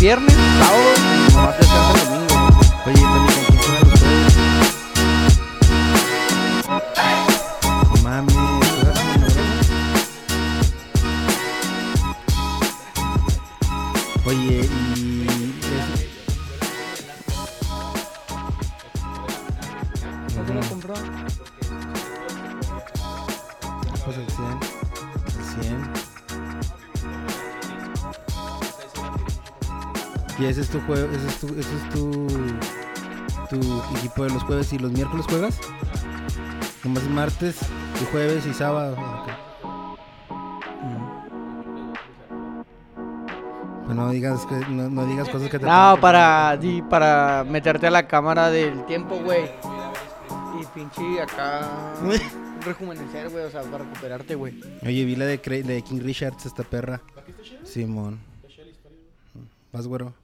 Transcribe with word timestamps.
viernes, 0.00 0.39
es 30.70 30.78
tu 30.78 30.80
juego, 30.86 31.08
ese 31.12 31.26
es 31.26 31.40
tu, 31.40 31.46
ese 31.48 31.76
es 31.76 31.88
tu, 31.90 32.26
tu 33.48 33.96
equipo 33.96 34.24
de 34.24 34.30
los 34.30 34.42
jueves 34.44 34.72
y 34.72 34.78
los 34.78 34.92
miércoles 34.92 35.26
juegas. 35.28 35.58
Nomás 36.84 37.08
martes 37.08 37.58
y 38.00 38.04
jueves 38.12 38.46
y 38.46 38.54
sábado. 38.54 38.92
Ok. 38.92 39.28
Pues 43.84 43.96
no 43.96 44.10
digas 44.10 44.46
que, 44.46 44.54
no, 44.70 44.88
no 44.88 45.06
digas 45.06 45.28
cosas 45.28 45.50
que 45.50 45.58
te 45.58 45.66
No, 45.66 45.98
para, 46.00 46.58
para 46.88 47.44
meterte 47.44 47.88
a 47.88 47.90
la 47.90 48.06
cámara 48.06 48.50
del 48.50 48.84
tiempo, 48.86 49.16
güey. 49.16 49.50
Y 50.60 50.64
pinche 50.72 51.20
acá. 51.20 51.68
rejuvenecer, 52.64 53.28
güey, 53.30 53.44
o 53.44 53.50
sea, 53.50 53.62
para 53.62 53.84
recuperarte, 53.84 54.36
güey. 54.36 54.60
Oye, 54.82 55.04
vi 55.04 55.16
la 55.16 55.24
de 55.24 55.40
King 55.40 56.00
Richards, 56.00 56.46
esta 56.46 56.62
perra. 56.62 57.00
Simón. 57.64 58.20
Vas, 59.72 59.86
güero. 59.88 60.19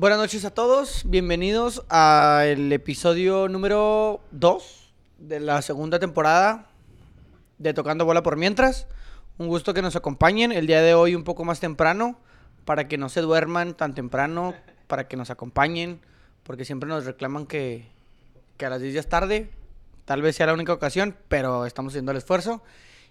Buenas 0.00 0.20
noches 0.20 0.44
a 0.44 0.54
todos, 0.54 1.02
bienvenidos 1.06 1.82
al 1.88 2.70
episodio 2.70 3.48
número 3.48 4.20
2 4.30 4.92
de 5.18 5.40
la 5.40 5.60
segunda 5.60 5.98
temporada 5.98 6.70
de 7.58 7.74
Tocando 7.74 8.04
Bola 8.04 8.22
por 8.22 8.36
Mientras. 8.36 8.86
Un 9.38 9.48
gusto 9.48 9.74
que 9.74 9.82
nos 9.82 9.96
acompañen 9.96 10.52
el 10.52 10.68
día 10.68 10.82
de 10.82 10.94
hoy 10.94 11.16
un 11.16 11.24
poco 11.24 11.44
más 11.44 11.58
temprano, 11.58 12.16
para 12.64 12.86
que 12.86 12.96
no 12.96 13.08
se 13.08 13.22
duerman 13.22 13.74
tan 13.74 13.96
temprano, 13.96 14.54
para 14.86 15.08
que 15.08 15.16
nos 15.16 15.30
acompañen, 15.30 15.98
porque 16.44 16.64
siempre 16.64 16.88
nos 16.88 17.04
reclaman 17.04 17.44
que, 17.44 17.88
que 18.56 18.66
a 18.66 18.70
las 18.70 18.80
10 18.80 18.94
ya 18.94 19.00
es 19.00 19.08
tarde. 19.08 19.50
Tal 20.04 20.22
vez 20.22 20.36
sea 20.36 20.46
la 20.46 20.54
única 20.54 20.72
ocasión, 20.72 21.16
pero 21.26 21.66
estamos 21.66 21.90
haciendo 21.90 22.12
el 22.12 22.18
esfuerzo. 22.18 22.62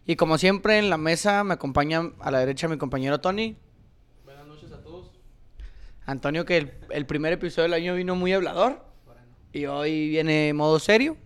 Y 0.05 0.15
como 0.15 0.37
siempre 0.37 0.79
en 0.79 0.89
la 0.89 0.97
mesa 0.97 1.43
me 1.43 1.55
acompaña 1.55 2.13
a 2.21 2.31
la 2.31 2.39
derecha 2.39 2.69
mi 2.69 2.77
compañero 2.77 3.19
Tony. 3.19 3.57
Buenas 4.23 4.47
noches 4.47 4.71
a 4.71 4.81
todos. 4.81 5.11
Antonio, 6.07 6.45
que 6.45 6.57
el, 6.57 6.71
el 6.89 7.05
primer 7.05 7.33
episodio 7.33 7.63
del 7.63 7.73
año 7.73 7.93
vino 7.93 8.15
muy 8.15 8.33
hablador. 8.33 8.81
Y 9.51 9.65
hoy 9.65 10.09
viene 10.09 10.53
modo 10.53 10.79
serio. 10.79 11.17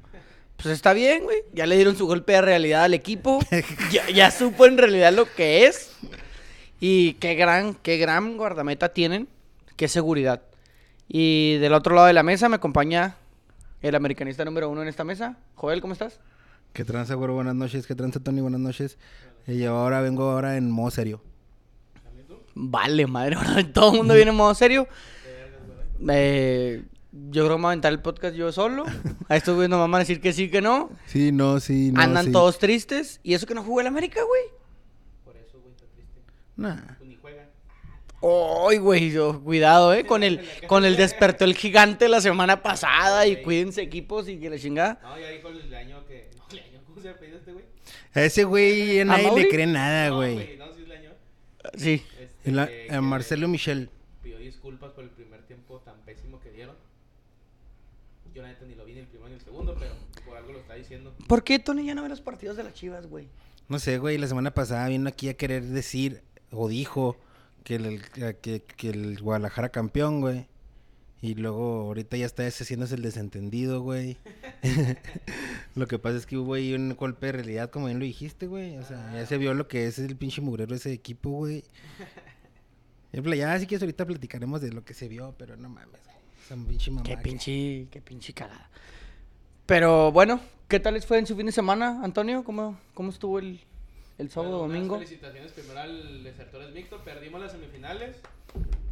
Pues 0.58 0.74
está 0.74 0.94
bien, 0.94 1.24
güey. 1.24 1.38
Ya 1.54 1.68
le 1.68 1.76
dieron 1.76 1.96
su 1.96 2.08
golpe 2.08 2.34
de 2.34 2.42
realidad 2.42 2.84
al 2.84 2.94
equipo. 2.94 3.40
ya, 3.92 4.10
ya 4.10 4.32
supo 4.32 4.66
en 4.66 4.78
realidad 4.78 5.14
lo 5.14 5.26
que 5.34 5.68
es. 5.68 5.92
Y 6.80 7.14
qué 7.14 7.36
gran, 7.36 7.76
qué 7.76 7.98
gran 7.98 8.38
guardameta 8.38 8.90
tienen. 8.90 9.28
Qué 9.76 9.88
seguridad. 9.88 10.42
Y 11.08 11.58
del 11.58 11.74
otro 11.74 11.94
lado 11.94 12.08
de 12.08 12.14
la 12.14 12.24
mesa 12.24 12.50
me 12.50 12.56
acompaña 12.56 13.18
el 13.82 13.94
americanista 13.96 14.44
número 14.46 14.68
uno 14.70 14.82
en 14.82 14.88
esta 14.88 15.04
mesa. 15.04 15.38
Joel, 15.56 15.80
¿cómo 15.82 15.94
estás? 15.94 16.20
¿Qué 16.74 16.86
tranza, 16.86 17.14
güero? 17.14 17.36
Buenas 17.36 17.56
noches. 17.56 17.86
¿Qué 17.86 17.94
tranza, 17.94 18.20
Tony? 18.20 18.42
Buenas 18.42 18.62
noches. 18.62 18.98
Y 19.46 19.60
yo 19.60 19.76
ahora 19.76 20.02
vengo 20.02 20.32
ahora 20.32 20.58
en 20.58 20.72
modo 20.72 20.90
serio. 20.90 21.22
Vale, 22.54 23.08
madre, 23.08 23.38
todo 23.74 23.92
el 23.92 23.98
mundo 23.98 24.14
viene 24.14 24.32
en 24.32 24.38
modo 24.38 24.54
serio. 24.54 24.88
Eh, 26.10 26.84
yo 27.12 27.44
creo 27.46 27.56
que 27.56 27.58
me 27.58 27.62
voy 27.62 27.66
a 27.66 27.70
aventar 27.70 27.92
el 27.92 28.02
podcast 28.02 28.36
yo 28.36 28.52
solo. 28.52 28.86
A 29.28 29.36
estos 29.36 29.56
güeyes 29.56 29.70
nos 29.70 29.80
van 29.80 29.94
a 29.96 30.00
decir 30.00 30.22
que 30.22 30.34
sí, 30.34 30.50
que 30.50 30.62
no. 30.62 30.90
Sí, 31.06 31.32
no, 31.32 31.60
sí, 31.60 31.92
no, 31.92 32.02
Andan 32.02 32.26
sí. 32.28 32.32
todos 32.32 32.58
tristes. 32.58 33.20
Y 33.24 33.34
eso 33.34 33.46
que 33.46 33.54
no 33.54 33.64
jugó 33.64 33.82
el 33.82 33.88
América, 33.88 34.22
güey. 34.24 34.42
Por 35.26 35.36
eso, 35.38 35.60
güey, 35.60 35.74
está 35.74 35.86
triste. 35.94 36.22
Nah. 36.56 36.78
Pues 36.98 37.10
ni 37.10 37.16
juegan. 37.16 37.48
Ay, 38.70 38.78
güey, 38.78 39.12
yo- 39.12 39.42
cuidado, 39.44 39.94
eh. 39.94 40.06
Con 40.06 40.24
el, 40.24 40.42
con 40.68 40.86
el 40.86 40.96
despertó 40.96 41.44
el 41.46 41.56
gigante 41.56 42.08
la 42.10 42.22
semana 42.22 42.64
pasada. 42.64 43.28
Y 43.28 43.42
cuídense 43.44 43.82
equipos 43.82 44.28
y 44.30 44.38
que 44.40 44.50
la 44.50 44.58
chingada. 44.58 45.00
No, 45.04 45.20
ya 45.20 45.30
dijo 45.30 45.50
el 45.50 45.74
año 45.76 46.06
que. 46.08 46.30
No, 46.38 46.44
el 46.52 46.60
año, 46.60 46.82
¿cómo 46.86 47.02
se 47.02 47.10
apellida 47.10 47.38
este 47.38 47.52
güey? 47.54 47.66
A 48.14 48.22
ese 48.24 48.44
güey 48.46 49.00
a 49.02 49.06
nadie 49.06 49.32
le 49.36 49.48
cree 49.48 49.68
nada, 49.68 50.10
No, 50.10 50.16
güey. 50.18 50.58
No, 50.58 50.66
sí 50.74 50.82
es 50.82 50.86
el 50.86 50.92
año. 50.92 51.12
Sí. 51.76 52.04
A 52.46 52.68
que 52.68 53.02
Marcelo 53.02 53.48
Michel. 53.48 53.90
Pidió 54.22 54.38
disculpas 54.38 54.92
por 54.92 55.04
el 55.04 55.10
primer 55.10 55.44
tiempo 55.44 55.80
tan 55.80 56.00
pésimo 56.02 56.40
que 56.40 56.52
dieron. 56.52 56.76
Yo, 58.34 58.42
la 58.42 58.48
neta, 58.48 58.66
ni 58.66 58.76
lo 58.76 58.86
vi 58.86 58.94
ni 58.94 59.00
el 59.00 59.08
primero 59.08 59.30
ni 59.30 59.36
el 59.36 59.42
segundo, 59.42 59.76
pero 59.78 59.92
por 60.26 60.38
algo 60.38 60.54
lo 60.54 60.60
está 60.60 60.76
diciendo. 60.76 61.14
¿Por 61.28 61.44
qué 61.44 61.60
Tony 61.60 61.86
ya 61.86 61.96
no 61.96 62.04
ve 62.04 62.10
los 62.10 62.22
partidos 62.22 62.56
de 62.56 62.64
las 62.64 62.74
chivas, 62.74 63.08
güey? 63.08 63.28
No 63.68 63.78
sé, 63.78 63.98
güey, 63.98 64.18
la 64.18 64.28
semana 64.28 64.54
pasada 64.54 64.88
vino 64.88 65.10
aquí 65.10 65.28
a 65.28 65.34
querer 65.36 65.64
decir, 65.64 66.22
o 66.52 66.70
dijo, 66.70 67.18
que 67.64 67.76
el, 67.76 68.02
que, 68.42 68.62
que 68.62 68.90
el 68.90 69.22
Guadalajara 69.22 69.70
campeón, 69.70 70.22
güey. 70.22 70.48
Y 71.22 71.36
luego 71.36 71.82
ahorita 71.82 72.18
ya 72.18 72.26
está 72.26 72.48
ese 72.48 72.64
haciéndose 72.64 72.96
el 72.96 73.04
desentendido, 73.04 73.82
güey. 73.82 74.18
lo 75.76 75.88
que 75.88 76.00
pasa 76.00 76.18
es 76.18 76.26
que 76.26 76.36
hubo 76.36 76.56
ahí 76.56 76.74
un 76.74 76.96
golpe 76.96 77.28
de 77.28 77.32
realidad, 77.34 77.70
como 77.70 77.86
bien 77.86 78.00
lo 78.00 78.06
dijiste, 78.06 78.48
güey. 78.48 78.78
O 78.78 78.84
sea, 78.84 79.14
ya 79.14 79.26
se 79.28 79.38
vio 79.38 79.54
lo 79.54 79.68
que 79.68 79.86
es 79.86 80.00
el 80.00 80.16
pinche 80.16 80.42
mugrero 80.42 80.74
ese 80.74 80.92
equipo, 80.92 81.30
güey. 81.30 81.64
Ya, 83.14 83.60
sí 83.60 83.68
que 83.68 83.76
ahorita 83.76 84.06
platicaremos 84.06 84.62
de 84.62 84.72
lo 84.72 84.84
que 84.86 84.94
se 84.94 85.08
vio, 85.08 85.36
pero 85.38 85.58
no 85.58 85.68
mames, 85.70 86.02
güey. 86.06 86.16
Esa 86.46 86.56
pinche 86.56 86.92
mamá. 86.92 87.04
Qué 87.04 87.16
que- 87.16 87.22
pinche, 87.22 87.88
qué 87.92 88.02
pinche 88.02 88.34
cagada. 88.34 88.70
Pero 89.66 90.12
bueno, 90.12 90.40
¿qué 90.68 90.80
tal 90.80 90.94
les 90.96 91.06
fue 91.06 91.18
en 91.20 91.26
su 91.28 91.36
fin 91.36 91.46
de 91.46 91.52
semana, 91.52 92.02
Antonio? 92.04 92.44
¿Cómo, 92.44 92.78
cómo 92.94 93.10
estuvo 93.10 93.40
el, 93.40 93.60
el 94.18 94.30
sábado, 94.30 94.60
Bueno, 94.60 94.74
domingo? 94.74 94.96
Felicitaciones 94.98 95.52
primero 95.52 95.80
al 95.80 96.24
Desertores 96.24 96.72
Mixto. 96.74 97.04
Perdimos 97.04 97.42
las 97.42 97.52
semifinales. 97.52 98.18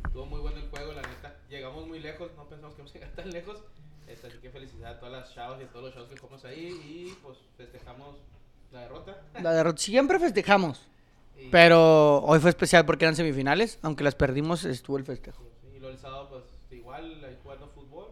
Estuvo 0.05 0.25
muy 0.25 0.39
bueno 0.41 0.57
el 0.57 0.69
juego, 0.69 0.93
la 0.93 1.01
neta. 1.01 1.35
Llegamos 1.49 1.87
muy 1.87 1.99
lejos, 1.99 2.31
no 2.35 2.45
pensamos 2.45 2.75
que 2.75 2.81
íbamos 2.81 2.91
a 2.91 2.93
llegar 2.99 3.11
tan 3.15 3.29
lejos. 3.31 3.57
Este, 4.07 4.27
así 4.27 4.37
que 4.39 4.49
felicidad 4.49 4.93
a 4.95 4.99
todas 4.99 5.13
las 5.21 5.33
chavas 5.33 5.59
y 5.61 5.63
a 5.63 5.67
todos 5.67 5.85
los 5.85 5.93
chavos 5.93 6.09
que 6.09 6.17
jugamos 6.17 6.45
ahí. 6.45 6.67
Y 6.67 7.13
pues 7.21 7.37
festejamos 7.57 8.15
la 8.71 8.81
derrota. 8.81 9.21
La 9.41 9.51
derrota. 9.53 9.81
Siempre 9.81 10.17
festejamos. 10.19 10.87
Y, 11.39 11.47
Pero 11.49 12.19
hoy 12.23 12.39
fue 12.39 12.49
especial 12.49 12.85
porque 12.85 13.05
eran 13.05 13.15
semifinales. 13.15 13.79
Aunque 13.81 14.03
las 14.03 14.15
perdimos, 14.15 14.65
estuvo 14.65 14.97
el 14.97 15.05
festejo. 15.05 15.43
y 15.75 15.79
luego 15.79 15.93
el 15.93 15.99
sábado, 15.99 16.29
pues 16.29 16.43
igual, 16.71 17.37
jugando 17.43 17.67
fútbol. 17.69 18.07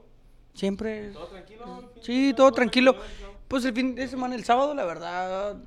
Siempre. 0.54 1.12
Todo 1.12 1.28
tranquilo. 1.28 1.92
Sí, 2.02 2.34
todo 2.36 2.52
tranquilo. 2.52 2.94
tranquilo. 2.94 3.38
Pues 3.48 3.64
el 3.66 3.74
fin 3.74 3.96
de 3.96 4.08
semana, 4.08 4.36
el 4.36 4.44
sábado, 4.44 4.74
la 4.74 4.84
verdad, 4.84 5.58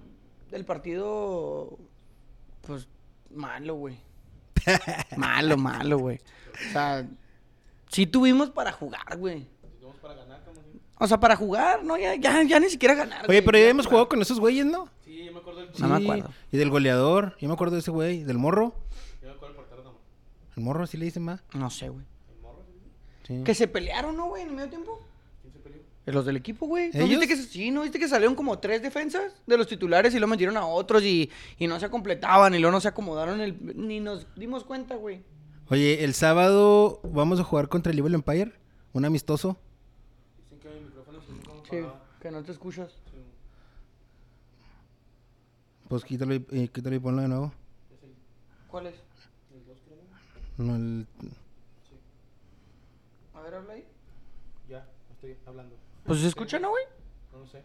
el 0.53 0.65
partido, 0.65 1.78
pues, 2.62 2.88
malo, 3.31 3.75
güey. 3.75 3.98
malo, 5.16 5.56
malo, 5.56 5.98
güey. 5.98 6.19
O 6.53 6.72
sea, 6.72 7.09
sí 7.88 8.06
tuvimos 8.06 8.50
para 8.50 8.72
jugar, 8.72 9.16
güey. 9.16 9.47
Si 9.78 9.84
vamos 9.84 9.98
para 10.00 10.15
ganar, 10.15 10.41
O 10.98 11.06
sea, 11.06 11.19
para 11.19 11.37
jugar, 11.37 11.82
¿no? 11.84 11.97
Ya, 11.97 12.15
ya, 12.16 12.42
ya 12.42 12.60
ni 12.60 12.69
siquiera 12.69 12.94
ganar. 12.94 13.21
Oye, 13.21 13.27
güey, 13.27 13.44
pero 13.44 13.59
ya 13.59 13.69
hemos 13.69 13.87
jugado 13.87 14.09
con 14.09 14.21
esos 14.21 14.38
güeyes, 14.38 14.66
¿no? 14.66 14.88
Sí, 15.04 15.30
acuerdo 15.65 15.72
del 15.72 15.82
No 15.82 15.88
me 15.88 15.98
Sí, 15.98 16.04
acuerdo. 16.04 16.31
Y 16.53 16.56
del 16.59 16.71
goleador, 16.71 17.37
yo 17.41 17.48
me 17.48 17.54
acuerdo 17.54 17.75
de 17.75 17.81
ese 17.81 17.91
güey, 17.91 18.25
del 18.25 18.38
morro. 18.38 18.75
Yo 19.22 19.28
me 19.28 19.34
acuerdo 19.34 19.47
del 19.48 19.56
portero 19.56 19.82
nomás. 19.84 20.00
El 20.56 20.62
morro, 20.62 20.84
así 20.84 20.97
le 20.97 21.04
dicen 21.04 21.22
más. 21.25 21.43
No 21.54 21.71
sé, 21.71 21.88
güey. 21.88 22.04
El 22.34 22.41
morro, 22.43 22.62
¿sí? 23.26 23.34
Sí. 23.38 23.44
Que 23.44 23.54
se 23.54 23.69
pelearon, 23.69 24.16
¿no, 24.16 24.28
güey? 24.28 24.43
En 24.43 24.48
el 24.48 24.54
medio 24.54 24.69
tiempo. 24.69 25.00
¿Quién 25.43 25.53
se 25.53 25.59
peleó? 25.60 25.81
Los 26.06 26.26
del 26.26 26.37
equipo, 26.37 26.66
güey. 26.66 26.91
¿No 26.93 27.04
¿Ellos? 27.04 27.21
viste 27.21 27.28
que, 27.28 27.37
sí, 27.37 27.71
¿no 27.71 27.82
viste 27.82 27.98
que 27.98 28.09
salieron 28.09 28.34
como 28.34 28.59
tres 28.59 28.83
defensas 28.83 29.33
de 29.47 29.57
los 29.57 29.66
titulares 29.68 30.15
y 30.15 30.18
lo 30.18 30.27
metieron 30.27 30.57
a 30.57 30.66
otros 30.66 31.03
y, 31.04 31.30
y 31.59 31.66
no 31.66 31.78
se 31.78 31.89
completaban 31.91 32.54
y 32.54 32.59
luego 32.59 32.72
no 32.72 32.80
se 32.80 32.89
acomodaron 32.89 33.41
el... 33.41 33.56
Ni 33.77 34.01
nos 34.01 34.27
dimos 34.34 34.65
cuenta, 34.65 34.97
güey. 34.97 35.22
Oye, 35.68 36.03
el 36.03 36.15
sábado 36.15 37.01
vamos 37.04 37.39
a 37.39 37.45
jugar 37.45 37.68
contra 37.68 37.92
el 37.92 37.98
Evil 38.01 38.15
Empire, 38.15 38.53
un 38.92 39.04
amistoso. 39.04 39.56
Dicen 40.51 40.59
que 40.59 40.68
mi 40.80 40.86
micrófono 40.86 41.21
se 41.21 41.27
como 41.48 41.63
Sí, 41.71 41.77
que 42.21 42.30
no 42.33 42.42
te 42.42 42.51
escuchas. 42.51 42.92
Pues 45.91 46.04
quítalo 46.04 46.33
y, 46.34 46.47
eh, 46.53 46.69
quítalo 46.72 46.95
y 46.95 47.01
ponlo 47.01 47.21
de 47.22 47.27
nuevo. 47.27 47.53
¿Cuál 48.69 48.87
es? 48.87 48.95
el 49.53 49.66
dos, 49.66 49.78
creo. 49.84 49.98
No, 50.65 50.77
el- 50.77 51.04
Sí. 51.89 51.97
A 53.34 53.41
ver, 53.41 53.54
habla 53.54 53.72
ahí. 53.72 53.84
Ya, 54.69 54.87
estoy 55.10 55.37
hablando. 55.45 55.75
Pues 56.04 56.21
se 56.21 56.28
escucha, 56.28 56.60
¿no, 56.60 56.71
güey? 56.71 56.84
No 57.33 57.41
lo 57.41 57.47
sé. 57.48 57.63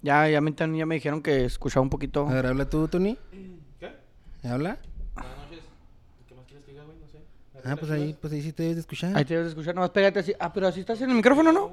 Ya, 0.00 0.28
ya 0.28 0.40
me, 0.40 0.52
ya 0.54 0.86
me 0.86 0.94
dijeron 0.94 1.20
que 1.24 1.44
escuchaba 1.44 1.82
un 1.82 1.90
poquito. 1.90 2.28
A 2.28 2.34
ver, 2.34 2.46
habla 2.46 2.70
tú, 2.70 2.86
Tony. 2.86 3.18
¿Qué? 3.80 4.48
¿Habla? 4.48 4.78
Buenas 5.14 5.36
noches. 5.38 5.64
¿Qué 6.28 6.34
más 6.36 6.46
quieres 6.46 6.64
que 6.64 6.70
diga, 6.70 6.84
güey? 6.84 6.98
No 7.00 7.08
sé. 7.08 7.18
Ah, 7.64 7.74
pues 7.74 7.90
ahí, 7.90 8.16
pues 8.20 8.32
ahí 8.32 8.42
sí 8.42 8.52
te 8.52 8.62
debes 8.62 8.76
de 8.76 8.80
escuchar. 8.82 9.16
Ahí 9.16 9.24
te 9.24 9.34
debes 9.34 9.46
de 9.46 9.50
escuchar, 9.50 9.74
nomás 9.74 9.90
pégate 9.90 10.20
así. 10.20 10.32
Ah, 10.38 10.52
pero 10.52 10.68
así 10.68 10.78
estás 10.78 11.00
en 11.00 11.10
el 11.10 11.16
micrófono, 11.16 11.50
¿no? 11.50 11.72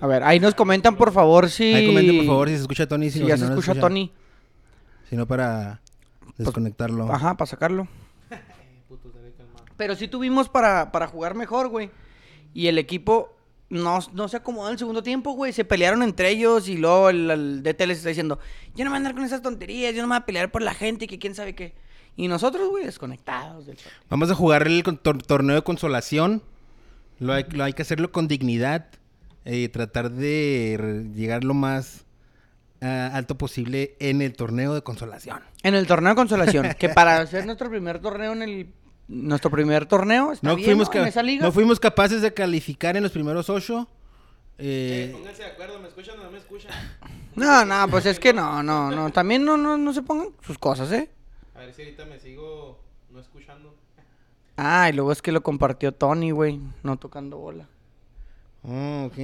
A 0.00 0.04
A 0.04 0.08
ver, 0.08 0.22
ahí 0.24 0.40
nos 0.40 0.54
comentan, 0.54 0.96
por 0.96 1.12
favor, 1.12 1.50
si... 1.50 1.72
Ahí 1.74 1.86
comenten, 1.86 2.16
por 2.18 2.26
favor, 2.26 2.48
si 2.48 2.54
se 2.56 2.60
escucha 2.62 2.86
Tony. 2.88 3.10
Si 3.10 3.20
ya 3.24 3.36
si 3.36 3.42
se 3.42 3.48
no 3.48 3.58
escucha 3.58 3.78
Tony. 3.80 4.12
Si 5.08 5.16
no, 5.16 5.26
para 5.26 5.80
desconectarlo. 6.38 7.12
Ajá, 7.12 7.36
para 7.36 7.46
sacarlo. 7.50 7.88
Pero 9.76 9.94
sí 9.94 10.08
tuvimos 10.08 10.48
para, 10.48 10.92
para 10.92 11.06
jugar 11.06 11.34
mejor, 11.34 11.68
güey. 11.68 11.90
Y 12.52 12.66
el 12.66 12.78
equipo 12.78 13.34
no, 13.70 13.98
no 14.12 14.28
se 14.28 14.36
acomodó 14.36 14.68
en 14.68 14.72
el 14.74 14.78
segundo 14.78 15.02
tiempo, 15.02 15.32
güey. 15.32 15.52
Se 15.52 15.64
pelearon 15.64 16.02
entre 16.02 16.28
ellos 16.30 16.68
y 16.68 16.76
luego 16.76 17.08
el, 17.10 17.30
el 17.30 17.62
DT 17.62 17.86
les 17.86 17.98
está 17.98 18.08
diciendo, 18.10 18.38
yo 18.74 18.84
no 18.84 18.90
me 18.90 18.94
voy 18.94 18.94
a 18.96 18.98
andar 18.98 19.14
con 19.14 19.24
esas 19.24 19.42
tonterías, 19.42 19.94
yo 19.94 20.02
no 20.02 20.08
me 20.08 20.14
voy 20.16 20.22
a 20.22 20.26
pelear 20.26 20.50
por 20.50 20.62
la 20.62 20.74
gente 20.74 21.04
y 21.06 21.08
que 21.08 21.18
quién 21.18 21.34
sabe 21.34 21.54
qué. 21.54 21.74
Y 22.16 22.28
nosotros, 22.28 22.68
güey, 22.68 22.84
desconectados 22.84 23.66
del. 23.66 23.78
Vamos 24.10 24.30
a 24.30 24.34
jugar 24.34 24.66
el 24.66 24.82
tor- 24.84 25.22
torneo 25.22 25.56
de 25.56 25.62
consolación. 25.62 26.42
Lo 27.18 27.32
hay, 27.32 27.44
lo 27.50 27.64
hay 27.64 27.72
que 27.72 27.82
hacerlo 27.82 28.12
con 28.12 28.28
dignidad. 28.28 28.86
Y 29.44 29.68
tratar 29.68 30.10
de 30.10 31.08
llegar 31.14 31.44
lo 31.44 31.54
más 31.54 32.04
ah, 32.82 33.10
alto 33.14 33.36
posible 33.38 33.96
en 33.98 34.20
el 34.22 34.34
torneo 34.34 34.74
de 34.74 34.82
consolación. 34.82 35.40
En 35.62 35.74
el 35.74 35.86
torneo 35.86 36.10
de 36.10 36.16
consolación, 36.16 36.74
que 36.78 36.88
para 36.90 37.18
hacer 37.18 37.46
nuestro 37.46 37.68
primer 37.70 38.00
torneo 38.00 38.32
en 38.32 38.42
el... 38.42 38.72
Nuestro 39.08 39.50
primer 39.50 39.86
torneo, 39.86 40.30
está 40.32 40.46
No 40.48 40.54
bien, 40.54 40.66
fuimos, 40.68 40.86
¿no? 40.88 40.92
ca- 40.92 41.00
En 41.00 41.08
esa 41.08 41.22
liga. 41.22 41.44
no 41.44 41.50
fuimos 41.50 41.80
capaces 41.80 42.22
de 42.22 42.32
calificar 42.32 42.96
en 42.96 43.02
los 43.02 43.10
primeros 43.10 43.50
ocho. 43.50 43.88
Eh, 44.56 45.06
Eh, 45.08 45.12
pónganse 45.12 45.42
de 45.42 45.48
acuerdo, 45.48 45.80
¿me 45.80 45.88
escuchan 45.88 46.20
o 46.20 46.22
no 46.22 46.30
me 46.30 46.38
escuchan? 46.38 46.70
No, 47.34 47.64
no, 47.64 47.88
pues 47.88 48.06
es 48.06 48.20
que 48.20 48.32
no, 48.32 48.62
no, 48.62 48.90
no. 48.92 49.10
También 49.10 49.44
no, 49.44 49.56
no, 49.56 49.76
no 49.78 49.92
se 49.92 50.02
pongan 50.02 50.28
sus 50.46 50.58
cosas, 50.58 50.92
¿eh? 50.92 51.10
A 51.56 51.60
ver 51.60 51.72
si 51.72 51.82
ahorita 51.82 52.04
me 52.04 52.20
sigo 52.20 52.78
no 53.10 53.18
escuchando. 53.20 53.74
Ah, 54.56 54.88
y 54.88 54.92
luego 54.92 55.10
es 55.10 55.22
que 55.22 55.32
lo 55.32 55.42
compartió 55.42 55.90
Tony, 55.92 56.30
güey, 56.30 56.60
no 56.84 56.96
tocando 56.98 57.38
bola. 57.38 57.66
Oh, 58.64 59.04
ok. 59.06 59.18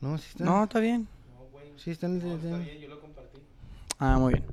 No, 0.00 0.18
sí 0.18 0.26
está. 0.30 0.44
No, 0.44 0.64
está 0.64 0.80
bien. 0.80 1.08
No, 1.36 1.44
güey. 1.50 1.72
Sí 1.76 1.90
están. 1.90 2.18
No, 2.18 2.34
está 2.36 2.58
bien, 2.58 2.78
yo 2.80 2.88
lo 2.88 3.00
compartí. 3.00 3.38
Ah, 3.98 4.18
muy 4.18 4.34
bien. 4.34 4.44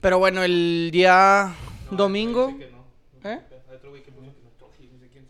Pero 0.00 0.18
bueno, 0.18 0.42
el 0.42 0.90
día 0.92 1.54
No, 1.90 1.96
domingo. 1.96 2.48
dice 2.48 2.58
que 2.58 2.70
no. 2.72 2.82
¿Eh? 3.30 3.40
Hay 3.70 3.76
otro 3.76 3.90
güey 3.90 4.02
que 4.02 4.10
puso 4.10 4.32
que 4.32 4.86
no, 4.86 4.98
sé 4.98 5.08
quién 5.08 5.26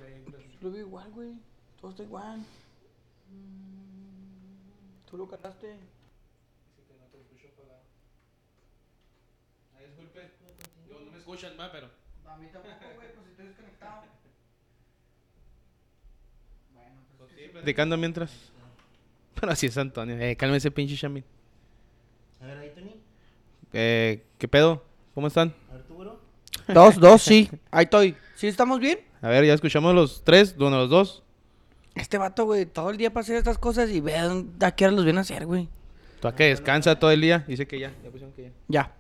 Lo 0.61 0.71
vi 0.71 0.79
igual, 0.79 1.11
güey. 1.13 1.33
Todo 1.81 1.91
está 1.91 2.03
igual. 2.05 2.45
Tú 5.11 5.17
lo 5.19 5.29
cargaste. 5.29 5.67
Dice 5.67 6.83
que 6.89 6.95
no 6.99 7.05
te 7.13 7.19
escucho 7.21 7.49
apagado. 7.49 7.83
Ay, 9.77 9.87
disculpe. 9.87 10.31
Yo 10.89 11.01
no 11.05 11.11
me 11.11 11.19
escuchan, 11.19 11.53
va, 11.61 11.71
pero. 11.71 11.89
A 12.27 12.37
mí 12.39 12.47
tampoco, 12.51 12.75
güey, 12.97 13.13
pues 13.15 13.27
estoy 13.29 13.47
desconectado. 13.49 14.05
Bueno, 16.73 16.95
Pues 17.19 17.19
sí, 17.19 17.19
platicando 17.51 17.97
mientras. 17.97 18.31
Pero 19.41 19.53
así 19.53 19.67
es 19.67 19.77
Antonio. 19.79 20.17
Eh, 20.19 20.37
cálmese, 20.37 20.71
pinche 20.71 20.95
Shamil. 20.95 21.25
A 22.41 22.47
ver, 22.47 22.59
ahí, 22.59 22.71
Tony. 22.75 22.97
Eh, 23.73 24.23
¿qué 24.39 24.49
pedo? 24.49 24.85
¿Cómo 25.15 25.27
están? 25.27 25.55
Arturo. 25.73 26.21
Dos, 26.69 26.99
dos, 26.99 27.23
sí. 27.23 27.51
Ahí 27.71 27.85
estoy. 27.85 28.17
¿Sí 28.37 28.47
estamos 28.47 28.81
bien? 28.81 29.01
A 29.21 29.29
ver, 29.29 29.45
ya 29.45 29.55
escuchamos 29.55 29.95
los 29.95 30.23
tres, 30.25 30.57
bueno, 30.57 30.79
los 30.79 30.91
dos. 30.91 31.23
Este 31.95 32.19
vato, 32.19 32.45
güey, 32.45 32.67
todo 32.67 32.91
el 32.91 32.97
día 32.97 33.13
para 33.13 33.23
hacer 33.23 33.37
estas 33.37 33.59
cosas 33.59 33.91
y 33.91 34.01
vean 34.01 34.51
a 34.61 34.71
qué 34.73 34.87
hora 34.87 34.95
los 34.95 35.05
vienen 35.05 35.19
a 35.19 35.21
hacer, 35.23 35.47
güey. 35.47 35.69
Tú 36.21 36.29
a 36.29 36.35
que 36.35 36.45
descansa 36.45 36.99
todo 36.99 37.11
el 37.11 37.21
día. 37.21 37.45
Dice 37.47 37.67
que 37.67 37.79
ya, 37.79 37.93
ya 38.03 38.11
pusieron 38.11 38.33
que 38.33 38.43
ya. 38.43 38.51
Ya. 38.69 38.95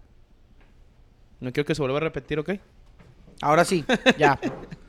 No 1.40 1.52
quiero 1.52 1.66
que 1.66 1.74
se 1.74 1.82
vuelva 1.82 1.98
a 1.98 2.00
repetir, 2.00 2.38
¿ok? 2.38 2.50
Ahora 3.40 3.64
sí, 3.64 3.84
ya. 4.18 4.38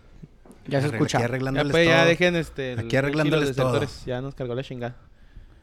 Ya 0.68 0.80
se 0.82 0.88
escucha. 0.88 1.18
aquí 1.18 1.24
Ya, 1.24 1.26
arreglándoles 1.26 1.72
pues, 1.72 1.88
ya 1.88 1.98
todo. 2.00 2.08
dejen 2.08 2.36
este. 2.36 2.72
el 2.74 2.80
Aquí 2.80 2.82
pinche 2.84 2.98
arreglándoles 2.98 3.48
los 3.50 3.56
todo. 3.58 3.86
Ya 4.06 4.22
nos 4.22 4.36
cargó 4.36 4.56
la 4.56 4.64
chingada. 4.64 4.96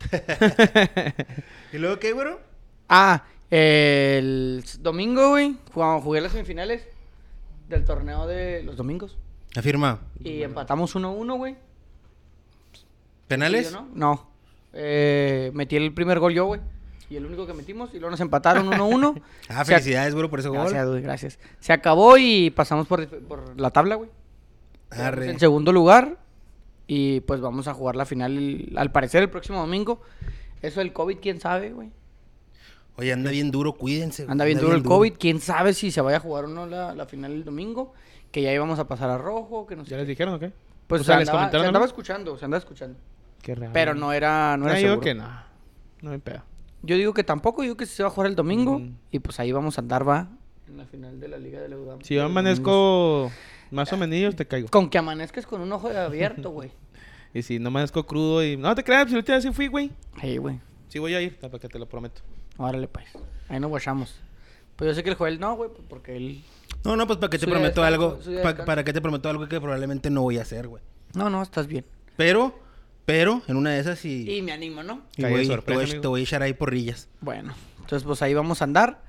¿Y 1.72 1.78
luego 1.78 1.98
qué, 1.98 2.12
güero? 2.12 2.40
Ah, 2.88 3.24
el 3.50 4.62
domingo, 4.80 5.30
güey, 5.30 5.56
jugamos- 5.72 6.02
jugué 6.04 6.20
las 6.20 6.32
semifinales 6.32 6.86
del 7.68 7.84
torneo 7.84 8.26
de 8.26 8.62
los 8.62 8.76
domingos. 8.76 9.16
Afirma. 9.56 10.00
Y 10.22 10.42
empatamos 10.42 10.94
1-1, 10.94 11.36
güey. 11.36 11.56
¿Penales? 13.28 13.68
¿Sí 13.68 13.74
o 13.74 13.80
¿No? 13.82 13.88
No. 13.94 14.30
Eh, 14.72 15.50
metí 15.54 15.76
el 15.76 15.92
primer 15.92 16.18
gol 16.18 16.32
yo, 16.34 16.46
güey. 16.46 16.60
Y 17.08 17.16
el 17.16 17.26
único 17.26 17.46
que 17.46 17.52
metimos. 17.54 17.90
Y 17.92 17.94
luego 17.98 18.10
nos 18.10 18.20
empataron 18.20 18.66
1-1. 18.68 19.20
Ah, 19.48 19.64
felicidades, 19.64 20.14
güero, 20.14 20.30
por 20.30 20.38
ese 20.40 20.48
gol. 20.48 20.58
Gracias, 20.58 20.88
güey, 20.88 21.02
gracias. 21.02 21.38
Se 21.58 21.72
acabó 21.72 22.16
y 22.18 22.50
pasamos 22.50 22.86
por, 22.86 23.06
por 23.22 23.60
la 23.60 23.70
tabla, 23.70 23.96
güey. 23.96 24.10
En 24.90 25.38
segundo 25.38 25.72
lugar. 25.72 26.18
Y 26.86 27.20
pues 27.20 27.40
vamos 27.40 27.68
a 27.68 27.74
jugar 27.74 27.94
la 27.94 28.04
final, 28.04 28.68
al 28.76 28.90
parecer, 28.90 29.22
el 29.22 29.30
próximo 29.30 29.60
domingo. 29.60 30.00
Eso 30.60 30.80
del 30.80 30.92
COVID, 30.92 31.18
quién 31.22 31.40
sabe, 31.40 31.70
güey. 31.72 31.90
Oye, 32.96 33.12
anda 33.12 33.30
bien 33.30 33.50
duro, 33.52 33.74
cuídense. 33.74 34.24
güey, 34.24 34.32
Anda 34.32 34.44
bien 34.44 34.58
duro 34.58 34.74
el 34.74 34.82
COVID. 34.82 35.14
Quién 35.18 35.40
sabe 35.40 35.72
si 35.72 35.90
se 35.92 36.00
vaya 36.00 36.16
a 36.16 36.20
jugar 36.20 36.44
o 36.46 36.48
no 36.48 36.66
la, 36.66 36.94
la 36.94 37.06
final 37.06 37.32
el 37.32 37.44
domingo. 37.44 37.94
Que 38.32 38.42
ya 38.42 38.52
íbamos 38.52 38.78
a 38.78 38.88
pasar 38.88 39.08
a 39.10 39.18
rojo. 39.18 39.66
Que 39.66 39.76
no 39.76 39.84
sé 39.84 39.90
¿Ya 39.90 39.96
qué. 39.96 40.00
les 40.02 40.08
dijeron 40.08 40.34
o 40.34 40.38
qué? 40.40 40.52
Pues 40.88 41.02
O 41.02 41.04
sea, 41.04 41.14
se, 41.14 41.20
¿les 41.20 41.28
andaba, 41.28 41.38
comentaron 41.44 41.64
se 41.64 41.68
andaba 41.68 41.84
algo? 41.84 41.92
escuchando, 41.92 42.36
se 42.38 42.44
andaba 42.44 42.58
escuchando. 42.58 42.98
Qué 43.40 43.54
raro. 43.54 43.72
Pero 43.72 43.94
no 43.94 44.12
era, 44.12 44.56
no 44.56 44.64
No, 44.64 44.70
era 44.70 44.80
yo 44.80 44.88
seguro. 44.88 45.00
que 45.00 45.14
no. 45.14 45.28
No 46.02 46.10
me 46.10 46.18
pedo. 46.18 46.42
Yo 46.82 46.96
digo 46.96 47.14
que 47.14 47.22
tampoco, 47.24 47.62
yo 47.62 47.66
digo 47.68 47.76
que 47.76 47.86
se 47.86 48.02
va 48.02 48.08
a 48.08 48.12
jugar 48.12 48.28
el 48.28 48.34
domingo. 48.36 48.82
Y 49.12 49.20
pues 49.20 49.38
ahí 49.38 49.52
vamos 49.52 49.78
a 49.78 49.82
andar, 49.82 50.06
va. 50.08 50.28
En 50.66 50.76
la 50.76 50.84
final 50.86 51.20
de 51.20 51.28
la 51.28 51.38
Liga 51.38 51.60
de 51.60 51.68
la 51.68 51.76
UDAM. 51.76 52.00
Si 52.02 52.14
yo 52.16 52.24
amanezco 52.24 53.30
más 53.70 53.92
o 53.92 53.96
menos, 53.96 54.36
te 54.36 54.46
caigo. 54.46 54.68
Con 54.68 54.90
que 54.90 54.98
amanezcas 54.98 55.46
con 55.46 55.60
un 55.60 55.72
ojo 55.72 55.88
abierto, 55.88 56.50
güey. 56.52 56.70
Y 57.32 57.42
si 57.42 57.58
no 57.58 57.68
amanezco 57.68 58.04
crudo 58.06 58.44
y. 58.44 58.56
No 58.56 58.74
te 58.74 58.82
creas, 58.84 59.08
si 59.08 59.14
ahorita 59.14 59.40
sí 59.40 59.52
fui, 59.52 59.68
güey. 59.68 59.90
Ahí, 60.20 60.36
güey. 60.38 60.58
Sí 60.88 60.98
voy 60.98 61.14
a 61.14 61.20
ir, 61.22 61.38
para 61.38 61.58
que 61.58 61.68
te 61.68 61.78
lo 61.78 61.86
prometo. 61.88 62.22
Órale, 62.56 62.88
pues. 62.88 63.06
Ahí 63.48 63.60
nos 63.60 63.70
guachamos. 63.70 64.20
Pues 64.76 64.88
yo 64.90 64.94
sé 64.94 65.02
que 65.04 65.10
el 65.10 65.16
Joel 65.16 65.38
no, 65.38 65.54
güey, 65.56 65.70
pues, 65.70 65.82
porque 65.88 66.16
él... 66.16 66.42
No, 66.84 66.96
no, 66.96 67.06
pues 67.06 67.18
para 67.18 67.30
que 67.30 67.38
te 67.38 67.46
prometo 67.46 67.82
algo. 67.84 68.18
pa- 68.42 68.64
para 68.64 68.82
que 68.82 68.92
te 68.92 69.00
prometo 69.00 69.28
algo 69.28 69.46
que 69.48 69.60
probablemente 69.60 70.08
no 70.10 70.22
voy 70.22 70.38
a 70.38 70.42
hacer, 70.42 70.66
güey. 70.68 70.82
No, 71.14 71.28
no, 71.30 71.42
estás 71.42 71.66
bien. 71.66 71.84
Pero, 72.16 72.58
pero, 73.04 73.42
en 73.46 73.56
una 73.56 73.70
de 73.72 73.80
esas 73.80 73.98
sí. 73.98 74.26
Y 74.30 74.42
me 74.42 74.52
animo, 74.52 74.82
¿no? 74.82 75.02
y 75.16 75.22
voy- 75.24 75.46
te, 75.64 75.74
voy, 75.74 75.86
te 76.00 76.08
voy 76.08 76.20
a 76.20 76.24
echar 76.24 76.42
ahí 76.42 76.54
porrillas. 76.54 77.08
Bueno, 77.20 77.54
entonces 77.80 78.04
pues 78.04 78.22
ahí 78.22 78.32
vamos 78.34 78.60
a 78.62 78.64
andar. 78.64 79.02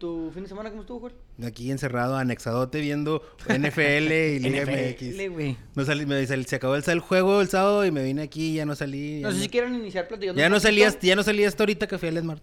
¿Tu 0.00 0.30
fin 0.32 0.42
de 0.44 0.48
semana 0.48 0.70
cómo 0.70 0.80
estuvo, 0.80 1.00
Joel? 1.00 1.12
Aquí 1.46 1.70
encerrado, 1.70 2.16
anexadote, 2.16 2.80
viendo 2.80 3.22
NFL 3.46 4.10
y 4.12 4.38
Liga 4.40 4.62
NFL, 4.64 5.30
MX. 5.30 5.56
No 5.76 5.84
salí, 5.84 6.06
me, 6.06 6.26
sal- 6.26 6.46
se 6.46 6.56
acabó 6.56 6.74
el, 6.74 6.82
el 6.86 7.00
juego 7.00 7.42
el 7.42 7.48
sábado 7.48 7.84
y 7.84 7.90
me 7.90 8.02
vine 8.02 8.22
aquí, 8.22 8.54
ya 8.54 8.64
no 8.64 8.74
salí. 8.74 9.20
Ya 9.20 9.26
No 9.26 9.32
sé 9.32 9.36
no, 9.36 9.42
si 9.44 9.48
quieren 9.50 9.74
iniciar 9.74 10.08
platicando 10.08 10.40
ya 10.40 10.48
no 10.48 10.58
salí 10.58 10.82
hasta, 10.84 11.06
ya 11.06 11.14
no 11.16 11.22
salí 11.22 11.44
hasta 11.44 11.62
ahorita 11.64 11.86
que 11.86 11.98
fui 11.98 12.08
al 12.08 12.18
Smart. 12.18 12.42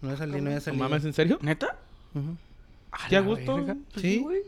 No 0.00 0.16
salí, 0.16 0.32
no 0.32 0.46
había 0.46 0.54
¿No 0.56 0.60
salido. 0.60 0.82
mames, 0.84 1.04
en 1.04 1.12
serio? 1.12 1.38
¿Neta? 1.40 1.76
¿Qué 3.08 3.16
a 3.16 3.20
gusto? 3.20 3.54
verga. 3.54 3.76
Pues 3.92 4.02
Sí. 4.02 4.18
güey. 4.18 4.40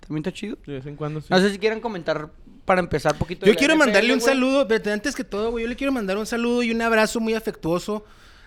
También 0.00 0.18
está 0.26 0.32
chido. 0.32 0.58
De 0.66 0.72
vez 0.74 0.86
en 0.86 0.96
cuando 0.96 1.20
sí. 1.20 1.28
No 1.30 1.38
sé 1.38 1.50
si 1.52 1.58
quieren 1.60 1.80
comentar 1.80 2.30
para 2.64 2.80
empezar 2.80 3.16
poquito. 3.16 3.46
Yo 3.46 3.54
quiero 3.54 3.74
NFL, 3.74 3.78
mandarle 3.78 4.12
un 4.12 4.20
saludo, 4.20 4.66
pero 4.66 4.92
antes 4.92 5.14
que 5.14 5.22
todo, 5.22 5.52
güey, 5.52 5.62
yo 5.62 5.68
le 5.68 5.76
quiero 5.76 5.92
mandar 5.92 6.18
un 6.18 6.26
saludo 6.26 6.64
y 6.64 6.72
un 6.72 6.82
abrazo 6.82 7.20
muy 7.20 7.34
afectuoso 7.34 8.04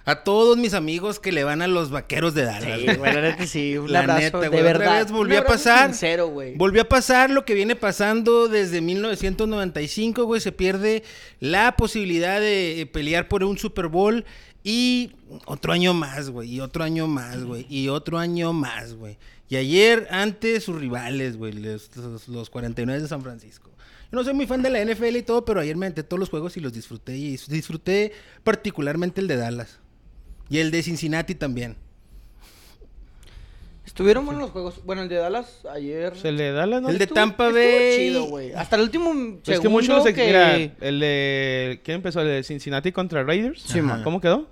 a 0.10 0.24
todos 0.24 0.58
mis 0.58 0.74
amigos 0.74 1.20
que 1.20 1.32
le 1.32 1.44
van 1.44 1.62
a 1.62 1.68
los 1.68 1.92
vaqueros 1.92 2.34
de 2.34 2.44
Dallas. 2.46 2.80
Sí, 2.80 2.86
güey. 2.86 2.98
güey, 2.98 3.14
la 3.14 3.22
neta 3.22 3.46
sí, 3.48 3.78
un 3.78 3.92
La 3.92 4.00
abrazo 4.00 4.22
neta, 4.22 4.40
de 4.40 4.48
güey, 4.50 4.60
otra 4.62 4.74
verdad. 4.78 5.04
vez 5.04 5.12
volvió 5.12 5.40
Un 5.40 5.44
a 5.46 5.48
pasar. 5.48 5.90
sincero, 5.90 6.28
güey. 6.28 6.56
Volvió 6.56 6.82
a 6.82 6.86
pasar 6.86 7.30
lo 7.30 7.46
que 7.46 7.54
viene 7.54 7.76
pasando 7.76 8.48
desde 8.48 8.82
1995, 8.82 10.24
güey. 10.26 10.42
Se 10.42 10.52
pierde 10.52 11.04
la 11.40 11.76
posibilidad 11.76 12.40
de 12.40 12.82
eh, 12.82 12.86
pelear 12.86 13.28
por 13.28 13.44
un 13.44 13.58
Super 13.58 13.88
Bowl. 13.88 14.26
Y 14.64 15.12
otro 15.46 15.72
año 15.74 15.94
más, 15.94 16.30
güey. 16.30 16.54
Y 16.54 16.60
otro 16.60 16.84
año 16.84 17.08
más, 17.08 17.44
güey. 17.44 17.66
Y 17.70 17.88
otro 17.90 18.18
año 18.18 18.52
más, 18.52 18.94
güey. 18.94 19.18
Y 19.48 19.56
ayer 19.56 20.08
ante 20.12 20.60
sus 20.60 20.80
rivales, 20.80 21.38
güey. 21.38 21.54
Los, 21.54 21.90
los, 21.96 22.28
los 22.28 22.50
49 22.50 23.02
de 23.02 23.08
San 23.08 23.22
Francisco. 23.24 23.72
Yo 24.12 24.18
no 24.18 24.24
soy 24.24 24.34
muy 24.34 24.48
fan 24.48 24.62
de 24.64 24.70
la 24.72 24.84
NFL 24.84 25.16
y 25.18 25.22
todo, 25.22 25.46
pero 25.46 25.62
ayer 25.62 25.76
me 25.78 25.86
aventé 25.86 26.04
todos 26.04 26.20
los 26.20 26.30
juegos 26.30 26.58
y 26.58 26.60
los 26.60 26.74
disfruté. 26.74 27.16
Y 27.16 27.38
disfruté 27.48 28.12
particularmente 28.44 29.22
el 29.22 29.28
de 29.28 29.38
Dallas. 29.38 29.80
Y 30.50 30.60
el 30.60 30.72
de 30.72 30.84
Cincinnati 30.84 31.36
también. 31.36 31.76
Estuvieron 33.86 34.26
buenos 34.26 34.44
los 34.44 34.52
juegos. 34.52 34.82
Bueno, 34.86 35.02
el 35.02 35.10
de 35.10 35.16
Dallas 35.16 35.66
ayer. 35.72 36.16
Se 36.16 36.32
le 36.32 36.52
da 36.52 36.66
la 36.66 36.78
El 36.78 36.98
de 36.98 37.06
Estuvo- 37.06 37.16
Tampa 37.16 37.50
Bay. 37.50 37.96
chido, 37.98 38.26
güey. 38.26 38.54
Hasta 38.54 38.76
el 38.76 38.84
último 38.84 39.06
segundo 39.06 39.42
Es 39.52 39.60
que 39.60 39.70
muchos 39.70 40.06
los 40.06 40.14
que... 40.14 40.26
Mira, 40.26 40.56
el 40.56 41.00
de. 41.00 41.82
¿Quién 41.84 41.96
empezó? 41.96 42.22
¿El 42.22 42.28
de 42.28 42.44
Cincinnati 42.44 42.92
contra 42.92 43.24
Raiders? 43.24 43.62
Sí, 43.62 43.82
man. 43.82 44.04
¿Cómo 44.04 44.22
quedó? 44.22 44.48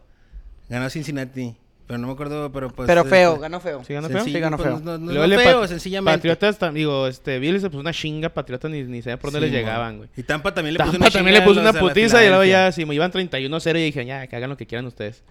Ganó 0.69 0.89
Cincinnati. 0.89 1.55
Pero 1.87 1.99
no 1.99 2.07
me 2.07 2.13
acuerdo, 2.13 2.51
pero 2.51 2.69
pues. 2.69 2.85
Pero 2.85 3.05
feo, 3.05 3.29
este, 3.31 3.41
ganó 3.41 3.59
feo. 3.61 3.81
¿Sí 3.85 3.93
ganó 3.93 4.09
feo? 4.09 4.23
Sí, 4.25 4.33
ganó 4.33 4.57
pues, 4.57 4.67
feo. 4.67 4.79
No, 4.81 4.97
no- 4.97 5.27
no 5.27 5.39
feo, 5.39 5.65
sencillamente. 5.67 6.17
Patriotas, 6.29 6.73
digo, 6.73 7.07
este, 7.07 7.39
Bills 7.39 7.61
se 7.61 7.69
puso 7.69 7.79
una 7.79 7.93
chinga, 7.93 8.27
Patriotas 8.27 8.69
ni, 8.69 8.83
ni 8.83 9.01
sabía 9.01 9.17
por 9.17 9.31
dónde 9.31 9.47
Sí, 9.47 9.53
les 9.53 9.61
llegaban, 9.61 9.97
güey. 9.97 10.09
Y 10.17 10.23
Tampa 10.23 10.53
también 10.53 10.73
le 10.73 10.79
puso 10.79 10.91
Tampa 10.91 11.05
una 11.05 11.11
también 11.13 11.35
chinga 11.35 11.45
le 11.45 11.49
puso 11.49 11.61
una 11.61 11.71
putiza 11.71 12.25
y 12.25 12.27
luego 12.27 12.43
ya, 12.43 12.73
si 12.73 12.85
me 12.85 12.93
iban 12.93 13.09
31-0 13.13 13.79
y 13.79 13.83
dije, 13.83 14.05
ya, 14.05 14.27
que 14.27 14.35
hagan 14.35 14.49
lo 14.49 14.57
que 14.57 14.65
quieran 14.67 14.85
ustedes. 14.85 15.23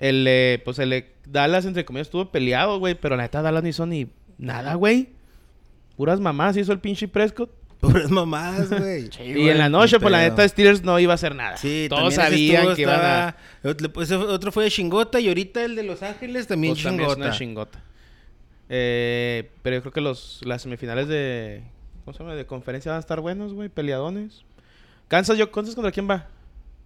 El, 0.00 0.24
eh, 0.26 0.62
pues 0.64 0.78
el 0.78 0.88
de 0.90 1.12
Dallas, 1.26 1.66
entre 1.66 1.84
comillas, 1.84 2.06
estuvo 2.06 2.32
peleado, 2.32 2.78
güey, 2.78 2.94
pero 2.94 3.16
la 3.16 3.22
neta 3.24 3.42
Dallas 3.42 3.62
no 3.62 3.68
hizo 3.68 3.84
ni 3.84 4.08
nada, 4.38 4.74
güey. 4.74 5.10
Puras 5.96 6.18
mamás 6.20 6.56
hizo 6.56 6.72
el 6.72 6.78
pinche 6.80 7.06
Prescott. 7.06 7.50
Puras 7.80 8.10
mamadas, 8.10 8.70
güey. 8.70 9.10
Sí, 9.12 9.22
y 9.24 9.48
en 9.50 9.58
la 9.58 9.68
noche, 9.68 10.00
pues 10.00 10.10
la 10.10 10.22
neta 10.22 10.48
Steelers 10.48 10.82
no 10.82 10.98
iba 10.98 11.12
a 11.12 11.16
hacer 11.16 11.34
nada. 11.34 11.58
Sí, 11.58 11.86
Todos 11.90 12.14
sabían 12.14 12.62
estuvo, 12.62 12.74
que 12.76 12.82
iban 12.82 13.00
a... 13.04 13.36
estaba- 13.62 14.02
Ese 14.02 14.16
otro 14.16 14.50
fue 14.52 14.64
de 14.64 14.70
Chingota 14.70 15.20
y 15.20 15.28
ahorita 15.28 15.62
el 15.64 15.76
de 15.76 15.82
Los 15.82 16.02
Ángeles 16.02 16.46
también 16.46 16.72
pues, 16.72 16.82
también 16.82 17.02
es 17.02 17.14
Chingota. 17.14 17.26
una 17.28 17.36
chingota. 17.38 17.82
Eh, 18.70 19.50
pero 19.62 19.76
yo 19.76 19.82
creo 19.82 19.92
que 19.92 20.00
los, 20.00 20.40
las 20.44 20.62
semifinales 20.62 21.08
de. 21.08 21.62
¿Cómo 22.04 22.16
se 22.16 22.22
llama? 22.22 22.34
De 22.36 22.46
conferencia 22.46 22.92
van 22.92 22.96
a 22.98 23.00
estar 23.00 23.20
buenos, 23.20 23.52
güey. 23.52 23.68
Peleadones. 23.68 24.44
Kansas, 25.08 25.36
yo, 25.36 25.50
¿Kansas 25.50 25.74
contra 25.74 25.90
quién 25.92 26.08
va? 26.08 26.28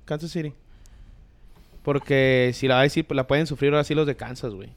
Kansas 0.04 0.30
City. 0.30 0.52
Porque 1.84 2.50
si 2.54 2.66
la 2.66 2.74
va 2.74 2.80
a 2.80 2.84
decir, 2.84 3.04
pues 3.06 3.14
la 3.14 3.26
pueden 3.28 3.46
sufrir 3.46 3.70
ahora 3.72 3.84
sí 3.84 3.94
los 3.94 4.06
de 4.08 4.16
Kansas, 4.16 4.52
güey. 4.54 4.70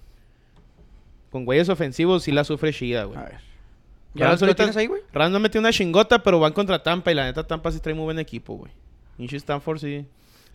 Con 1.32 1.46
güeyes 1.46 1.70
ofensivos 1.70 2.24
sí 2.24 2.32
la 2.32 2.44
sufre 2.44 2.72
Shida, 2.72 3.06
güey. 3.06 3.18
A 3.18 3.24
ver. 3.24 3.38
¿Ya 4.14 4.28
Rams 4.28 4.42
lo 4.42 4.48
ahorita- 4.48 4.64
tienes 4.64 4.78
ahí, 4.78 4.88
güey? 4.88 5.02
Rams 5.14 5.32
no 5.32 5.40
metió 5.40 5.60
una 5.60 5.72
chingota, 5.72 6.22
pero 6.22 6.40
van 6.40 6.54
contra 6.54 6.84
Tampa 6.84 7.12
y 7.12 7.16
la 7.16 7.26
neta 7.26 7.46
Tampa 7.48 7.72
sí 7.72 7.80
trae 7.80 7.96
muy 7.96 8.04
buen 8.06 8.20
equipo, 8.20 8.56
güey. 8.56 8.72
Inchi 9.18 9.36
Stanford 9.38 9.80
sí. 9.80 10.06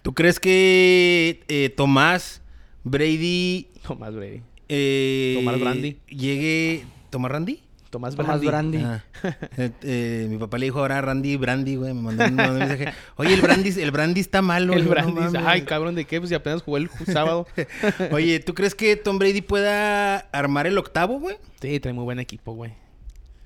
¿Tú 0.02 0.14
crees 0.14 0.38
que 0.40 1.40
eh, 1.48 1.72
Tomás 1.76 2.42
Brady 2.84 3.68
Tomás 3.86 4.14
Brady. 4.14 4.42
eh, 4.68 5.34
Tomás 5.38 5.60
Brandy. 5.60 5.96
llegue... 6.08 6.84
¿Tomás 7.10 7.30
Randy? 7.30 7.60
Tomás 7.92 8.16
Tomás 8.16 8.40
Brandy. 8.40 8.78
Brandy. 8.78 8.84
Ah. 8.84 9.04
Eh, 9.58 9.70
eh, 9.82 10.26
mi 10.30 10.38
papá 10.38 10.56
le 10.56 10.64
dijo 10.64 10.78
ahora 10.80 11.00
Randy 11.02 11.36
Brandy, 11.36 11.76
güey. 11.76 11.92
Me 11.92 12.00
mandó 12.00 12.24
un, 12.24 12.40
un 12.40 12.58
mensaje. 12.58 12.92
Oye, 13.16 13.34
el 13.34 13.42
Brandy, 13.42 13.68
el 13.80 13.90
Brandy 13.90 14.20
está 14.22 14.40
malo. 14.40 14.72
El 14.72 14.84
güey, 14.84 14.84
no 14.84 14.90
Brandy 14.90 15.12
dice, 15.26 15.38
mames". 15.38 15.42
ay, 15.46 15.62
cabrón, 15.62 15.94
¿de 15.94 16.06
qué? 16.06 16.18
Pues 16.18 16.30
si 16.30 16.34
apenas 16.34 16.62
jugó 16.62 16.78
el 16.78 16.88
sábado. 17.06 17.46
Oye, 18.10 18.40
¿tú 18.40 18.54
crees 18.54 18.74
que 18.74 18.96
Tom 18.96 19.18
Brady 19.18 19.42
pueda 19.42 20.16
armar 20.32 20.66
el 20.66 20.78
octavo, 20.78 21.20
güey? 21.20 21.36
sí, 21.60 21.78
trae 21.80 21.92
muy 21.92 22.04
buen 22.04 22.18
equipo, 22.18 22.54
güey. 22.54 22.72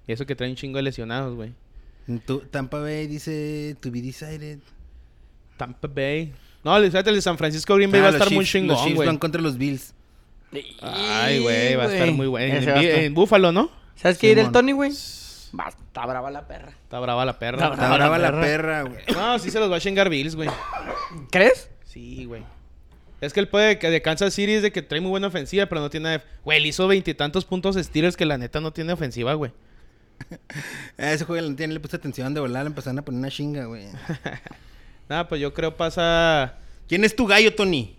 Y 0.06 0.12
eso 0.12 0.24
que 0.26 0.36
trae 0.36 0.48
un 0.48 0.54
chingo 0.56 0.76
de 0.76 0.84
lesionados, 0.84 1.34
güey. 1.34 1.52
Tampa 2.52 2.78
Bay 2.78 3.08
dice 3.08 3.76
to 3.80 3.90
be 3.90 4.00
decided. 4.00 4.60
Tampa 5.56 5.88
Bay. 5.88 6.32
No, 6.62 6.76
el 6.76 6.84
el 6.84 6.92
de 6.92 7.20
San 7.20 7.36
Francisco 7.36 7.74
Green 7.74 7.90
Bay 7.90 8.00
Ah, 8.00 8.04
va 8.04 8.08
a 8.10 8.12
los 8.12 8.20
estar 8.22 8.32
muy 8.32 8.44
Chiefs- 8.44 8.66
Los 8.66 8.76
chingón, 8.76 8.84
Chiefs 8.84 8.96
güey. 8.96 9.06
van 9.08 9.18
contra 9.18 9.42
los 9.42 9.58
Bills. 9.58 9.92
Ay, 10.80 11.40
güey, 11.40 11.74
va 11.74 11.84
a 11.84 11.92
estar 11.92 12.12
muy 12.12 12.26
bueno. 12.28 12.54
En, 12.54 12.68
en 13.04 13.14
Búfalo, 13.14 13.50
¿no? 13.52 13.70
¿Sabes 13.96 14.18
qué 14.18 14.30
ir 14.30 14.38
el. 14.38 14.52
Tony, 14.52 14.72
güey? 14.72 14.92
Va, 15.58 15.68
está 15.68 16.06
brava 16.06 16.30
la 16.30 16.46
perra. 16.46 16.70
Está 16.70 17.00
brava 17.00 17.24
la 17.24 17.38
perra. 17.38 17.64
Está 17.64 17.74
Está 17.74 17.94
brava 17.94 18.18
la 18.18 18.40
perra, 18.40 18.82
güey. 18.82 19.02
No, 19.14 19.38
sí 19.38 19.50
se 19.50 19.58
los 19.58 19.70
va 19.70 19.76
a 19.76 19.80
chingar 19.80 20.08
Bills, 20.08 20.36
güey. 20.36 20.48
¿Crees? 21.30 21.70
Sí, 21.84 22.24
güey. 22.26 22.42
Es 23.20 23.32
que 23.32 23.40
el 23.40 23.48
puede 23.48 23.78
que 23.78 23.88
de 23.90 24.02
Kansas 24.02 24.34
City 24.34 24.52
es 24.52 24.62
de 24.62 24.70
que 24.70 24.82
trae 24.82 25.00
muy 25.00 25.10
buena 25.10 25.28
ofensiva, 25.28 25.66
pero 25.66 25.80
no 25.80 25.88
tiene. 25.88 26.20
Güey, 26.44 26.60
le 26.60 26.68
hizo 26.68 26.86
veintitantos 26.86 27.44
puntos 27.44 27.76
Steelers 27.76 28.16
que 28.16 28.26
la 28.26 28.36
neta 28.36 28.60
no 28.60 28.72
tiene 28.72 28.92
ofensiva, 28.92 29.32
güey. 29.34 29.52
A 30.98 31.12
ese 31.12 31.24
juego 31.24 31.54
tiene, 31.54 31.74
le 31.74 31.80
puse 31.80 31.96
atención 31.96 32.32
de 32.34 32.40
volar, 32.40 32.64
le 32.64 32.68
empezaron 32.68 32.98
a 32.98 33.02
poner 33.02 33.18
una 33.18 33.30
chinga, 33.30 33.64
güey. 33.64 33.86
Nada, 35.08 35.28
pues 35.28 35.40
yo 35.40 35.54
creo 35.54 35.76
pasa. 35.76 36.58
¿Quién 36.88 37.04
es 37.04 37.16
tu 37.16 37.26
gallo, 37.26 37.54
Tony? 37.54 37.96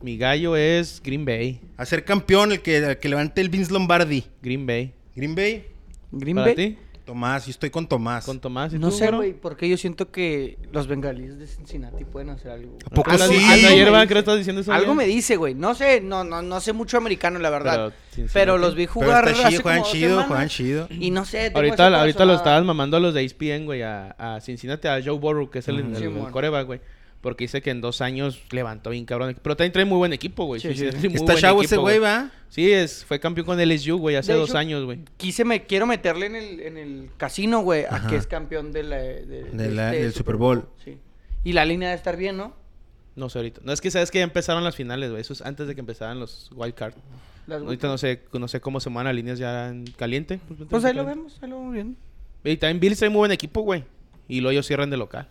Mi 0.00 0.16
gallo 0.16 0.56
es 0.56 1.00
Green 1.04 1.24
Bay. 1.24 1.60
A 1.76 1.84
ser 1.84 2.04
campeón, 2.04 2.52
el 2.52 2.62
que, 2.62 2.78
el 2.78 2.98
que 2.98 3.08
levante 3.08 3.40
el 3.40 3.50
Vince 3.50 3.72
Lombardi. 3.72 4.24
Green 4.42 4.66
Bay. 4.66 4.94
Green 5.14 5.34
Bay. 5.34 5.66
Green 6.12 6.36
¿Para 6.36 6.46
Bay. 6.46 6.54
ti? 6.56 6.78
Tomás, 7.04 7.46
yo 7.46 7.50
estoy 7.50 7.70
con 7.70 7.88
Tomás. 7.88 8.24
Con 8.24 8.38
Tomás 8.38 8.72
y 8.72 8.78
No 8.78 8.90
tú, 8.90 8.94
sé, 8.96 9.04
güero? 9.06 9.16
güey, 9.16 9.32
porque 9.32 9.68
yo 9.68 9.76
siento 9.76 10.12
que 10.12 10.58
los 10.70 10.86
bengalíes 10.86 11.38
de 11.40 11.46
Cincinnati 11.48 12.04
pueden 12.04 12.30
hacer 12.30 12.52
algo. 12.52 12.78
¿A 12.86 12.90
poco 12.90 13.10
Algo- 13.10 13.26
sí? 13.26 13.34
ayer, 13.50 13.78
me 13.78 13.84
¿verdad? 13.84 13.98
dice. 14.02 14.08
¿Qué 14.08 14.14
le 14.14 14.20
estás 14.20 14.36
diciendo 14.38 14.62
eso? 14.62 14.72
Algo 14.72 14.94
me 14.94 15.06
dice, 15.06 15.36
güey. 15.36 15.54
No 15.54 15.74
sé, 15.74 16.00
no, 16.00 16.22
no, 16.22 16.40
no 16.40 16.60
sé 16.60 16.72
mucho 16.72 16.98
americano, 16.98 17.40
la 17.40 17.50
verdad. 17.50 17.92
Pero 18.32 18.58
los 18.58 18.76
vi 18.76 18.82
Pero 18.86 18.92
jugar 18.92 19.24
está 19.26 19.34
chido, 19.38 19.48
hace 19.48 19.62
juegan 19.62 19.80
dos 19.80 19.90
chido, 19.90 20.08
semanas, 20.10 20.28
juegan 20.28 20.48
chido. 20.48 20.88
Y 20.90 21.10
no 21.10 21.24
sé, 21.24 21.38
tengo 21.50 21.58
Ahorita, 21.58 21.98
ahorita 22.00 22.24
lo 22.24 22.34
estaban 22.34 22.64
mamando 22.64 22.96
a 22.96 23.00
los 23.00 23.12
de 23.12 23.24
ESPN, 23.24 23.64
güey, 23.64 23.82
a, 23.82 24.10
a 24.12 24.40
Cincinnati, 24.40 24.86
a 24.86 25.00
Joe 25.04 25.18
Burrow, 25.18 25.50
que 25.50 25.58
es 25.60 25.68
el, 25.68 25.80
el, 25.80 25.96
Sí, 25.96 26.04
el 26.04 26.10
mon. 26.10 26.30
coreback, 26.30 26.66
güey. 26.66 26.80
Porque 27.20 27.44
dice 27.44 27.60
que 27.60 27.70
en 27.70 27.80
dos 27.82 28.00
años 28.00 28.42
levantó 28.50 28.90
bien 28.90 29.04
cabrón. 29.04 29.36
Pero 29.42 29.54
también 29.56 29.72
trae 29.72 29.84
muy 29.84 29.98
buen 29.98 30.12
equipo, 30.14 30.46
güey. 30.46 30.60
Sí, 30.60 30.74
Sí, 30.74 30.88
muy 31.08 31.14
Está 31.16 31.34
chavo 31.36 31.60
ese 31.62 31.76
güey, 31.76 31.98
¿va? 31.98 32.30
Sí, 32.48 32.72
es, 32.72 33.04
fue 33.04 33.20
campeón 33.20 33.46
con 33.46 33.60
el 33.60 33.68
LSU, 33.68 33.98
güey, 33.98 34.16
hace 34.16 34.32
De 34.32 34.38
dos 34.38 34.48
hecho, 34.50 34.58
años, 34.58 34.84
güey. 34.84 35.00
Quise 35.18 35.44
me, 35.44 35.66
quiero 35.66 35.86
meterle 35.86 36.26
en 36.26 36.36
el, 36.36 36.60
en 36.60 36.76
el 36.78 37.10
casino, 37.18 37.60
güey, 37.60 37.84
a 37.88 38.06
que 38.08 38.16
es 38.16 38.26
campeón 38.26 38.72
de 38.72 38.82
la, 38.84 38.96
de, 38.96 39.44
De 39.52 39.70
la- 39.70 39.90
este 39.92 40.02
del 40.02 40.12
Super 40.14 40.36
Bowl. 40.36 40.66
Sí. 40.82 40.96
Y 41.44 41.52
la 41.52 41.64
línea 41.66 41.88
debe 41.90 41.96
estar 41.98 42.16
bien, 42.16 42.36
¿no? 42.38 42.54
No 43.16 43.28
sé 43.28 43.38
ahorita. 43.38 43.60
No, 43.64 43.72
es 43.72 43.80
que 43.82 43.90
sabes 43.90 44.10
que 44.10 44.18
ya 44.18 44.24
empezaron 44.24 44.64
las 44.64 44.74
finales, 44.76 45.10
güey. 45.10 45.20
Eso 45.20 45.32
es 45.34 45.42
antes 45.42 45.66
de 45.68 45.74
que 45.74 45.80
empezaran 45.80 46.18
los 46.18 46.50
wild 46.54 46.74
card. 46.74 46.94
Las- 47.46 47.60
Ahorita 47.62 47.86
no 47.88 47.98
sé, 47.98 48.22
no 48.32 48.48
sé 48.48 48.60
cómo 48.60 48.80
se 48.80 48.88
mueven 48.88 49.06
las 49.06 49.14
líneas 49.14 49.38
ya 49.38 49.68
en 49.68 49.84
caliente. 49.96 50.40
Pues 50.70 50.84
ahí 50.86 50.94
lo 50.94 51.04
vemos, 51.04 51.38
ahí 51.42 51.50
lo 51.50 51.58
vemos 51.58 51.74
bien. 51.74 51.96
Y 52.44 52.56
también 52.56 52.80
Bills 52.80 52.98
trae 52.98 53.10
muy 53.10 53.18
buen 53.18 53.32
equipo, 53.32 53.60
güey. 53.60 53.84
Y 54.26 54.40
luego 54.40 54.52
ellos 54.52 54.66
cierran 54.66 54.88
de 54.90 54.96
local. 54.96 55.28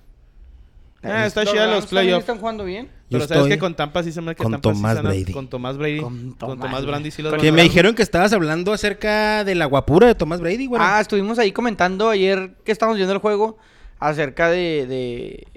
Ah, 1.01 1.25
está 1.25 1.45
chida 1.45 1.65
Rams 1.65 1.75
los 1.75 1.85
playoffs. 1.87 2.19
están 2.23 2.39
jugando 2.39 2.65
bien. 2.65 2.87
Yo 3.09 3.17
Pero 3.17 3.27
sabes 3.27 3.37
estoy 3.43 3.49
que 3.51 3.57
con 3.59 3.75
Tampa 3.75 4.03
sí 4.03 4.11
se 4.11 4.21
me 4.21 4.35
que 4.35 4.43
con 4.43 4.51
Tampa 4.51 4.69
sí 4.69 4.75
Tomás 4.75 4.95
se 4.97 5.01
Brady. 5.01 5.31
Con 5.33 5.47
Tomás 5.49 5.77
Brady. 5.77 6.01
Con 6.01 6.19
Con, 6.31 6.37
Tomás 6.37 6.57
Tomás 6.59 6.81
Brady. 6.81 6.87
Brady 6.87 7.11
sí 7.11 7.21
los 7.21 7.31
van 7.31 7.41
Que 7.41 7.47
a 7.47 7.51
me 7.51 7.57
dar. 7.59 7.63
dijeron 7.67 7.95
que 7.95 8.03
estabas 8.03 8.33
hablando 8.33 8.73
acerca 8.73 9.43
de 9.45 9.55
la 9.55 9.65
guapura 9.65 10.07
de 10.07 10.15
Tomás 10.15 10.41
Brady, 10.41 10.65
güey. 10.67 10.81
Ah, 10.83 10.99
estuvimos 10.99 11.39
ahí 11.39 11.51
comentando 11.53 12.09
ayer 12.09 12.55
que 12.65 12.71
estábamos 12.73 12.97
viendo 12.97 13.13
el 13.13 13.19
juego 13.19 13.57
acerca 13.99 14.49
de, 14.49 14.85
de 14.87 15.47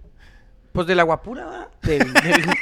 pues 0.72 0.86
de 0.86 0.94
la 0.94 1.02
guapura, 1.02 1.44
¿verdad? 1.44 1.68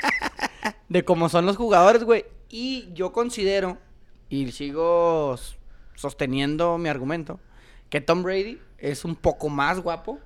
De 0.89 1.05
cómo 1.05 1.29
son 1.29 1.47
los 1.47 1.57
jugadores, 1.57 2.03
güey. 2.05 2.25
Y 2.49 2.89
yo 2.95 3.13
considero, 3.13 3.79
y 4.29 4.51
sigo 4.51 5.35
s- 5.35 5.55
sosteniendo 5.95 6.79
mi 6.79 6.89
argumento, 6.89 7.39
que 7.91 8.01
Tom 8.01 8.23
Brady 8.25 8.59
es 8.79 9.05
un 9.05 9.15
poco 9.15 9.49
más 9.49 9.79
guapo 9.81 10.19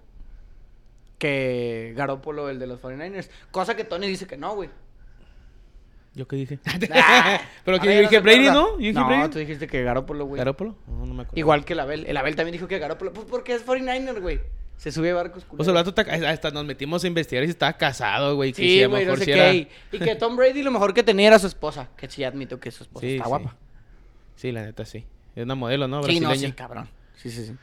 que 1.28 1.94
Garoppolo, 1.96 2.50
el 2.50 2.58
de 2.58 2.66
los 2.66 2.80
49ers. 2.82 3.28
Cosa 3.50 3.74
que 3.74 3.84
Tony 3.84 4.06
dice 4.06 4.26
que 4.26 4.36
no, 4.36 4.54
güey. 4.54 4.68
¿Yo 6.14 6.28
qué 6.28 6.36
dije? 6.36 6.58
Pero 7.64 7.80
que 7.80 7.94
yo 7.94 8.00
dije 8.02 8.20
Brady. 8.20 8.46
¿no? 8.46 8.72
Yo 8.72 8.78
dije 8.78 8.92
no, 8.92 9.06
Brady. 9.06 9.30
tú 9.30 9.38
dijiste 9.38 9.66
que 9.66 9.82
Garoppolo, 9.82 10.26
güey. 10.26 10.38
¿Garópolo? 10.38 10.76
No, 10.86 11.06
no 11.06 11.14
me 11.14 11.22
acuerdo. 11.22 11.38
Igual 11.38 11.64
que 11.64 11.72
el 11.72 11.80
Abel. 11.80 12.04
El 12.06 12.16
Abel 12.16 12.36
también 12.36 12.52
dijo 12.52 12.68
que 12.68 12.78
Garoppolo. 12.78 13.12
Pues 13.12 13.26
porque 13.28 13.54
es 13.54 13.66
49er, 13.66 14.20
güey. 14.20 14.40
Se 14.76 14.90
sube 14.92 15.10
a 15.10 15.14
barcos 15.14 15.46
O 15.56 15.62
sea, 15.64 15.70
el 15.70 15.74
vato 15.84 15.90
está- 15.90 16.28
hasta 16.30 16.50
nos 16.50 16.64
metimos 16.64 17.02
a 17.04 17.06
investigar 17.06 17.42
y 17.44 17.46
si 17.46 17.52
estaba 17.52 17.72
casado, 17.74 18.34
güey. 18.36 18.52
Sí, 18.52 18.84
güey, 18.84 19.06
no 19.06 19.16
sé 19.16 19.24
qué. 19.24 19.68
Y, 19.92 19.96
y 19.96 19.98
que 20.00 20.14
Tom 20.16 20.36
Brady 20.36 20.62
lo 20.62 20.70
mejor 20.72 20.92
que 20.92 21.02
tenía 21.02 21.28
era 21.28 21.38
su 21.38 21.46
esposa. 21.46 21.88
Que 21.96 22.08
sí 22.08 22.22
admito 22.24 22.58
que 22.60 22.70
su 22.70 22.82
esposa 22.84 23.06
Sí, 23.06 23.12
está 23.14 23.24
sí. 23.24 23.28
guapa. 23.28 23.56
Sí, 24.36 24.52
la 24.52 24.62
neta, 24.62 24.84
sí. 24.84 25.04
Es 25.34 25.44
una 25.44 25.54
modelo, 25.54 25.88
¿no? 25.88 26.02
Sí, 26.02 26.20
no, 26.20 26.28
Brasileña. 26.28 26.52
sí, 26.52 26.56
cabrón. 26.56 26.88
Sí, 27.16 27.30
sí, 27.30 27.46
sí. 27.46 27.54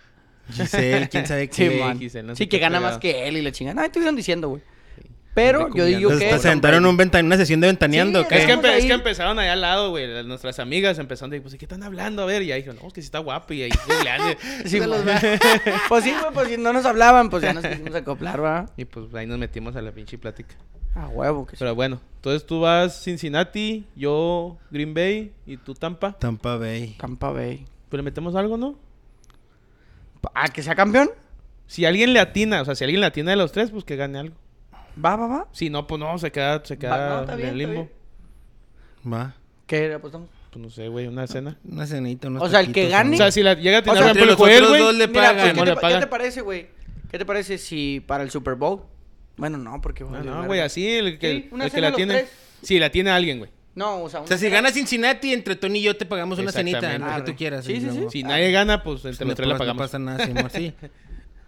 Giselle, 0.52 1.10
quién 1.10 1.26
sabe 1.26 1.50
Sí, 1.52 1.70
qué. 1.70 1.80
man. 1.80 2.00
Giselle, 2.00 2.28
no 2.28 2.36
sí, 2.36 2.44
sé 2.44 2.50
que 2.50 2.60
gana 2.60 2.80
más 2.80 2.98
que 2.98 3.28
él 3.28 3.38
y 3.38 3.42
le 3.42 3.52
chingan. 3.52 3.78
Ay, 3.80 3.86
estuvieron 3.88 4.16
diciendo, 4.16 4.50
güey. 4.50 4.62
Pero 5.34 5.74
yo 5.74 5.86
digo 5.86 6.10
que. 6.18 6.30
Tom 6.30 6.40
sentaron 6.40 6.98
venta- 6.98 7.22
una 7.22 7.38
sesión 7.38 7.62
de 7.62 7.68
ventaneando. 7.68 8.20
Sí. 8.24 8.28
Es 8.32 8.46
que, 8.46 8.78
es 8.78 8.84
empezaron 8.90 9.40
allá 9.40 9.54
al 9.54 9.62
lado, 9.62 9.90
güey. 9.92 10.26
Nuestras 10.26 10.60
amigas 10.60 11.00
empezaron 11.00 11.30
de, 11.32 11.40
pues, 11.40 11.54
¿de 11.54 11.58
qué 11.58 11.64
están 11.66 11.84
hablando? 11.84 12.24
A 12.24 12.26
ver, 12.26 12.42
y 12.44 12.52
ahí 12.52 12.60
dijeron, 12.60 12.80
no, 12.82 12.88
es 12.88 12.94
que 12.94 13.02
sí 13.02 13.06
está 13.06 13.20
guapo. 13.20 13.54
Y 13.54 13.64
ahí, 13.64 13.72
googleando. 13.88 14.28
Sí, 14.66 14.82
pues 15.88 16.04
sí, 16.04 16.12
güey, 16.20 16.34
pues 16.34 16.50
si 16.50 16.58
no 16.58 16.74
nos 16.74 16.86
hablaban, 16.86 17.30
pues 17.30 17.44
ya 17.44 17.54
nos 17.54 17.66
quisimos 17.66 17.96
acoplar, 17.96 18.44
¿va? 18.44 18.66
y 18.76 18.84
pues 18.84 19.14
ahí 19.16 19.26
nos 19.26 19.38
metimos 19.40 19.76
a 19.78 19.82
la 19.82 19.92
pinche 19.94 20.18
plática. 20.18 20.56
A 20.96 21.08
huevo, 21.08 21.46
que 21.46 21.52
sí. 21.56 21.60
Pero 21.60 21.76
bueno, 21.76 22.02
entonces 22.16 22.46
tú 22.46 22.60
vas 22.60 23.02
Cincinnati, 23.02 23.86
yo 23.96 24.58
Green 24.70 24.94
Bay 24.94 25.32
y 25.46 25.56
tú 25.56 25.74
Tampa. 25.76 26.12
Tampa 26.20 26.58
Bay. 26.58 26.96
Tampa 27.00 27.32
Bay. 27.32 27.66
Pues 27.88 27.98
le 28.00 28.04
metemos 28.04 28.36
algo, 28.36 28.58
¿no? 28.58 28.76
¿A 30.34 30.48
que 30.50 30.62
sea 30.64 30.76
campeón? 30.76 31.10
Si 31.68 31.86
alguien 31.86 32.14
le 32.14 32.20
atina, 32.20 32.62
o 32.62 32.66
sea, 32.66 32.76
si 32.76 32.84
alguien 32.84 33.00
le 33.02 33.08
atina 33.08 33.32
de 33.32 33.38
los 33.38 33.52
tres, 33.52 33.72
pues 33.72 33.84
que 33.84 33.96
gane 33.96 34.20
algo. 34.20 34.36
Va, 35.04 35.16
va, 35.16 35.28
va. 35.28 35.48
Si 35.52 35.70
no, 35.70 35.88
pues 35.88 36.00
no, 36.00 36.18
se 36.18 36.32
queda, 36.32 36.64
se 36.66 36.76
Va, 36.76 36.80
queda 36.80 37.10
no, 37.10 37.20
está 37.22 37.32
en 37.34 37.38
bien, 37.38 37.50
el 37.54 37.62
está 37.62 37.74
limbo. 37.74 37.90
Va. 39.14 39.36
¿Qué 39.68 39.88
le 39.88 39.94
apostamos? 39.96 40.30
Pues 40.52 40.62
no 40.64 40.70
sé, 40.70 40.90
güey, 40.90 41.08
una 41.08 41.28
cena. 41.28 41.58
Una 41.64 41.88
cenita, 41.88 42.28
unos 42.28 42.44
O 42.44 42.50
sea, 42.50 42.60
el 42.60 42.68
que 42.68 42.90
taquitos, 42.90 42.92
gane- 42.92 43.10
¿no? 43.12 43.16
O 43.16 43.18
sea, 43.18 43.32
si 43.32 43.42
la 43.42 43.54
llega 43.54 43.78
a 43.78 43.80
O 43.80 43.84
tirar 43.84 43.98
sea, 43.98 44.04
por 44.04 44.10
entre 44.12 44.24
el 44.24 44.28
los 44.30 44.38
Joel, 44.38 44.56
otros 44.58 44.70
güey. 44.70 44.82
dos 44.82 44.96
le 44.96 45.08
Mira, 45.08 45.22
pagan. 45.30 45.48
¿qué, 45.48 45.54
¿Cómo 45.60 45.66
te, 45.66 45.76
pagan? 45.82 46.10
parece, 46.10 46.42
güey? 46.42 46.68
¿Qué 47.10 47.18
te 47.18 47.26
parece 47.26 47.58
si 47.58 48.04
para 48.06 48.24
el 48.24 48.32
Super 48.32 48.56
Bowl? 48.56 48.82
Bueno, 49.38 49.58
no, 49.58 49.80
porque... 49.82 50.04
No, 50.04 50.22
no, 50.24 50.46
güey, 50.46 50.60
así 50.60 50.86
el 50.88 51.18
que, 51.18 51.32
Sí, 51.44 51.50
una 51.52 51.66
el 51.66 51.70
que 51.72 51.76
cena 51.76 51.82
la 51.88 51.90
los 51.92 51.96
tiene. 51.98 52.14
tres. 52.16 52.30
Si 52.62 52.80
la 52.80 52.90
tiene 52.90 53.10
alguien, 53.12 53.40
güey. 53.40 53.50
No, 53.74 54.04
o 54.04 54.10
sea... 54.10 54.22
O 54.22 54.28
sea, 54.28 54.38
si 54.38 54.50
gana 54.50 54.72
Cincinnati, 54.72 55.32
entre 55.34 55.56
Tony 55.56 55.80
y 55.80 55.84
yo 55.84 55.96
te 55.96 56.06
pagamos 56.06 56.38
una 56.40 56.52
cenita, 56.52 56.98
lo 56.98 57.16
que 57.26 57.32
tú 57.32 57.38
quieras. 57.38 57.66
Sí, 57.66 57.80
sí, 57.80 57.90
sí. 57.90 58.06
Si 58.10 58.24
nadie 58.24 58.52
gana, 58.52 58.84
pues 58.84 59.06
entre 59.06 59.26
los 59.26 59.36
tres 59.36 59.48
la 59.48 59.58
pagamos. 59.58 59.78
No 59.78 59.84
pasa 59.84 60.00
nada, 60.00 60.26
sí, 60.26 60.32
amor, 60.32 60.52
sí. 60.52 60.74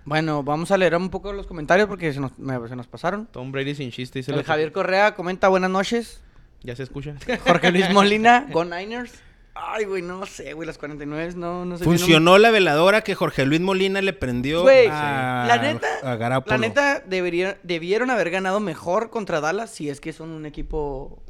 Bueno, 0.06 0.44
vamos 0.44 0.70
a 0.72 0.77
leer 0.77 0.96
un 0.96 1.10
poco 1.10 1.32
los 1.32 1.48
comentarios 1.48 1.88
porque 1.88 2.12
se 2.13 2.20
nos, 2.20 2.38
me- 2.38 2.68
se 2.68 2.75
nos 2.75 2.88
pasaron. 2.88 3.25
Tom 3.27 3.51
Brady 3.51 3.75
sin 3.75 3.89
chiste. 3.92 4.20
Dice 4.20 4.32
El 4.32 4.38
lo- 4.38 4.44
Javier 4.44 4.72
Correa 4.72 5.15
comenta 5.15 5.48
buenas 5.48 5.70
noches. 5.70 6.22
Ya 6.62 6.75
se 6.75 6.84
escucha. 6.84 7.15
Jorge 7.48 7.72
Luis 7.72 7.89
Molina, 7.92 8.48
Go 8.51 8.65
Niners. 8.65 9.13
Ay, 9.56 9.86
güey, 9.86 10.01
no 10.01 10.25
sé, 10.25 10.53
güey, 10.53 10.65
las 10.65 10.80
49 10.80 11.34
no, 11.36 11.63
no 11.63 11.77
sé. 11.77 11.84
Funcionó 11.84 12.39
la 12.39 12.50
veladora 12.50 13.01
que 13.01 13.13
Jorge 13.13 13.46
Luis 13.46 13.62
Molina 13.62 14.01
le 14.01 14.12
prendió 14.12 14.63
Güey, 14.63 14.88
a, 14.89 15.46
la 15.48 15.58
neta, 15.62 15.88
a. 16.01 16.44
La 16.48 16.58
neta, 16.58 17.03
debería, 17.06 17.60
debieron 17.62 18.10
haber 18.10 18.32
ganado 18.32 18.60
mejor 18.60 19.12
contra 19.12 19.42
Dallas 19.42 19.70
si 19.70 19.89
es 19.89 20.01
que 20.01 20.12
son 20.12 20.32
un 20.32 20.48
equipo 20.48 21.22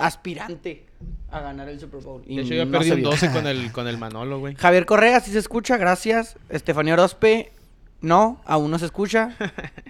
aspirante 0.00 0.86
a 1.30 1.40
ganar 1.40 1.68
el 1.68 1.78
Super 1.78 2.00
Bowl. 2.02 2.22
Y 2.26 2.36
De 2.36 2.42
hecho, 2.42 2.54
yo 2.54 2.64
no 2.64 2.72
perdí 2.72 2.90
un 2.90 2.96
vio. 2.98 3.10
12 3.10 3.30
con 3.32 3.46
el, 3.46 3.72
con 3.72 3.86
el 3.88 3.98
Manolo, 3.98 4.38
güey. 4.38 4.54
Javier 4.54 4.86
Correa, 4.86 5.20
sí 5.20 5.30
se 5.30 5.38
escucha, 5.38 5.76
gracias. 5.76 6.36
Estefanía 6.48 6.94
Orozpe, 6.94 7.52
no, 8.00 8.40
aún 8.44 8.70
no 8.70 8.78
se 8.78 8.86
escucha. 8.86 9.36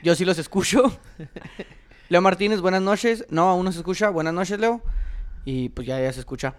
Yo 0.02 0.14
sí 0.14 0.25
los 0.25 0.38
escucho. 0.38 0.99
Leo 2.09 2.21
Martínez, 2.21 2.61
buenas 2.61 2.83
noches. 2.83 3.25
No, 3.31 3.49
aún 3.49 3.64
no 3.64 3.73
se 3.73 3.79
escucha. 3.79 4.11
Buenas 4.11 4.35
noches, 4.35 4.59
Leo. 4.59 4.83
Y 5.45 5.69
pues 5.71 5.87
ya, 5.87 6.00
ya 6.00 6.12
se 6.12 6.21
escucha. 6.21 6.55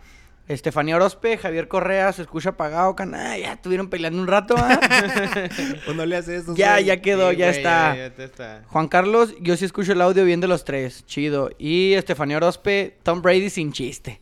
Estefanía 0.54 0.96
Orozpe, 0.96 1.38
Javier 1.38 1.68
Correa, 1.68 2.12
se 2.14 2.22
escucha 2.24 2.50
apagado, 2.50 2.96
cana, 2.96 3.38
ya 3.38 3.54
estuvieron 3.54 3.90
peleando 3.90 4.20
un 4.22 4.28
rato, 4.28 4.56
¿ah? 4.58 4.80
Pues 5.86 5.96
no 5.98 6.06
le 6.06 6.18
haces 6.18 6.44
eso. 6.44 6.56
ya, 6.56 6.80
ya 6.80 7.02
quedó, 7.02 7.32
Sí, 7.32 7.38
ya 7.38 7.46
güey, 7.48 7.58
está. 7.58 7.96
Ya, 7.96 8.16
ya 8.16 8.24
está. 8.24 8.64
Juan 8.68 8.88
Carlos, 8.88 9.34
yo 9.40 9.56
sí 9.58 9.66
escucho 9.66 9.94
el 9.94 10.02
audio 10.02 10.26
bien 10.26 10.42
de 10.42 10.48
los 10.48 10.66
tres, 10.66 11.06
chido. 11.06 11.50
Y 11.58 11.94
Estefanía 11.94 12.38
Orozpe, 12.38 12.98
Tom 13.04 13.22
Brady 13.22 13.50
sin 13.50 13.72
chiste. 13.72 14.22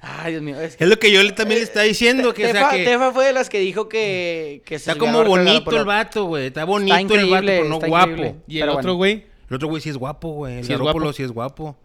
Ay, 0.00 0.32
Dios 0.32 0.42
mío, 0.42 0.60
es 0.60 0.76
que... 0.76 0.84
Es 0.84 0.90
lo 0.90 0.98
que 0.98 1.10
yo 1.10 1.34
también 1.34 1.58
le 1.60 1.64
estaba 1.64 1.84
diciendo, 1.84 2.32
que, 2.34 2.44
o 2.46 2.50
sea, 2.50 2.68
Tefa, 2.68 2.70
que 2.76 2.84
Tefa 2.84 3.12
fue 3.12 3.26
de 3.26 3.32
las 3.32 3.48
que 3.48 3.58
dijo 3.58 3.88
que... 3.88 4.62
que 4.64 4.74
está 4.76 4.92
se 4.92 4.98
como 4.98 5.24
bonito 5.24 5.76
el 5.76 5.84
vato, 5.84 6.24
güey. 6.26 6.46
Está 6.46 6.64
bonito 6.64 7.14
el 7.14 7.30
vato, 7.30 7.46
pero 7.46 7.64
no 7.64 7.80
guapo. 7.80 8.10
increíble. 8.12 8.36
Y 8.46 8.58
el 8.58 8.60
Pero 8.62 8.72
otro, 8.72 8.94
bueno. 8.94 8.96
güey. 8.96 9.26
El 9.48 9.56
otro 9.56 9.68
güey 9.68 9.80
sí 9.82 9.88
es 9.88 9.96
guapo, 9.96 10.28
güey. 10.32 10.58
El 10.58 10.64
Sí 10.64 10.72
es 10.72 10.78
Garoppolo 10.78 11.06
guapo. 11.06 11.12
sí 11.16 11.22
es 11.22 11.32
guapo. 11.32 11.76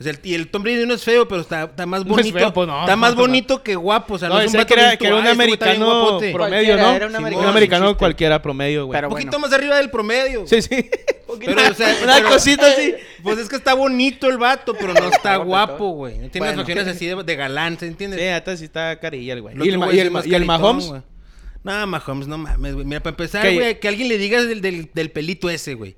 O 0.00 0.04
sea, 0.04 0.12
el- 0.12 0.20
y 0.22 0.34
el 0.34 0.46
Tom 0.48 0.62
Brady 0.62 0.86
no 0.86 0.94
es 0.94 1.02
feo, 1.02 1.26
pero 1.26 1.40
está, 1.40 1.64
está 1.64 1.84
más 1.84 2.04
No 2.04 2.12
es 2.12 2.18
bonito. 2.18 2.38
feo, 2.38 2.52
pues, 2.52 2.68
no, 2.68 2.80
está 2.80 2.92
no, 2.92 2.96
más 2.98 3.10
no, 3.10 3.16
no. 3.16 3.20
bonito 3.22 3.62
que 3.64 3.74
guapo. 3.74 4.14
O 4.14 4.18
sea, 4.18 4.28
no, 4.28 4.36
No, 4.36 4.40
es 4.42 4.54
un 4.54 4.64
que 4.64 4.74
era, 4.74 4.96
que 4.96 5.06
era 5.08 5.16
un 5.16 5.22
"Ay, 5.22 5.32
este 5.32 5.42
americano 5.42 5.84
guapote". 5.86 6.32
promedio, 6.32 6.76
¿no? 6.76 6.92
era 6.92 7.06
un 7.06 7.12
Sí, 7.16 7.44
americano 7.44 7.88
un 7.90 7.94
cualquiera 7.96 8.40
promedio, 8.40 8.86
güey. 8.86 8.96
Pero 8.96 9.08
Un 9.08 9.14
poquito 9.14 9.30
bueno. 9.32 9.46
más 9.48 9.52
arriba 9.52 9.76
del 9.76 9.90
promedio. 9.90 10.46
Sí, 10.46 10.62
sí. 10.62 10.68
Pero, 11.44 11.60
o 11.70 11.74
sea, 11.74 11.94
Una 12.02 12.14
pero- 12.16 12.28
cosita 12.30 12.66
así. 12.66 12.94
Pues 13.22 13.38
es 13.38 13.48
que 13.48 13.56
está 13.56 13.74
bonito 13.74 14.28
el 14.30 14.38
vato, 14.38 14.74
pero 14.78 14.94
no 14.94 15.08
está 15.10 15.36
guapo, 15.38 15.90
güey. 15.90 16.14
No 16.18 16.30
tiene 16.30 16.46
Bueno. 16.46 16.62
las 16.62 16.66
facciones 16.66 16.86
así 16.86 17.04
de, 17.06 17.22
de 17.22 17.36
galán, 17.36 17.76
¿se 17.78 17.86
entiende? 17.86 18.16
Sí, 18.16 18.24
hasta 18.26 18.56
sí 18.56 18.64
está 18.64 18.98
carilla 19.00 19.34
el 19.34 19.42
güey. 19.42 19.56
¿Y 19.56 19.68
el, 19.68 19.78
y 20.28 20.34
el, 20.34 20.42
y 20.42 20.46
Mahomes? 20.46 20.86
güey. 20.86 21.02
No, 21.64 21.86
Mahomes, 21.88 22.28
no 22.28 22.38
mames, 22.38 22.74
güey. 22.74 22.86
Mira, 22.86 23.00
para 23.02 23.10
empezar, 23.14 23.52
güey, 23.52 23.78
que 23.80 23.88
alguien 23.88 24.08
le 24.08 24.16
diga 24.16 24.42
del, 24.44 24.60
del, 24.60 24.90
del 24.94 25.10
pelito 25.10 25.50
ese, 25.50 25.74
güey. 25.74 25.96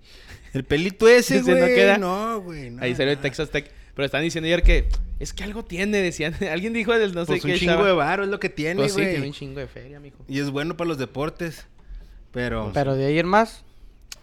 El 0.54 0.64
pelito 0.64 1.06
ese, 1.06 1.42
güey. 1.42 1.74
queda. 1.74 1.98
No, 1.98 2.40
güey. 2.40 2.70
no, 2.70 2.82
Ahí 2.82 2.94
salió 2.96 3.12
el. 3.12 3.18
Texas 3.18 3.50
Tech. 3.50 3.70
Pero 4.00 4.06
están 4.06 4.22
diciendo 4.22 4.46
ayer 4.46 4.62
que 4.62 4.88
es 5.18 5.34
que 5.34 5.44
algo 5.44 5.62
tiene, 5.62 5.98
decían. 5.98 6.34
Alguien 6.50 6.72
dijo 6.72 6.96
del 6.98 7.12
no 7.14 7.26
sé 7.26 7.32
Pues 7.32 7.42
qué. 7.42 7.52
un 7.52 7.58
chingo 7.58 7.72
chava. 7.74 7.86
de 7.86 7.92
varo 7.92 8.24
es 8.24 8.30
lo 8.30 8.40
que 8.40 8.48
tiene, 8.48 8.76
Pues 8.76 8.94
sí, 8.94 9.00
güey. 9.02 9.10
tiene 9.12 9.26
un 9.26 9.32
chingo 9.34 9.60
de 9.60 9.66
feria, 9.66 10.00
mijo. 10.00 10.16
Y 10.26 10.40
es 10.40 10.48
bueno 10.50 10.74
para 10.74 10.88
los 10.88 10.96
deportes. 10.96 11.66
Pero. 12.32 12.70
Pero 12.72 12.96
de 12.96 13.04
ayer 13.04 13.26
más, 13.26 13.62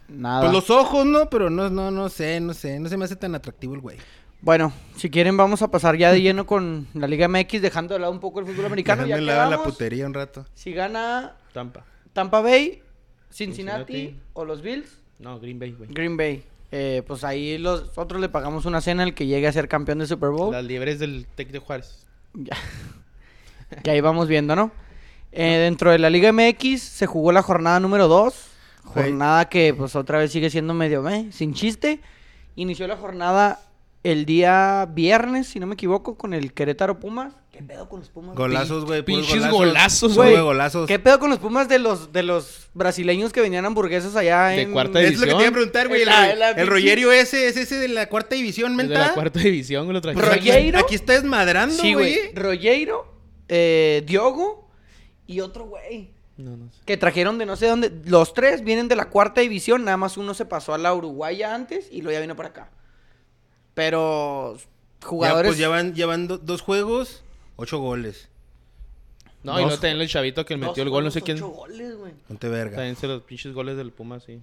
nada. 0.07 0.41
Pues 0.41 0.51
los 0.51 0.71
ojos, 0.71 1.05
¿no? 1.05 1.29
Pero 1.29 1.51
no, 1.51 1.69
no, 1.69 1.91
no 1.91 2.09
sé, 2.09 2.39
no 2.39 2.55
sé. 2.55 2.79
No 2.79 2.89
se 2.89 2.97
me 2.97 3.05
hace 3.05 3.15
tan 3.15 3.35
atractivo 3.35 3.75
el 3.75 3.81
güey. 3.81 3.97
Bueno, 4.41 4.73
si 4.95 5.11
quieren 5.11 5.37
vamos 5.37 5.61
a 5.61 5.69
pasar 5.69 5.95
ya 5.95 6.11
de 6.11 6.19
lleno 6.23 6.47
con 6.47 6.87
la 6.95 7.05
Liga 7.05 7.27
MX, 7.27 7.61
dejando 7.61 7.93
de 7.93 7.99
lado 7.99 8.11
un 8.11 8.19
poco 8.19 8.39
el 8.39 8.47
fútbol 8.47 8.65
americano. 8.65 9.03
Dejando 9.03 9.25
de 9.27 9.31
lado 9.37 9.51
la 9.51 9.61
putería 9.63 10.07
un 10.07 10.15
rato. 10.15 10.43
Si 10.55 10.71
gana 10.73 11.35
Tampa. 11.53 11.85
Tampa 12.13 12.41
Bay, 12.41 12.81
Cincinnati, 13.29 13.93
Cincinnati. 13.93 14.19
o 14.33 14.43
los 14.43 14.63
Bills, 14.63 14.97
No, 15.19 15.39
Green 15.39 15.59
Bay, 15.59 15.73
güey. 15.73 15.91
Green 15.93 16.17
Bay. 16.17 16.43
Eh, 16.71 17.03
pues 17.07 17.23
ahí 17.23 17.57
los 17.57 17.97
otros 17.97 18.19
le 18.19 18.29
pagamos 18.29 18.65
una 18.65 18.81
cena 18.81 19.03
al 19.03 19.13
que 19.13 19.25
llegue 19.25 19.47
a 19.47 19.51
ser 19.53 19.67
campeón 19.67 19.99
de 19.99 20.07
Super 20.07 20.29
Bowl. 20.29 20.51
Las 20.51 20.65
liebres 20.65 20.99
del 20.99 21.25
Tec 21.35 21.49
de 21.49 21.59
Juárez. 21.59 22.05
Ya. 22.33 22.57
que 23.83 23.91
ahí 23.91 24.01
vamos 24.01 24.27
viendo, 24.27 24.55
¿no? 24.55 24.71
Eh, 25.31 25.57
dentro 25.57 25.91
de 25.91 25.99
la 25.99 26.09
Liga 26.09 26.31
MX 26.31 26.81
se 26.81 27.05
jugó 27.05 27.31
la 27.31 27.41
jornada 27.41 27.79
número 27.79 28.07
2. 28.07 28.47
Güey. 28.83 29.05
Jornada 29.05 29.49
que 29.49 29.73
pues 29.73 29.95
otra 29.95 30.19
vez 30.19 30.31
sigue 30.31 30.49
siendo 30.49 30.73
medio 30.73 31.07
eh, 31.09 31.27
sin 31.31 31.53
chiste. 31.53 31.99
Inició 32.55 32.87
la 32.87 32.97
jornada 32.97 33.59
el 34.03 34.25
día 34.25 34.87
viernes, 34.93 35.47
si 35.47 35.59
no 35.59 35.67
me 35.67 35.73
equivoco, 35.73 36.17
con 36.17 36.33
el 36.33 36.53
Querétaro 36.53 36.99
Pumas. 36.99 37.33
¿Qué 37.51 37.63
pedo 37.63 37.89
con 37.89 37.99
los 38.01 38.09
Pumas? 38.09 38.35
Golazos, 38.35 38.85
güey. 38.85 39.01
pinches 39.03 39.49
golazos, 39.49 40.15
Güey, 40.15 40.39
golazos. 40.39 40.87
¿Qué 40.87 40.99
pedo 40.99 41.17
con 41.19 41.31
los 41.31 41.39
Pumas 41.39 41.67
de 41.67 41.79
los 41.79 42.13
de 42.13 42.21
los 42.21 42.69
brasileños 42.75 43.33
que 43.33 43.41
venían 43.41 43.65
hamburguesas 43.65 44.15
allá 44.15 44.49
De 44.49 44.61
en 44.61 44.71
cuarta 44.71 45.01
Es 45.01 45.15
lo 45.19 45.21
que 45.21 45.25
te 45.25 45.29
iba 45.31 45.37
a 45.39 45.41
división. 45.41 45.53
preguntar, 45.53 45.87
güey. 45.87 46.03
El, 46.03 46.09
el 46.57 46.67
Rogerio 46.67 47.11
ese, 47.11 47.47
es 47.47 47.57
ese 47.57 47.75
de 47.79 47.87
la 47.87 48.07
cuarta 48.09 48.35
división, 48.35 48.79
Es 48.79 48.87
de 48.89 48.93
la 48.95 49.13
cuarta 49.15 49.39
división, 49.39 49.85
güey, 49.85 49.93
lo 49.95 50.01
trajeron. 50.01 50.29
aquí, 50.31 50.49
Rogeiro. 50.49 50.79
aquí 50.79 50.95
está 50.95 51.13
desmadrando, 51.13 51.75
Sí, 51.81 51.93
güey. 51.93 52.31
Rogeiro, 52.35 53.11
eh, 53.49 54.03
Diogo 54.05 54.69
y 55.25 55.39
otro 55.39 55.65
güey. 55.65 56.11
No, 56.37 56.55
no 56.55 56.69
sé. 56.69 56.77
Que 56.85 56.95
trajeron 56.97 57.39
de 57.39 57.47
no 57.47 57.55
sé 57.55 57.65
dónde. 57.65 57.91
Los 58.05 58.35
tres 58.35 58.63
vienen 58.63 58.87
de 58.87 58.95
la 58.95 59.05
cuarta 59.09 59.41
división. 59.41 59.83
Nada 59.83 59.97
más 59.97 60.15
uno 60.17 60.35
se 60.35 60.45
pasó 60.45 60.75
a 60.75 60.77
la 60.77 60.93
Uruguaya 60.93 61.55
antes 61.55 61.87
y 61.91 62.03
luego 62.03 62.15
ya 62.15 62.21
vino 62.21 62.35
para 62.35 62.49
acá. 62.49 62.69
Pero 63.77 64.57
Ya, 64.57 65.07
jugadores. 65.07 65.49
pues 65.49 65.59
ya 65.59 65.69
van, 65.69 65.93
ya 65.93 66.07
van 66.07 66.27
do- 66.27 66.39
dos 66.39 66.61
juegos, 66.61 67.21
ocho 67.57 67.77
goles. 67.77 68.27
No, 69.43 69.51
y 69.51 69.61
Dos- 69.61 69.65
luego 69.65 69.79
también 69.81 70.01
el 70.01 70.09
chavito 70.09 70.43
que 70.47 70.57
metió 70.57 70.81
el 70.81 70.89
gol, 70.89 71.03
no 71.03 71.11
sé 71.11 71.21
quién. 71.21 71.37
ocho 71.37 71.49
goles, 71.49 71.95
güey. 71.95 72.11
Ponte 72.27 72.49
verga. 72.49 72.77
También 72.77 72.95
se 72.95 73.05
los 73.05 73.21
pinches 73.21 73.53
goles 73.53 73.77
del 73.77 73.91
Puma, 73.91 74.19
sí. 74.19 74.39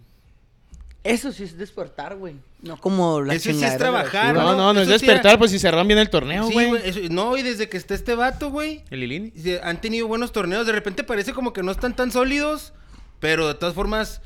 Eso 1.02 1.32
sí 1.32 1.42
es 1.42 1.58
despertar, 1.58 2.14
güey. 2.16 2.36
No 2.62 2.76
como 2.80 3.20
la 3.22 3.34
Eso 3.34 3.52
sí 3.52 3.64
es 3.64 3.76
trabajar. 3.76 4.36
No, 4.36 4.54
no, 4.56 4.72
no 4.72 4.80
es 4.82 4.86
sí 4.86 4.92
despertar, 4.92 5.36
pues 5.36 5.50
si 5.50 5.58
cerraron 5.58 5.88
bien 5.88 5.98
el 5.98 6.08
torneo, 6.10 6.46
Sí, 6.46 6.52
güey. 6.54 6.70
eso- 6.88 7.00
No, 7.10 7.36
y 7.36 7.42
desde 7.42 7.68
que 7.68 7.76
está 7.76 7.94
este 7.96 8.14
vato, 8.14 8.50
güey. 8.52 8.84
el 8.90 9.00
Lilini. 9.00 9.32
Han 9.64 9.80
tenido 9.80 10.06
buenos 10.06 10.30
torneos. 10.30 10.64
De 10.64 10.72
repente 10.72 11.02
parece 11.02 11.34
como 11.34 11.52
que 11.52 11.64
no 11.64 11.72
están 11.72 11.96
tan 11.96 12.12
sólidos. 12.12 12.72
Pero 13.18 13.48
de 13.48 13.54
todas 13.54 13.74
formas. 13.74 14.20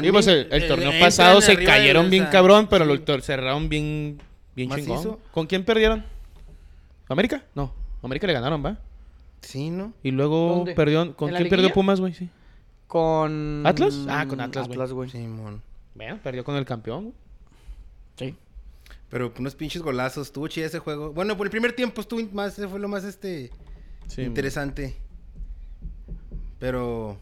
Sí, 0.00 0.10
pues 0.10 0.26
el, 0.26 0.48
eh, 0.50 0.60
torneo 0.66 0.90
entran 0.90 1.00
pasado 1.00 1.40
se 1.40 1.62
cayeron 1.62 2.10
bien 2.10 2.26
cabrón, 2.26 2.66
pero 2.68 2.84
sí. 2.86 3.02
lo 3.06 3.20
cerraron 3.20 3.68
bien, 3.68 4.18
bien 4.56 4.68
Macizo. 4.68 4.96
chingón. 4.96 5.18
¿Con 5.30 5.46
quién 5.46 5.64
perdieron? 5.64 6.04
¿América? 7.08 7.44
No, 7.54 7.72
América 8.02 8.26
le 8.26 8.32
ganaron, 8.32 8.64
¿va? 8.64 8.78
Sí, 9.42 9.70
¿no? 9.70 9.92
Y 10.02 10.10
luego 10.10 10.56
¿Dónde? 10.56 10.74
perdió, 10.74 11.14
¿con 11.14 11.28
¿En 11.28 11.34
la 11.34 11.40
quién 11.40 11.50
perdió? 11.50 11.72
Pumas, 11.72 12.00
güey? 12.00 12.14
Sí. 12.14 12.28
Con. 12.86 13.62
¿Atlas? 13.66 13.94
Ah, 14.08 14.26
con 14.26 14.40
Atlas, 14.40 14.68
güey. 14.68 14.88
güey. 14.92 15.10
Simón. 15.10 15.62
Bueno, 15.94 16.18
perdió 16.22 16.44
con 16.44 16.56
el 16.56 16.64
campeón. 16.64 17.04
güey. 17.04 17.14
Sí. 18.16 18.36
Pero 19.10 19.32
unos 19.38 19.54
pinches 19.54 19.82
golazos. 19.82 20.28
Estuvo 20.28 20.48
chido 20.48 20.66
ese 20.66 20.78
juego. 20.78 21.12
Bueno, 21.12 21.36
por 21.36 21.46
el 21.46 21.50
primer 21.50 21.74
tiempo 21.74 22.00
estuvo 22.00 22.20
más. 22.32 22.54
Fue 22.54 22.78
lo 22.78 22.88
más 22.88 23.04
este. 23.04 23.50
Sí, 24.08 24.22
interesante. 24.22 24.96
Pero. 26.58 27.18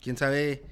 Quién 0.00 0.16
sabe. 0.16 0.62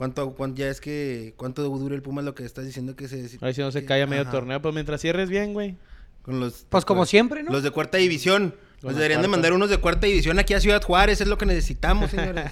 ¿Cuánto, 0.00 0.32
cuánto 0.32 0.56
ya 0.62 0.68
es 0.68 0.80
que 0.80 1.34
cuánto 1.36 1.62
dura 1.62 1.94
el 1.94 2.00
Puma 2.00 2.22
lo 2.22 2.34
que 2.34 2.42
estás 2.42 2.64
diciendo 2.64 2.96
que 2.96 3.06
se 3.06 3.36
A 3.38 3.44
ver 3.44 3.54
si 3.54 3.60
no 3.60 3.70
se 3.70 3.82
que- 3.82 3.86
cae 3.86 4.00
a 4.00 4.06
medio 4.06 4.22
ajá. 4.22 4.30
torneo, 4.30 4.62
pues 4.62 4.72
mientras 4.72 4.98
cierres 4.98 5.28
bien, 5.28 5.52
güey. 5.52 5.76
Con 6.22 6.40
los 6.40 6.64
Pues 6.70 6.86
como 6.86 7.04
siempre, 7.04 7.42
¿no? 7.42 7.52
Los 7.52 7.62
de 7.62 7.70
cuarta 7.70 7.98
división. 7.98 8.54
Nos 8.80 8.94
deberían 8.94 9.20
de 9.20 9.28
mandar 9.28 9.52
unos 9.52 9.68
de 9.68 9.76
cuarta 9.76 10.06
división 10.06 10.38
aquí 10.38 10.54
a 10.54 10.60
Ciudad 10.60 10.82
Juárez, 10.82 11.20
es 11.20 11.28
lo 11.28 11.36
que 11.36 11.44
necesitamos, 11.44 12.10
señores. 12.12 12.50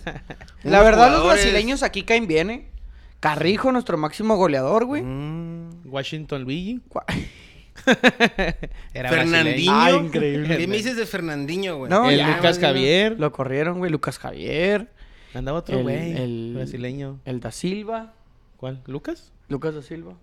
La 0.63 0.83
verdad, 0.83 1.11
los 1.11 1.25
brasileños 1.25 1.83
aquí 1.83 2.03
caen 2.03 2.27
bien, 2.27 2.51
¿eh? 2.51 2.69
Carrijo, 3.19 3.73
nuestro 3.73 3.97
máximo 3.97 4.37
goleador, 4.37 4.85
güey. 4.85 5.01
Mm. 5.03 5.87
Washington 5.87 6.43
Luigi. 6.45 6.83
Era 8.93 9.09
Fernandinho. 9.09 9.73
Ay, 9.75 9.95
increíble. 9.95 10.55
¿Qué 10.59 10.67
me 10.67 10.77
dices 10.77 10.99
de 10.99 11.07
Fernandinho, 11.07 11.79
güey? 11.79 11.91
No, 11.91 12.11
el 12.11 12.19
ya, 12.19 12.37
Lucas 12.37 12.59
Javier. 12.59 13.19
Lo 13.19 13.33
corrieron, 13.33 13.79
güey. 13.79 13.91
Lucas 13.91 14.19
Javier. 14.19 14.91
Andaba 15.35 15.59
otro 15.59 15.81
güey. 15.83 16.12
el- 16.17 16.53
Brasileño. 16.55 17.21
El 17.25 17.41
da 17.41 17.51
Silva. 17.53 18.12
¿Cuál? 18.57 18.83
¿Lucas? 18.87 19.33
Lucas 19.49 19.75
da 19.75 19.83
Silva. 19.83 20.14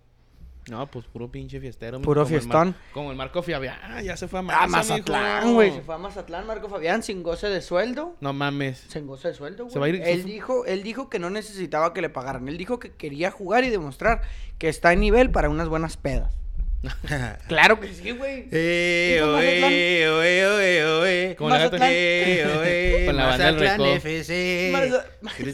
No, 0.69 0.87
pues 0.87 1.05
puro 1.05 1.31
pinche 1.31 1.59
fiestero. 1.59 2.01
Puro 2.01 2.21
como 2.23 2.29
fiestón. 2.29 2.75
Como 2.91 3.11
el 3.11 3.17
Marco 3.17 3.43
Fabián. 3.43 3.77
Ah, 3.83 4.01
ya 4.01 4.17
se 4.17 4.27
fue 4.27 4.39
a 4.39 4.41
Ah, 4.41 4.43
Maza, 4.43 4.67
Mazatlán, 4.67 5.53
güey. 5.53 5.71
Se 5.71 5.81
fue 5.81 5.93
a 5.93 5.97
Mazatlán, 5.99 6.47
Marco 6.47 6.67
Fabián, 6.69 7.03
sin 7.03 7.21
goce 7.21 7.47
de 7.49 7.61
sueldo. 7.61 8.15
No 8.19 8.33
mames. 8.33 8.79
Sin 8.87 9.05
goce 9.05 9.27
de 9.27 9.33
sueldo, 9.35 9.65
güey. 9.65 9.73
Se 9.73 9.77
va 9.79 9.85
a 9.85 9.89
ir- 9.89 10.01
Él 10.03 10.23
se- 10.23 10.27
dijo, 10.27 10.65
él 10.65 10.81
dijo 10.81 11.07
que 11.07 11.19
no 11.19 11.29
necesitaba 11.29 11.93
que 11.93 12.01
le 12.01 12.09
pagaran. 12.09 12.47
Él 12.47 12.57
dijo 12.57 12.79
que 12.79 12.91
quería 12.93 13.29
jugar 13.29 13.63
y 13.63 13.69
demostrar 13.69 14.21
que 14.57 14.67
está 14.67 14.91
en 14.91 15.01
nivel 15.01 15.29
para 15.29 15.49
unas 15.49 15.69
buenas 15.69 15.97
pedas. 15.97 16.33
Claro 17.47 17.79
que 17.79 17.93
sí, 17.93 18.11
güey. 18.11 18.47
Eh, 18.51 19.15
¿Y 19.17 19.21
con 19.21 19.29
oe, 19.35 20.09
oe, 20.09 20.45
oe, 20.47 20.85
oe. 20.85 21.35
Como 21.35 21.49
la 21.49 21.57
gata. 21.57 21.71
Mazatlán. 21.77 21.89
Eh, 21.93 22.45
oe, 22.59 23.05
Con 23.07 23.15
la 23.17 23.25
banda 23.27 23.45
del 23.45 23.55
Mazatlán 23.55 23.79
Recodo. 23.79 23.95
FC. 23.95 24.71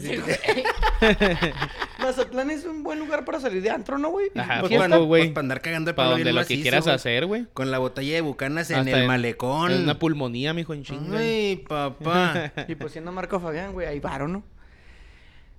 Sí, 0.00 0.16
güey. 0.16 0.64
Mazatlán 2.00 2.50
es 2.50 2.64
un 2.64 2.82
buen 2.82 2.98
lugar 2.98 3.24
para 3.24 3.40
salir 3.40 3.62
de 3.62 3.70
antro, 3.70 3.96
¿no, 3.98 4.10
güey? 4.10 4.30
Ajá, 4.36 4.60
Pues 4.60 4.72
para, 4.76 4.96
güey. 4.98 5.22
pues 5.22 5.32
para 5.32 5.40
andar 5.44 5.60
cagando 5.62 5.90
el 5.90 5.94
Para 5.94 6.10
donde 6.10 6.24
lo 6.24 6.30
que 6.40 6.44
macizo, 6.44 6.62
quieras 6.62 6.84
güey. 6.84 6.94
hacer, 6.96 7.26
güey. 7.26 7.46
Con 7.54 7.70
la 7.70 7.78
botella 7.78 8.14
de 8.14 8.20
bucanas 8.20 8.70
en 8.70 8.78
Hasta 8.80 9.00
el 9.00 9.06
malecón. 9.06 9.70
en 9.72 9.82
Una 9.84 9.98
pulmonía, 9.98 10.52
mijo, 10.52 10.74
en 10.74 10.82
chinga. 10.84 11.18
Ay, 11.18 11.64
papá. 11.68 12.52
Y 12.68 12.74
pues 12.74 12.92
siendo 12.92 13.12
Marco 13.12 13.40
Fabián, 13.40 13.72
güey, 13.72 13.86
ahí 13.86 14.00
varo, 14.00 14.28
¿no? 14.28 14.42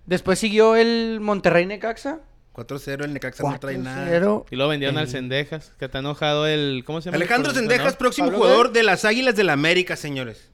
Después 0.05 0.37
siguió 0.37 0.75
el 0.75 1.19
Monterrey 1.21 1.65
Necaxa. 1.65 2.19
4-0, 2.53 3.03
el 3.05 3.13
Necaxa 3.13 3.43
no 3.43 3.59
trae 3.59 3.77
nada. 3.77 4.07
4-0. 4.07 4.45
Y 4.51 4.55
luego 4.55 4.69
vendieron 4.69 4.97
al 4.97 5.05
El- 5.05 5.09
Cendejas. 5.09 5.71
Que 5.79 5.85
está 5.85 5.99
enojado 5.99 6.45
el. 6.47 6.83
¿Cómo 6.85 7.01
se 7.01 7.05
llama? 7.05 7.15
Alejandro? 7.17 7.53
Sendejas, 7.53 7.95
próximo 7.95 8.27
Pablo 8.27 8.39
jugador 8.39 8.71
de 8.71 8.83
las 8.83 9.05
Águilas 9.05 9.35
del 9.35 9.47
la 9.47 9.53
América, 9.53 9.95
señores. 9.95 10.49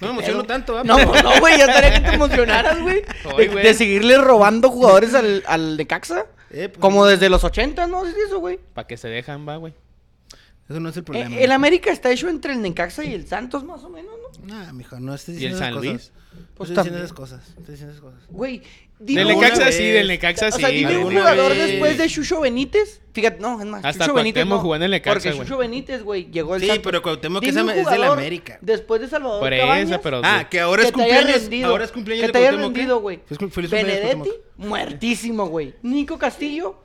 No 0.00 0.08
me 0.08 0.12
emociono 0.14 0.44
tanto, 0.44 0.72
¿va? 0.74 0.82
No, 0.82 0.96
no, 0.96 1.40
güey, 1.40 1.58
ya 1.58 1.66
estaría 1.66 1.92
que 1.92 2.00
te 2.08 2.14
emocionaras, 2.14 2.80
güey. 2.80 3.02
De, 3.36 3.48
güey. 3.48 3.62
de 3.64 3.74
seguirle 3.74 4.16
robando 4.16 4.70
jugadores 4.70 5.12
al, 5.14 5.42
al 5.46 5.76
Necaxa. 5.76 6.24
Eh, 6.50 6.70
pues, 6.70 6.80
Como 6.80 7.04
desde 7.04 7.28
los 7.28 7.44
80, 7.44 7.86
¿no? 7.86 8.06
Es 8.06 8.14
eso, 8.16 8.40
güey. 8.40 8.58
Para 8.72 8.86
que 8.86 8.96
se 8.96 9.08
dejan, 9.08 9.46
va, 9.46 9.56
güey. 9.56 9.74
Eso 10.70 10.80
no 10.80 10.88
es 10.88 10.96
el 10.96 11.04
problema. 11.04 11.36
Eh, 11.36 11.44
el 11.44 11.52
América 11.52 11.90
está 11.90 12.10
hecho 12.10 12.28
entre 12.28 12.52
el 12.54 12.62
Necaxa 12.62 13.04
y 13.04 13.12
el 13.12 13.26
Santos, 13.26 13.64
más 13.64 13.82
o 13.84 13.90
menos, 13.90 14.12
¿no? 14.42 14.46
Nah, 14.54 14.72
mijo, 14.72 14.98
no 15.00 15.14
estés 15.14 15.40
¿Y 15.40 15.46
el 15.46 15.52
diciendo 15.52 15.58
San 15.58 15.68
esas 15.72 15.84
Luis? 15.84 15.92
cosas. 16.10 16.12
Pues 16.56 16.70
estoy 16.70 16.84
diciendo 16.84 16.98
esas 17.04 17.12
cosas. 17.16 17.48
Estoy 17.48 17.64
diciendo 17.72 17.90
esas 17.92 18.00
cosas. 18.02 18.20
Güey, 18.28 18.62
dime 19.00 19.24
Del 19.24 19.34
Necaxa 19.36 19.64
vez. 19.64 19.76
sí, 19.76 19.84
del 19.84 20.06
Necaxa 20.08 20.48
O 20.48 20.52
sí. 20.52 20.60
sea, 20.60 20.68
dime 20.68 20.98
un 20.98 21.12
jugador 21.12 21.50
vez. 21.52 21.66
después 21.66 21.98
de 21.98 22.06
Chucho 22.08 22.40
Benítez. 22.40 23.00
Fíjate, 23.12 23.40
no, 23.40 23.58
es 23.60 23.66
más. 23.66 23.84
Hasta 23.84 24.04
Chucho 24.04 24.14
Benítez 24.14 24.46
no, 24.46 24.60
jugó 24.60 24.76
en 24.76 24.82
el 24.84 24.90
Necaxa, 24.92 25.30
Porque. 25.30 25.38
Chucho 25.42 25.58
Benítez, 25.58 26.02
güey, 26.04 26.30
llegó 26.30 26.54
el 26.54 26.60
Sí, 26.60 26.68
Santos. 26.68 26.84
pero 26.84 27.02
Cuauhtémoc 27.02 27.42
es 27.42 27.56
es 27.56 27.86
del 27.90 28.04
América. 28.04 28.58
Después 28.60 29.00
de 29.00 29.08
Salvador 29.08 29.40
Por 29.40 29.52
eso, 29.52 29.66
Cabañas, 29.66 30.00
pero- 30.02 30.20
Ah, 30.22 30.46
que 30.48 30.60
ahora 30.60 30.82
es 30.84 30.92
cumpleaños. 30.92 31.48
Ahora 31.64 31.84
es 31.84 31.90
cumpleaños 31.92 32.22
Que 32.22 32.26
de 32.28 32.32
te 32.32 32.38
haya 32.48 32.56
rendido, 32.56 33.00
güey. 33.00 33.20
Benedetti, 33.70 34.30
muertísimo, 34.56 35.46
güey. 35.48 35.74
Nico 35.82 36.18
Castillo, 36.18 36.82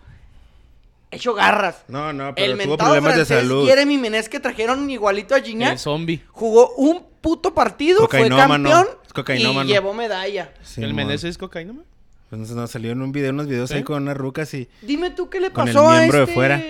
hecho 1.11 1.33
garras. 1.33 1.83
No, 1.87 2.13
no, 2.13 2.33
pero 2.35 2.53
el 2.53 2.57
tuvo 2.57 2.67
mentado 2.69 2.77
problemas 2.91 3.17
de 3.17 3.25
francés 3.25 3.47
salud. 3.47 3.67
Jeremy 3.67 3.97
Menez 3.97 4.29
que 4.29 4.39
trajeron 4.39 4.89
igualito 4.89 5.35
a 5.35 5.39
Gignac. 5.39 5.73
El 5.73 5.79
zombie. 5.79 6.23
Jugó 6.31 6.73
un 6.75 7.05
puto 7.21 7.53
partido, 7.53 7.99
fue 7.99 8.07
Cocainómano, 8.07 8.69
campeón 8.69 8.97
es 9.05 9.13
cocainómano. 9.13 9.69
y 9.69 9.73
llevó 9.73 9.93
medalla. 9.93 10.53
Sí, 10.61 10.81
el 10.81 10.89
mon. 10.89 10.97
Menezes 10.97 11.31
es 11.31 11.37
cocaína, 11.37 11.73
¿no? 11.73 11.83
Pues 12.29 12.49
nos 12.49 12.71
salió 12.71 12.91
en 12.91 13.01
un 13.01 13.11
video, 13.11 13.31
unos 13.31 13.47
videos 13.47 13.69
¿Sí? 13.69 13.77
ahí 13.77 13.83
con 13.83 14.03
unas 14.03 14.17
rucas 14.17 14.53
y... 14.53 14.67
Dime 14.81 15.11
tú 15.11 15.29
qué 15.29 15.39
le 15.39 15.51
Con 15.51 15.67
el 15.67 15.73
pasó 15.73 15.89
a 15.89 15.97
miembro 15.97 16.17
de 16.17 16.23
este... 16.23 16.33
fuera. 16.33 16.61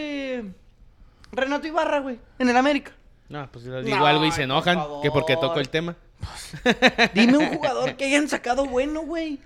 Renato 1.31 1.67
Ibarra, 1.67 1.99
güey, 1.99 2.19
en 2.39 2.49
el 2.49 2.57
América. 2.57 2.91
No, 3.29 3.49
pues 3.51 3.65
les 3.65 3.83
digo 3.85 3.97
No, 3.97 4.05
algo 4.05 4.25
y 4.25 4.31
se 4.31 4.43
enojan. 4.43 4.79
Que 5.01 5.11
porque 5.11 5.35
toco 5.35 5.59
el 5.59 5.69
tema. 5.69 5.95
Dime 7.13 7.37
un 7.37 7.47
jugador 7.47 7.95
que 7.95 8.05
hayan 8.05 8.29
sacado 8.29 8.65
bueno, 8.65 9.01
güey. 9.01 9.39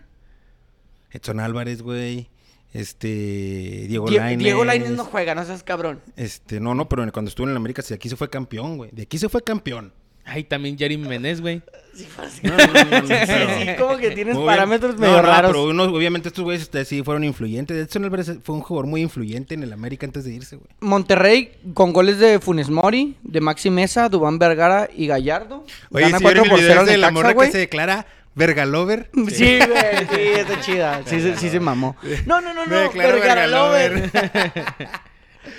Edson 1.11 1.39
Álvarez, 1.39 1.81
güey. 1.81 2.29
Este... 2.73 3.85
Diego 3.87 4.07
Die- 4.07 4.17
Lainez. 4.19 4.43
Diego 4.43 4.63
Lainez 4.65 4.91
no 4.91 5.03
juega, 5.05 5.33
no 5.35 5.43
seas 5.45 5.63
cabrón. 5.63 6.01
Este, 6.15 6.59
no, 6.59 6.75
no, 6.75 6.87
pero 6.87 7.09
cuando 7.11 7.29
estuvo 7.29 7.45
en 7.47 7.51
el 7.51 7.57
América, 7.57 7.81
sí, 7.81 7.93
aquí 7.93 8.09
se 8.09 8.15
fue 8.15 8.29
campeón, 8.29 8.77
güey. 8.77 8.91
De 8.93 9.03
aquí 9.03 9.17
se 9.17 9.29
fue 9.29 9.41
campeón. 9.43 9.91
Ay, 10.31 10.43
también 10.43 10.77
Jeremy 10.77 11.07
Menez, 11.07 11.41
güey. 11.41 11.63
Sí, 11.95 12.03
fue 12.05 12.25
así. 12.27 12.41
No, 12.43 12.55
no, 12.55 12.67
no, 12.67 13.01
no, 13.01 13.07
Sí, 13.07 13.67
como 13.79 13.97
que 13.97 14.11
tienes 14.11 14.35
Muy 14.35 14.45
parámetros 14.45 14.91
bien. 14.91 15.01
medio 15.09 15.15
No, 15.15 15.23
no, 15.23 15.27
raros. 15.27 15.51
pero 15.51 15.63
unos, 15.65 15.87
obviamente 15.87 16.27
estos 16.27 16.43
güeyes 16.43 16.61
este, 16.61 16.85
sí 16.85 17.01
fueron 17.01 17.23
influyentes. 17.23 17.75
Edson 17.75 18.03
Álvarez 18.03 18.33
fue 18.43 18.53
un 18.53 18.61
jugador 18.61 18.85
muy 18.85 19.01
influyente 19.01 19.55
en 19.55 19.63
el 19.63 19.73
América 19.73 20.05
antes 20.05 20.25
de 20.25 20.33
irse, 20.35 20.57
güey. 20.57 20.69
Monterrey 20.81 21.53
con 21.73 21.93
goles 21.93 22.19
de 22.19 22.39
Funes 22.39 22.69
Mori, 22.69 23.15
de 23.23 23.41
Maxi 23.41 23.71
Mesa, 23.71 24.07
Dubán 24.07 24.37
Vergara 24.37 24.87
y 24.95 25.07
Gallardo. 25.07 25.65
Gana 25.89 26.19
4 26.21 26.43
por 26.43 26.59
0 26.59 26.81
al 26.81 26.85
de 26.85 26.97
la 26.97 27.09
morra 27.09 27.33
que 27.33 27.51
se 27.51 27.57
declara 27.57 28.05
vergalover. 28.39 29.11
Sí, 29.29 29.59
güey, 29.59 30.07
sí, 30.11 30.21
está 30.39 30.59
chida. 30.61 31.01
Sí, 31.05 31.21
se- 31.21 31.35
sí 31.37 31.49
se 31.49 31.59
mamó. 31.59 31.95
No, 32.25 32.41
no, 32.41 32.53
no, 32.55 32.65
no. 32.65 32.91
vergalover. 32.91 34.11
Lover. 34.11 34.11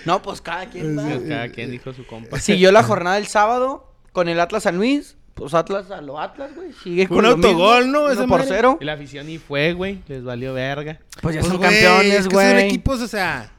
No, 0.04 0.22
pues 0.22 0.40
cada 0.40 0.66
quien 0.66 0.96
va. 0.98 1.02
Pues 1.02 1.20
cada 1.28 1.48
quien 1.48 1.70
dijo 1.70 1.92
su 1.92 2.06
compa. 2.06 2.38
Siguió 2.38 2.70
la 2.72 2.82
jornada 2.82 3.16
del 3.16 3.26
sábado 3.26 3.92
con 4.12 4.28
el 4.28 4.38
Atlas 4.40 4.62
San 4.64 4.76
Luis. 4.76 5.16
Pues 5.34 5.52
Atlas 5.54 5.90
a 5.90 6.00
lo 6.00 6.20
Atlas, 6.20 6.54
güey. 6.54 6.72
Sigue 6.82 7.06
con 7.08 7.18
Un 7.18 7.22
lo 7.24 7.36
mismo, 7.36 7.48
autogol, 7.50 7.90
¿no? 7.90 8.04
uno 8.04 8.26
por 8.26 8.42
cero. 8.44 8.78
Y 8.80 8.84
la 8.84 8.92
afición 8.94 9.26
ni 9.26 9.38
fue, 9.38 9.72
güey. 9.72 10.02
Les 10.06 10.22
valió 10.22 10.52
verga. 10.54 11.00
Pues 11.22 11.34
ya 11.34 11.40
Pues, 11.40 11.50
son 11.50 11.58
güey, 11.60 11.70
campeones, 11.70 12.12
es 12.20 12.28
que 12.28 12.34
son 12.34 12.52
güey. 12.52 12.66
equipos, 12.66 13.00
o 13.00 13.08
sea... 13.08 13.50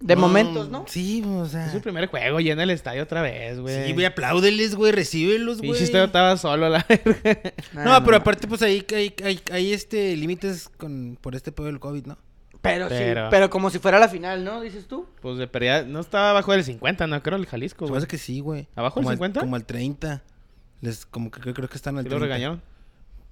De 0.00 0.14
momentos, 0.14 0.68
¿no? 0.70 0.84
Sí, 0.86 1.24
o 1.26 1.44
sea... 1.46 1.66
Es 1.66 1.72
su 1.72 1.80
primer 1.80 2.06
juego, 2.06 2.38
llena 2.38 2.62
el 2.62 2.70
estadio 2.70 3.02
otra 3.02 3.20
vez, 3.20 3.58
güey. 3.58 3.86
Sí, 3.86 3.92
güey, 3.94 4.06
apláudeles, 4.06 4.76
güey, 4.76 4.92
recíbelos, 4.92 5.58
güey. 5.58 5.70
Pinche 5.70 5.84
estadio 5.84 6.04
estaba 6.04 6.36
solo 6.36 6.66
a 6.66 6.68
la 6.68 6.86
verga. 6.88 7.52
No, 7.72 8.04
pero 8.04 8.16
aparte, 8.18 8.46
pues 8.46 8.62
ahí 8.62 8.86
hay, 8.94 9.12
hay, 9.24 9.40
hay 9.50 9.72
este 9.72 10.16
límites 10.16 10.68
con 10.76 11.18
por 11.20 11.34
este 11.34 11.50
pedo 11.50 11.66
del 11.66 11.80
COVID, 11.80 12.06
¿no? 12.06 12.16
Pero, 12.60 12.88
sí, 12.88 12.94
Pero- 13.30 13.50
como 13.50 13.70
si 13.70 13.78
fuera 13.78 13.98
la 13.98 14.08
final, 14.08 14.44
¿no? 14.44 14.60
Dices 14.60 14.86
tú. 14.86 15.06
Pues 15.20 15.36
de 15.38 15.46
pérdida, 15.48 15.82
no 15.82 16.00
estaba 16.00 16.30
abajo 16.30 16.52
del 16.52 16.62
50, 16.64 17.06
no 17.06 17.22
creo, 17.22 17.36
el 17.36 17.46
Jalisco, 17.46 17.86
güey. 17.86 17.98
hace 17.98 18.06
que 18.06 18.18
sí, 18.18 18.40
güey. 18.40 18.68
¿Abajo 18.76 19.00
del 19.00 19.08
al- 19.08 19.14
50? 19.14 19.40
Como 19.40 19.56
al 19.56 19.64
30. 19.64 20.22
Les, 20.80 21.06
como 21.06 21.30
que 21.30 21.40
creo, 21.40 21.54
creo 21.54 21.68
que 21.68 21.76
están 21.76 21.96
al 21.98 22.04
¿Sí 22.04 22.08
lo 22.10 22.16
30. 22.18 22.26
regañaron? 22.34 22.62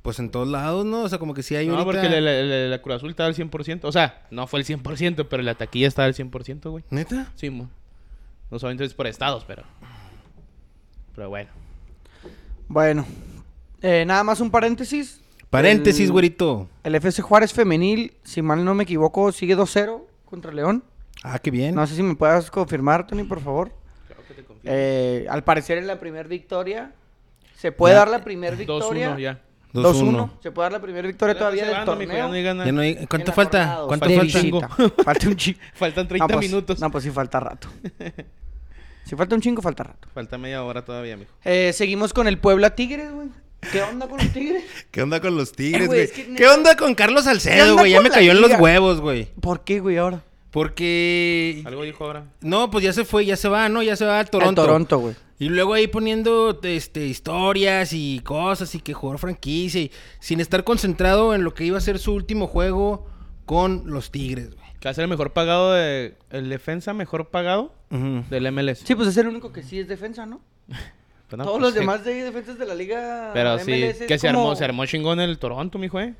Pues 0.06 0.18
en 0.20 0.30
todos 0.30 0.46
lados, 0.48 0.86
¿no? 0.86 1.02
O 1.02 1.08
sea, 1.08 1.18
como 1.18 1.34
que 1.34 1.42
sí 1.42 1.56
hay 1.56 1.66
No, 1.66 1.74
ahorita... 1.78 1.84
porque 2.00 2.08
la, 2.08 2.20
la- 2.20 2.42
la- 2.42 2.68
la 2.68 2.78
Cruz 2.80 2.94
Azul 2.96 3.10
estaba 3.10 3.26
al 3.28 3.34
100%. 3.34 3.80
O 3.82 3.90
sea, 3.92 4.24
no 4.30 4.46
fue 4.46 4.60
el 4.60 4.64
100%, 4.66 5.26
pero 5.28 5.42
la 5.42 5.54
taquilla 5.56 5.88
estaba 5.88 6.06
al 6.06 6.14
100%, 6.14 6.70
güey. 6.70 6.84
¿Neta? 6.90 7.32
Sí, 7.34 7.50
mo. 7.50 7.68
No 8.50 8.58
solamente 8.60 8.84
es 8.84 8.94
por 8.94 9.06
estados, 9.08 9.44
pero... 9.44 9.64
Pero 11.14 11.28
bueno. 11.28 11.50
Bueno. 12.68 13.04
Eh, 13.82 14.04
nada 14.06 14.22
más 14.22 14.40
un 14.40 14.50
paréntesis. 14.50 15.20
Paréntesis, 15.50 16.06
El- 16.06 16.12
güerito. 16.12 16.68
El 16.84 16.94
FC 16.94 17.22
Juárez 17.22 17.52
femenil, 17.52 18.14
si 18.22 18.42
mal 18.42 18.64
no 18.64 18.74
me 18.74 18.84
equivoco, 18.84 19.32
sigue 19.32 19.56
2-0 19.56 20.02
contra 20.24 20.52
León. 20.52 20.84
Ah, 21.24 21.38
qué 21.38 21.50
bien. 21.50 21.74
No 21.74 21.86
sé 21.86 21.96
si 21.96 22.02
me 22.02 22.14
puedas 22.14 22.50
confirmar, 22.50 23.06
Tony, 23.06 23.24
por 23.24 23.40
favor. 23.40 23.72
Claro 24.06 24.22
que 24.28 24.34
te 24.34 24.44
confío. 24.44 24.70
Eh, 24.72 25.26
al 25.28 25.42
parecer 25.44 25.78
en 25.78 25.86
la 25.86 25.98
primera 25.98 26.28
victoria. 26.28 26.92
¿Se 27.56 27.72
puede 27.72 27.94
Ya. 27.94 28.00
dar 28.00 28.08
la 28.08 28.22
primera 28.22 28.54
victoria? 28.54 29.14
2-1 29.16 29.18
ya. 29.20 29.40
2-1 29.82 30.30
¿Se 30.42 30.50
puede 30.50 30.64
dar 30.66 30.72
la 30.72 30.80
primera 30.80 31.06
victoria 31.06 31.34
Ya 31.34 31.38
todavía 31.38 31.66
del 31.66 31.84
torneo? 31.84 32.28
no. 32.28 32.64
Ya 32.64 32.72
no 32.72 32.80
hay- 32.80 33.06
¿Cuánto 33.06 33.28
la 33.28 33.32
falta? 33.34 33.58
jornada, 33.66 33.86
¿Cuánto 33.86 34.08
de 34.08 34.16
falta? 34.16 34.68
Falta 35.04 35.28
un 35.28 35.36
chingo. 35.36 35.58
Faltan 35.74 36.08
30 36.08 36.26
no, 36.26 36.34
pues, 36.34 36.48
minutos. 36.50 36.80
No, 36.80 36.90
pues 36.90 37.04
sí 37.04 37.10
falta 37.10 37.40
rato. 37.40 37.68
si 39.04 39.16
falta 39.16 39.34
un 39.34 39.40
chingo, 39.40 39.62
falta 39.62 39.84
rato. 39.84 40.08
Falta 40.14 40.38
media 40.38 40.62
hora 40.64 40.84
todavía, 40.84 41.16
mijo. 41.16 41.30
Eh, 41.44 41.72
seguimos 41.72 42.12
con 42.12 42.26
el 42.28 42.38
Puebla 42.38 42.74
Tigres, 42.74 43.12
güey. 43.12 43.28
¿Qué 43.72 43.82
onda 43.82 44.06
con 44.08 44.18
los 44.18 44.28
Tigres? 44.32 44.64
¿Qué 44.90 45.02
onda 45.02 45.20
con 45.20 45.36
los 45.36 45.50
Eh, 45.50 45.54
tigres, 45.56 45.86
güey, 45.86 46.00
güey? 46.00 46.02
es 46.02 46.12
que 46.12 46.34
¿Qué 46.34 46.46
onda 46.46 46.76
con 46.76 46.94
Carlos 46.94 47.22
¿Qué 47.24 47.30
Salcedo, 47.30 47.76
güey? 47.76 47.92
Ya 47.92 48.00
me 48.00 48.08
la 48.10 48.14
cayó 48.14 48.32
en 48.32 48.40
los 48.40 48.52
huevos, 48.60 49.00
güey. 49.00 49.28
¿Por 49.40 49.64
qué, 49.64 49.80
güey, 49.80 49.96
ahora? 49.96 50.22
Porque... 50.56 51.60
Algo 51.66 51.82
dijo 51.82 52.02
ahora. 52.06 52.24
No, 52.40 52.70
pues 52.70 52.82
ya 52.82 52.94
se 52.94 53.04
fue, 53.04 53.26
ya 53.26 53.36
se 53.36 53.46
va, 53.46 53.68
¿no? 53.68 53.82
Ya 53.82 53.94
se 53.94 54.06
va 54.06 54.16
a 54.16 54.20
Al 54.20 54.30
Toronto. 54.30 54.62
Toronto, 54.62 54.98
güey. 55.00 55.14
Y 55.38 55.50
luego 55.50 55.74
ahí 55.74 55.86
poniendo 55.86 56.58
este, 56.62 57.06
historias 57.06 57.92
y 57.92 58.20
cosas 58.24 58.74
y 58.74 58.80
que 58.80 58.94
jugar 58.94 59.18
franquicia 59.18 59.82
y 59.82 59.90
sin 60.18 60.40
estar 60.40 60.64
concentrado 60.64 61.34
en 61.34 61.44
lo 61.44 61.52
que 61.52 61.64
iba 61.66 61.76
a 61.76 61.80
ser 61.82 61.98
su 61.98 62.14
último 62.14 62.46
juego 62.46 63.06
con 63.44 63.82
los 63.84 64.10
Tigres, 64.10 64.54
güey. 64.54 64.66
Que 64.80 64.88
va 64.88 64.92
a 64.92 64.94
ser 64.94 65.02
el 65.02 65.10
mejor 65.10 65.34
pagado 65.34 65.74
de... 65.74 66.14
El 66.30 66.48
defensa 66.48 66.94
mejor 66.94 67.28
pagado 67.28 67.74
del 67.90 68.50
MLS. 68.50 68.78
Sí, 68.78 68.94
pues 68.94 69.08
es 69.08 69.16
el 69.18 69.28
único 69.28 69.52
que 69.52 69.62
sí 69.62 69.78
es 69.78 69.88
defensa, 69.88 70.24
¿no? 70.24 70.40
Pues 71.28 71.36
no, 71.36 71.44
Todos 71.44 71.58
pues 71.58 71.60
los 71.60 71.72
sí. 71.74 71.80
demás 71.80 72.02
de 72.02 72.14
defensas 72.14 72.58
de 72.58 72.64
la 72.64 72.74
liga 72.74 73.30
Pero 73.34 73.58
sí, 73.58 73.72
MLS 73.72 74.00
es 74.00 74.06
que 74.06 74.18
se 74.18 74.28
armó, 74.28 74.44
como- 74.44 74.56
se 74.56 74.64
armó 74.64 74.86
chingón 74.86 75.20
el 75.20 75.38
Toronto, 75.38 75.78
mijo, 75.78 76.00
eh. 76.00 76.14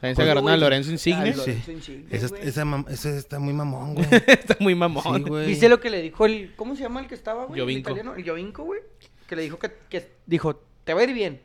También 0.00 0.14
se 0.16 0.22
Pues, 0.22 0.26
agarraron 0.30 0.48
a 0.48 0.56
Lorenzo 0.56 0.90
Insigne. 0.90 1.34
Lorenzo 1.34 1.44
Sí. 1.82 2.06
Esa, 2.10 2.28
güey. 2.28 2.48
esa 2.48 2.64
mam- 2.64 2.88
esa 2.88 3.10
está 3.16 3.38
muy 3.38 3.52
mamón, 3.52 3.94
güey. 3.94 4.06
Está 4.26 4.56
muy 4.60 4.74
mamón. 4.74 5.22
Sí, 5.22 5.28
güey. 5.28 5.46
¿Viste 5.46 5.68
lo 5.68 5.78
que 5.78 5.90
le 5.90 6.00
dijo 6.00 6.24
el... 6.26 6.54
¿Cómo 6.56 6.74
se 6.74 6.82
llama 6.82 7.00
el 7.00 7.06
que 7.06 7.14
estaba, 7.14 7.44
güey? 7.44 7.60
El 7.60 7.64
Jovinko. 7.64 7.90
italiano, 7.90 8.14
El 8.16 8.28
Jovinko, 8.28 8.64
güey. 8.64 8.80
Que 9.28 9.36
le 9.36 9.42
dijo 9.42 9.58
que, 9.58 9.70
que... 9.90 10.10
Dijo, 10.26 10.56
te 10.84 10.94
va 10.94 11.00
a 11.00 11.04
ir 11.04 11.12
bien. 11.12 11.42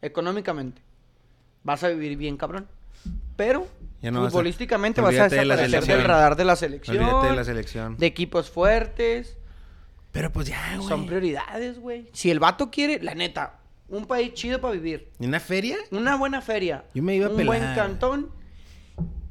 Económicamente. 0.00 0.80
Vas 1.64 1.82
a 1.84 1.88
vivir 1.88 2.16
bien, 2.16 2.36
cabrón. 2.36 2.68
Pero... 3.36 3.66
Ya 4.00 4.10
no 4.12 4.20
vas 4.20 4.28
a- 4.28 4.30
futbolísticamente 4.30 5.00
vas 5.00 5.08
a 5.08 5.10
olvídate 5.10 5.34
de 5.36 5.44
la 5.44 5.56
desaparecer 5.56 5.80
del 5.80 5.84
selección. 5.86 6.08
radar 6.08 6.36
de 6.36 6.44
la 6.44 6.56
selección. 6.56 6.96
Olvídate 6.98 7.26
de 7.30 7.36
la 7.36 7.44
selección. 7.44 7.96
de 7.96 8.06
equipos 8.06 8.48
fuertes. 8.50 9.36
Pero 10.12 10.30
pues 10.32 10.46
ya, 10.46 10.76
güey. 10.76 10.88
Son 10.88 11.04
prioridades, 11.06 11.78
güey. 11.80 12.08
Si 12.12 12.30
el 12.30 12.38
vato 12.38 12.70
quiere, 12.70 13.02
la 13.02 13.14
neta, 13.16 13.57
un 13.88 14.06
país 14.06 14.32
chido 14.34 14.60
para 14.60 14.74
vivir. 14.74 15.08
¿En 15.20 15.28
una 15.28 15.40
feria? 15.40 15.76
Una 15.90 16.16
buena 16.16 16.40
feria. 16.40 16.84
Yo 16.94 17.02
me 17.02 17.16
iba 17.16 17.26
a 17.26 17.30
un 17.30 17.36
pelar. 17.36 17.46
buen 17.60 17.74
cantón. 17.74 18.30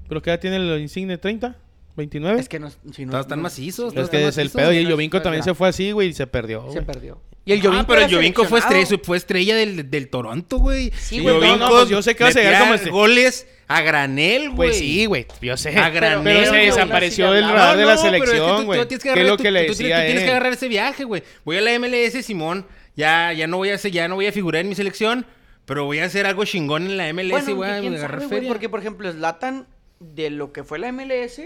¿Pero 0.07 0.21
qué 0.21 0.29
edad 0.29 0.39
tiene 0.39 0.55
el 0.57 0.79
Insigne? 0.81 1.19
¿30? 1.19 1.55
¿29? 1.97 2.39
Es 2.39 2.47
que 2.49 2.59
no, 2.59 2.69
si 2.93 3.05
no- 3.05 3.11
Todos 3.11 3.25
están 3.25 3.39
no- 3.39 3.43
macizos. 3.43 3.95
Es 3.95 4.09
que 4.09 4.27
es 4.27 4.37
el 4.37 4.49
pedo. 4.49 4.71
Y 4.71 4.77
el 4.77 4.89
Jovinko 4.91 5.17
es 5.17 5.23
también 5.23 5.43
se 5.43 5.53
fue 5.53 5.67
así, 5.69 5.91
güey, 5.91 6.09
y 6.09 6.13
se 6.13 6.27
perdió, 6.27 6.63
Se 6.67 6.73
güey. 6.79 6.85
perdió. 6.85 7.21
Y 7.43 7.53
el 7.53 7.59
Ah, 7.59 7.63
Jovinko 7.63 7.87
pero 7.87 8.01
el 8.01 8.13
Jovinko 8.13 8.43
fue 8.45 8.59
estrella, 8.59 8.97
fue 9.03 9.17
estrella 9.17 9.55
del, 9.55 9.89
del 9.89 10.09
Toronto, 10.09 10.57
güey. 10.59 10.91
Sí, 10.91 11.17
Sí, 11.17 11.19
güey. 11.21 11.39
no, 11.39 11.55
no, 11.57 11.69
pues 11.69 11.89
yo 11.89 12.01
sé 12.01 12.15
que 12.15 12.23
vas 12.25 12.35
a 12.35 12.39
llegar 12.39 12.61
como 12.61 12.73
este- 12.73 12.89
goles 12.89 13.47
a 13.67 13.81
granel, 13.81 14.49
güey. 14.51 14.69
Pues 14.69 14.77
sí, 14.79 15.05
güey, 15.05 15.25
yo 15.41 15.55
sé. 15.57 15.77
A 15.77 15.89
granel, 15.89 16.23
pero 16.23 16.43
se 16.43 16.49
güey, 16.49 16.65
desapareció 16.67 17.31
del 17.31 17.45
radar 17.49 17.77
de 17.77 17.85
la 17.85 17.95
pero 17.95 18.01
selección, 18.01 18.65
güey. 18.65 18.85
tienes 18.87 19.03
¿Qué 19.03 19.09
agarrar- 19.09 19.25
es 19.25 19.31
lo 19.31 19.37
tú- 19.37 19.43
que 19.43 19.51
le 19.51 19.65
tú- 19.65 19.71
tú 19.73 19.77
tienes 19.79 20.13
que 20.13 20.23
él? 20.23 20.29
agarrar 20.29 20.53
ese 20.53 20.67
viaje, 20.67 21.03
güey. 21.05 21.23
Voy 21.45 21.57
a 21.57 21.61
la 21.61 21.71
MLS, 21.73 22.21
Simón. 22.21 22.65
Ya, 22.97 23.31
ya 23.31 23.47
no 23.47 23.57
voy 23.57 23.69
a 23.69 23.75
hacer, 23.75 23.91
ya 23.91 24.07
no 24.09 24.15
voy 24.15 24.25
a 24.27 24.31
figurar 24.33 24.61
en 24.61 24.69
mi 24.69 24.75
selección, 24.75 25.25
pero 25.65 25.85
voy 25.85 25.99
a 25.99 26.05
hacer 26.05 26.25
algo 26.25 26.43
chingón 26.43 26.83
en 26.87 26.97
la 26.97 27.07
MLS, 27.13 27.29
Bueno, 27.45 27.55
güey. 27.55 27.79
quién 27.81 27.97
sabe, 27.99 28.15
güey, 28.17 28.27
feria. 28.29 28.49
porque 28.49 28.67
por 28.69 28.79
ejemplo, 28.81 29.09
Zlatan 29.11 29.67
de 29.99 30.29
lo 30.31 30.51
que 30.51 30.63
fue 30.63 30.79
la 30.79 30.91
MLS 30.91 31.41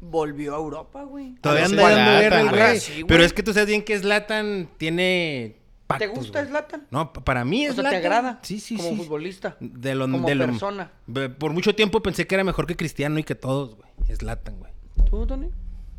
volvió 0.00 0.54
a 0.54 0.58
Europa, 0.58 1.04
güey. 1.04 1.34
Todavía 1.40 1.64
anda 1.66 1.82
dando 1.88 2.20
guerra, 2.20 2.40
el 2.40 2.48
güey. 2.50 2.60
güey. 2.60 2.80
Sí, 2.80 2.92
güey. 2.92 3.04
Pero 3.06 3.24
es 3.24 3.32
que 3.32 3.42
tú 3.42 3.52
sabes 3.52 3.68
bien 3.68 3.82
que 3.82 3.98
Zlatan 3.98 4.68
tiene 4.76 5.56
¿Te 5.98 6.08
gusta 6.08 6.40
güey. 6.40 6.50
Zlatan? 6.50 6.86
No, 6.90 7.12
pa- 7.12 7.22
para 7.24 7.44
mí 7.44 7.66
O 7.66 7.70
es 7.70 7.76
sea, 7.76 7.88
¿te 7.88 7.96
agrada? 7.96 8.40
Sí, 8.42 8.58
sí, 8.58 8.76
como 8.76 8.90
sí. 8.90 8.96
futbolista. 8.96 9.56
De 9.60 9.94
lo, 9.94 10.10
como 10.10 10.26
de 10.26 10.34
lo- 10.34 10.46
persona. 10.46 10.90
Be- 11.06 11.28
Por 11.28 11.52
mucho 11.52 11.74
tiempo 11.76 12.02
pensé 12.02 12.26
que 12.26 12.34
era 12.34 12.42
mejor 12.44 12.66
que 12.66 12.76
Cristiano 12.76 13.18
y 13.20 13.22
que 13.24 13.34
todos, 13.36 13.76
güey. 13.76 13.88
Zlatan, 14.16 14.58
güey. 14.58 14.72
¿Tú, 15.08 15.24
Tony? 15.26 15.48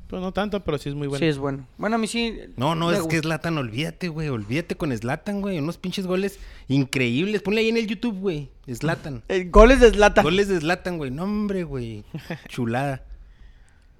Pues 0.08 0.22
no 0.22 0.32
tanto, 0.32 0.62
pero 0.64 0.78
sí 0.78 0.88
es 0.88 0.96
muy 0.96 1.08
bueno. 1.08 1.20
Sí, 1.20 1.26
es 1.26 1.38
bueno. 1.38 1.68
Bueno, 1.78 1.98
a 1.98 2.00
mí 2.00 2.08
sí. 2.08 2.40
No, 2.56 2.76
no, 2.76 2.92
es 2.92 3.00
gusta. 3.02 3.14
que 3.16 3.22
Zlatan, 3.22 3.58
olvídate, 3.58 4.08
güey. 4.08 4.30
Olvídate 4.30 4.76
con 4.76 4.98
Zlatan, 4.98 5.42
güey. 5.42 5.60
Unos 5.60 5.78
pinches 5.78 6.08
goles 6.08 6.40
increíbles. 6.70 7.42
Ponle 7.42 7.60
ahí 7.62 7.70
en 7.70 7.78
el 7.78 7.88
YouTube, 7.88 8.18
güey. 8.18 8.50
Zlatan. 8.74 9.24
Eh, 9.30 9.48
goles 9.52 9.82
de 9.82 9.90
Zlatan. 9.92 10.24
goles 10.24 10.48
de 10.48 10.60
Zlatan, 10.62 10.98
güey. 10.98 11.12
No, 11.12 11.24
hombre, 11.24 11.64
güey. 11.66 12.06
Chulada. 12.48 13.04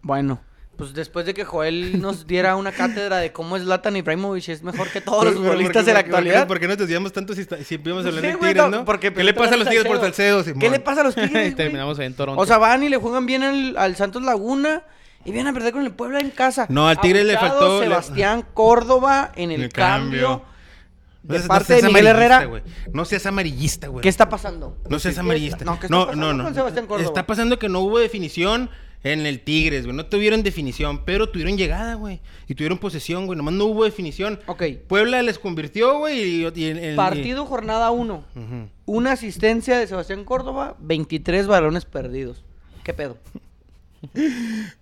Bueno, 0.02 0.40
Pues 0.78 0.94
después 0.94 1.26
de 1.26 1.34
que 1.34 1.44
Joel 1.44 2.00
nos 2.02 2.28
diera 2.28 2.56
una 2.56 2.72
cátedra 2.72 3.18
de 3.18 3.32
cómo 3.34 3.58
es 3.58 3.64
Zlatan 3.64 3.96
Ibrahimovic 3.98 4.48
es 4.50 4.62
mejor 4.64 4.88
que 4.90 5.02
todos 5.02 5.26
los 5.26 5.34
futbolistas 5.36 5.86
de 5.86 5.92
la 5.94 6.00
porque- 6.02 6.10
actualidad. 6.12 6.48
¿Por 6.48 6.60
qué 6.60 6.68
nos 6.68 6.78
desviamos 6.78 7.12
tanto 7.12 7.34
si, 7.34 7.44
si 7.66 7.76
íbamos 7.76 8.04
No 8.06 8.10
hablando 8.10 8.22
sé, 8.22 8.28
de 8.28 8.34
Tigres, 8.38 8.56
no, 8.56 8.70
no? 8.70 8.86
porque 8.86 9.12
¿Qué 9.12 9.24
le 9.24 9.34
pasa 9.34 9.56
a 9.56 9.58
los 9.58 9.68
Tigres 9.68 9.88
por 9.88 10.00
Salcedo? 10.00 10.44
¿Qué 10.58 10.70
le 10.70 10.80
pasa 10.80 11.02
a 11.02 11.04
los 11.04 11.16
Tigres? 11.16 11.56
Terminamos 11.56 11.98
ahí 12.00 12.06
en 12.06 12.14
Toronto. 12.14 12.42
O 12.42 12.46
sea, 12.46 12.60
van 12.60 12.84
y 12.84 12.90
le 12.90 12.98
juegan 12.98 13.26
bien 13.26 13.44
al, 13.44 13.76
al 13.76 13.96
Santos 13.96 14.22
Laguna 14.24 14.84
y 15.28 15.32
vienen 15.32 15.48
a 15.48 15.54
perder 15.54 15.74
con 15.74 15.84
el 15.86 15.92
Puebla 15.92 16.20
en 16.20 16.32
casa. 16.32 16.66
No, 16.70 16.88
al 16.88 17.00
Tigre 17.00 17.24
le 17.24 17.38
faltó- 17.38 17.80
le- 17.82 17.86
Sebastián 17.88 18.46
Córdoba 18.54 19.32
en 19.36 19.52
el, 19.52 19.64
El 19.64 19.70
cambio. 19.74 20.28
cambio. 20.28 20.58
De 21.24 21.36
No 21.38 21.44
no 21.44 21.48
parte 21.50 21.66
seas 21.66 21.82
de 21.82 21.88
Miguel 21.90 22.08
Herrera. 22.08 22.50
No 22.94 23.04
seas 23.04 23.26
amarillista, 23.26 23.88
güey. 23.90 24.02
¿Qué 24.02 24.08
está 24.10 24.30
pasando? 24.30 24.78
No 24.90 24.98
seas 25.00 25.16
¿Qué 25.16 25.20
amarillista. 25.20 25.66
No, 25.66 25.78
¿qué 25.80 25.88
está 25.88 25.96
no, 25.96 26.06
pasando 26.06 26.26
no, 26.28 26.34
no. 26.34 26.44
con 26.46 26.56
Sebastián 26.56 26.88
Córdoba? 26.88 27.08
Está 27.08 27.28
pasando 27.28 27.60
que 27.60 27.68
no 27.68 27.82
hubo 27.82 28.00
definición 28.00 28.70
en 29.04 29.26
el 29.26 29.42
Tigres, 29.42 29.84
güey. 29.84 29.96
No 29.98 30.06
tuvieron 30.06 30.42
definición, 30.42 31.04
pero 31.04 31.28
tuvieron 31.30 31.58
llegada, 31.58 31.96
güey. 31.96 32.22
Y 32.48 32.56
tuvieron 32.56 32.78
posesión, 32.78 33.26
güey. 33.26 33.36
Nomás 33.36 33.56
no 33.56 33.66
hubo 33.66 33.84
definición. 33.84 34.40
Ok. 34.46 34.64
Puebla 34.88 35.22
les 35.22 35.38
convirtió, 35.38 35.98
güey. 36.00 36.46
Y, 36.46 36.48
y 36.48 36.96
Partido 36.96 37.46
jornada 37.46 37.92
1. 37.92 38.14
Ujú. 38.34 38.70
Una 38.86 39.12
asistencia 39.12 39.78
de 39.78 39.86
Sebastián 39.88 40.24
Córdoba, 40.24 40.78
23 40.80 41.46
balones 41.48 41.84
perdidos. 41.84 42.46
¿Qué 42.86 42.94
pedo? 42.94 43.18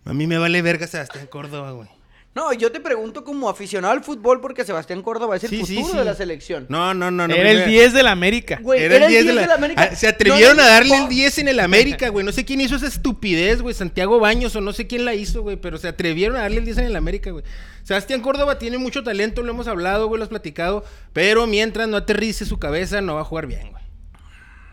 A 0.05 0.13
mí 0.13 0.27
me 0.27 0.37
vale 0.37 0.61
verga 0.61 0.87
Sebastián 0.87 1.27
Córdoba, 1.27 1.71
güey. 1.71 1.89
No, 2.35 2.51
yo 2.51 2.69
te 2.69 2.81
pregunto 2.81 3.23
como 3.23 3.47
aficionado 3.47 3.93
al 3.93 4.03
fútbol 4.03 4.41
porque 4.41 4.65
Sebastián 4.65 5.01
Córdoba 5.01 5.37
es 5.37 5.45
el 5.45 5.51
Sí, 5.51 5.59
futuro 5.61 5.87
sí. 5.93 5.97
de 5.99 6.03
la 6.03 6.15
selección. 6.15 6.65
No, 6.67 6.93
no, 6.93 7.09
no. 7.09 7.29
no 7.29 7.33
Era 7.33 7.49
el 7.49 7.65
10 7.65 7.93
del 7.93 8.07
América. 8.07 8.59
Güey, 8.61 8.83
Era 8.83 9.05
el 9.05 9.07
10 9.09 9.25
de 9.27 9.33
la... 9.33 9.53
América. 9.53 9.89
Ah, 9.89 9.95
Se 9.95 10.09
atrevieron 10.09 10.57
No, 10.57 10.63
a 10.63 10.67
darle 10.67 10.97
el 10.97 11.07
10 11.07 11.37
en 11.37 11.47
el 11.47 11.61
América, 11.61 12.09
güey. 12.09 12.25
No 12.25 12.33
sé 12.33 12.43
quién 12.43 12.59
hizo 12.59 12.75
esa 12.75 12.87
estupidez, 12.87 13.61
güey. 13.61 13.73
Santiago 13.73 14.19
Baños 14.19 14.53
o 14.57 14.59
no 14.59 14.73
sé 14.73 14.85
quién 14.85 15.05
la 15.05 15.13
hizo, 15.13 15.43
güey. 15.43 15.55
Pero 15.55 15.77
se 15.77 15.87
atrevieron 15.87 16.35
a 16.35 16.41
darle 16.41 16.57
el 16.57 16.65
10 16.65 16.79
en 16.79 16.85
el 16.87 16.97
América, 16.97 17.31
güey. 17.31 17.45
Sebastián 17.83 18.19
Córdoba 18.19 18.59
tiene 18.59 18.79
mucho 18.79 19.01
talento, 19.01 19.41
lo 19.41 19.51
hemos 19.53 19.69
hablado, 19.69 20.07
güey, 20.09 20.17
lo 20.19 20.23
has 20.23 20.29
platicado. 20.29 20.83
Pero 21.13 21.47
mientras 21.47 21.87
no 21.87 21.95
aterrice 21.95 22.45
su 22.45 22.59
cabeza, 22.59 22.99
no 22.99 23.15
va 23.15 23.21
a 23.21 23.25
jugar 23.25 23.47
bien, 23.47 23.71
güey. 23.71 23.84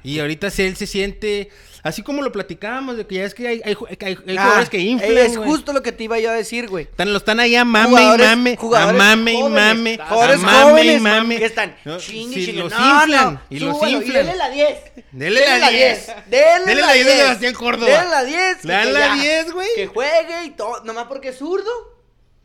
Y 0.05 0.19
ahorita 0.21 0.51
si 0.51 0.63
él 0.63 0.77
se 0.77 0.87
siente... 0.87 1.51
Así 1.85 2.03
como 2.03 2.23
lo 2.23 2.31
platicábamos, 2.31 2.97
de 2.97 3.05
que 3.09 3.17
ya 3.17 3.25
es 3.25 3.35
que 3.35 3.49
hay, 3.49 3.61
hay, 3.65 3.77
hay- 3.89 4.17
hay 4.25 4.37
Ah, 4.37 4.43
jugadores 4.45 4.69
que 4.69 4.79
inflan, 4.79 5.19
Es 5.19 5.37
güey. 5.37 5.51
justo 5.51 5.73
lo 5.73 5.83
que 5.83 5.91
te 5.91 6.05
iba 6.05 6.17
yo 6.21 6.31
a 6.31 6.35
decir, 6.35 6.69
güey. 6.69 6.85
Están, 6.85 7.11
lo 7.13 7.19
están 7.19 7.41
ahí 7.41 7.57
a 7.57 7.65
mame 7.65 7.89
Jugadores- 7.91 8.25
y 8.25 8.29
mame, 8.37 8.59
a 8.61 8.93
mame 8.93 9.33
y 9.33 9.43
mame, 9.43 9.99
jugadores 9.99 10.37
a 10.37 10.47
mame 10.47 10.71
jóvenes, 10.71 10.97
y 10.97 11.01
mame. 11.01 11.39
que 11.39 11.45
están 11.45 11.77
No, 11.85 11.99
chingue, 11.99 12.35
sí, 12.37 12.45
chingue. 12.47 12.63
los 12.63 12.71
No, 12.73 12.79
inflan, 13.03 13.35
no, 13.35 13.41
y 13.51 13.59
los 13.59 13.75
inflan. 13.83 14.03
Y 14.05 14.11
denle 14.13 14.37
la 14.37 14.51
10. 14.51 14.79
Dele 15.11 15.59
la 15.59 15.71
10. 15.71 16.07
Denle, 16.31 16.67
Dele 16.67 16.81
la 16.83 16.87
la 16.87 16.93
10 16.93 17.05
de 17.07 17.13
10 17.15 17.25
Sebastián 17.25 17.55
Córdoba. 17.55 17.87
Denle 17.91 18.11
la 18.11 18.25
10. 18.27 18.65
Le 18.65 18.73
dan 18.73 18.87
que 18.87 18.93
la 18.93 19.01
ya, 19.01 19.15
10, 19.23 19.53
güey. 19.53 19.69
Que 19.75 19.87
juegue 19.89 20.45
y 20.45 20.51
todo. 20.51 20.85
Nomás 20.85 21.07
porque 21.09 21.31
es 21.31 21.37
zurdo. 21.39 21.69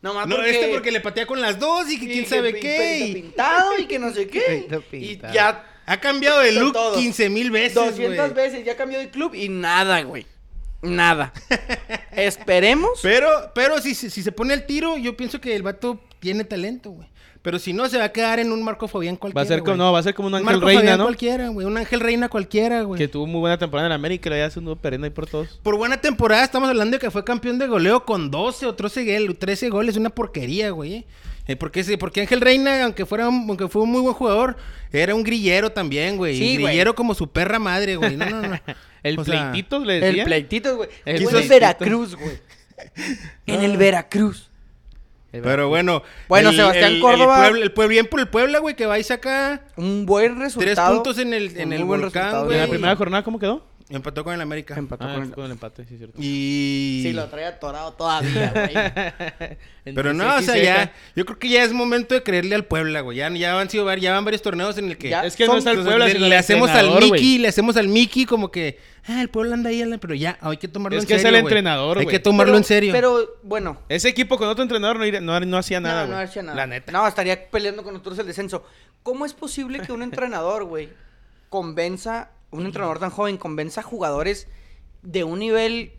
Nomás 0.02 0.26
No, 0.26 0.34
porque... 0.34 0.50
este 0.50 0.68
porque 0.74 0.90
le 0.90 1.00
patea 1.00 1.26
con 1.26 1.40
las 1.40 1.60
dos 1.60 1.88
y 1.88 1.96
que 2.00 2.06
y 2.06 2.08
quién 2.08 2.24
que 2.24 2.30
sabe 2.30 2.54
qué. 2.58 2.98
y- 3.06 3.12
pintado 3.14 3.78
y 3.78 3.86
que 3.86 4.00
no 4.00 4.12
sé 4.12 4.26
qué. 4.26 4.66
Y 4.92 5.18
ya 5.32 5.64
Ha 5.88 5.98
cambiado 6.00 6.40
de 6.40 6.52
look 6.52 6.72
todo. 6.74 6.94
15 6.96 7.30
mil 7.30 7.50
veces, 7.50 7.74
200 7.74 8.16
güey. 8.16 8.34
veces 8.34 8.64
ya 8.64 8.76
cambió 8.76 8.98
de 8.98 9.08
club 9.10 9.34
y 9.34 9.48
nada, 9.48 10.02
güey. 10.02 10.26
Nada. 10.82 11.32
Esperemos. 12.12 13.00
Pero, 13.02 13.28
pero 13.54 13.80
si, 13.80 13.94
si, 13.94 14.10
si 14.10 14.22
se 14.22 14.32
pone 14.32 14.54
al 14.54 14.66
tiro, 14.66 14.96
yo 14.96 15.16
pienso 15.16 15.40
que 15.40 15.54
el 15.56 15.62
vato 15.62 16.00
tiene 16.20 16.44
talento, 16.44 16.90
güey. 16.90 17.08
Pero 17.40 17.58
si 17.58 17.72
no, 17.72 17.88
se 17.88 17.98
va 17.98 18.04
a 18.04 18.12
quedar 18.12 18.40
en 18.40 18.50
un 18.52 18.62
Marco 18.62 18.88
Fabián 18.88 19.16
cualquiera. 19.16 19.40
Va 19.40 19.44
a 19.44 19.48
ser 19.48 19.62
como, 19.64 19.76
no, 19.76 19.92
va 19.92 20.00
a 20.00 20.02
ser 20.02 20.12
como 20.14 20.28
un 20.28 20.34
Ángel 20.34 20.44
Marco 20.46 20.66
Reina, 20.66 20.80
Fabián 20.80 20.98
¿no? 20.98 21.04
cualquiera, 21.04 21.48
güey. 21.48 21.66
Un 21.66 21.76
Ángel 21.76 22.00
Reina 22.00 22.28
cualquiera, 22.28 22.82
güey. 22.82 22.98
Que 22.98 23.08
tuvo 23.08 23.26
muy 23.26 23.38
buena 23.40 23.56
temporada 23.56 23.86
en 23.86 23.92
el 23.92 23.96
América 23.96 24.28
y 24.28 24.32
le 24.32 24.38
ya 24.40 24.50
se 24.50 24.58
anduvo 24.58 24.76
perdiendo 24.76 25.06
ahí 25.06 25.10
por 25.12 25.26
todos. 25.26 25.60
Por 25.62 25.76
buena 25.76 26.00
temporada 26.00 26.44
estamos 26.44 26.68
hablando 26.68 26.96
de 26.96 27.00
que 27.00 27.10
fue 27.10 27.24
campeón 27.24 27.58
de 27.58 27.68
goleo 27.68 28.04
con 28.04 28.30
12 28.30 28.66
o 28.66 28.74
13, 28.74 29.18
gol- 29.20 29.36
13 29.38 29.70
goles, 29.70 29.96
una 29.96 30.10
porquería, 30.10 30.70
güey. 30.70 31.06
Eh, 31.48 31.56
porque, 31.56 31.82
sí, 31.82 31.96
porque 31.96 32.20
Ángel 32.20 32.40
Reina, 32.40 32.84
aunque 32.84 33.04
fuera 33.06 33.28
un- 33.28 33.46
aunque 33.48 33.66
fue 33.68 33.82
un 33.82 33.90
muy 33.90 34.02
buen 34.02 34.14
jugador, 34.14 34.56
era 34.92 35.14
un 35.14 35.24
grillero 35.24 35.72
también, 35.72 36.16
güey. 36.18 36.36
Sí, 36.36 36.44
Y 36.44 36.54
güey. 36.58 36.66
grillero 36.66 36.94
como 36.94 37.14
su 37.14 37.28
perra 37.30 37.58
madre, 37.58 37.96
güey. 37.96 38.16
No, 38.16 38.26
no, 38.28 38.42
no. 38.48 38.58
El 39.02 39.18
O 39.18 39.24
sea, 39.24 39.50
pleititos 39.50 39.86
le 39.86 39.94
El 39.96 40.00
decía. 40.02 40.24
pleitito, 40.24 40.76
güey. 40.76 40.90
El 41.04 41.16
Fue 41.22 41.24
en 41.24 41.30
pleitito. 41.30 41.54
Veracruz, 41.54 42.14
güey. 42.16 42.38
En 43.46 43.62
el 43.62 43.76
Veracruz. 43.76 44.50
Pero 45.30 45.68
bueno. 45.68 46.02
Bueno, 46.28 46.52
Sebastián 46.52 47.00
Córdoba- 47.00 47.36
El, 47.46 47.50
Puebla- 47.50 47.64
el 47.64 47.72
Puebla- 47.72 47.88
bien 47.90 48.06
por 48.06 48.20
el 48.20 48.28
Puebla, 48.28 48.58
güey, 48.60 48.76
que 48.76 48.86
va 48.86 48.98
y 48.98 49.04
saca 49.04 49.62
Un 49.76 50.06
buen 50.06 50.38
resultado. 50.38 50.94
puntos 50.94 51.18
en 51.18 51.34
el- 51.34 51.56
en 51.58 51.72
el 51.72 51.84
buen 51.84 52.00
volcán, 52.00 52.22
resultado. 52.24 52.44
güey. 52.46 52.56
¿En 52.56 52.62
la 52.64 52.68
primera 52.70 52.96
jornada 52.96 53.22
cómo 53.24 53.38
quedó? 53.38 53.66
Empató 53.90 54.22
con 54.24 54.34
el 54.34 54.40
América. 54.40 54.74
Empató 54.76 55.04
Ah, 55.06 55.14
con 55.14 55.22
el- 55.24 55.30
con 55.32 55.44
el 55.46 55.50
empate, 55.52 55.84
sí, 55.86 55.96
cierto. 55.96 56.18
Y... 56.20 57.00
Sí, 57.04 57.12
lo 57.12 57.26
trae 57.28 57.46
atorado 57.46 57.92
todavía, 57.94 58.52
güey. 58.54 59.54
Pero 59.94 60.12
no, 60.12 60.36
o 60.36 60.42
sea, 60.42 60.56
ya, 60.62 60.92
yo 61.16 61.24
creo 61.24 61.38
que 61.38 61.48
ya 61.48 61.62
es 61.64 61.72
momento 61.72 62.14
de 62.14 62.22
creerle 62.22 62.54
al 62.54 62.64
Puebla, 62.66 63.00
güey. 63.00 63.16
Ya, 63.18 63.30
ya 63.30 63.58
han 63.58 63.70
sido 63.70 63.92
ya 63.94 64.12
van 64.12 64.24
varios 64.24 64.42
torneos 64.42 64.76
en 64.78 64.86
el 64.90 64.98
que 64.98 65.08
Ya 65.08 65.24
Es 65.24 65.34
que 65.36 65.46
son- 65.46 65.54
no 65.54 65.58
es 65.60 65.66
al 65.66 65.82
Puebla, 65.82 66.06
le, 66.08 66.18
le 66.18 66.36
hacemos 66.36 66.68
al. 66.70 66.90
Mickey, 67.00 67.38
le 67.38 67.48
hacemos 67.48 67.76
al 67.78 67.88
Mickey 67.88 68.26
como 68.26 68.50
que, 68.50 68.78
ah, 69.06 69.22
el 69.22 69.28
Puebla 69.30 69.54
anda 69.54 69.70
ahí, 69.70 69.80
anda", 69.80 69.96
pero 69.98 70.14
ya, 70.14 70.36
hay 70.42 70.58
que 70.58 70.68
tomarlo 70.68 70.98
Es 70.98 71.04
en 71.04 71.08
que 71.08 71.14
es 71.14 71.22
serio. 71.22 71.36
el 71.38 71.42
güey. 71.42 71.52
entrenador, 71.52 71.98
Hay 71.98 72.04
güey. 72.04 72.14
que 72.16 72.20
tomarlo 72.20 72.52
Pero- 72.52 72.58
en 72.58 72.64
serio. 72.64 72.92
Pero, 72.92 73.38
bueno. 73.42 73.80
Ese 73.88 74.08
equipo 74.08 74.36
con 74.36 74.48
otro 74.48 74.62
entrenador 74.62 74.98
no, 74.98 75.20
no, 75.20 75.40
no 75.40 75.56
hacía 75.56 75.80
nada, 75.80 76.02
no, 76.02 76.08
güey. 76.08 76.18
no 76.18 76.24
hacía 76.24 76.42
nada. 76.42 76.56
La 76.56 76.66
neta. 76.66 76.92
No, 76.92 77.08
estaría 77.08 77.48
peleando 77.50 77.82
con 77.82 77.94
nosotros 77.94 78.18
el 78.18 78.26
descenso. 78.26 78.66
¿Cómo 79.02 79.24
es 79.24 79.32
posible 79.32 79.80
que 79.80 79.92
un 79.92 80.02
entrenador, 80.02 80.64
güey, 80.64 80.90
convenza, 81.48 82.30
un 82.50 82.66
entrenador 82.66 82.98
tan 82.98 83.10
joven, 83.10 83.36
convenza 83.36 83.80
a 83.80 83.84
jugadores 83.84 84.48
de 85.02 85.24
un 85.24 85.38
nivel, 85.38 85.92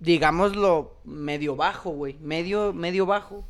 digámoslo, 0.00 0.96
medio 1.04 1.56
bajo, 1.56 1.90
güey, 1.90 2.16
medio, 2.20 2.72
medio 2.72 3.06
bajo, 3.06 3.44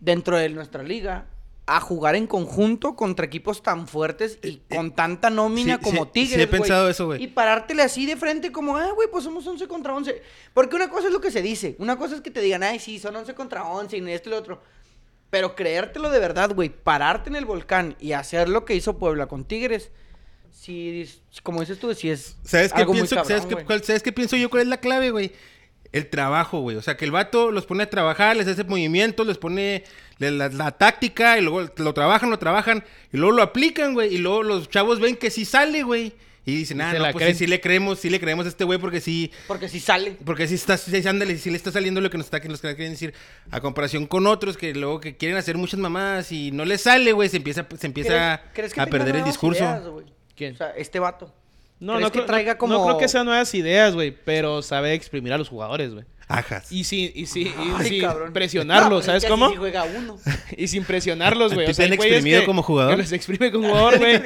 dentro 0.00 0.36
de 0.36 0.48
nuestra 0.48 0.82
liga, 0.82 1.26
a 1.66 1.80
jugar 1.80 2.16
en 2.16 2.26
conjunto 2.26 2.96
contra 2.96 3.24
equipos 3.24 3.62
tan 3.62 3.86
fuertes 3.86 4.38
y 4.42 4.60
con 4.68 4.90
tanta 4.90 5.30
nómina 5.30 5.74
Eh, 5.74 5.78
sí, 5.78 5.84
como 5.84 6.04
sí, 6.04 6.10
Tigres, 6.12 6.34
sí 6.34 6.40
he 6.42 6.46
pensado 6.46 6.88
eso, 6.88 7.06
güey. 7.06 7.22
Y 7.22 7.28
parártele 7.28 7.82
así 7.82 8.04
de 8.04 8.16
frente 8.16 8.50
como, 8.50 8.76
ah, 8.76 8.90
güey, 8.94 9.08
pues 9.10 9.24
somos 9.24 9.46
11 9.46 9.68
contra 9.68 9.94
11. 9.94 10.22
Porque 10.52 10.74
una 10.74 10.90
cosa 10.90 11.06
es 11.06 11.12
lo 11.12 11.20
que 11.20 11.30
se 11.30 11.40
dice, 11.40 11.76
una 11.78 11.96
cosa 11.96 12.16
es 12.16 12.20
que 12.20 12.30
te 12.30 12.40
digan, 12.40 12.62
ay, 12.62 12.80
sí, 12.80 12.98
son 12.98 13.14
11 13.14 13.34
contra 13.34 13.64
11 13.64 13.96
y 13.96 14.10
esto 14.10 14.28
y 14.28 14.32
lo 14.32 14.38
otro. 14.38 14.60
Pero 15.30 15.54
creértelo 15.54 16.10
de 16.10 16.18
verdad, 16.18 16.52
güey, 16.52 16.68
pararte 16.68 17.30
en 17.30 17.36
el 17.36 17.44
volcán 17.44 17.96
y 18.00 18.12
hacer 18.12 18.48
lo 18.48 18.64
que 18.64 18.74
hizo 18.74 18.98
Puebla 18.98 19.28
con 19.28 19.44
Tigres, 19.44 19.92
sí, 20.52 21.08
como 21.42 21.60
dices 21.60 21.78
tú, 21.78 21.94
sí 21.94 22.10
es 22.10 22.36
¿Sabes 22.44 22.72
qué 22.72 22.84
pienso? 22.86 23.16
cabrón, 23.16 23.28
¿sabes, 23.40 23.46
qué, 23.56 23.64
cuál- 23.64 23.82
¿Sabes 23.84 24.02
qué 24.02 24.12
pienso 24.12 24.36
yo? 24.36 24.50
¿Cuál 24.50 24.62
es 24.62 24.68
la 24.68 24.78
clave, 24.78 25.10
güey? 25.10 25.32
El 25.92 26.08
trabajo, 26.08 26.60
güey. 26.60 26.76
O 26.76 26.82
sea, 26.82 26.96
que 26.96 27.04
el 27.04 27.10
vato 27.10 27.50
los 27.50 27.66
pone 27.66 27.82
a 27.82 27.90
trabajar, 27.90 28.36
les 28.36 28.48
hace 28.48 28.64
movimientos, 28.64 29.26
les 29.26 29.36
pone 29.38 29.84
la, 30.18 30.30
la- 30.30 30.48
la 30.48 30.70
táctica 30.72 31.38
y 31.38 31.42
luego 31.42 31.68
lo 31.76 31.92
trabajan, 31.94 32.30
lo 32.30 32.38
trabajan 32.38 32.84
y 33.12 33.16
luego 33.18 33.36
lo 33.36 33.42
aplican, 33.42 33.92
güey. 33.94 34.14
Y 34.14 34.18
luego 34.18 34.42
los 34.42 34.68
chavos 34.70 35.00
ven 35.00 35.16
que 35.16 35.30
sí 35.30 35.44
sale, 35.44 35.82
güey. 35.82 36.14
Y 36.44 36.56
dicen, 36.56 36.80
ah, 36.80 36.92
no, 36.92 37.12
pues 37.12 37.24
sí, 37.28 37.34
sí 37.34 37.46
le 37.46 37.60
creemos, 37.60 38.00
sí 38.00 38.10
le 38.10 38.18
creemos 38.18 38.46
a 38.46 38.48
este 38.48 38.64
güey 38.64 38.76
porque 38.76 39.00
sí, 39.00 39.30
Porque 39.46 39.68
si 39.68 39.78
sale. 39.78 40.16
porque 40.24 40.48
sí 40.48 40.56
está, 40.56 40.76
sí, 40.76 40.96
ándale, 41.06 41.38
sí 41.38 41.50
le 41.50 41.56
está 41.56 41.70
saliendo 41.70 42.00
lo 42.00 42.10
que 42.10 42.16
nos 42.18 42.26
está, 42.26 42.40
que 42.40 42.48
nos 42.48 42.60
quieren 42.60 42.90
decir. 42.90 43.14
A 43.52 43.60
comparación 43.60 44.06
con 44.06 44.26
otros 44.26 44.56
que 44.56 44.74
luego 44.74 44.98
que 44.98 45.16
quieren 45.16 45.36
hacer 45.36 45.56
muchas 45.56 45.78
mamadas 45.78 46.32
y 46.32 46.50
no 46.50 46.64
les 46.64 46.80
sale, 46.80 47.12
güey, 47.12 47.28
se 47.28 47.36
empieza, 47.36 47.64
se 47.78 47.86
empieza 47.86 48.40
¿Crees- 48.40 48.54
crees 48.54 48.74
que 48.74 48.80
a 48.80 48.86
perder 48.86 49.14
el 49.16 49.24
discurso. 49.24 49.62
ideas? 49.62 49.82
¿Quién? 50.42 50.54
O 50.54 50.56
sea, 50.58 50.70
este 50.76 50.98
vato. 50.98 51.32
No, 51.80 51.94
¿Crees 51.94 52.02
no 52.06 52.12
que 52.12 52.18
creo, 52.18 52.26
traiga 52.26 52.52
no- 52.52 52.58
como- 52.58 52.74
no 52.74 52.84
creo 52.84 52.98
que 52.98 53.08
sean 53.08 53.26
nuevas 53.26 53.52
ideas, 53.54 53.94
güey, 53.94 54.12
pero 54.24 54.62
sabe 54.62 54.94
exprimir 54.94 55.32
a 55.32 55.38
los 55.38 55.48
jugadores, 55.48 55.92
güey. 55.92 56.04
Ajas. 56.28 56.70
Y 56.72 56.84
sin, 56.84 57.10
y 57.14 57.26
sin, 57.26 57.48
y 57.48 57.52
Ay, 57.76 57.88
sin. 57.88 58.02
No, 58.02 58.32
presionarlos, 58.32 59.00
es 59.00 59.06
¿sabes 59.06 59.24
cómo? 59.26 59.50
juega 59.56 59.84
uno. 59.84 60.16
Y 60.56 60.68
sin 60.68 60.84
presionarlos, 60.84 61.50
¿A 61.52 61.54
güey. 61.56 61.68
O 61.68 61.74
sea, 61.74 61.86
exprimido 61.86 62.40
que- 62.40 62.46
como 62.46 62.62
jugador? 62.62 62.94
Que 62.96 63.02
los 63.02 63.12
exprime 63.12 63.50
como 63.50 63.68
jugador, 63.68 63.98
güey. 63.98 64.20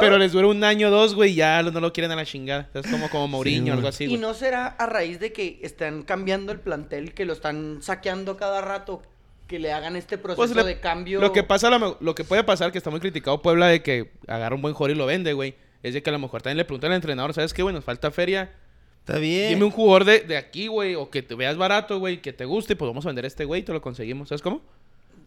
Pero 0.00 0.16
les 0.18 0.32
dura 0.32 0.46
un 0.46 0.62
año 0.64 0.88
o 0.88 0.90
dos, 0.90 1.14
güey, 1.14 1.32
y 1.32 1.34
ya 1.36 1.62
no 1.62 1.80
lo 1.80 1.92
quieren 1.92 2.12
a 2.12 2.16
la 2.16 2.24
chingada. 2.24 2.68
Es 2.72 2.86
como, 2.86 3.10
como 3.10 3.26
Mourinho 3.28 3.72
o 3.72 3.76
algo 3.76 3.88
así, 3.88 4.04
Y 4.04 4.16
no 4.18 4.32
será 4.34 4.66
a 4.68 4.86
raíz 4.86 5.18
de 5.18 5.32
que 5.32 5.58
están 5.62 6.02
cambiando 6.04 6.52
el 6.52 6.60
plantel, 6.60 7.12
que 7.14 7.24
lo 7.24 7.32
están 7.32 7.78
saqueando 7.82 8.36
cada 8.36 8.60
rato, 8.62 9.02
que 9.46 9.58
le 9.58 9.72
hagan 9.72 9.96
este 9.96 10.18
proceso 10.18 10.36
Pues 10.36 10.54
le- 10.54 10.64
de 10.64 10.80
cambio. 10.80 11.20
Lo 11.20 11.32
que 11.32 11.42
pasa, 11.42 11.70
lo, 11.70 12.14
que 12.14 12.24
puede 12.24 12.42
pasar, 12.44 12.72
que 12.72 12.78
está 12.78 12.90
muy 12.90 13.00
criticado 13.00 13.40
Puebla 13.42 13.68
de 13.68 13.82
que 13.82 14.10
agarra 14.26 14.54
un 14.56 14.62
buen 14.62 14.74
jugador 14.74 14.96
y 14.96 14.98
lo 14.98 15.06
vende, 15.06 15.32
güey. 15.32 15.54
Es 15.82 15.94
de 15.94 16.02
que 16.02 16.10
a 16.10 16.12
lo 16.12 16.18
mejor 16.18 16.42
también 16.42 16.56
le 16.58 16.64
preguntan 16.64 16.90
al 16.90 16.96
entrenador, 16.96 17.32
¿sabes 17.32 17.54
qué, 17.54 17.62
güey? 17.62 17.74
Nos 17.74 17.84
falta 17.84 18.10
feria. 18.10 18.50
Está 19.00 19.18
bien. 19.18 19.50
Dime 19.50 19.64
un 19.64 19.70
jugador 19.70 20.04
de, 20.04 20.20
de 20.20 20.36
aquí, 20.36 20.66
güey, 20.66 20.96
o 20.96 21.10
que 21.10 21.22
te 21.22 21.36
veas 21.36 21.56
barato, 21.56 21.98
güey, 22.00 22.20
que 22.20 22.32
te 22.32 22.44
guste, 22.44 22.74
pues 22.74 22.88
vamos 22.88 23.06
a 23.06 23.10
vender 23.10 23.24
a 23.24 23.28
este 23.28 23.44
güey 23.44 23.60
y 23.60 23.64
te 23.64 23.72
lo 23.72 23.80
conseguimos. 23.80 24.28
¿Sabes 24.30 24.42
cómo? 24.42 24.62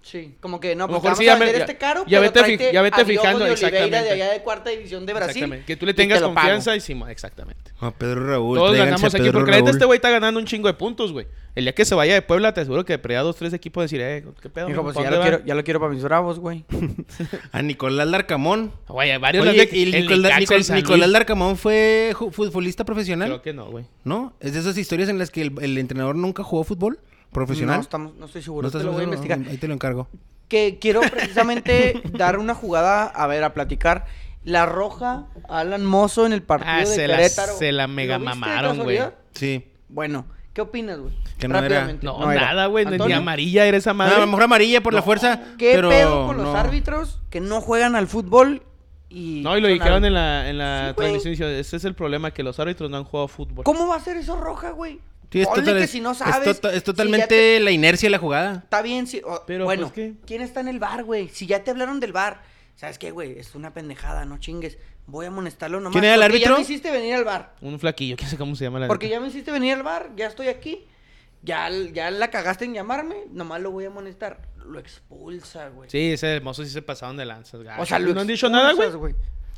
Sí, 0.01 0.35
como 0.39 0.59
que 0.61 0.75
no, 0.75 0.87
pues 0.87 1.01
vamos 1.03 1.17
sí, 1.17 1.25
a 1.27 1.33
ya 1.33 1.35
vender 1.39 1.57
ya- 1.57 1.61
este 1.65 1.77
caro, 1.77 2.03
ya 2.07 2.19
pero 2.21 2.31
vete 2.45 2.71
ya 2.73 2.81
vete 2.81 3.05
fijando, 3.05 3.43
de 3.45 3.51
exactamente. 3.51 4.01
de 4.01 4.09
allá 4.09 4.31
de 4.31 4.41
cuarta 4.41 4.69
división 4.69 5.05
de 5.05 5.13
Brasil. 5.13 5.29
Exactamente. 5.35 5.65
Que 5.65 5.75
tú 5.75 5.85
le 5.85 5.93
te 5.93 6.01
tengas 6.03 6.21
confianza 6.21 6.75
y 6.75 6.79
sí, 6.79 6.97
exactamente. 7.09 7.71
A 7.81 7.91
Pedro 7.91 8.25
Raúl. 8.27 8.57
Todos 8.57 8.75
ganamos 8.77 9.03
a 9.03 9.07
aquí, 9.07 9.17
Pedro 9.17 9.33
porque 9.39 9.51
la 9.51 9.69
este 9.69 9.85
güey 9.85 9.97
está 9.97 10.09
ganando 10.09 10.39
un 10.39 10.45
chingo 10.45 10.67
de 10.67 10.73
puntos, 10.73 11.11
güey. 11.11 11.27
El 11.55 11.65
día 11.65 11.73
que 11.75 11.83
se 11.83 11.95
vaya 11.95 12.13
de 12.13 12.21
Puebla, 12.21 12.53
te 12.53 12.61
aseguro 12.61 12.85
que 12.85 12.97
de 12.97 13.15
dos, 13.15 13.35
tres 13.35 13.51
equipos 13.53 13.83
decir, 13.83 13.99
eh, 14.01 14.23
¿qué 14.41 14.49
pedo? 14.49 14.67
Dijo, 14.67 14.83
mijo? 14.83 14.93
pues 14.93 14.95
¿Pa' 14.95 15.03
ya 15.03 15.11
lo, 15.11 15.17
va?" 15.17 15.23
quiero, 15.23 15.45
ya 15.45 15.55
lo 15.55 15.63
quiero 15.65 15.79
para 15.81 15.91
mis 15.91 16.03
bravos, 16.03 16.39
güey. 16.39 16.63
A 17.51 17.61
Nicolás 17.61 18.07
Larcamón. 18.07 18.71
Güey, 18.87 19.17
varios 19.17 19.45
Oye, 19.45 19.65
de- 19.65 19.77
¿y 19.77 19.83
el 19.93 20.01
Nicolás, 20.07 20.39
Nicolás. 20.71 21.09
Larcamón 21.09 21.57
fue 21.57 22.13
futbolista 22.31 22.85
profesional? 22.85 23.27
Creo 23.29 23.41
que 23.41 23.53
no, 23.53 23.69
güey. 23.69 23.85
¿No? 24.05 24.33
¿Es 24.39 24.53
de 24.53 24.59
esas 24.59 24.77
historias 24.77 25.09
en 25.09 25.17
las 25.17 25.31
que 25.31 25.41
el, 25.41 25.53
el 25.61 25.77
entrenador 25.77 26.15
nunca 26.15 26.43
jugó 26.43 26.63
fútbol? 26.63 26.99
¿Profesional? 27.31 27.77
No, 27.77 27.81
estamos, 27.81 28.15
no 28.15 28.25
estoy 28.25 28.41
seguro. 28.41 28.67
¿No 28.71 28.77
te 28.77 28.83
lo 28.83 28.91
voy 28.91 29.01
a 29.01 29.03
investigar. 29.05 29.39
Ahí 29.47 29.57
te 29.57 29.67
lo 29.67 29.73
encargo. 29.73 30.07
Que 30.47 30.79
quiero 30.79 31.01
precisamente 31.01 32.01
dar 32.13 32.39
una 32.39 32.55
jugada, 32.55 33.05
a 33.05 33.27
ver, 33.27 33.43
a 33.43 33.53
platicar. 33.53 34.05
La 34.43 34.65
roja, 34.65 35.27
Alan 35.47 35.85
Mozo 35.85 36.25
en 36.25 36.33
el 36.33 36.41
partido 36.41 36.71
Ah, 36.73 36.79
de 36.79 36.85
se 36.87 37.07
la- 37.07 37.17
Querétaro. 37.17 37.53
se 37.57 37.71
la 37.71 37.87
mega 37.87 38.17
¿Lo 38.17 38.25
viste 38.25 38.35
de 38.35 38.39
mamaron, 38.39 38.77
güey. 38.79 38.99
Sí. 39.33 39.65
Bueno, 39.89 40.25
¿qué 40.53 40.61
opinas, 40.61 40.97
güey? 40.97 41.13
Que 41.37 41.47
no 41.47 41.59
era-. 41.59 41.93
No, 42.01 42.31
era. 42.31 42.41
nada, 42.41 42.65
güey. 42.67 42.85
Ni 42.85 43.13
amarilla 43.13 43.65
era 43.65 43.77
esa 43.77 43.91
No, 43.91 43.95
madre. 43.95 44.15
a 44.15 44.19
lo 44.19 44.27
mejor 44.27 44.43
amarilla 44.43 44.81
por 44.81 44.93
la 44.93 45.01
fuerza, 45.03 45.41
¿Qué 45.57 45.73
pero 45.75 45.89
pedo 45.89 46.25
con 46.27 46.37
los 46.37 46.45
no. 46.47 46.55
árbitros 46.57 47.19
que 47.29 47.41
no 47.41 47.61
juegan 47.61 47.95
al 47.95 48.07
fútbol 48.07 48.63
y... 49.09 49.41
No, 49.43 49.57
y 49.57 49.61
lo 49.61 49.67
dijeron 49.67 50.05
en 50.05 50.13
la, 50.13 50.49
en 50.49 50.57
la 50.57 50.89
Sí, 50.89 50.95
transmisión. 50.95 51.49
Ese 51.51 51.75
es 51.77 51.83
el 51.85 51.93
problema, 51.93 52.31
que 52.31 52.41
los 52.41 52.59
árbitros 52.59 52.89
no 52.89 52.97
han 52.97 53.03
jugado 53.03 53.27
fútbol. 53.27 53.63
¿Cómo 53.65 53.87
va 53.87 53.97
a 53.97 53.99
ser 53.99 54.17
eso 54.17 54.35
roja, 54.37 54.71
güey? 54.71 54.99
Sí, 55.31 55.41
es, 55.41 55.47
Ponle 55.47 55.61
total- 55.63 55.77
que 55.77 55.83
es- 55.83 55.91
si 55.91 56.01
no 56.01 56.13
sabes... 56.15 56.43
tota- 56.43 56.69
es 56.71 56.77
si 56.79 56.81
totalmente 56.83 57.27
te- 57.27 57.59
la 57.59 57.71
inercia 57.71 58.07
de 58.07 58.11
la 58.11 58.17
jugada. 58.17 58.53
Está 58.63 58.81
bien, 58.81 59.05
sí. 59.07 59.21
o- 59.23 59.43
Pero, 59.45 59.65
bueno, 59.65 59.83
pues, 59.83 59.93
¿qué? 59.93 60.13
¿quién 60.25 60.41
está 60.41 60.59
en 60.59 60.67
el 60.69 60.79
bar, 60.79 61.03
güey? 61.03 61.29
Si 61.29 61.45
ya 61.45 61.63
te 61.63 61.69
hablaron 61.71 61.99
del 61.99 62.13
bar, 62.13 62.41
¿sabes 62.75 62.97
qué, 62.97 63.11
güey? 63.11 63.37
Es 63.37 63.53
una 63.55 63.73
pendejada, 63.73 64.25
no 64.25 64.39
chingues. 64.39 64.77
Voy 65.05 65.25
a 65.25 65.29
amonestarlo 65.29 65.79
nomás. 65.79 65.93
¿Quién 65.93 66.03
era 66.05 66.15
el 66.15 66.21
porque 66.21 66.35
árbitro? 66.37 66.53
ya 66.53 66.57
me 66.57 66.63
hiciste 66.63 66.91
venir 66.91 67.15
al 67.15 67.23
bar. 67.25 67.55
Un 67.61 67.79
flaquillo, 67.79 68.15
que 68.17 68.25
sé 68.25 68.37
cómo 68.37 68.55
se 68.55 68.63
llama 68.65 68.79
la 68.79 68.87
Porque 68.87 69.05
neta. 69.07 69.17
ya 69.17 69.21
me 69.21 69.27
hiciste 69.27 69.51
venir 69.51 69.73
al 69.73 69.83
bar, 69.83 70.11
ya 70.15 70.27
estoy 70.27 70.47
aquí. 70.47 70.85
Ya, 71.41 71.69
ya 71.93 72.11
la 72.11 72.29
cagaste 72.31 72.65
en 72.65 72.73
llamarme, 72.73 73.15
nomás 73.31 73.61
lo 73.61 73.71
voy 73.71 73.85
a 73.85 73.87
amonestar. 73.87 74.41
Lo 74.65 74.77
expulsa, 74.77 75.69
güey. 75.69 75.89
Sí, 75.89 76.11
ese 76.11 76.27
hermoso 76.35 76.63
sí 76.63 76.69
se 76.69 76.81
pasaron 76.81 77.17
de 77.17 77.25
lanzas. 77.25 77.61
gacho. 77.63 77.81
O 77.81 77.85
sea, 77.85 77.97
lo 77.97 78.13
¿No 78.13 78.21
han 78.21 78.27
dicho 78.27 78.49
nada, 78.49 78.73
güey? 78.73 79.15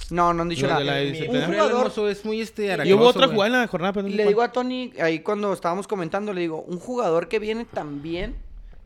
No, 0.10 0.34
no 0.34 0.42
han 0.42 0.50
dicho 0.50 0.68
nada. 0.68 0.80
de 0.80 0.86
la 0.86 1.32
Un 1.32 1.46
jugador, 1.46 2.10
es 2.10 2.26
muy 2.26 2.42
este 2.42 2.78
Y 2.86 2.94
hubo 2.94 3.08
otra 3.08 3.28
jugada 3.28 3.48
en 3.48 3.62
la 3.62 3.68
jornada, 3.68 3.94
pero 3.94 4.08
no 4.08 4.16
le 4.16 4.28
digo 4.28 4.42
a 4.42 4.52
Tony, 4.52 4.94
ahí 5.00 5.20
cuando 5.20 5.54
estábamos 5.54 5.88
comentando, 5.88 6.34
le 6.34 6.42
digo, 6.42 6.62
un 6.62 6.80
jugador 6.80 7.28
que 7.28 7.40
viene 7.40 7.66
tan 7.66 8.02
bien, 8.02 8.36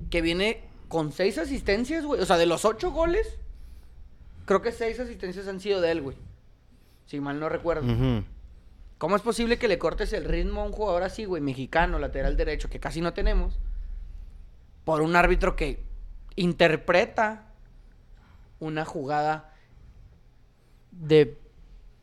que 0.10 0.22
viene 0.22 0.62
con 0.88 1.12
seis 1.12 1.38
asistencias, 1.38 2.06
güey. 2.06 2.22
O 2.22 2.26
sea, 2.26 2.38
de 2.38 2.46
los 2.46 2.64
ocho 2.66 2.92
goles, 2.92 3.38
creo 4.46 4.62
que 4.62 4.72
seis 4.72 5.00
asistencias 5.00 5.48
han 5.48 5.60
sido 5.60 5.82
de 5.82 5.92
él, 5.92 6.02
güey. 6.02 6.18
Si 7.08 7.20
mal 7.20 7.40
no 7.40 7.50
recuerdo. 7.50 8.24
¿Cómo 8.98 9.16
es 9.16 9.22
posible 9.22 9.58
que 9.58 9.68
le 9.68 9.78
cortes 9.78 10.14
el 10.14 10.26
ritmo 10.26 10.62
a 10.62 10.66
un 10.66 10.72
jugador 10.72 11.04
así, 11.04 11.26
güey, 11.26 11.42
mexicano, 11.42 12.00
lateral 12.00 12.38
derecho, 12.38 12.70
que 12.70 12.80
casi 12.80 13.02
no 13.02 13.14
tenemos, 13.14 13.60
por 14.86 15.02
un 15.02 15.16
árbitro 15.16 15.56
que 15.56 15.84
interpreta 16.36 17.48
una 18.60 18.86
jugada 18.86 19.54
de. 20.96 21.38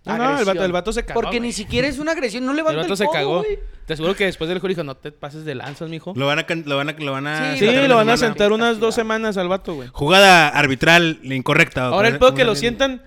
No, 0.05 0.18
no, 0.18 0.38
el 0.38 0.44
vato, 0.44 0.64
el 0.64 0.72
vato 0.72 0.92
se 0.92 1.05
cagó. 1.05 1.20
Porque 1.20 1.37
güey. 1.38 1.48
ni 1.48 1.52
siquiera 1.52 1.87
es 1.87 1.98
una 2.00 2.11
agresión, 2.12 2.44
no 2.44 2.50
El 2.50 2.57
levanta 2.57 2.81
el, 2.81 2.87
vato 2.87 2.96
se 2.96 3.05
codo, 3.05 3.12
cagó. 3.14 3.38
güey. 3.38 3.59
Te 3.87 3.92
aseguro 3.92 4.16
que 4.16 4.24
después 4.24 4.48
del 4.48 4.59
juego 4.59 4.68
dijo, 4.70 4.83
no 4.85 4.96
te 4.96 5.12
pases 5.12 5.44
de 5.44 5.55
lanzas, 5.55 5.88
mijo. 5.88 6.12
Lo 6.16 6.26
van 6.26 6.40
a 6.40 6.46
lo 6.64 6.76
van 6.76 6.88
a 6.88 6.92
lo 6.92 7.12
van 7.12 7.26
a 7.28 7.57
Sí, 7.57 7.64
lo 7.66 7.94
van 7.96 8.09
a 8.09 8.16
semana. 8.16 8.16
sentar 8.16 8.50
unas 8.52 8.81
dos 8.81 8.94
semanas 8.96 9.37
al 9.37 9.46
vato, 9.48 9.74
güey. 9.74 9.88
Jugada 9.92 10.48
arbitral 10.48 11.20
incorrecta. 11.22 11.85
Ahora 11.87 12.09
el 12.09 12.14
¿cómo 12.18 12.26
pedo 12.31 12.35
que 12.37 12.42
se 12.42 12.46
lo 12.46 12.55
sientan... 12.57 13.02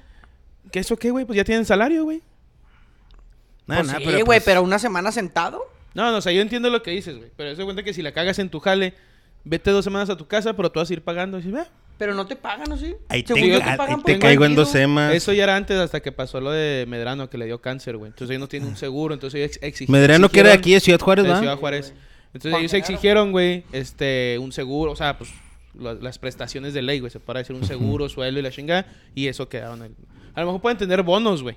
¿Qué 0.71 0.79
eso 0.79 0.95
qué, 0.97 1.11
güey? 1.11 1.25
Pues 1.25 1.35
ya 1.37 1.43
tienen 1.43 1.65
salario, 1.65 2.03
güey. 2.05 2.21
Nah, 3.67 3.75
Pues 3.77 3.87
nah, 3.87 3.97
sí, 3.97 4.03
pero, 4.05 4.11
güey, 4.17 4.25
pues, 4.25 4.43
pero 4.43 4.61
una 4.63 4.79
semana 4.79 5.11
sentado. 5.11 5.61
No, 5.93 6.11
no, 6.11 6.17
o 6.17 6.21
sea, 6.21 6.31
yo 6.31 6.41
entiendo 6.41 6.69
lo 6.69 6.81
que 6.83 6.91
dices, 6.91 7.17
güey. 7.17 7.29
Pero 7.35 7.49
eso 7.49 7.63
cuenta 7.65 7.83
que 7.83 7.93
si 7.93 8.01
la 8.01 8.11
cagas 8.13 8.39
en 8.39 8.49
tu 8.49 8.59
jale, 8.59 8.93
vete 9.43 9.71
dos 9.71 9.83
semanas 9.83 10.09
a 10.09 10.17
tu 10.17 10.27
casa, 10.27 10.53
pero 10.55 10.71
tú 10.71 10.79
vas 10.79 10.89
a 10.89 10.93
ir 10.93 11.01
pagando. 11.03 11.37
Y 11.39 11.41
dices, 11.41 11.53
"Ve". 11.59 11.65
Pero 11.97 12.13
no 12.13 12.27
te 12.27 12.35
pagan, 12.35 12.69
¿o 12.71 12.77
sí? 12.77 12.93
Ahí 13.07 13.23
te, 13.23 13.33
ahí 13.33 13.77
pagan 13.77 14.03
te 14.03 14.13
por 14.13 14.19
caigo 14.21 14.43
en 14.45 14.55
dos 14.55 14.69
semas. 14.69 15.13
Eso 15.13 15.31
ya 15.31 15.43
era 15.43 15.55
antes 15.55 15.77
hasta 15.77 16.01
que 16.01 16.11
pasó 16.11 16.41
lo 16.41 16.51
de 16.51 16.85
Medrano, 16.89 17.29
que 17.29 17.37
le 17.37 17.45
dio 17.45 17.61
cáncer, 17.61 17.95
güey. 17.95 18.09
Entonces 18.09 18.31
ellos 18.31 18.41
no 18.41 18.47
tienen 18.49 18.67
un 18.69 18.75
seguro, 18.75 19.13
entonces 19.13 19.37
ellos 19.39 19.55
ex- 19.57 19.63
exigieron... 19.63 20.01
Medrano 20.01 20.27
que 20.29 20.39
era 20.41 20.49
de 20.49 20.55
aquí 20.55 20.73
de 20.73 20.79
Ciudad 20.81 20.99
Juárez, 20.99 21.23
de 21.25 21.31
¿va? 21.31 21.39
Ciudad 21.39 21.57
Juárez. 21.57 21.93
Entonces 22.33 22.51
Juan 22.51 22.61
ellos 22.61 22.73
exigieron, 22.73 23.31
güey, 23.31 23.63
este, 23.71 24.37
un 24.41 24.51
seguro, 24.51 24.91
o 24.91 24.95
sea, 24.97 25.17
pues 25.17 25.29
lo- 25.73 25.93
las 25.93 26.19
prestaciones 26.19 26.73
de 26.73 26.81
ley, 26.81 26.99
güey, 26.99 27.11
se 27.11 27.21
para 27.21 27.39
decir 27.39 27.55
un 27.55 27.65
seguro, 27.65 28.09
sueldo 28.09 28.39
y 28.41 28.43
la 28.43 28.51
chingada, 28.51 28.85
y 29.13 29.27
eso 29.27 29.47
quedaron. 29.47 29.81
el- 29.83 29.95
A 30.33 30.41
lo 30.41 30.47
mejor 30.47 30.61
pueden 30.61 30.77
tener 30.77 31.01
bonos, 31.01 31.43
güey. 31.43 31.55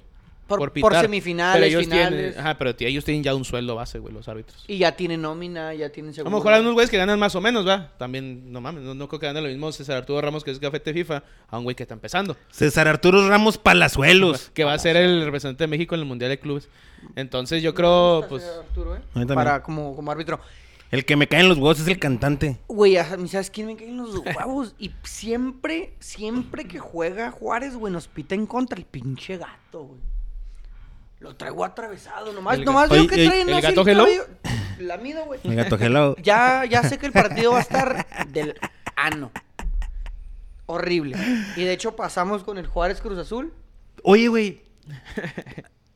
Por- 0.48 0.58
por 0.58 0.72
pitar, 0.72 1.02
semifinales, 1.02 1.54
pero 1.54 1.66
ellos 1.66 1.82
finales. 1.84 2.08
Tienen, 2.32 2.38
ajá, 2.40 2.58
pero 2.58 2.74
ellos 2.78 3.04
tienen 3.04 3.22
ya 3.22 3.34
un 3.34 3.44
sueldo 3.44 3.74
base, 3.76 3.98
güey, 3.98 4.12
los 4.14 4.26
árbitros. 4.28 4.64
Y 4.66 4.78
ya 4.78 4.96
tienen 4.96 5.22
nómina, 5.22 5.74
ya 5.74 5.90
tienen 5.90 6.10
A 6.10 6.14
seguro. 6.14 6.30
lo 6.30 6.36
mejor 6.38 6.54
hay 6.54 6.60
unos 6.62 6.72
güeyes 6.72 6.90
que 6.90 6.96
ganan 6.96 7.18
más 7.18 7.34
o 7.36 7.40
menos, 7.40 7.68
¿va? 7.68 7.92
También, 7.98 8.50
no 8.50 8.60
mames, 8.60 8.82
no, 8.82 8.94
no 8.94 9.06
creo 9.08 9.20
que 9.20 9.26
ganen 9.26 9.42
lo 9.44 9.48
mismo 9.50 9.70
César 9.70 9.98
Arturo 9.98 10.20
Ramos, 10.22 10.42
que 10.42 10.50
es 10.50 10.58
gafete 10.58 10.92
FIFA, 10.92 11.22
a 11.48 11.58
un 11.58 11.64
güey 11.64 11.76
que 11.76 11.82
está 11.84 11.94
empezando. 11.94 12.36
César 12.50 12.88
Arturo 12.88 13.28
Ramos 13.28 13.58
Palazuelos. 13.58 14.50
Que 14.54 14.64
va 14.64 14.72
a 14.72 14.78
ser 14.78 14.96
el 14.96 15.24
representante 15.24 15.64
de 15.64 15.68
México 15.68 15.94
en 15.94 16.00
el 16.00 16.06
Mundial 16.06 16.30
de 16.30 16.40
Clubes. 16.40 16.68
Entonces 17.14 17.62
yo 17.62 17.74
creo, 17.74 18.24
pues... 18.28 18.42
Arturo, 18.44 18.96
¿eh? 18.96 19.00
A. 19.14 19.26
Para 19.26 19.62
como, 19.62 19.94
como 19.94 20.10
árbitro. 20.10 20.40
El 20.90 21.04
que 21.04 21.16
me 21.16 21.28
caen 21.28 21.50
los 21.50 21.58
huevos 21.58 21.78
es 21.80 21.86
el 21.86 21.98
cantante. 21.98 22.56
Güey, 22.66 22.96
a 22.96 23.14
mí, 23.18 23.28
¿sabes 23.28 23.50
quién 23.50 23.66
me 23.66 23.76
caen 23.76 23.98
los 23.98 24.16
huevos? 24.16 24.74
Y 24.78 24.90
siempre, 25.02 25.92
siempre 26.00 26.64
que 26.64 26.78
juega 26.78 27.30
Juárez, 27.30 27.76
güey, 27.76 27.92
nos 27.92 28.08
pita 28.08 28.34
en 28.34 28.46
contra 28.46 28.78
el 28.78 28.86
pinche 28.86 29.36
gato, 29.36 29.82
güey. 29.84 30.00
Lo 31.20 31.34
traigo 31.36 31.64
atravesado, 31.64 32.32
nomás, 32.32 32.58
El 32.58 32.64
nomás 32.64 32.88
veo 32.88 33.06
que 33.08 33.16
¿el- 33.22 33.28
traen 33.28 33.48
el 33.48 33.54
así 33.56 33.66
gato 33.68 33.88
hello? 33.88 34.04
cabello. 34.04 34.26
Lamido, 34.78 35.24
güey. 35.24 35.40
El 35.42 35.56
gato 35.56 35.76
helado. 35.76 36.16
Ya, 36.22 36.64
ya 36.64 36.82
sé 36.84 36.98
que 36.98 37.06
el 37.06 37.12
partido 37.12 37.52
va 37.52 37.58
a 37.58 37.62
estar 37.62 38.06
del 38.28 38.54
ano. 38.94 39.32
Horrible. 40.66 41.16
Y 41.56 41.64
de 41.64 41.72
hecho 41.72 41.96
pasamos 41.96 42.44
con 42.44 42.58
el 42.58 42.66
Juárez 42.66 43.00
Cruz 43.00 43.18
Azul. 43.18 43.52
Oye, 44.02 44.28
güey. 44.28 44.62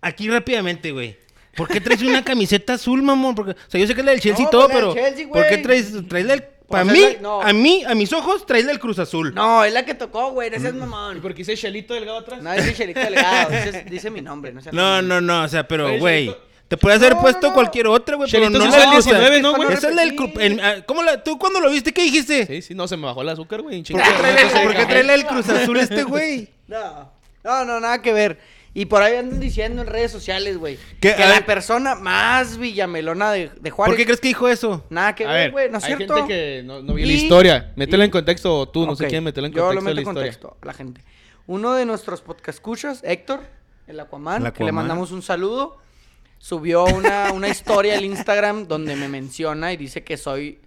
Aquí 0.00 0.28
rápidamente, 0.28 0.90
güey. 0.92 1.16
¿Por 1.56 1.68
qué 1.68 1.80
traes 1.80 2.02
una 2.02 2.24
camiseta 2.24 2.72
azul, 2.72 3.02
mamón? 3.02 3.34
Porque, 3.34 3.52
o 3.52 3.54
sea, 3.68 3.78
yo 3.80 3.86
sé 3.86 3.94
que 3.94 4.00
es 4.00 4.04
la 4.06 4.12
del 4.12 4.20
Chelsea 4.20 4.42
No, 4.42 4.48
y 4.48 4.50
todo, 4.50 4.68
pues 4.68 4.74
la 4.74 4.80
pero. 4.80 4.94
Chelsea, 4.94 5.28
¿Por 5.28 5.46
qué 5.46 5.58
traes, 5.58 5.92
traes 6.08 6.26
la 6.26 6.32
del. 6.36 6.44
Para 6.72 6.84
mí, 6.84 6.98
es 7.02 7.14
la- 7.16 7.20
no. 7.20 7.40
a 7.42 7.52
mí, 7.52 7.84
a 7.86 7.94
mis 7.94 8.12
ojos, 8.12 8.44
traes 8.46 8.64
la 8.64 8.72
del 8.72 8.80
Cruz 8.80 8.98
Azul. 8.98 9.32
No, 9.34 9.62
es 9.64 9.72
la 9.72 9.84
que 9.84 9.94
tocó, 9.94 10.30
güey. 10.32 10.48
Ese 10.52 10.68
es 10.68 10.74
¿Y 10.74 10.76
mamón. 10.78 11.20
por 11.20 11.32
qué 11.32 11.38
dice 11.38 11.56
Chelito 11.56 11.94
Delgado 11.94 12.18
atrás? 12.18 12.42
No, 12.42 12.52
es 12.52 12.66
Michelito 12.66 13.00
Delgado. 13.00 13.50
Dice, 13.50 13.84
dice 13.88 14.10
mi 14.10 14.20
nombre, 14.20 14.52
no. 14.52 14.60
No, 14.72 15.02
no, 15.02 15.20
no, 15.20 15.44
o 15.44 15.48
sea, 15.48 15.66
pero, 15.68 15.98
güey. 15.98 16.26
Chelito- 16.28 16.38
Te 16.68 16.76
puede 16.78 16.96
haber 16.96 17.14
No, 17.16 17.20
puesto 17.20 17.48
no, 17.48 17.52
cualquier 17.54 17.86
otra, 17.86 18.16
güey, 18.16 18.30
pero 18.30 18.44
Chelito 18.46 18.58
no 18.64 18.70
la 18.70 18.76
el 18.84 18.88
o 18.98 19.02
sea, 19.02 19.12
19, 19.12 19.42
¿no, 19.42 19.54
güey? 19.56 19.72
Esa 19.74 19.90
es 19.90 19.94
la 19.94 20.02
del. 20.06 20.16
El- 20.40 20.60
ah, 20.60 20.76
¿Cómo 20.86 21.02
la, 21.02 21.22
¿Tú 21.22 21.38
cuándo 21.38 21.60
lo 21.60 21.68
viste? 21.70 21.92
¿Qué 21.92 22.02
dijiste? 22.02 22.46
Sí, 22.46 22.62
sí, 22.62 22.74
no, 22.74 22.88
se 22.88 22.96
me 22.96 23.04
bajó 23.04 23.20
el 23.20 23.28
azúcar, 23.28 23.60
güey. 23.60 23.82
¿Por 23.82 24.00
qué 24.00 24.08
trae, 24.18 24.86
trae 24.86 25.02
del 25.04 25.26
Cruz 25.26 25.48
Azul 25.50 25.76
este, 25.78 26.02
güey? 26.04 26.48
No, 26.68 27.12
no, 27.44 27.64
no, 27.66 27.78
nada 27.80 28.00
que 28.00 28.12
ver. 28.12 28.38
Y 28.74 28.86
por 28.86 29.02
ahí 29.02 29.16
andan 29.16 29.38
diciendo 29.38 29.82
en 29.82 29.88
redes 29.88 30.10
sociales, 30.10 30.56
güey, 30.56 30.78
que 30.98 31.12
A 31.12 31.18
la 31.18 31.34
ver. 31.34 31.44
persona 31.46 31.94
más 31.94 32.56
villamelona 32.56 33.30
de, 33.30 33.48
de 33.48 33.54
¿Por 33.60 33.70
Juárez. 33.72 33.96
qué 33.96 34.04
crees 34.06 34.20
que 34.20 34.28
dijo 34.28 34.48
eso? 34.48 34.82
Nada 34.88 35.14
que 35.14 35.26
ver, 35.26 35.50
güey, 35.50 35.70
¿no 35.70 35.76
es 35.78 35.84
hay 35.84 35.96
cierto? 35.96 36.14
gente 36.14 36.28
que 36.28 36.62
no, 36.64 36.80
no 36.82 36.94
vio 36.94 37.04
la 37.04 37.12
historia. 37.12 37.72
Métela 37.76 38.04
y- 38.04 38.06
en 38.06 38.10
contexto 38.10 38.58
o 38.60 38.68
tú, 38.68 38.86
no 38.86 38.96
sé 38.96 39.08
quién, 39.08 39.22
métela 39.24 39.48
en 39.48 39.52
Yo 39.52 39.66
contexto 39.66 39.74
lo 39.74 39.82
meto 39.84 39.88
de 39.90 39.94
la 39.94 40.00
en 40.00 40.08
historia. 40.08 40.32
contexto 40.32 40.56
a 40.62 40.66
la 40.66 40.72
gente. 40.72 41.02
Uno 41.46 41.74
de 41.74 41.84
nuestros 41.84 42.22
podcast 42.22 42.56
escuchas, 42.56 43.00
Héctor, 43.04 43.40
el 43.88 44.00
Aquaman, 44.00 44.46
El 44.46 44.52
que 44.54 44.64
le 44.64 44.72
mandamos 44.72 45.10
un 45.12 45.20
saludo, 45.20 45.76
subió 46.38 46.84
una, 46.86 47.30
una 47.32 47.48
historia 47.48 47.98
al 47.98 48.04
Instagram 48.04 48.68
donde 48.68 48.96
me 48.96 49.08
menciona 49.08 49.72
y 49.72 49.76
dice 49.76 50.02
que 50.02 50.16
soy 50.16 50.60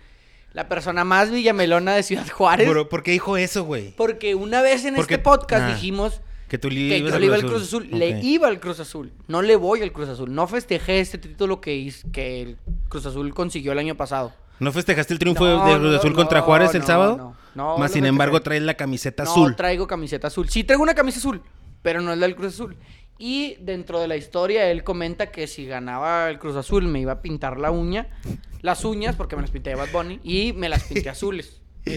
la 0.54 0.70
persona 0.70 1.04
más 1.04 1.32
villamelona 1.32 1.96
de 1.96 2.04
Ciudad 2.04 2.28
Juárez. 2.30 2.70
¿Por 2.90 3.02
qué 3.02 3.12
dijo 3.12 3.36
eso, 3.36 3.64
güey? 3.64 3.96
Porque 3.96 4.36
una 4.36 4.62
vez 4.62 4.86
en 4.86 4.94
Porque- 4.96 5.16
este 5.16 5.24
podcast 5.24 5.64
ah. 5.64 5.74
dijimos 5.74 6.22
Que 6.48 6.58
tú 6.58 6.70
le 6.70 6.76
que 6.90 6.98
ibas 7.00 7.10
yo 7.12 7.16
al 7.16 7.22
le 7.22 7.26
iba 7.28 7.36
al 7.36 7.46
Cruz 7.46 7.64
Azul. 7.64 7.88
Le 7.92 8.20
iba 8.22 8.48
al 8.48 8.60
Cruz 8.60 8.80
Azul. 8.80 9.12
No 9.28 9.42
le 9.42 9.56
voy 9.56 9.82
al 9.82 9.92
Cruz 9.92 10.10
Azul. 10.10 10.34
No 10.34 10.48
festejé 10.48 11.00
este 11.00 11.18
título 11.18 11.60
que, 11.62 11.92
que 12.12 12.42
el 12.42 12.58
Cruz 12.88 13.06
Azul 13.06 13.34
consiguió 13.34 13.72
el 13.72 13.80
año 13.80 13.96
pasado. 13.96 14.32
¿No 14.60 14.72
festejaste 14.72 15.12
el 15.14 15.20
triunfo 15.20 15.44
No, 15.46 15.66
de 15.68 15.76
Cruz 15.80 15.92
no, 15.92 15.98
Azul 15.98 16.12
no, 16.12 16.16
contra 16.16 16.42
Juárez 16.42 16.74
el 16.76 16.82
no, 16.82 16.88
sábado? 16.88 17.18
no, 17.18 17.36
no, 17.56 17.78
Más 17.78 17.92
no 17.92 17.94
sin 17.96 18.06
embargo, 18.06 18.42
traes 18.42 18.62
la 18.62 18.76
camiseta 18.76 19.24
no 19.24 19.32
azul. 19.32 19.56
traigo 19.56 19.86
camiseta 19.88 20.28
azul. 20.28 20.48
Sí 20.50 20.64
traigo 20.64 20.82
una 20.84 20.94
camisa 20.96 21.18
azul, 21.20 21.42
pero 21.82 22.00
no 22.02 22.14
es 22.14 22.20
la 22.20 22.28
del 22.28 22.36
Cruz 22.36 22.54
Azul. 22.54 22.78
Y 23.18 23.56
dentro 23.62 24.00
de 24.00 24.08
la 24.08 24.16
historia 24.18 24.70
él 24.70 24.84
comenta 24.84 25.32
que 25.32 25.48
si 25.48 25.66
ganaba 25.66 26.30
el 26.30 26.38
Cruz 26.38 26.56
Azul 26.58 26.84
me 26.88 27.00
iba 27.00 27.14
a 27.14 27.22
pintar 27.22 27.58
la 27.60 27.72
uña, 27.72 28.08
las 28.62 28.84
uñas 28.86 29.16
porque 29.16 29.36
me 29.36 29.42
las 29.42 29.52
pinté 29.52 29.72
de 29.72 29.78
Bad 29.78 29.92
Bunny 29.94 30.20
y 30.24 30.54
me 30.54 30.70
las 30.70 30.84
pinté 30.84 31.10
azules. 31.10 31.62
La- 31.86 31.94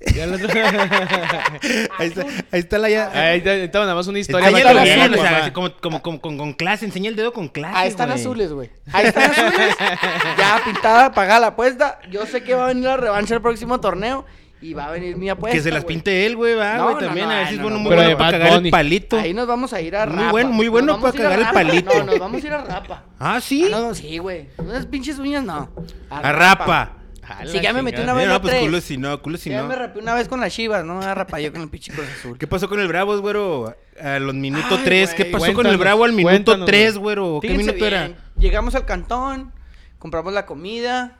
ahí, 1.98 2.06
está, 2.08 2.22
ahí 2.52 2.60
está 2.60 2.78
la 2.78 2.88
ya. 2.88 3.10
Ahí 3.12 3.42
ahí 3.46 3.68
te 3.68 3.78
mandamos 3.78 4.06
una 4.06 4.20
historia. 4.20 4.48
Bien, 4.48 5.12
o 5.12 5.16
sea, 5.16 5.24
mamá. 5.24 5.38
así 5.38 5.50
como, 5.50 5.72
como, 5.76 6.02
como 6.02 6.20
con, 6.20 6.38
con 6.38 6.52
clase, 6.52 6.84
enseña 6.84 7.08
el 7.10 7.16
dedo 7.16 7.32
con 7.32 7.48
clase. 7.48 7.76
Ahí 7.76 7.88
están 7.88 8.10
azules, 8.12 8.52
güey. 8.52 8.70
Ahí 8.92 9.06
están 9.06 9.30
azules. 9.30 9.76
Ya 10.38 10.60
pintada, 10.64 11.12
pagada 11.12 11.40
la 11.40 11.46
apuesta. 11.48 11.98
Yo 12.10 12.26
sé 12.26 12.42
que 12.42 12.54
va 12.54 12.64
a 12.64 12.68
venir 12.68 12.84
la 12.84 12.96
revancha 12.96 13.34
el 13.34 13.42
próximo 13.42 13.80
torneo 13.80 14.24
y 14.60 14.72
va 14.74 14.86
a 14.86 14.90
venir 14.92 15.16
mi 15.16 15.28
apuesta. 15.30 15.56
Que 15.56 15.62
se 15.62 15.72
las 15.72 15.84
pinte 15.84 16.26
él, 16.26 16.36
güey, 16.36 16.54
va, 16.54 16.74
No, 16.76 16.84
güey, 16.84 16.94
no, 16.94 17.00
también. 17.00 17.26
no, 17.26 17.32
a 17.32 17.38
ver 17.38 17.48
si 17.48 17.54
es 17.54 17.60
no, 17.60 17.64
bueno, 17.64 17.78
no, 17.78 17.82
muy 17.82 17.96
bueno 17.96 18.18
para 18.18 18.30
cagar 18.32 18.48
el 18.48 18.54
Bunny. 18.54 18.70
palito. 18.70 19.18
Ahí 19.18 19.34
nos 19.34 19.46
vamos 19.48 19.72
a 19.72 19.80
ir 19.80 19.96
a 19.96 20.06
Muy 20.06 20.16
Rapa. 20.16 20.30
bueno, 20.30 20.50
muy 20.50 20.68
bueno 20.68 21.00
para 21.00 21.12
cagar 21.16 21.38
el 21.40 21.46
palito. 21.46 21.94
No, 21.98 22.04
nos 22.04 22.18
vamos 22.18 22.42
a 22.42 22.46
ir 22.46 22.52
a 22.52 22.64
Rapa. 22.64 23.02
Ah, 23.18 23.40
sí. 23.40 23.64
Ah, 23.66 23.70
no, 23.80 23.94
sí, 23.94 24.18
güey. 24.18 24.48
Unas 24.58 24.86
pinches 24.86 25.18
uñas, 25.18 25.42
no. 25.42 25.68
A 26.10 26.32
rapa. 26.32 26.97
La 27.44 27.50
Sí, 27.52 27.60
ya 27.60 27.72
me 27.72 27.82
metí 27.82 28.00
una 28.00 28.14
vez 28.14 28.26
la 28.26 28.34
no, 28.34 28.40
pues 28.40 28.52
tres. 28.54 28.64
culo 28.64 28.80
si 28.80 28.96
no, 28.96 29.20
culo 29.22 29.36
si 29.38 29.50
ya 29.50 29.62
no. 29.62 29.68
me 29.68 29.74
rapé 29.76 29.98
una 29.98 30.14
vez 30.14 30.28
con 30.28 30.40
las 30.40 30.52
chivas, 30.52 30.84
¿no? 30.84 31.00
A 31.02 31.14
rapa 31.14 31.40
yo 31.40 31.52
con 31.52 31.62
el 31.62 31.68
pinche 31.68 31.92
Cruz 31.92 32.06
Azul. 32.18 32.38
¿Qué 32.38 32.46
pasó 32.46 32.68
con 32.68 32.80
el 32.80 32.88
Bravos, 32.88 33.20
güero? 33.20 33.74
A 34.00 34.18
los 34.18 34.34
minutos 34.34 34.78
Ay, 34.78 34.84
3. 34.84 35.14
¿Qué 35.14 35.24
pasó 35.26 35.52
con 35.54 35.66
el 35.66 35.76
Bravo 35.76 36.04
al 36.04 36.12
minuto 36.12 36.32
cuéntanos, 36.32 36.66
3, 36.66 36.92
güey. 36.98 37.02
güero? 37.02 37.38
¿Qué 37.42 37.48
Fíjense 37.48 37.72
minuto 37.72 37.84
bien, 37.84 37.94
era? 38.12 38.30
Llegamos 38.38 38.74
al 38.74 38.84
cantón, 38.86 39.52
compramos 39.98 40.32
la 40.32 40.46
comida. 40.46 41.18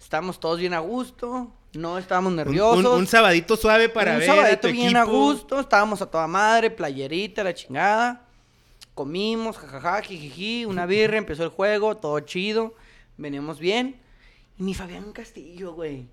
Estábamos 0.00 0.38
todos 0.40 0.58
bien 0.58 0.72
a 0.74 0.78
gusto, 0.80 1.52
no 1.74 1.98
estábamos 1.98 2.30
Un, 2.30 2.36
nerviosos. 2.36 2.84
un- 2.84 3.00
un 3.00 3.06
sabadito 3.06 3.56
suave 3.56 3.88
para 3.88 4.12
un 4.14 4.18
ver 4.20 4.30
a 4.30 4.34
sabadito 4.34 4.68
tu 4.68 4.72
bien 4.72 4.96
a 4.96 5.04
gusto, 5.04 5.60
estábamos 5.60 6.00
a 6.02 6.06
toda 6.10 6.26
madre, 6.26 6.70
playerita, 6.70 7.42
la 7.44 7.52
chingada. 7.54 8.26
Comimos, 8.94 9.56
jajaja, 9.56 10.02
jijiji, 10.02 10.64
una 10.66 10.84
birra, 10.86 11.16
empezó 11.16 11.44
el 11.44 11.50
juego, 11.50 11.96
todo 11.96 12.20
chido, 12.20 12.74
veníamos 13.16 13.58
bien. 13.58 14.00
Mi 14.60 14.74
Fabián 14.74 15.12
Castillo, 15.12 15.72
güey. 15.72 16.06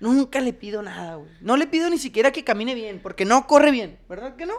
Nunca 0.00 0.40
le 0.40 0.54
pido 0.54 0.80
nada, 0.80 1.16
güey. 1.16 1.30
No 1.42 1.58
le 1.58 1.66
pido 1.66 1.90
ni 1.90 1.98
siquiera 1.98 2.32
que 2.32 2.44
camine 2.44 2.74
bien, 2.74 2.98
porque 3.02 3.26
no 3.26 3.46
corre 3.46 3.70
bien, 3.70 3.98
¿verdad 4.08 4.36
que 4.36 4.46
no? 4.46 4.54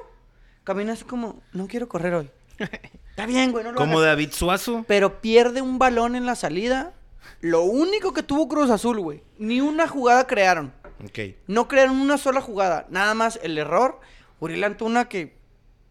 Camina 0.63 0.93
así 0.93 1.05
como, 1.05 1.41
no 1.51 1.65
quiero 1.67 1.89
correr 1.89 2.13
hoy. 2.13 2.29
Está 3.09 3.25
bien, 3.25 3.51
güey, 3.51 3.63
no 3.63 3.71
lo 3.71 3.79
Como 3.79 3.97
hagas. 3.97 4.11
David 4.11 4.31
Suazo. 4.31 4.85
Pero 4.87 5.21
pierde 5.21 5.63
un 5.63 5.79
balón 5.79 6.15
en 6.15 6.27
la 6.27 6.35
salida. 6.35 6.93
Lo 7.39 7.63
único 7.63 8.13
que 8.13 8.21
tuvo 8.21 8.47
Cruz 8.47 8.69
Azul, 8.69 8.99
güey. 8.99 9.23
Ni 9.39 9.59
una 9.59 9.87
jugada 9.87 10.27
crearon. 10.27 10.71
Ok. 11.03 11.35
No 11.47 11.67
crearon 11.67 11.99
una 11.99 12.19
sola 12.19 12.41
jugada. 12.41 12.85
Nada 12.91 13.15
más 13.15 13.39
el 13.41 13.57
error. 13.57 13.99
Uriel 14.39 14.63
Antuna 14.63 15.09
que, 15.09 15.35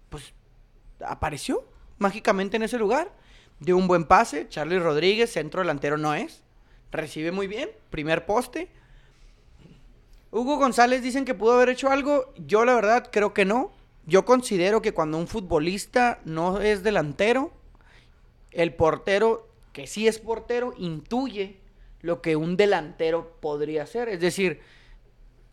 pues, 0.08 0.34
apareció 1.04 1.68
mágicamente 1.98 2.56
en 2.56 2.62
ese 2.62 2.78
lugar. 2.78 3.12
Dio 3.58 3.76
un 3.76 3.88
buen 3.88 4.04
pase. 4.04 4.48
Charlie 4.48 4.78
Rodríguez, 4.78 5.32
centro 5.32 5.62
delantero 5.62 5.98
no 5.98 6.14
es. 6.14 6.44
Recibe 6.90 7.32
muy 7.32 7.46
bien. 7.46 7.70
Primer 7.90 8.26
poste. 8.26 8.68
Hugo 10.32 10.58
González 10.58 11.02
dicen 11.02 11.24
que 11.24 11.34
pudo 11.34 11.54
haber 11.54 11.70
hecho 11.70 11.90
algo. 11.90 12.32
Yo 12.36 12.64
la 12.64 12.74
verdad 12.74 13.08
creo 13.10 13.34
que 13.34 13.44
no. 13.44 13.72
Yo 14.06 14.24
considero 14.24 14.82
que 14.82 14.92
cuando 14.92 15.18
un 15.18 15.28
futbolista 15.28 16.20
no 16.24 16.60
es 16.60 16.82
delantero, 16.82 17.52
el 18.50 18.74
portero, 18.74 19.48
que 19.72 19.86
sí 19.86 20.08
es 20.08 20.18
portero, 20.18 20.72
intuye 20.76 21.60
lo 22.00 22.22
que 22.22 22.36
un 22.36 22.56
delantero 22.56 23.36
podría 23.40 23.82
hacer. 23.84 24.08
Es 24.08 24.20
decir, 24.20 24.60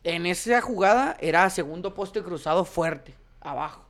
en 0.03 0.25
esa 0.25 0.61
jugada 0.61 1.17
era 1.19 1.49
segundo 1.49 1.93
poste 1.93 2.23
cruzado 2.23 2.65
fuerte, 2.65 3.13
abajo. 3.41 3.85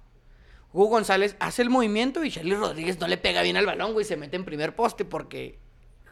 Hugo 0.73 0.87
González 0.87 1.35
hace 1.39 1.61
el 1.61 1.69
movimiento 1.69 2.23
y 2.23 2.31
Charlie 2.31 2.55
Rodríguez 2.55 2.99
no 2.99 3.07
le 3.07 3.17
pega 3.17 3.41
bien 3.41 3.57
al 3.57 3.65
balón, 3.65 3.93
güey, 3.93 4.05
se 4.05 4.17
mete 4.17 4.35
en 4.35 4.45
primer 4.45 4.75
poste 4.75 5.05
porque 5.05 5.59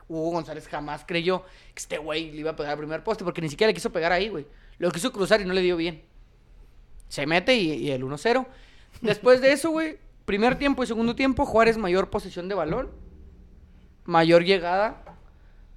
Hugo 0.08 0.32
González 0.32 0.68
jamás 0.68 1.04
creyó 1.06 1.44
que 1.74 1.80
este 1.82 1.98
güey 1.98 2.32
le 2.32 2.40
iba 2.40 2.52
a 2.52 2.56
pegar 2.56 2.74
al 2.74 2.78
primer 2.78 3.04
poste 3.04 3.24
porque 3.24 3.42
ni 3.42 3.50
siquiera 3.50 3.70
le 3.70 3.74
quiso 3.74 3.92
pegar 3.92 4.12
ahí, 4.12 4.30
güey. 4.30 4.46
Lo 4.78 4.92
quiso 4.92 5.12
cruzar 5.12 5.42
y 5.42 5.46
no 5.46 5.54
le 5.54 5.62
dio 5.62 5.78
bien. 5.78 6.04
Se 7.08 7.26
mete 7.26 7.56
y, 7.56 7.72
y 7.74 7.92
el 7.92 8.04
1-0. 8.04 8.46
Después 9.02 9.42
de 9.42 9.52
eso, 9.52 9.72
güey, 9.72 9.98
primer 10.26 10.58
tiempo 10.58 10.84
y 10.84 10.88
segundo 10.88 11.16
tiempo, 11.16 11.46
Juárez 11.46 11.78
mayor 11.78 12.10
posesión 12.10 12.48
de 12.48 12.56
balón, 12.56 12.90
mayor 14.06 14.44
llegada 14.44 15.18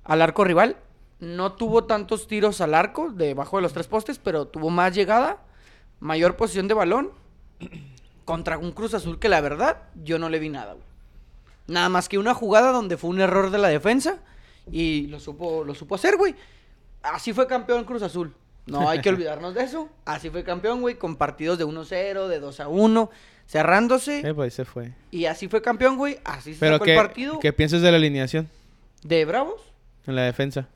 al 0.05 0.22
arco 0.22 0.45
rival. 0.45 0.76
No 1.20 1.53
tuvo 1.55 1.85
tantos 1.85 2.29
tiros 2.29 2.61
al 2.61 2.74
arco 2.74 3.11
debajo 3.11 3.57
de 3.57 3.62
los 3.62 3.72
tres 3.72 3.89
postes, 3.89 4.18
pero 4.18 4.47
tuvo 4.47 4.70
más 4.70 4.95
llegada, 4.95 5.43
mayor 6.01 6.37
posición 6.37 6.68
de 6.68 6.74
balón 6.74 7.11
contra 8.24 8.59
un 8.59 8.72
Cruz 8.72 8.95
Azul 8.95 9.18
que 9.18 9.29
la 9.29 9.41
verdad 9.41 9.83
yo 10.03 10.18
no 10.18 10.29
le 10.29 10.39
vi 10.39 10.49
nada, 10.49 10.74
güey. 10.74 10.88
Nada 11.69 11.89
más 11.89 12.09
que 12.09 12.19
una 12.19 12.35
jugada 12.35 12.73
donde 12.73 12.97
fue 12.97 13.11
un 13.11 13.21
error 13.21 13.51
de 13.51 13.59
la 13.59 13.69
defensa 13.69 14.19
y 14.71 15.07
lo 15.07 15.21
supo, 15.21 15.64
lo 15.64 15.75
supo 15.75 15.95
hacer, 15.95 16.16
güey. 16.16 16.35
Así 17.03 17.33
fue 17.33 17.47
campeón 17.47 17.85
Cruz 17.85 18.03
Azul. 18.03 18.35
No 18.66 18.89
hay 18.89 19.01
que 19.01 19.09
olvidarnos 19.11 19.55
de 19.55 19.62
eso. 19.62 19.89
Así 20.05 20.31
fue 20.31 20.45
campeón, 20.45 20.81
güey, 20.81 20.97
con 20.97 21.16
partidos 21.16 21.59
de 21.59 21.64
1-0, 21.66 22.27
de 22.29 22.43
2-1, 22.43 23.11
cerrándose. 23.47 24.21
Eh, 24.21 24.35
pues 24.35 24.55
se 24.55 24.64
fue. 24.64 24.93
Y 25.11 25.27
así 25.27 25.49
fue 25.49 25.62
campeón, 25.62 25.97
güey. 25.97 26.19
Así 26.25 26.55
se 26.55 26.69
sacó 26.69 26.85
¿qué, 26.85 26.93
el 26.95 26.99
partido 26.99 27.39
¿qué 27.39 27.53
piensas 27.53 27.83
de 27.83 27.91
la 27.91 27.97
alineación 27.99 28.49
de 29.03 29.25
Bravos. 29.25 29.61
en 30.07 30.16
la 30.16 30.23
defensa? 30.23 30.69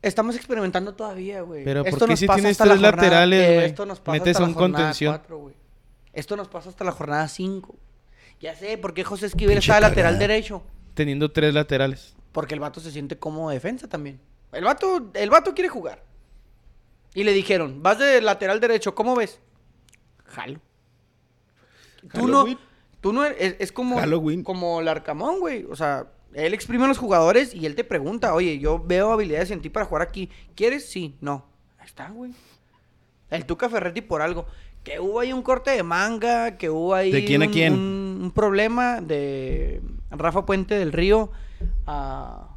Estamos 0.00 0.36
experimentando 0.36 0.94
todavía, 0.94 1.40
güey. 1.42 1.64
Pero, 1.64 1.82
¿por 1.82 1.88
Esto 1.88 2.04
qué 2.06 2.10
nos 2.12 2.18
si 2.20 2.26
pasa 2.26 2.36
tienes 2.36 2.58
tres 2.58 2.80
laterales, 2.80 3.48
eh, 3.48 3.54
güey? 3.54 3.66
Esto 3.66 3.86
nos 3.86 4.00
pasa 4.00 4.12
Metes 4.12 4.36
hasta 4.36 4.40
la 4.42 4.46
un 4.48 4.54
jornada 4.54 4.78
contención. 4.82 5.12
cuatro, 5.14 5.38
güey. 5.38 5.54
Esto 6.12 6.36
nos 6.36 6.48
pasa 6.48 6.68
hasta 6.68 6.84
la 6.84 6.92
jornada 6.92 7.26
5. 7.26 7.74
Ya 8.44 8.54
sé, 8.54 8.76
¿por 8.76 8.92
qué 8.92 9.04
José 9.04 9.24
Esquivel 9.24 9.54
Pinche 9.56 9.72
está 9.72 9.76
de 9.76 9.80
lateral 9.88 10.12
cagada. 10.14 10.28
derecho? 10.28 10.62
Teniendo 10.92 11.30
tres 11.32 11.54
laterales. 11.54 12.14
Porque 12.30 12.52
el 12.52 12.60
vato 12.60 12.78
se 12.78 12.90
siente 12.90 13.18
como 13.18 13.48
defensa 13.48 13.88
también. 13.88 14.20
El 14.52 14.64
vato, 14.64 15.10
el 15.14 15.30
vato 15.30 15.54
quiere 15.54 15.70
jugar. 15.70 16.04
Y 17.14 17.24
le 17.24 17.32
dijeron, 17.32 17.82
vas 17.82 17.98
de 17.98 18.20
lateral 18.20 18.60
derecho, 18.60 18.94
¿cómo 18.94 19.16
ves? 19.16 19.40
Jalo. 20.26 20.60
Tú 22.12 22.28
no, 22.28 22.40
Halloween. 22.40 22.58
tú 23.00 23.12
no 23.14 23.24
eres- 23.24 23.38
es, 23.40 23.56
es 23.60 23.72
como, 23.72 23.96
Halloween. 23.98 24.42
como 24.44 24.80
el 24.82 24.88
Arcamón, 24.88 25.40
güey. 25.40 25.64
O 25.70 25.74
sea, 25.76 26.08
él 26.34 26.52
exprime 26.52 26.84
a 26.84 26.88
los 26.88 26.98
jugadores 26.98 27.54
y 27.54 27.64
él 27.64 27.74
te 27.74 27.84
pregunta, 27.84 28.34
oye, 28.34 28.58
yo 28.58 28.78
veo 28.78 29.10
habilidades 29.12 29.50
en 29.52 29.62
ti 29.62 29.70
para 29.70 29.86
jugar 29.86 30.02
aquí. 30.02 30.28
¿Quieres? 30.54 30.86
Sí, 30.86 31.16
no. 31.22 31.46
Ahí 31.78 31.86
está, 31.86 32.10
güey. 32.10 32.32
El 33.30 33.46
Tuca 33.46 33.70
Ferretti 33.70 34.02
por 34.02 34.20
algo. 34.20 34.46
Que 34.84 35.00
hubo 35.00 35.18
ahí 35.20 35.32
un 35.32 35.42
corte 35.42 35.70
de 35.72 35.82
manga, 35.82 36.56
que 36.58 36.68
hubo 36.70 36.94
ahí 36.94 37.10
¿De 37.10 37.24
quién 37.24 37.42
a 37.42 37.46
un, 37.46 37.52
quién? 37.52 37.72
un- 37.72 38.04
un 38.24 38.30
problema 38.32 39.00
de 39.00 39.82
Rafa 40.10 40.46
Puente 40.46 40.78
del 40.78 40.92
Río 40.92 41.30
a, 41.86 42.56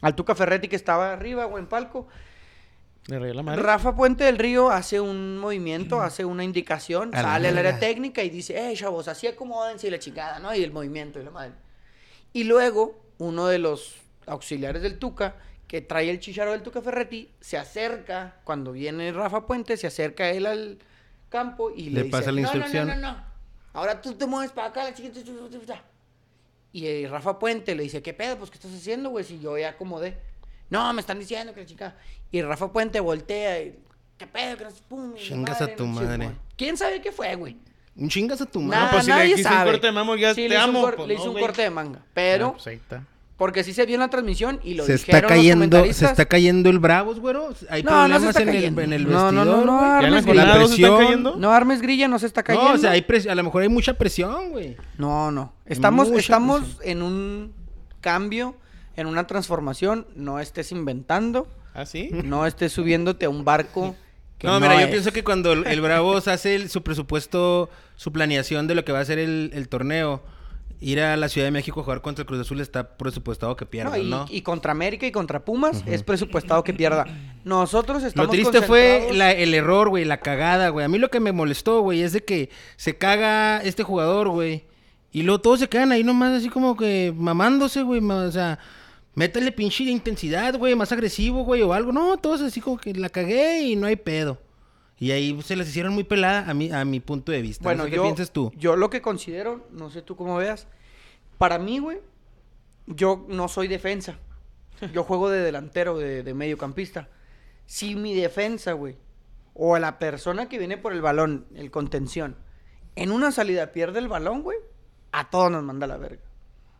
al 0.00 0.14
Tuca 0.14 0.34
Ferretti 0.34 0.68
que 0.68 0.76
estaba 0.76 1.12
arriba 1.12 1.46
o 1.46 1.58
en 1.58 1.66
palco. 1.66 2.08
La 3.08 3.42
madre. 3.42 3.62
Rafa 3.62 3.94
Puente 3.94 4.24
del 4.24 4.36
Río 4.36 4.70
hace 4.70 5.00
un 5.00 5.38
movimiento, 5.38 6.00
hace 6.02 6.24
una 6.24 6.42
indicación, 6.42 7.14
A 7.14 7.22
sale 7.22 7.48
al 7.48 7.58
área 7.58 7.78
técnica 7.78 8.22
y 8.24 8.30
dice, 8.30 8.70
eh, 8.70 8.74
chavos, 8.74 9.06
así 9.06 9.26
acomódense 9.28 9.86
y 9.86 9.90
la 9.90 9.98
chingada, 10.00 10.38
¿no? 10.40 10.52
Y 10.54 10.64
el 10.64 10.72
movimiento 10.72 11.20
y 11.20 11.24
la 11.24 11.30
madre. 11.30 11.52
Y 12.32 12.44
luego, 12.44 12.98
uno 13.18 13.46
de 13.46 13.58
los 13.60 13.94
auxiliares 14.26 14.82
del 14.82 14.98
Tuca, 14.98 15.36
que 15.68 15.82
trae 15.82 16.10
el 16.10 16.18
chicharo 16.18 16.50
del 16.50 16.62
Tuca 16.62 16.82
Ferretti, 16.82 17.30
se 17.40 17.58
acerca, 17.58 18.36
cuando 18.44 18.72
viene 18.72 19.12
Rafa 19.12 19.46
Puente, 19.46 19.76
se 19.76 19.86
acerca 19.86 20.30
él 20.30 20.46
al 20.46 20.78
campo 21.28 21.70
y 21.70 21.84
le, 21.90 21.90
Le 21.90 22.02
dice, 22.04 22.10
pasa 22.10 22.32
la 22.32 22.40
"No, 22.40 22.46
no, 22.48 22.52
no, 22.52 22.56
instrucción". 22.58 22.88
No, 23.00 23.12
no, 23.12 23.24
Ahora 23.72 24.00
tú 24.00 24.14
te 24.14 24.26
mueves 24.26 24.52
para 24.52 24.68
acá, 24.68 24.84
la 24.84 24.94
chiquita. 24.94 25.20
Y 26.72 26.86
eh, 26.86 27.08
Rafa 27.10 27.38
Puente 27.38 27.74
le 27.74 27.82
dice, 27.84 28.02
¿qué 28.02 28.12
pedo? 28.14 28.36
Pues, 28.36 28.50
¿qué 28.50 28.56
estás 28.56 28.72
haciendo, 28.74 29.10
güey? 29.10 29.24
Si 29.24 29.38
yo 29.40 29.56
ya 29.58 29.70
acomodé. 29.70 30.16
No, 30.68 30.92
me 30.92 31.00
están 31.00 31.18
diciendo 31.18 31.54
que 31.54 31.60
la 31.60 31.66
chica... 31.66 31.94
Y 32.30 32.42
Rafa 32.42 32.72
Puente 32.72 33.00
voltea 33.00 33.60
y... 33.62 33.78
¿Qué 34.18 34.26
pedo? 34.26 34.56
Que 34.56 34.64
no 34.64 34.70
pum, 34.88 35.14
Chingas 35.14 35.60
a 35.62 35.74
tu 35.74 35.86
no 35.86 35.92
madre. 35.92 36.30
¿Quién 36.56 36.76
sabe 36.76 37.00
qué 37.02 37.12
fue, 37.12 37.34
güey? 37.36 37.56
Un 37.96 38.08
chingas 38.08 38.40
a 38.40 38.46
tu 38.46 38.60
madre. 38.60 38.88
pues, 38.90 39.04
si 39.04 39.10
le 39.10 39.16
nadie 39.16 39.30
hiciste 39.32 39.48
un 39.48 39.54
sabe. 39.58 39.70
corte 39.72 39.86
de 39.86 39.92
mamo, 39.92 40.16
ya 40.16 40.34
te 40.34 40.48
le 40.48 40.54
hizo 40.54 40.64
un 40.64 40.70
amo, 40.70 40.80
cor- 40.82 40.96
pues, 40.96 41.08
le 41.08 41.14
no, 41.14 41.20
hizo 41.20 41.28
un 41.28 41.32
güey. 41.34 41.44
corte 41.46 41.62
de 41.62 41.70
manga. 41.70 42.00
Pero... 42.14 42.52
Pues 42.52 42.66
ahí 42.66 42.76
está. 42.76 43.02
Porque 43.36 43.62
sí 43.64 43.74
se 43.74 43.84
vio 43.84 43.96
en 43.96 44.00
la 44.00 44.08
transmisión 44.08 44.60
y 44.64 44.74
lo 44.74 44.84
Se 44.86 44.94
dijeron 44.94 45.16
está 45.16 45.20
los 45.20 45.28
cayendo, 45.28 45.84
se 45.92 46.04
está 46.06 46.24
cayendo 46.24 46.70
el 46.70 46.78
Bravos, 46.78 47.20
güero. 47.20 47.50
Hay 47.68 47.82
No, 47.82 48.08
no 48.08 48.14
se 48.18 48.32
problemas 48.32 48.36
está 48.36 48.42
en, 48.42 48.48
el, 48.48 48.78
en 48.78 48.92
el 48.94 49.02
No, 49.10 49.24
vestidor. 49.24 49.32
no, 49.34 49.44
no, 49.44 49.64
no, 49.66 49.76
güey. 49.78 49.90
¿Ya 49.90 49.96
en 49.96 50.00
la 50.00 50.06
Armes 50.18 50.24
jornada 50.24 50.48
la 50.58 50.64
presión. 50.64 50.98
cayendo? 51.04 51.36
No 51.36 51.52
armes 51.52 51.82
grilla, 51.82 52.08
no 52.08 52.18
se 52.18 52.26
está 52.26 52.42
cayendo. 52.42 52.68
No, 52.70 52.74
o 52.74 52.78
sea, 52.78 52.92
hay 52.92 53.02
pres- 53.02 53.28
a 53.28 53.34
lo 53.34 53.42
mejor 53.44 53.60
hay 53.62 53.68
mucha 53.68 53.92
presión, 53.92 54.50
güey. 54.52 54.76
No, 54.96 55.30
no. 55.30 55.52
Estamos, 55.66 56.08
mucha 56.08 56.20
estamos 56.20 56.60
presión. 56.62 56.82
en 56.84 57.02
un 57.02 57.52
cambio, 58.00 58.56
en 58.96 59.06
una 59.06 59.26
transformación. 59.26 60.06
No 60.14 60.40
estés 60.40 60.72
inventando. 60.72 61.46
¿Ah, 61.74 61.84
sí? 61.84 62.08
No 62.24 62.46
estés 62.46 62.72
subiéndote 62.72 63.26
a 63.26 63.28
un 63.28 63.44
barco 63.44 63.94
que 64.38 64.46
No, 64.46 64.54
no, 64.54 64.60
mira, 64.60 64.80
yo 64.80 64.88
pienso 64.90 65.12
que 65.12 65.22
cuando 65.24 65.52
el, 65.52 65.66
el 65.66 65.80
Bravos 65.82 66.26
hace 66.26 66.54
el- 66.54 66.70
su 66.70 66.82
presupuesto, 66.82 67.68
su 67.96 68.12
planeación 68.12 68.66
de 68.66 68.74
lo 68.74 68.84
que 68.84 68.92
va 68.92 69.00
a 69.00 69.04
ser 69.04 69.18
el, 69.18 69.50
el 69.52 69.68
torneo, 69.68 70.22
ir 70.80 71.00
a 71.00 71.16
la 71.16 71.28
Ciudad 71.28 71.46
de 71.46 71.50
México 71.50 71.80
a 71.80 71.84
jugar 71.84 72.02
contra 72.02 72.22
el 72.22 72.26
Cruz 72.26 72.40
Azul 72.40 72.60
está 72.60 72.96
presupuestado 72.96 73.56
que 73.56 73.64
pierdan, 73.66 73.92
No, 73.98 73.98
y, 74.04 74.10
¿no? 74.10 74.26
y 74.30 74.42
contra 74.42 74.72
América 74.72 75.06
y 75.06 75.12
contra 75.12 75.44
Pumas 75.44 75.82
es 75.86 76.02
presupuestado 76.02 76.62
que 76.64 76.74
pierda. 76.74 77.06
Nosotros 77.44 78.02
estamos 78.02 78.26
Lo 78.26 78.32
triste 78.32 78.62
fue 78.62 79.08
la- 79.12 79.32
el 79.32 79.54
error, 79.54 79.88
güey, 79.88 80.04
la 80.04 80.18
cagada, 80.20 80.68
güey. 80.70 80.84
A 80.84 80.88
mí 80.88 80.98
lo 80.98 81.10
que 81.10 81.20
me 81.20 81.32
molestó, 81.32 81.80
güey, 81.80 82.02
es 82.02 82.12
de 82.12 82.24
que 82.24 82.50
se 82.76 82.96
caga 82.98 83.62
este 83.62 83.82
jugador, 83.82 84.28
güey. 84.28 84.64
Y 85.12 85.22
luego 85.22 85.40
todos 85.40 85.60
se 85.60 85.68
quedan 85.68 85.92
ahí 85.92 86.04
nomás 86.04 86.32
así 86.32 86.48
como 86.48 86.76
que 86.76 87.12
mamándose, 87.16 87.82
güey. 87.82 88.00
O 88.04 88.30
sea, 88.32 88.58
métele 89.14 89.52
pinche 89.52 89.84
intensidad, 89.84 90.58
güey, 90.58 90.74
más 90.74 90.92
agresivo, 90.92 91.42
güey, 91.44 91.62
o 91.62 91.72
algo. 91.72 91.92
No, 91.92 92.16
todos 92.18 92.40
así 92.42 92.60
como 92.60 92.76
que 92.76 92.92
la 92.92 93.08
cagué 93.08 93.62
y 93.62 93.76
no 93.76 93.86
hay 93.86 93.96
pedo. 93.96 94.38
Y 94.98 95.10
ahí 95.10 95.40
se 95.42 95.56
les 95.56 95.68
hicieron 95.68 95.92
muy 95.92 96.04
pelada 96.04 96.48
a 96.48 96.54
mi, 96.54 96.70
a 96.72 96.84
mi 96.84 97.00
punto 97.00 97.32
de 97.32 97.42
vista. 97.42 97.62
Bueno, 97.62 97.78
no 97.78 97.84
sé 97.84 97.90
qué 97.90 97.96
yo, 97.96 98.02
piensas 98.02 98.30
tú. 98.30 98.52
yo 98.56 98.76
lo 98.76 98.88
que 98.88 99.02
considero, 99.02 99.66
no 99.70 99.90
sé 99.90 100.02
tú 100.02 100.16
cómo 100.16 100.36
veas, 100.36 100.66
para 101.38 101.58
mí, 101.58 101.78
güey, 101.78 101.98
yo 102.86 103.26
no 103.28 103.48
soy 103.48 103.68
defensa. 103.68 104.18
Yo 104.92 105.04
juego 105.04 105.30
de 105.30 105.40
delantero, 105.40 105.96
de, 105.96 106.22
de 106.22 106.34
mediocampista. 106.34 107.08
Si 107.64 107.94
mi 107.94 108.14
defensa, 108.14 108.74
güey, 108.74 108.98
o 109.54 109.78
la 109.78 109.98
persona 109.98 110.50
que 110.50 110.58
viene 110.58 110.76
por 110.76 110.92
el 110.92 111.00
balón, 111.00 111.46
el 111.54 111.70
contención, 111.70 112.36
en 112.94 113.10
una 113.10 113.32
salida 113.32 113.72
pierde 113.72 114.00
el 114.00 114.08
balón, 114.08 114.42
güey, 114.42 114.58
a 115.12 115.30
todos 115.30 115.50
nos 115.50 115.62
manda 115.62 115.86
la 115.86 115.96
verga. 115.96 116.22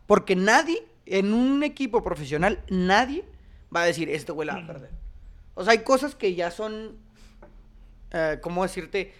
Porque 0.05 0.35
nadie, 0.35 0.85
en 1.05 1.33
un 1.33 1.63
equipo 1.63 2.03
profesional, 2.03 2.63
nadie 2.69 3.25
va 3.75 3.81
a 3.81 3.85
decir, 3.85 4.09
este 4.09 4.31
güey 4.31 4.47
la 4.47 4.55
va 4.55 4.63
a 4.63 4.67
perder. 4.67 4.91
O 5.55 5.63
sea, 5.63 5.71
hay 5.71 5.79
cosas 5.79 6.15
que 6.15 6.35
ya 6.35 6.51
son, 6.51 6.97
eh, 8.11 8.39
¿cómo 8.41 8.63
decirte? 8.63 9.13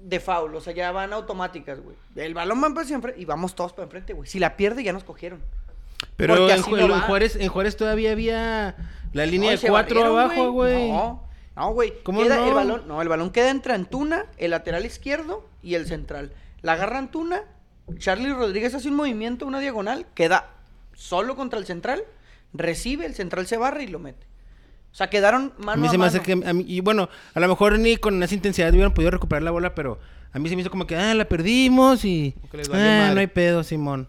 De 0.00 0.20
foul, 0.20 0.54
o 0.54 0.60
sea, 0.60 0.74
ya 0.74 0.92
van 0.92 1.12
automáticas, 1.12 1.80
güey. 1.80 1.96
El 2.16 2.34
balón 2.34 2.62
va 2.62 2.82
hacia 2.82 2.96
enfrente 2.96 3.20
y 3.20 3.24
vamos 3.24 3.54
todos 3.54 3.72
para 3.72 3.84
enfrente, 3.84 4.12
güey. 4.12 4.28
Si 4.28 4.38
la 4.38 4.56
pierde, 4.56 4.82
ya 4.82 4.92
nos 4.92 5.04
cogieron. 5.04 5.40
Pero 6.16 6.48
en, 6.48 6.88
no. 6.88 7.00
Juárez, 7.02 7.36
en 7.36 7.48
Juárez 7.48 7.76
todavía 7.76 8.12
había 8.12 8.76
la 9.12 9.26
línea 9.26 9.52
No, 9.52 9.58
de 9.58 9.68
cuatro 9.68 10.04
abajo, 10.04 10.50
güey. 10.52 10.90
No, 10.90 11.24
no, 11.56 11.72
güey. 11.72 11.94
¿Cómo 12.02 12.22
Queda 12.22 12.36
no? 12.36 12.48
El 12.48 12.54
balón, 12.54 12.88
no, 12.88 13.02
el 13.02 13.08
balón 13.08 13.30
queda 13.30 13.50
entre 13.50 13.72
Antuna, 13.72 14.26
el 14.36 14.50
lateral 14.50 14.84
izquierdo 14.84 15.48
y 15.62 15.74
el 15.74 15.86
central. 15.86 16.32
La 16.62 16.72
agarra 16.72 16.98
Antuna, 16.98 17.42
Charlie 17.98 18.32
Rodríguez 18.32 18.74
hace 18.74 18.88
un 18.88 18.96
movimiento, 18.96 19.46
una 19.46 19.60
diagonal, 19.60 20.06
queda 20.14 20.50
solo 20.94 21.36
contra 21.36 21.58
el 21.58 21.66
central, 21.66 22.04
recibe, 22.52 23.06
el 23.06 23.14
central 23.14 23.46
se 23.46 23.56
barra 23.56 23.82
y 23.82 23.86
lo 23.86 23.98
mete. 23.98 24.26
O 24.96 24.98
sea, 24.98 25.10
quedaron 25.10 25.52
A 25.60 25.62
mano 25.62 25.82
mí 25.82 25.88
a, 25.88 25.90
se 25.90 25.98
me 25.98 26.06
hace 26.06 26.20
que. 26.22 26.32
a 26.32 26.52
mí- 26.54 26.64
y 26.66 26.80
bueno, 26.80 27.10
a 27.34 27.40
lo 27.40 27.48
mejor 27.48 27.78
ni 27.78 27.98
con 27.98 28.22
esa 28.22 28.34
intensidad 28.34 28.70
hubieran 28.72 28.94
podido 28.94 29.10
recuperar 29.10 29.42
la 29.42 29.50
bola, 29.50 29.74
pero 29.74 29.98
a 30.32 30.38
mí 30.38 30.48
se 30.48 30.56
me 30.56 30.62
hizo 30.62 30.70
como 30.70 30.86
que, 30.86 30.96
ah, 30.96 31.12
la 31.14 31.26
perdimos 31.26 32.02
y. 32.06 32.34
Ah, 32.72 33.10
no 33.12 33.20
hay 33.20 33.26
pedo, 33.26 33.62
Simón. 33.62 34.08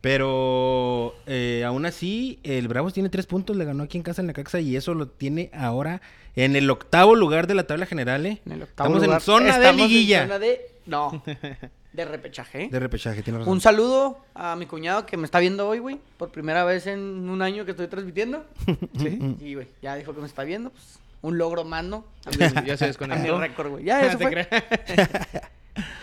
Pero 0.00 1.14
eh, 1.26 1.64
aún 1.66 1.84
así, 1.86 2.38
el 2.44 2.68
Bravos 2.68 2.94
tiene 2.94 3.08
tres 3.08 3.26
puntos, 3.26 3.56
le 3.56 3.64
ganó 3.64 3.82
aquí 3.82 3.98
en 3.98 4.02
casa 4.04 4.22
en 4.22 4.28
la 4.28 4.32
Caxa 4.32 4.60
y 4.60 4.76
eso 4.76 4.94
lo 4.94 5.08
tiene 5.08 5.50
ahora 5.52 6.00
en 6.36 6.56
el 6.56 6.70
octavo 6.70 7.14
lugar 7.16 7.46
de 7.48 7.54
la 7.54 7.64
tabla 7.66 7.86
general. 7.86 8.24
¿eh? 8.26 8.40
En 8.46 8.52
el 8.52 8.62
octavo 8.62 8.86
Estamos 8.96 9.02
lugar. 9.02 9.18
en 9.20 9.24
zona 9.24 9.44
de 9.58 9.64
Estamos 9.64 9.82
en 9.82 9.88
liguilla. 9.88 10.22
zona 10.22 10.38
de- 10.38 10.60
No, 10.86 11.22
de 11.92 12.04
repechaje. 12.04 12.68
De 12.70 12.78
repechaje, 12.78 13.22
tiene 13.22 13.40
razón. 13.40 13.52
Un 13.52 13.60
saludo 13.60 14.18
a 14.34 14.54
mi 14.56 14.66
cuñado 14.66 15.06
que 15.06 15.16
me 15.16 15.24
está 15.24 15.40
viendo 15.40 15.68
hoy, 15.68 15.78
güey. 15.80 15.98
Por 16.18 16.30
primera 16.30 16.64
vez 16.64 16.86
en 16.86 17.00
un 17.28 17.42
año 17.42 17.64
que 17.64 17.72
estoy 17.72 17.88
transmitiendo. 17.88 18.44
¿Sí? 18.98 19.36
Y, 19.40 19.54
güey, 19.54 19.68
ya 19.82 19.96
dijo 19.96 20.14
que 20.14 20.20
me 20.20 20.26
está 20.26 20.44
viendo. 20.44 20.70
Pues, 20.70 20.98
un 21.22 21.36
logro 21.36 21.64
más, 21.64 21.84
¿no? 21.84 22.04
A 22.24 22.30
mi- 22.30 22.66
Ya 22.66 22.76
se 22.76 22.86
desconectó. 22.86 23.38
récord, 23.40 23.70
güey. 23.70 23.84
Ya, 23.84 24.00
eso 24.06 24.18
fue. 24.18 24.48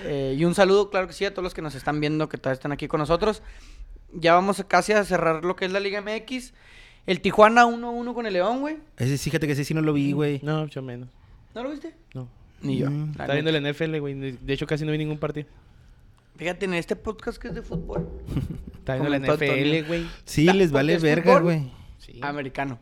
Eh, 0.03 0.35
y 0.37 0.45
un 0.45 0.55
saludo, 0.55 0.89
claro 0.89 1.07
que 1.07 1.13
sí, 1.13 1.25
a 1.25 1.31
todos 1.31 1.43
los 1.43 1.53
que 1.53 1.61
nos 1.61 1.75
están 1.75 1.99
viendo, 1.99 2.29
que 2.29 2.37
todavía 2.37 2.55
están 2.55 2.71
aquí 2.71 2.87
con 2.87 2.99
nosotros. 2.99 3.41
Ya 4.13 4.33
vamos 4.33 4.63
casi 4.67 4.93
a 4.93 5.03
cerrar 5.03 5.43
lo 5.43 5.55
que 5.55 5.65
es 5.65 5.71
la 5.71 5.79
Liga 5.79 6.01
MX. 6.01 6.53
El 7.05 7.21
Tijuana 7.21 7.65
1-1 7.65 8.13
con 8.13 8.25
el 8.25 8.33
León, 8.33 8.59
güey. 8.61 8.77
Ese, 8.97 9.17
fíjate 9.17 9.47
que 9.47 9.53
ese 9.53 9.63
sí 9.63 9.73
no 9.73 9.81
lo 9.81 9.93
vi, 9.93 10.11
güey. 10.11 10.39
No, 10.43 10.61
mucho 10.61 10.81
menos. 10.81 11.09
¿No 11.55 11.63
lo 11.63 11.71
viste? 11.71 11.93
No. 12.13 12.27
Ni 12.61 12.77
yo. 12.77 12.89
Mm. 12.89 13.11
Está 13.11 13.33
viendo 13.33 13.49
el 13.51 13.73
NFL, 13.73 13.97
güey. 13.99 14.13
De 14.13 14.53
hecho, 14.53 14.67
casi 14.67 14.83
no 14.85 14.91
vi 14.91 14.97
ningún 14.97 15.17
partido. 15.17 15.47
Fíjate, 16.37 16.65
en 16.65 16.73
este 16.75 16.95
podcast 16.95 17.37
que 17.39 17.49
es 17.49 17.55
de 17.55 17.61
fútbol. 17.61 18.07
Está 18.77 18.95
viendo 18.95 19.09
la. 19.09 19.19
NFL, 19.19 19.87
güey. 19.87 20.07
Sí, 20.25 20.45
Ta- 20.45 20.53
les 20.53 20.71
vale 20.71 20.97
verga, 20.97 21.39
güey. 21.39 21.71
Sí. 21.97 22.19
Americano. 22.21 22.79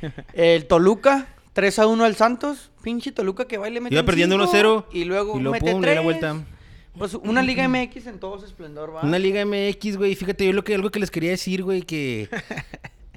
El 0.32 0.66
Toluca, 0.66 1.28
3 1.54 1.78
a 1.80 1.86
1 1.86 2.04
al 2.04 2.16
Santos. 2.16 2.70
Pinche 2.82 3.12
Toluca 3.12 3.46
que 3.46 3.58
va 3.58 3.68
y 3.68 3.72
le 3.72 3.80
mete 3.80 3.94
Iba 3.94 4.04
perdiendo 4.04 4.36
cinco, 4.46 4.52
1-0, 4.56 4.84
Y 4.92 5.04
luego 5.04 5.38
y 5.38 5.42
lo 5.42 5.50
mete 5.50 5.72
pum, 5.72 5.82
le 5.82 5.86
da 5.88 5.92
3. 5.92 5.94
la 5.96 6.00
vuelta. 6.02 6.44
Pues 6.96 7.14
una 7.14 7.42
Liga 7.42 7.68
MX 7.68 8.06
en 8.06 8.18
todo 8.18 8.38
su 8.38 8.46
esplendor, 8.46 8.94
va. 8.94 9.02
Una 9.02 9.18
Liga 9.18 9.44
MX, 9.44 9.96
güey. 9.96 10.14
Fíjate, 10.14 10.46
yo 10.46 10.52
lo 10.52 10.64
que, 10.64 10.74
algo 10.74 10.90
que 10.90 10.98
les 11.00 11.10
quería 11.10 11.30
decir, 11.30 11.62
güey, 11.62 11.82
que... 11.82 12.28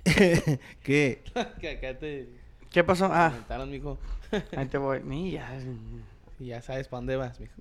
que... 0.83 1.23
que 1.59 1.69
acá 1.69 1.97
te 1.97 2.29
¿Qué 2.69 2.83
pasó? 2.83 3.09
Ah, 3.11 3.29
comentaron, 3.31 3.69
mijo. 3.69 3.97
ahí 4.55 4.65
te 4.65 4.77
voy. 4.77 5.01
Ni 5.03 5.31
ya. 5.31 5.59
Y 6.39 6.47
ya 6.47 6.61
sabes 6.61 6.87
para 6.87 6.99
dónde 6.99 7.15
vas, 7.15 7.39
mijo. 7.39 7.53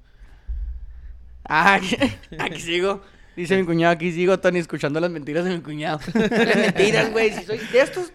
Ah, 1.55 1.75
aquí, 1.75 1.97
aquí 2.39 2.61
sigo. 2.61 3.03
Dice 3.37 3.59
mi 3.59 3.65
cuñado, 3.67 3.93
aquí 3.93 4.11
sigo, 4.11 4.41
Tony, 4.41 4.59
escuchando 4.59 5.01
las 5.01 5.11
mentiras 5.11 5.45
de 5.45 5.51
mi 5.51 5.61
cuñado. 5.61 6.01
Las 6.15 6.57
mentiras, 6.57 7.13
güey. 7.13 7.31
Si 7.33 7.45
soy 7.45 7.59
de 7.59 7.81
estos 7.81 8.13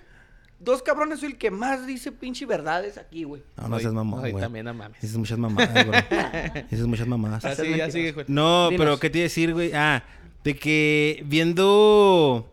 dos 0.60 0.82
cabrones, 0.82 1.20
soy 1.20 1.30
el 1.30 1.38
que 1.38 1.52
más 1.52 1.86
dice 1.86 2.12
pinche 2.12 2.48
verdades 2.48 2.98
aquí, 2.98 3.26
güey. 3.26 3.44
No, 3.58 3.68
no 3.68 3.80
seas 3.80 3.94
mamón, 3.94 4.22
güey. 4.22 4.34
también, 4.34 4.66
no 4.66 4.74
mames. 4.74 5.00
Dices 5.02 5.18
muchas 5.18 5.38
mamadas, 5.38 5.86
güey. 5.86 6.04
Dices 6.72 6.88
muchas 6.88 7.08
mamadas. 7.08 7.46
Así, 7.46 7.62
ya 7.62 7.68
mentiras. 7.68 7.94
sigue, 7.94 8.12
güey. 8.12 8.26
No, 8.28 8.70
Dinos. 8.70 8.84
pero 8.84 9.00
¿qué 9.00 9.10
te 9.12 9.20
iba 9.20 9.24
a 9.24 9.30
decir, 9.30 9.54
güey? 9.54 9.72
Ah, 9.74 10.04
de 10.44 10.56
que 10.56 11.24
viendo... 11.28 12.52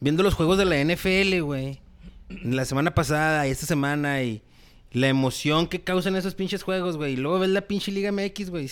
Viendo 0.00 0.22
los 0.24 0.34
juegos 0.34 0.58
de 0.58 0.64
la 0.64 0.82
NFL, 0.82 1.40
güey. 1.42 1.80
La 2.42 2.64
semana 2.64 2.92
pasada 2.94 3.46
y 3.46 3.50
esta 3.52 3.66
semana 3.66 4.22
y... 4.22 4.42
La 4.90 5.06
emoción 5.08 5.66
que 5.68 5.80
causan 5.80 6.16
esos 6.16 6.34
pinches 6.34 6.62
juegos, 6.62 6.96
güey. 6.96 7.12
Y 7.12 7.16
luego 7.16 7.38
ves 7.40 7.50
la 7.50 7.62
pinche 7.62 7.92
Liga 7.92 8.10
MX, 8.10 8.50
güey. 8.50 8.68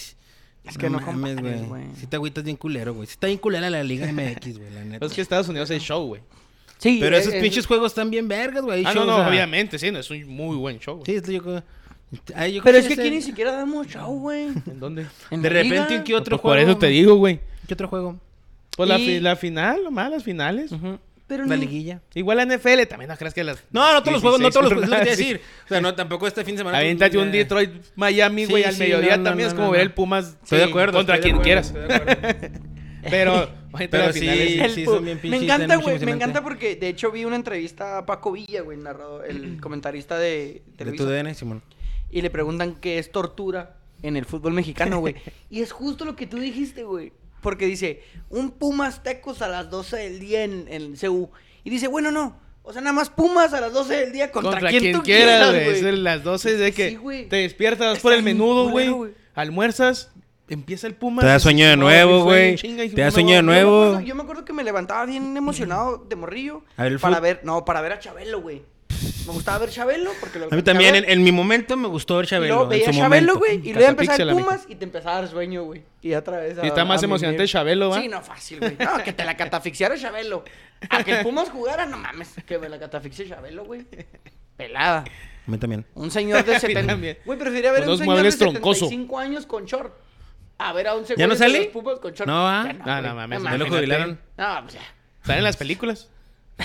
Es 0.67 0.77
que 0.79 0.91
no 0.91 1.01
compares, 1.01 1.69
güey. 1.69 1.83
Sí 1.99 2.07
te 2.07 2.17
agüitas 2.17 2.45
bien 2.45 2.57
culero, 2.57 2.95
güey. 2.95 3.07
Sí 3.07 3.13
está 3.13 3.27
bien 3.29 3.39
culera 3.39 3.69
la 3.71 3.83
Liga 3.83 4.07
MX, 4.13 4.59
güey, 4.59 4.71
la 4.75 4.85
neta. 4.85 5.07
Es 5.07 5.13
que 5.13 5.21
Estados 5.21 5.49
Unidos 5.49 5.71
es 5.71 5.83
show, 5.83 6.07
güey. 6.07 6.21
Sí, 6.79 6.99
Pero 7.01 7.17
esos 7.17 7.33
pinches 7.35 7.67
juegos 7.67 7.93
están 7.93 8.11
bien 8.11 8.29
vergas, 8.29 8.63
güey. 8.63 8.85
Ah, 8.85 8.93
Show, 8.93 9.05
no, 9.05 9.13
no, 9.13 9.17
o 9.17 9.21
sea, 9.21 9.29
obviamente, 9.29 9.79
sí, 9.79 9.91
no, 9.91 9.99
es 9.99 10.11
un 10.11 10.27
muy 10.27 10.57
buen 10.57 10.79
show. 10.79 10.97
güey. 10.97 11.07
Sí, 11.07 11.15
es 11.15 11.27
lo 11.27 11.33
yo 11.33 11.43
creo- 11.43 11.63
Ay, 12.35 12.53
yo 12.55 12.63
Pero 12.63 12.79
es 12.79 12.87
que 12.87 12.95
aquí 12.95 13.11
ni 13.11 13.23
siquiera 13.23 13.51
damos 13.53 13.87
show, 13.89 14.19
güey. 14.21 14.45
¿En 14.67 14.79
dónde? 14.81 15.07
En 15.31 15.41
De 15.43 15.51
la 15.51 15.63
liga. 15.63 15.83
repente, 15.85 16.05
¿qué 16.05 16.15
otro 16.15 16.37
Pues 16.37 16.43
por 16.43 16.53
juego? 16.57 16.71
eso 16.71 16.79
te 16.79 16.87
digo, 16.89 17.15
güey. 17.17 17.41
¿Qué 17.67 17.75
otro 17.75 17.89
juego? 17.89 18.21
Pues 18.77 18.89
la, 18.89 18.97
fi- 18.99 19.21
la 19.21 19.37
final, 19.37 19.83
nomás 19.85 20.11
las 20.11 20.23
finales. 20.23 20.71
Pero 21.27 21.45
La 21.45 21.57
ni- 21.57 21.63
liguilla. 21.63 22.01
Igual 22.15 22.37
la 22.37 22.45
NFL, 22.45 22.87
también 22.89 23.09
no 23.09 23.17
creas 23.17 23.35
que 23.35 23.43
las. 23.43 23.63
No, 23.73 23.93
no 23.93 24.01
todos 24.01 24.13
los 24.13 24.23
juegos, 24.23 24.39
no 24.41 24.47
16 24.49 24.53
todos 24.55 24.65
los 24.65 24.73
juegos, 24.73 24.85
es 24.85 24.91
lo 24.91 24.97
que 24.97 25.03
te 25.03 25.07
iba 25.07 25.13
a 25.13 25.17
sí. 25.17 25.23
decir. 25.25 25.41
O 25.65 25.69
sea, 25.69 25.81
no, 25.81 25.95
tampoco 25.95 26.27
este 26.29 26.45
fin 26.45 26.55
de 26.55 26.59
semana. 26.61 26.79
Aviéntate 26.79 27.19
un 27.19 27.33
Detroit 27.33 27.71
Miami, 27.97 28.47
Sí, 28.47 28.51
güey, 28.53 28.65
al 28.65 28.75
sí, 28.75 28.79
mediodía 28.81 29.13
no, 29.17 29.25
no, 29.25 29.25
también 29.31 29.47
no, 29.47 29.51
es 29.51 29.55
como 29.55 29.67
no, 29.67 29.73
ver 29.73 29.81
no. 29.81 29.85
el 29.87 29.93
Pumas 29.93 30.37
Estoy 30.43 30.59
de 30.59 30.65
acuerdo. 30.65 30.93
contra 30.99 31.17
estoy 31.17 31.31
quien 31.33 31.43
quieras. 31.43 31.67
estoy 31.67 31.89
de 31.89 31.95
acuerdo. 31.95 32.61
Pero, 33.11 33.49
Pero 33.91 34.13
sí, 34.13 34.21
sí, 34.75 34.85
son 34.85 35.05
bien 35.05 35.21
me 35.23 35.37
encanta, 35.37 35.77
güey. 35.77 35.99
Me 36.01 36.11
encanta 36.13 36.43
porque, 36.43 36.77
de 36.77 36.89
hecho, 36.89 37.13
vi 37.13 37.25
una 37.25 37.37
entrevista 37.37 37.99
a 37.99 38.07
Paco 38.07 38.33
Villa, 38.33 38.63
güey, 38.63 38.79
narrador, 38.79 39.27
el 39.29 39.61
comentarista 39.61 40.19
de 40.19 40.63
De 40.77 40.93
tu 40.93 41.05
DN, 41.07 41.33
Simón. 41.35 41.63
Y 42.11 42.23
le 42.23 42.31
preguntan 42.31 42.77
qué 42.81 42.99
es 42.99 43.11
tortura 43.13 43.77
en 44.03 44.17
el 44.17 44.25
fútbol 44.25 44.53
mexicano, 44.53 44.99
güey. 45.01 45.15
y 45.51 45.61
es 45.61 45.73
justo 45.73 46.05
lo 46.05 46.17
que 46.17 46.27
tú 46.27 46.39
dijiste, 46.39 46.85
güey. 46.85 47.13
Porque 47.47 47.67
dice, 47.67 48.03
un 48.29 48.51
Pumas 48.51 49.05
Tecos 49.05 49.41
a 49.41 49.47
las 49.47 49.71
12 49.71 49.97
del 49.99 50.19
día 50.19 50.43
en, 50.43 50.67
en 50.67 50.97
CU. 50.97 51.31
Y 51.63 51.71
dice, 51.71 51.87
bueno, 51.87 52.11
no. 52.11 52.37
O 52.65 52.73
sea, 52.73 52.83
nada 52.83 52.93
más 52.93 53.09
Pumas 53.09 53.55
a 53.55 53.61
las 53.61 53.73
12 53.73 53.95
del 53.95 54.13
día 54.13 54.33
contra, 54.33 54.51
contra, 54.51 54.71
quien, 54.71 54.83
quien 54.83 54.97
tú 54.97 55.03
quieras, 55.05 55.53
güey. 55.53 55.97
Las 55.99 56.25
12 56.25 56.57
de 56.57 56.73
que 56.73 56.89
Sí, 56.91 56.97
güey. 56.97 57.29
te 57.29 57.37
despiertas, 57.37 58.01
por 58.01 58.15
el 58.15 58.25
menudo, 58.25 58.69
güey. 58.69 59.15
Almuerzas, 59.37 60.11
empieza 60.49 60.89
el 60.89 60.97
Pumas. 60.97 61.25
Te 61.25 61.29
da 61.29 61.39
sueño 61.39 61.69
de 61.69 61.77
nuevo, 61.77 62.25
güey. 62.25 62.57
Te 62.57 63.01
da 63.01 63.13
sueño 63.13 63.37
de 63.37 63.43
nuevo. 63.45 63.71
Yo 63.71 63.79
me, 63.79 63.87
acuerdo, 63.91 64.07
yo 64.09 64.15
me 64.17 64.23
acuerdo 64.25 64.45
que 64.45 64.53
me 64.53 64.65
levantaba 64.65 65.07
bien 65.07 65.37
emocionado 65.37 65.99
de 65.99 66.17
morrillo. 66.17 66.65
A 66.77 66.83
ver 66.83 66.93
el 66.95 66.99
para 66.99 67.21
ver, 67.21 67.43
no, 67.45 67.65
para 67.65 67.81
ver 67.81 67.93
a 67.93 68.01
Chabelo, 68.01 68.41
güey. 68.41 68.63
Me 69.27 69.33
gustaba 69.33 69.59
ver 69.59 69.71
Chabelo 69.71 70.11
porque 70.21 70.39
lo 70.39 70.47
A 70.53 70.57
mí 70.57 70.63
también, 70.63 70.95
en, 70.95 71.09
en 71.09 71.23
mi 71.25 71.33
momento 71.33 71.77
me 71.77 71.89
gustó 71.89 72.17
ver 72.17 72.27
Y 72.27 72.29
Chabelo. 72.29 72.55
luego 72.55 72.63
en 72.65 72.69
veía 72.81 72.91
Chabelo, 72.93 73.37
güey, 73.37 73.61
y 73.69 73.73
luego 73.73 73.89
empezaba 73.91 74.17
el. 74.23 74.31
Pumas 74.31 74.65
y 74.69 74.75
te 74.77 74.85
empezaba 74.85 75.17
a 75.19 75.21
dar 75.23 75.31
sueño, 75.31 75.65
güey. 75.65 75.83
Y 76.03 76.15
otra 76.15 76.39
vez. 76.39 76.59
Y 76.63 76.67
está 76.67 76.85
más 76.85 77.03
emocionante 77.03 77.43
el 77.43 77.49
Chabelo, 77.49 77.91
¿va? 77.91 78.01
Sí, 78.01 78.09
no, 78.09 78.23
fácil, 78.23 78.61
güey. 78.61 78.77
No, 78.79 79.03
que 79.03 79.13
te 79.13 79.25
la 79.25 79.37
catafixiara 79.37 79.97
Chabelo. 79.97 80.45
A 80.91 81.03
que 81.03 81.19
el 81.19 81.23
Pumas 81.23 81.49
jugara, 81.51 81.87
no 81.87 81.97
mames. 81.99 82.35
Que 82.47 82.59
me 82.59 82.69
la 82.69 82.79
catafixie 82.79 83.29
Chabelo, 83.29 83.65
güey. 83.65 83.87
Pelada. 84.57 84.99
A 85.47 85.51
mí 85.51 85.59
también. 85.59 85.85
Un 85.95 86.11
señor 86.11 86.45
de 86.45 86.53
mí 86.55 86.61
70. 86.61 86.87
también. 86.87 87.19
Güey, 87.25 87.39
prefería 87.39 87.73
ver 87.73 87.85
a 87.85 87.91
un 87.91 87.99
señor 87.99 87.99
de 88.01 88.05
muebles 88.23 88.39
troncoso. 88.39 88.87
75 88.87 89.19
años 89.19 89.47
con 89.47 89.65
short. 89.65 89.95
A 90.59 90.73
ver 90.73 90.89
a 90.89 90.95
un 90.95 91.05
señor 91.05 91.19
¿Ya 91.19 91.27
no 91.27 91.37
sale? 91.37 91.71
con 91.71 92.13
short. 92.13 92.27
No, 92.27 92.47
¿ah? 92.49 92.73
No, 92.85 93.03
no 93.03 93.15
mames, 93.15 93.43
¿Ya 93.43 93.57
lo 93.59 93.67
jubilaron? 93.69 94.19
No, 94.37 94.59
pues 94.63 94.75
ya. 94.75 94.81
Están 95.21 95.39
en 95.39 95.45
las 95.45 95.57
películas. 95.57 96.09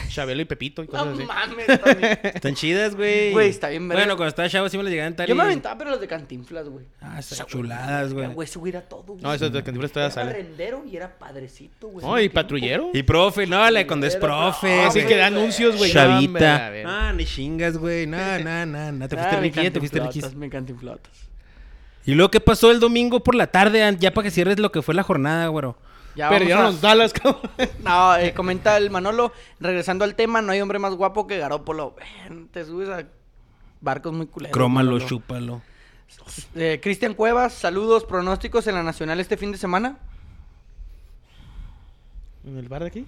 Chabelo 0.07 0.41
y 0.41 0.45
Pepito 0.45 0.83
y 0.83 0.87
No 0.87 0.99
así. 0.99 1.23
mames. 1.23 1.67
Están 2.23 2.55
chidas, 2.55 2.95
güey. 2.95 3.31
Güey, 3.33 3.49
está 3.49 3.67
bien. 3.67 3.87
Bueno, 3.89 4.15
cuando 4.15 4.27
estaba 4.29 4.47
chavo 4.47 4.69
sí 4.69 4.77
me 4.77 4.83
las 4.83 4.91
llegaban 4.91 5.15
tal 5.17 5.27
Yo 5.27 5.35
me 5.35 5.43
aventaba, 5.43 5.77
pero 5.77 5.89
los 5.91 5.99
de 5.99 6.07
Cantinflas, 6.07 6.69
güey. 6.69 6.85
Ah, 7.01 7.19
están 7.19 7.35
Esa, 7.35 7.43
güey, 7.43 7.51
chuladas, 7.51 8.13
güey. 8.13 8.27
Güey, 8.27 8.47
eso 8.47 8.65
era 8.67 8.81
todo, 8.81 9.03
güey. 9.03 9.21
No, 9.21 9.33
eso 9.33 9.49
de 9.49 9.61
Cantinflas 9.63 9.91
todavía 9.91 10.13
Era 10.13 10.23
sale. 10.31 10.33
rendero 10.43 10.83
y 10.89 10.95
era 10.95 11.09
padrecito, 11.17 11.89
güey. 11.89 12.05
No, 12.05 12.19
y 12.21 12.29
patrullero. 12.29 12.89
Y 12.93 13.03
profe, 13.03 13.45
no, 13.47 13.69
la 13.69 13.85
cuando 13.85 14.07
es 14.07 14.15
profe. 14.15 14.81
Así 14.83 15.03
que 15.05 15.17
da 15.17 15.27
anuncios, 15.27 15.75
güey. 15.77 15.93
No, 15.93 16.01
hombre, 16.01 16.45
a 16.47 16.57
Chavita. 16.57 16.69
ver. 16.69 16.87
Ah, 16.87 17.11
ni 17.13 17.25
chingas, 17.25 17.77
güey. 17.77 18.07
No, 18.07 18.17
no, 18.39 18.65
no, 18.65 18.91
no. 18.93 19.07
Te 19.09 19.15
Ah, 19.17 19.19
fuiste 19.19 19.39
riquilla, 19.41 19.71
te 19.73 19.79
fuiste 19.79 19.99
riquis. 19.99 20.33
Me 20.35 20.49
Cantinflotas. 20.49 21.11
¿Y 22.05 22.13
luego 22.15 22.31
qué 22.31 22.39
pasó 22.39 22.71
el 22.71 22.79
domingo 22.79 23.19
por 23.23 23.35
la 23.35 23.47
tarde? 23.47 23.83
an- 23.83 23.99
Ya 23.99 24.13
para 24.13 24.23
que 24.25 24.31
cierres 24.31 24.57
lo 24.57 24.71
que 24.71 24.81
fue 24.81 24.95
la 24.95 25.03
jornada, 25.03 25.47
güero. 25.47 25.77
Ya 26.15 26.29
Perdieron 26.29 26.59
vamos 26.63 26.73
los 26.75 26.81
Dallas, 26.81 27.13
cabrón. 27.13 27.41
a... 27.57 27.67
No, 27.83 28.17
eh, 28.17 28.33
comenta 28.33 28.77
el 28.77 28.89
Manolo. 28.89 29.31
Regresando 29.59 30.03
al 30.03 30.15
tema, 30.15 30.41
no 30.41 30.51
hay 30.51 30.61
hombre 30.61 30.79
más 30.79 30.93
guapo 30.95 31.27
que 31.27 31.37
Garópolo. 31.37 31.95
Ven, 32.27 32.47
Te 32.49 32.65
subes 32.65 32.89
a 32.89 33.05
barcos 33.79 34.13
muy 34.13 34.27
culeros. 34.27 34.53
Crómalo, 34.53 34.91
Manolo. 34.91 35.07
chúpalo. 35.07 35.61
Eh, 36.55 36.79
Cristian 36.83 37.13
Cuevas, 37.13 37.53
saludos, 37.53 38.03
pronósticos 38.03 38.67
en 38.67 38.75
la 38.75 38.83
Nacional 38.83 39.19
este 39.19 39.37
fin 39.37 39.51
de 39.51 39.57
semana. 39.57 39.97
¿En 42.45 42.57
el 42.57 42.67
bar 42.67 42.81
de 42.81 42.87
aquí? 42.87 43.05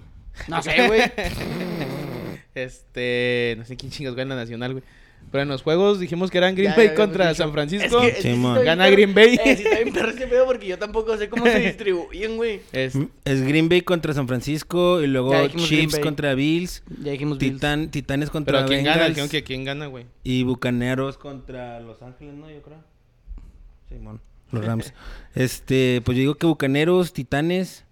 No 0.48 0.62
sé, 0.62 0.86
güey. 0.86 1.02
Este. 2.54 3.56
No 3.58 3.64
sé 3.64 3.76
quién 3.76 3.90
chingas 3.90 4.14
gana 4.14 4.34
en 4.34 4.38
la 4.38 4.44
Nacional, 4.44 4.72
güey. 4.74 4.84
Pero 5.30 5.42
en 5.42 5.48
los 5.48 5.62
juegos 5.62 5.98
dijimos 5.98 6.30
que 6.30 6.38
eran 6.38 6.54
Green 6.54 6.70
Ya, 6.70 6.76
Bay 6.76 6.86
ya 6.88 6.94
contra 6.94 7.28
dicho. 7.30 7.42
San 7.42 7.52
Francisco. 7.52 8.00
Es 8.02 8.16
que- 8.16 8.22
sí 8.22 8.42
Gana. 8.64 8.88
Green 8.88 9.14
Bay. 9.14 9.34
Eh, 9.44 9.56
sí 9.56 9.62
está 9.64 9.78
bien 9.80 9.92
perro 9.92 10.10
ese 10.10 10.26
pedo 10.28 10.46
porque 10.46 10.66
yo 10.68 10.78
tampoco 10.78 11.16
sé 11.16 11.28
cómo 11.28 11.44
se 11.44 11.58
distribuyen, 11.58 12.36
güey. 12.36 12.60
Es- 12.72 12.94
Mm, 12.94 13.06
Es 13.24 13.42
Green 13.42 13.68
Bay 13.68 13.80
contra 13.82 14.14
San 14.14 14.28
Francisco 14.28 15.02
y 15.02 15.06
luego 15.08 15.48
Chiefs 15.48 15.98
contra 15.98 16.34
Bills. 16.34 16.82
Ya 17.02 17.12
dijimos 17.12 17.38
Bills. 17.38 17.54
Titán, 17.54 17.90
Titanes 17.90 18.30
contra 18.30 18.58
Pero 18.58 18.68
¿quién 18.68 18.84
gana? 18.84 19.08
Bengals. 19.08 19.42
Quién 19.44 19.64
gana, 19.64 19.86
güey. 19.86 20.06
Y 20.22 20.44
Bucaneros 20.44 21.18
contra 21.18 21.80
Los 21.80 22.00
Ángeles, 22.02 22.34
¿no? 22.34 22.48
Yo 22.50 22.62
creo. 22.62 22.78
Simón. 23.88 24.20
Los 24.52 24.64
Rams. 24.66 24.94
este, 25.34 26.00
pues 26.04 26.16
yo 26.16 26.20
digo 26.20 26.34
que 26.36 26.46
Bucaneros, 26.46 27.12
Titanes, 27.12 27.84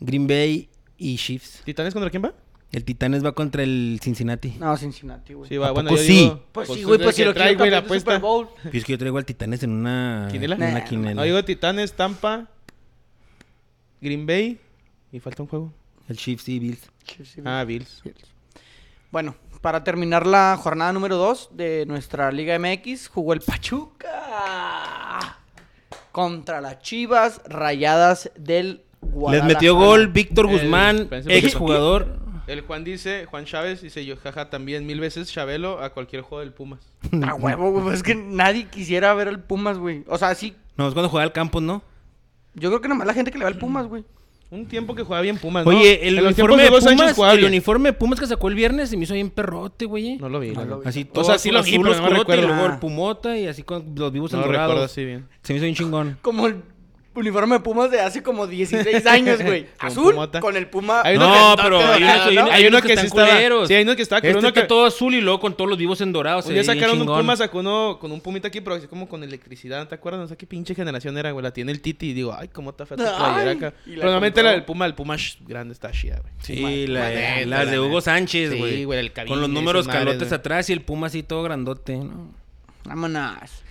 Green 0.00 0.26
Bay 0.26 0.68
y 0.96 1.16
Chiefs. 1.16 1.62
¿Titanes 1.64 1.92
contra 1.92 2.08
quién 2.10 2.24
va? 2.24 2.32
El 2.72 2.84
Titanes 2.84 3.22
va 3.24 3.32
contra 3.32 3.62
el 3.62 4.00
Cincinnati. 4.02 4.54
No, 4.58 4.74
Cincinnati, 4.78 5.34
güey. 5.34 5.48
Sí, 5.48 5.58
va, 5.58 5.68
¿A 5.68 5.70
bueno, 5.72 5.90
poco 5.90 6.00
yo 6.00 6.06
sí? 6.06 6.12
digo... 6.20 6.42
Pues 6.52 6.68
sí, 6.68 6.82
güey, 6.84 6.96
es 6.98 7.02
pues 7.04 7.16
si 7.16 7.24
lo 7.24 7.34
quiero 7.34 7.58
güey, 7.58 7.70
la 7.70 7.78
apuesta. 7.78 8.18
Bowl. 8.18 8.48
Pero 8.62 8.78
es 8.78 8.84
que 8.84 8.92
yo 8.92 8.98
traigo 8.98 9.18
al 9.18 9.26
Titanes 9.26 9.62
en 9.62 9.72
una... 9.72 10.28
¿Quinela? 10.30 10.54
En 10.56 10.62
una 10.62 10.72
Nah, 10.78 10.84
quinela. 10.84 11.14
No, 11.14 11.22
digo 11.22 11.44
Titanes, 11.44 11.92
Tampa, 11.92 12.48
Green 14.00 14.24
Bay 14.26 14.58
y 15.12 15.20
falta 15.20 15.42
un 15.42 15.48
juego. 15.48 15.72
El 16.08 16.16
Chiefs 16.16 16.48
y 16.48 16.58
Bills. 16.58 16.80
Ah, 17.44 17.62
Bills. 17.66 18.02
Bueno, 19.10 19.36
para 19.60 19.84
terminar 19.84 20.26
la 20.26 20.58
jornada 20.58 20.92
número 20.94 21.16
2 21.18 21.50
de 21.52 21.84
nuestra 21.86 22.32
Liga 22.32 22.58
MX, 22.58 23.08
jugó 23.08 23.34
el 23.34 23.40
Pachuca 23.42 25.38
contra 26.10 26.60
las 26.62 26.80
Chivas 26.80 27.42
Rayadas 27.46 28.30
del 28.36 28.82
Les 29.02 29.12
Guadalajara. 29.12 29.54
metió 29.54 29.74
gol 29.76 30.08
Víctor 30.08 30.46
El- 30.46 30.52
Guzmán, 30.52 31.08
exjugador. 31.28 32.21
El 32.46 32.60
Juan 32.62 32.82
dice, 32.84 33.26
Juan 33.26 33.44
Chávez 33.44 33.82
dice 33.82 34.04
yo, 34.04 34.16
jaja, 34.16 34.50
también 34.50 34.84
mil 34.86 34.98
veces 35.00 35.30
Chabelo 35.32 35.80
a 35.80 35.90
cualquier 35.90 36.22
juego 36.22 36.40
del 36.40 36.52
Pumas. 36.52 36.80
A 37.26 37.34
huevo, 37.34 37.70
güey, 37.70 37.84
pues 37.84 37.96
es 37.96 38.02
que 38.02 38.14
nadie 38.14 38.66
quisiera 38.66 39.14
ver 39.14 39.28
al 39.28 39.40
Pumas, 39.44 39.78
güey. 39.78 40.04
O 40.08 40.18
sea, 40.18 40.34
sí, 40.34 40.54
No, 40.76 40.88
es 40.88 40.94
cuando 40.94 41.08
jugaba 41.08 41.24
al 41.24 41.32
Campos, 41.32 41.62
¿no? 41.62 41.82
yo 42.54 42.68
creo 42.68 42.80
que 42.82 42.88
nomás 42.88 43.06
la 43.06 43.14
gente 43.14 43.30
que 43.30 43.38
le 43.38 43.44
va 43.44 43.48
al 43.50 43.58
Pumas, 43.58 43.86
güey. 43.86 44.04
Un 44.50 44.66
tiempo 44.66 44.94
que 44.94 45.02
jugaba 45.02 45.22
bien 45.22 45.38
Pumas, 45.38 45.64
¿no? 45.64 45.70
Oye, 45.70 46.06
el 46.06 46.18
En 46.18 46.24
los 46.24 46.34
uniforme, 46.34 46.56
de 46.56 46.68
tiempos 46.68 46.80
Hugo 46.80 46.88
Sánchez 46.90 47.00
Pumas, 47.04 47.16
jugaba 47.16 47.32
el 47.32 47.38
bien. 47.38 47.52
uniforme 47.52 47.88
de 47.88 47.92
Pumas 47.94 48.20
que 48.20 48.26
sacó 48.26 48.48
el 48.48 48.54
viernes 48.54 48.90
se 48.90 48.96
me 48.98 49.04
hizo 49.04 49.14
bien 49.14 49.30
perrote, 49.30 49.86
güey. 49.86 50.16
No 50.18 50.28
lo 50.28 50.40
vi. 50.40 50.50
No 50.50 50.60
no 50.64 50.66
lo 50.66 50.80
vi. 50.80 50.88
Así 50.88 51.06
O 51.08 51.12
todo 51.14 51.24
sea, 51.24 51.38
sí 51.38 51.50
lo 51.50 51.62
vi, 51.62 51.78
pero 51.78 51.94
no 51.94 52.10
me 52.10 52.36
y 52.36 52.40
luego 52.42 52.52
Ah. 52.66 52.72
el 52.74 52.78
pumota 52.78 53.38
y 53.38 53.46
así 53.46 53.62
con 53.62 53.94
los 53.96 54.12
vivos 54.12 54.30
No 54.32 54.38
en 54.38 54.44
lo 54.44 54.48
recuerdo 54.52 54.68
dorados. 54.72 54.90
así 54.90 55.04
bien. 55.06 55.26
Se 55.42 55.54
me 55.54 55.56
hizo 55.56 55.64
bien 55.64 55.74
chingón. 55.74 56.18
Como 56.20 56.46
el 56.48 56.56
uniforme 57.14 57.56
de 57.56 57.60
Pumas 57.60 57.90
de 57.90 58.00
hace 58.00 58.22
como 58.22 58.46
16 58.46 59.04
años, 59.06 59.42
güey. 59.42 59.66
Con 59.78 59.86
Azul 59.88 60.12
pumota. 60.14 60.40
con 60.40 60.56
el 60.56 60.66
Puma. 60.66 61.02
Hay 61.04 61.16
uno 61.16 61.28
No, 61.28 61.56
que- 61.56 61.62
pero 61.62 61.78
hay 61.78 62.00
no, 62.00 62.06
unos- 62.06 62.26
hay 62.26 62.38
hay 62.62 62.66
uno 62.66 62.80
que 62.80 62.86
sí 62.88 62.92
están 62.94 63.06
estaba. 63.06 63.28
culeros. 63.28 63.68
Sí, 63.68 63.74
hay 63.74 63.82
uno 63.82 63.96
que 63.96 64.02
está. 64.02 64.16
Este 64.16 64.30
uno 64.30 64.48
está 64.48 64.60
que 64.62 64.66
todo 64.66 64.86
azul 64.86 65.14
y 65.14 65.20
luego 65.20 65.38
con 65.40 65.54
todos 65.56 65.68
los 65.68 65.78
vivos 65.78 66.00
en 66.00 66.12
dorados. 66.12 66.46
Un 66.46 66.54
día 66.54 66.64
sacaron 66.64 67.00
un 67.00 67.06
Puma, 67.06 67.36
sacó 67.36 67.58
uno 67.58 67.98
con 68.00 68.12
un 68.12 68.20
pumita 68.20 68.48
aquí, 68.48 68.60
pero 68.60 68.76
así 68.76 68.86
como 68.86 69.08
con 69.08 69.22
electricidad. 69.22 69.86
¿Te 69.88 69.94
acuerdas? 69.94 70.20
No 70.22 70.28
sé 70.28 70.36
qué 70.36 70.46
pinche 70.46 70.74
generación 70.74 71.16
era, 71.18 71.30
güey. 71.32 71.42
La 71.42 71.52
tiene 71.52 71.72
el 71.72 71.80
Titi 71.80 72.10
y 72.10 72.12
digo, 72.14 72.34
ay, 72.38 72.48
cómo 72.48 72.70
está 72.70 72.86
fea 72.86 72.96
tu 72.96 73.02
Ay, 73.04 73.14
playera 73.16 73.50
acá. 73.52 73.74
y 73.86 73.90
la 73.90 73.94
Pero 73.96 74.02
normalmente 74.04 74.42
la 74.42 74.50
del 74.52 74.64
Puma, 74.64 74.86
el 74.86 74.94
Puma 74.94 75.16
grande 75.46 75.74
está 75.74 75.90
chida, 75.92 76.18
güey. 76.20 76.32
Sí, 76.40 76.86
la- 76.86 77.64
de 77.66 77.78
Hugo. 77.78 78.00
Sánchez, 78.00 78.52
Sí, 78.52 78.58
güey. 78.58 78.84
güey, 78.84 79.10
Con 79.26 79.40
los 79.40 79.48
números 79.50 79.86
calotes 79.86 80.32
atrás 80.32 80.70
y 80.70 80.72
el 80.72 80.80
Puma 80.80 81.08
así 81.08 81.22
todo 81.22 81.42
grandote, 81.42 81.96
¿no? 81.96 82.30
Vámonos. 82.84 83.62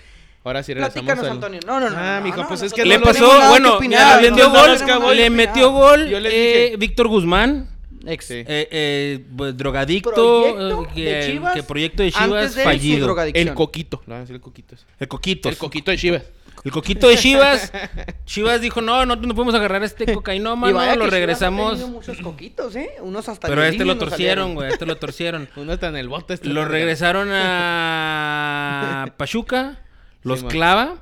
Ahora 0.43 0.63
sí 0.63 0.73
regresamos 0.73 1.05
Platícanos, 1.05 1.25
al... 1.25 1.31
Antonio. 1.37 1.59
No, 1.65 1.79
no, 1.79 1.89
no. 1.89 1.95
Ah, 1.97 2.17
no, 2.19 2.25
mijo, 2.25 2.41
no, 2.41 2.47
pues 2.47 2.63
es 2.63 2.73
que 2.73 2.83
Le 2.83 2.95
no 2.95 3.01
no 3.01 3.05
pasó, 3.05 3.39
que 3.39 3.47
bueno, 3.47 3.75
opinar, 3.75 4.21
le 4.21 4.29
no 4.31 4.35
metió 4.35 4.49
gol, 4.49 4.77
que 4.85 5.15
le 5.15 5.29
metió 5.29 5.71
gol 5.71 6.09
Yo 6.09 6.19
les 6.19 6.33
eh, 6.33 6.63
dije. 6.65 6.77
Víctor 6.77 7.07
Guzmán, 7.09 7.69
Ex. 8.05 8.25
Sí. 8.25 8.33
eh, 8.35 8.45
eh, 8.47 9.19
pues, 9.37 9.55
drogadicto, 9.55 10.11
Proyecto 10.11 10.83
eh, 10.83 10.87
de 10.87 10.93
que, 10.93 11.31
Chivas 11.33 11.53
que 11.53 11.63
proyecto 11.63 12.03
de 12.03 12.07
antes 12.15 12.23
Chivas 12.23 12.55
de 12.55 12.63
fallido. 12.63 13.15
El 13.33 13.53
coquito. 13.53 14.01
El 14.07 14.39
coquito. 14.39 14.77
El 14.99 15.07
coquito. 15.07 15.49
El 15.49 15.57
coquito 15.57 15.91
de 15.91 15.97
Chivas. 15.97 16.23
El 16.63 16.71
coquito 16.71 17.07
de 17.07 17.17
Chivas. 17.17 17.71
Chivas 18.25 18.61
dijo, 18.61 18.81
no, 18.81 19.05
no, 19.05 19.15
no 19.15 19.35
podemos 19.35 19.55
agarrar 19.55 19.83
a 19.83 19.85
este 19.85 20.11
cocainómano, 20.13 20.67
que 20.79 20.85
lo 20.85 20.91
Chivas 20.91 21.07
ha 21.07 21.09
regresamos. 21.09 21.71
tenido 21.73 21.87
muchos 21.89 22.17
coquitos, 22.19 22.75
¿eh? 22.75 22.89
Unos 23.01 23.29
hasta 23.29 23.47
Pero 23.47 23.61
a 23.61 23.67
este 23.67 23.85
lo 23.85 23.97
torcieron, 23.97 24.55
güey, 24.55 24.71
este 24.71 24.85
lo 24.85 24.97
torcieron. 24.97 25.49
Uno 25.55 25.73
está 25.73 25.87
en 25.89 25.97
el 25.97 26.09
bote. 26.09 26.33
este 26.33 26.49
Lo 26.49 26.65
regresaron 26.65 27.29
a 27.31 29.13
Pachuca, 29.17 29.79
los 30.23 30.39
Sí, 30.41 30.45
clava. 30.47 30.95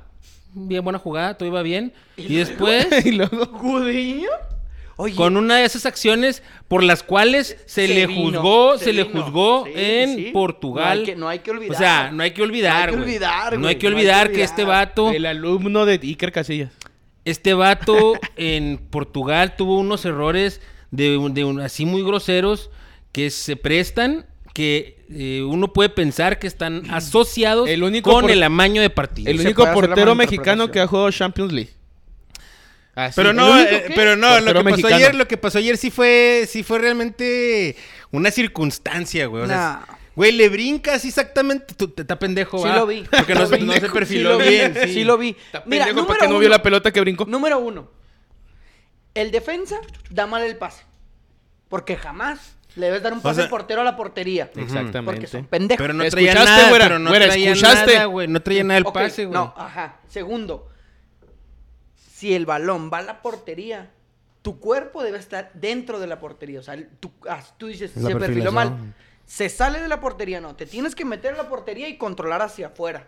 Bien 0.52 0.82
buena 0.82 0.98
jugada, 0.98 1.34
todo 1.34 1.48
iba 1.48 1.62
bien. 1.62 1.92
Y 2.16 2.34
después, 2.36 2.86
y 3.06 3.12
luego... 3.12 3.46
¿Gudiño? 3.46 4.28
Oye, 4.96 5.14
con 5.14 5.36
una 5.38 5.56
de 5.56 5.64
esas 5.64 5.86
acciones 5.86 6.42
por 6.68 6.82
las 6.82 7.02
cuales 7.02 7.56
se, 7.64 7.86
Se 7.86 7.94
le 7.94 8.06
vino, 8.06 8.22
juzgó, 8.42 8.76
se 8.78 8.84
se, 8.86 8.92
le 8.92 9.04
juzgó 9.04 9.64
Sí, 9.64 9.72
en 9.74 10.16
sí. 10.16 10.30
Portugal. 10.32 10.98
No 10.98 11.00
hay 11.00 11.04
que- 11.06 11.16
no 11.16 11.28
hay 11.28 11.38
que 11.38 11.50
olvidar. 11.52 11.74
O 11.74 11.78
sea, 11.78 12.10
no 12.12 12.22
hay 12.22 12.30
que 12.32 12.42
olvidar, 12.42 12.90
No 12.92 12.98
hay 12.98 12.98
que 12.98 13.02
olvidar, 13.02 13.34
No 13.34 13.46
hay 13.46 13.50
que 13.50 13.58
no 13.58 13.68
hay 13.68 13.76
que 13.76 13.86
olvidar 13.86 14.30
que 14.32 14.42
este 14.42 14.64
vato, 14.64 15.10
El 15.10 15.24
alumno 15.24 15.86
de 15.86 15.94
Iker 16.02 16.32
Casillas. 16.32 16.72
este 17.24 17.54
vato 17.54 18.12
en 18.36 18.76
Portugal 18.90 19.56
tuvo 19.56 19.78
unos 19.78 20.04
errores 20.04 20.60
de, 20.90 21.18
de 21.32 21.44
un- 21.44 21.60
así 21.60 21.86
muy 21.86 22.02
groseros 22.02 22.68
que 23.12 23.30
se 23.30 23.56
prestan 23.56 24.26
que 24.60 25.04
eh, 25.10 25.42
uno 25.42 25.72
puede 25.72 25.88
pensar 25.88 26.38
que 26.38 26.46
están 26.46 26.82
asociados 26.90 27.68
El 27.68 27.82
único 27.82 28.10
con 28.12 28.22
por- 28.22 28.30
el 28.30 28.42
amaño 28.42 28.82
de 28.82 28.90
partido. 28.90 29.30
El 29.30 29.40
único 29.40 29.64
portero 29.72 30.14
mexicano 30.14 30.70
que 30.70 30.80
ha 30.80 30.86
jugado 30.86 31.10
Champions 31.10 31.52
League. 31.52 31.70
Así. 32.94 33.14
Pero 33.16 33.30
¿El 33.30 33.36
no, 33.36 33.50
único 33.52 33.70
eh, 33.70 33.84
pero 33.94 34.16
no, 34.16 34.40
lo 34.40 34.46
que 34.46 34.52
pasó 34.54 34.64
mexicano. 34.64 34.96
ayer, 34.96 35.14
lo 35.14 35.28
que 35.28 35.36
pasó 35.36 35.58
ayer 35.58 35.76
sí 35.76 35.90
fue, 35.90 36.46
sí 36.48 36.62
fue 36.62 36.78
realmente 36.80 37.76
una 38.10 38.30
circunstancia, 38.30 39.26
güey. 39.26 39.44
O 39.44 39.46
sea, 39.46 39.84
Nah. 39.88 39.94
güey, 40.16 40.32
le 40.32 40.48
brincas 40.48 41.04
exactamente, 41.04 41.72
tú 41.74 41.88
te 41.88 42.02
está 42.02 42.18
pendejo, 42.18 42.58
Sí 42.58 42.68
lo 42.68 42.86
vi. 42.86 43.04
Porque 43.10 43.34
no, 43.34 43.46
se- 43.46 43.58
no 43.60 43.72
se 43.72 43.80
pendejo, 43.80 43.94
perfiló 43.94 44.30
sí 44.32 44.38
lo 44.38 44.38
vi, 44.44 44.48
bien. 44.56 44.74
Sí. 44.92 45.04
lo 45.04 45.16
vi. 45.18 45.28
Está 45.30 45.62
Mira, 45.66 45.84
pendejo 45.86 46.02
número 46.02 46.08
para 46.08 46.26
que 46.26 46.32
no 46.32 46.38
vio 46.40 46.48
la 46.48 46.62
pelota 46.62 46.90
que 46.90 47.00
brincó. 47.00 47.24
Número 47.26 47.58
uno. 47.58 47.88
El 49.14 49.30
defensa 49.30 49.76
da 50.10 50.26
mal 50.26 50.42
el 50.42 50.56
pase. 50.56 50.82
Porque 51.68 51.96
jamás 51.96 52.56
le 52.76 52.86
debes 52.86 53.02
dar 53.02 53.12
un 53.12 53.20
pase 53.20 53.36
sea- 53.36 53.44
al 53.44 53.50
portero 53.50 53.80
a 53.80 53.84
la 53.84 53.96
portería. 53.96 54.46
Porque 54.46 54.62
Exactamente. 54.62 55.26
son 55.26 55.44
pendejos. 55.46 55.82
Pero 55.82 55.94
no 55.94 56.04
¿Escuchaste, 56.04 56.32
traía 56.32 56.44
nada, 56.44 56.68
güera? 56.68 56.84
pero 56.86 56.98
no 56.98 57.10
Güera, 57.10 57.26
traía 57.26 57.52
¿escuchaste? 57.52 57.94
nada, 57.94 58.04
güey. 58.06 58.28
No 58.28 58.42
traía 58.42 58.64
nada 58.64 58.78
el 58.78 58.84
pase, 58.84 59.24
güey. 59.26 59.34
No, 59.34 59.54
ajá. 59.56 59.96
Segundo, 60.08 60.68
si 61.96 62.34
el 62.34 62.46
balón 62.46 62.90
va 62.92 62.98
a 62.98 63.02
la 63.02 63.22
portería, 63.22 63.90
tu 64.42 64.58
cuerpo 64.60 65.02
debe 65.02 65.18
estar 65.18 65.50
dentro 65.54 65.98
de 66.00 66.06
la 66.06 66.18
portería. 66.18 66.60
O 66.60 66.62
sea, 66.62 66.76
tú, 67.00 67.12
ah, 67.28 67.42
tú 67.58 67.66
dices, 67.66 67.96
La 67.96 68.08
se 68.10 68.16
perfiló 68.16 68.52
mal. 68.52 68.94
Se 69.26 69.48
sale 69.48 69.80
de 69.80 69.88
la 69.88 70.00
portería, 70.00 70.40
no. 70.40 70.56
Te 70.56 70.66
tienes 70.66 70.94
que 70.94 71.04
meter 71.04 71.34
a 71.34 71.36
la 71.36 71.48
portería 71.48 71.88
y 71.88 71.96
controlar 71.96 72.42
hacia 72.42 72.68
afuera. 72.68 73.06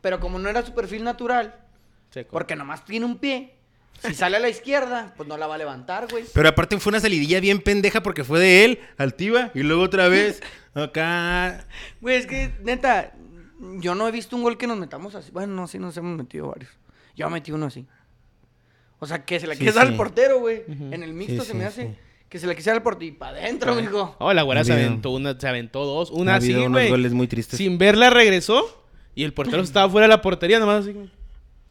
Pero 0.00 0.18
como 0.18 0.38
no 0.38 0.48
era 0.48 0.64
su 0.64 0.74
perfil 0.74 1.04
natural, 1.04 1.54
Seco. 2.10 2.30
porque 2.32 2.56
nomás 2.56 2.84
tiene 2.84 3.06
un 3.06 3.18
pie, 3.18 3.54
si 4.06 4.14
sale 4.14 4.36
a 4.36 4.40
la 4.40 4.48
izquierda, 4.48 5.12
pues 5.16 5.28
no 5.28 5.36
la 5.36 5.46
va 5.46 5.56
a 5.56 5.58
levantar, 5.58 6.06
güey. 6.10 6.24
Pero 6.32 6.48
aparte 6.48 6.78
fue 6.78 6.90
una 6.90 7.00
salidilla 7.00 7.40
bien 7.40 7.60
pendeja 7.60 8.02
porque 8.02 8.24
fue 8.24 8.40
de 8.40 8.64
él, 8.64 8.78
altiva, 8.96 9.50
y 9.54 9.62
luego 9.62 9.82
otra 9.82 10.08
vez 10.08 10.40
acá. 10.74 11.66
Güey, 12.00 12.16
es 12.16 12.26
que, 12.26 12.50
neta, 12.62 13.12
yo 13.78 13.94
no 13.94 14.08
he 14.08 14.10
visto 14.10 14.36
un 14.36 14.42
gol 14.42 14.56
que 14.56 14.66
nos 14.66 14.78
metamos 14.78 15.14
así. 15.14 15.30
Bueno, 15.32 15.54
no, 15.54 15.66
sí 15.68 15.78
nos 15.78 15.96
hemos 15.96 16.16
metido 16.16 16.48
varios. 16.48 16.70
Yo 17.16 17.28
metí 17.28 17.52
uno 17.52 17.66
así. 17.66 17.86
O 18.98 19.06
sea, 19.06 19.24
que 19.24 19.38
se 19.40 19.46
la 19.46 19.54
Sí, 19.54 19.60
quise 19.60 19.72
dar 19.72 19.86
sí. 19.86 19.92
al 19.92 19.96
portero, 19.96 20.38
güey. 20.40 20.62
En 20.68 21.02
el 21.02 21.12
mixto 21.12 21.42
Sí, 21.42 21.46
se 21.48 21.52
sí, 21.52 21.58
me 21.58 21.64
hace 21.66 21.82
sí. 21.88 21.94
que 22.28 22.38
se 22.38 22.46
la 22.46 22.54
quise 22.54 22.70
dar 22.70 22.76
al 22.78 22.82
portero 22.82 23.06
y 23.06 23.12
para 23.12 23.38
adentro, 23.38 23.74
mijo. 23.74 24.14
Oh, 24.18 24.32
la 24.32 24.42
güera 24.42 24.64
se 24.64 24.72
aventó 24.72 25.10
una, 25.10 25.38
se 25.38 25.48
aventó 25.48 25.84
dos. 25.84 26.10
Ha 26.10 26.14
Una 26.14 26.36
así, 26.36 26.52
güey. 26.54 26.88
goles 26.88 27.12
muy 27.12 27.26
tristes. 27.26 27.58
Sin 27.58 27.76
verla 27.78 28.08
regresó. 28.10 28.82
Y 29.14 29.24
el 29.24 29.32
portero 29.34 29.62
estaba 29.62 29.90
fuera 29.90 30.04
de 30.06 30.08
la 30.08 30.22
portería, 30.22 30.58
nomás 30.58 30.84
así. 30.84 30.92
como, 30.94 31.08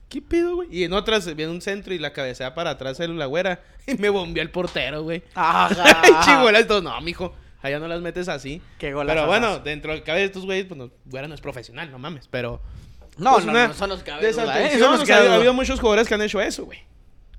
¿Qué 0.10 0.22
pedo, 0.22 0.56
güey? 0.56 0.68
Y 0.72 0.84
en 0.84 0.94
otras 0.94 1.34
viene 1.36 1.52
un 1.52 1.62
centro 1.62 1.94
y 1.94 2.00
la 2.00 2.12
cabecea 2.14 2.56
para 2.56 2.72
atrás 2.72 3.00
el 3.00 3.18
la 3.18 3.28
güera. 3.28 3.62
Y 3.88 3.96
me 3.96 4.10
bombeó 4.10 4.44
el 4.44 4.52
portero, 4.52 5.02
güey. 5.04 5.24
Ajá. 5.34 6.02
Chihuahua, 6.24 6.64
todos, 6.68 6.84
no, 6.84 7.00
mijo. 7.02 7.34
Allá 7.62 7.80
no 7.80 7.88
las 7.88 8.02
metes 8.02 8.28
así. 8.30 8.62
Qué 8.78 8.94
golazo. 8.94 9.16
Pero 9.16 9.28
bueno, 9.28 9.60
dentro 9.60 9.92
del 9.92 10.04
cabello 10.04 10.22
de 10.22 10.28
estos 10.28 10.46
güeyes, 10.46 10.66
pues 10.66 10.78
no, 10.78 10.92
güera 11.06 11.28
no 11.28 11.34
es 11.34 11.42
profesional, 11.42 11.92
no 11.92 11.98
mames. 11.98 12.28
Pero. 12.28 12.62
No, 13.18 13.34
pues, 13.34 13.46
no, 13.46 13.52
una 13.52 13.68
no, 13.68 13.74
eso 13.74 13.88
nos 13.88 14.04
cabe 14.04 14.32
duda, 14.32 14.62
¿eh? 14.62 14.82
O 14.84 14.98
sea, 14.98 15.06
cabe 15.06 15.28
ha 15.30 15.36
habido 15.36 15.54
muchos 15.54 15.80
jugadores 15.80 16.08
que 16.08 16.14
han 16.14 16.22
hecho 16.22 16.40
eso, 16.40 16.66
güey. 16.66 16.80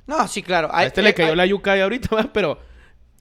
No, 0.07 0.27
sí, 0.29 0.43
claro. 0.43 0.69
A 0.73 0.85
este 0.85 1.03
le 1.03 1.15
cayó 1.15 1.35
la 1.35 1.47
yuca 1.47 1.73
ahí 1.73 1.81
ahorita, 1.81 2.15
¿va? 2.17 2.31
pero. 2.33 2.61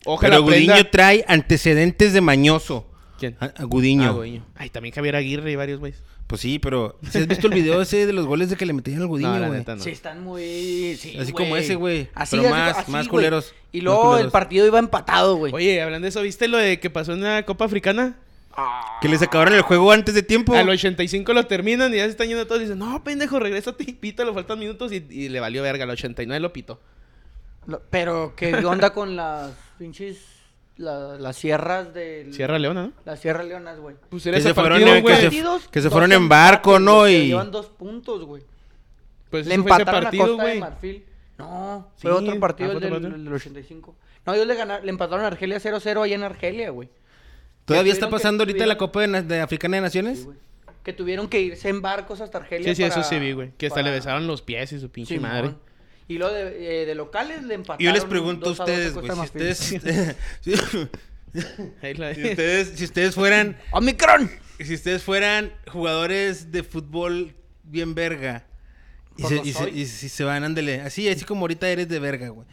Ojalá 0.06 0.38
Pero 0.38 0.44
Gudiño 0.44 0.72
aprenda. 0.74 0.92
trae 0.92 1.26
antecedentes 1.28 2.14
de 2.14 2.22
mañoso. 2.22 2.90
¿Quién? 3.20 3.36
A, 3.40 3.46
a 3.46 3.64
Gudiño. 3.66 4.10
Ah, 4.10 4.12
Gudiño. 4.12 4.46
Ay, 4.56 4.70
también 4.70 4.96
Javier 4.96 5.16
Aguirre 5.16 5.52
y 5.52 5.56
varios 5.56 5.80
güeyes. 5.80 6.02
Pues 6.30 6.42
sí, 6.42 6.60
pero 6.60 6.96
¿sí 7.10 7.18
has 7.18 7.28
visto 7.28 7.48
el 7.48 7.54
video 7.56 7.82
ese 7.82 8.06
de 8.06 8.14
los 8.14 8.28
goles 8.28 8.52
de 8.52 8.56
que 8.56 8.64
le 8.68 8.72
metían 8.74 9.02
al 9.02 9.08
Gudiño, 9.08 9.30
No, 9.34 9.40
la 9.40 9.48
güey? 9.48 9.60
neta 9.60 9.76
no. 9.76 9.82
Sí, 9.84 9.90
están 9.90 10.24
muy... 10.24 10.96
sí, 10.96 11.18
Así 11.18 11.34
como 11.34 11.58
ese, 11.58 11.74
güey. 11.74 12.08
Así, 12.14 12.38
Pero 12.38 12.50
así- 12.50 12.54
más- 12.60 12.78
así, 12.78 12.92
más 12.92 13.08
culeros. 13.08 13.56
Y 13.72 13.82
luego 13.82 14.16
el 14.18 14.30
partido 14.30 14.68
iba 14.68 14.78
empatado, 14.78 15.38
güey. 15.38 15.52
Oye, 15.52 15.82
hablando 15.82 16.06
de 16.06 16.10
eso, 16.10 16.22
¿viste 16.22 16.48
lo 16.48 16.58
de 16.60 16.80
que 16.80 16.92
pasó 16.92 17.14
en 17.14 17.24
la 17.24 17.44
Copa 17.48 17.66
Africana? 17.66 18.16
Que 19.02 19.08
les 19.10 19.22
acabaron 19.24 19.56
el 19.56 19.62
juego 19.64 19.92
antes 19.92 20.14
de 20.14 20.22
tiempo. 20.22 20.54
Al 20.54 20.70
85 20.70 21.34
lo 21.34 21.48
terminan 21.48 21.92
y 21.94 21.98
ya 21.98 22.04
se 22.04 22.10
están 22.12 22.28
yendo 22.28 22.46
todos 22.46 22.62
y 22.62 22.66
dicen, 22.66 22.78
no, 22.78 23.04
pendejo, 23.04 23.40
regresa 23.40 23.74
y 23.80 23.94
pita, 23.94 24.24
le 24.24 24.32
faltan 24.34 24.60
minutos 24.60 24.92
y, 24.92 25.04
y 25.10 25.30
le 25.30 25.40
valió 25.40 25.64
verga. 25.64 25.86
Al 25.86 25.90
89 25.92 26.40
lo 26.40 26.54
pitó. 26.54 26.80
Lo- 27.66 27.82
Pero, 27.90 28.34
¿qué 28.36 28.54
onda 28.54 28.94
con 28.94 29.16
las 29.16 29.52
pinches... 29.80 30.18
la- 30.80 31.18
las 31.18 31.36
sierras 31.36 31.94
del... 31.94 32.34
Sierra 32.34 32.58
Leona, 32.58 32.84
¿no? 32.88 32.94
Las 33.06 33.20
Sierra 33.20 33.44
Leonas, 33.44 33.80
güey. 33.80 33.96
Pues 34.10 34.24
Que 34.24 34.42
se 34.42 34.54
fueron 34.54 34.80
partido, 34.82 34.96
en- 34.96 35.06
que 35.06 35.16
se- 35.16 35.22
Partidos, 35.24 35.68
que 35.68 35.82
se 35.82 35.90
fueron 35.90 36.12
en 36.12 36.28
barco, 36.30 36.80
¿no? 36.80 37.08
Y- 37.08 37.28
Llevan 37.28 37.52
dos 37.52 37.68
puntos, 37.68 38.24
güey. 38.26 38.44
Pues 39.30 39.46
Le 39.46 39.54
empataron 39.56 40.04
partido, 40.04 40.24
a 40.24 40.28
Costa 40.28 40.44
de 40.44 40.50
güey. 40.50 40.60
Marfil. 40.60 41.06
No, 41.38 41.88
Sí, 41.96 42.02
fue 42.02 42.12
otro 42.12 42.40
partido 42.40 42.70
ah, 42.70 42.74
el 42.74 42.80
fue 42.80 42.88
otro 42.88 43.00
del, 43.00 43.02
partido. 43.12 43.16
el 43.16 43.24
del 43.26 43.34
85. 43.34 43.96
No, 44.26 44.34
ellos 44.34 44.48
le, 44.48 44.56
ganaron, 44.56 44.86
le 44.86 44.90
empataron 44.92 45.24
a 45.24 45.28
Argelia 45.28 45.58
0-0 45.60 46.02
allá 46.04 46.16
en 46.16 46.24
Argelia, 46.24 46.70
güey. 46.72 46.90
¿Todavía 47.66 47.94
está 47.94 48.10
pasando 48.10 48.42
ahorita 48.44 48.58
tuvieron- 48.60 48.68
la 48.70 48.78
Copa 48.78 49.02
de, 49.08 49.22
de 49.24 49.40
Africana 49.42 49.78
de 49.78 49.82
Naciones? 49.82 50.20
Sí. 50.24 50.30
Que 50.84 50.94
tuvieron 50.94 51.28
que 51.30 51.40
irse 51.42 51.70
en 51.70 51.82
barcos 51.82 52.20
hasta 52.22 52.40
Argelia 52.40 52.68
Sí, 52.70 52.76
sí, 52.76 52.84
eso 52.84 52.96
para- 52.96 53.04
sí 53.08 53.20
vi, 53.20 53.34
güey. 53.34 53.52
Que 53.58 53.68
hasta 53.68 53.80
le 53.82 53.90
para- 53.90 53.96
besaron 53.96 54.28
los 54.28 54.42
pies 54.42 54.72
y 54.74 54.80
su 54.80 54.90
pinche 54.90 55.16
Simón. 55.16 55.30
madre. 55.32 55.56
Y 56.10 56.18
luego 56.18 56.34
de, 56.34 56.82
eh, 56.82 56.86
de 56.88 56.96
locales 56.96 57.44
le 57.44 57.54
empataron. 57.54 57.86
Yo 57.86 57.92
les 57.94 58.04
pregunto 58.04 58.50
a 58.50 58.52
ustedes, 58.54 58.96
güey, 58.96 59.12
si 59.12 59.20
ustedes, 59.22 59.58
si 60.42 60.54
ustedes, 62.32 62.72
si 62.76 62.84
ustedes 62.84 63.14
fueran, 63.14 63.56
¡Omicron! 63.72 64.30
si 64.60 64.74
ustedes 64.74 65.04
fueran 65.04 65.54
jugadores 65.72 66.52
de 66.52 66.64
fútbol 66.64 67.36
bien 67.64 67.94
verga. 67.94 68.44
Y, 69.18 69.24
se, 69.24 69.36
lo 69.36 69.46
y, 69.46 69.54
se- 69.54 69.70
y 69.70 69.86
si 69.86 70.10
se 70.10 70.24
van, 70.24 70.44
ándale, 70.44 70.82
así, 70.82 71.08
así 71.08 71.26
como 71.26 71.42
ahorita 71.42 71.70
eres 71.70 71.88
de 71.88 72.00
verga, 72.00 72.30
güey. 72.30 72.48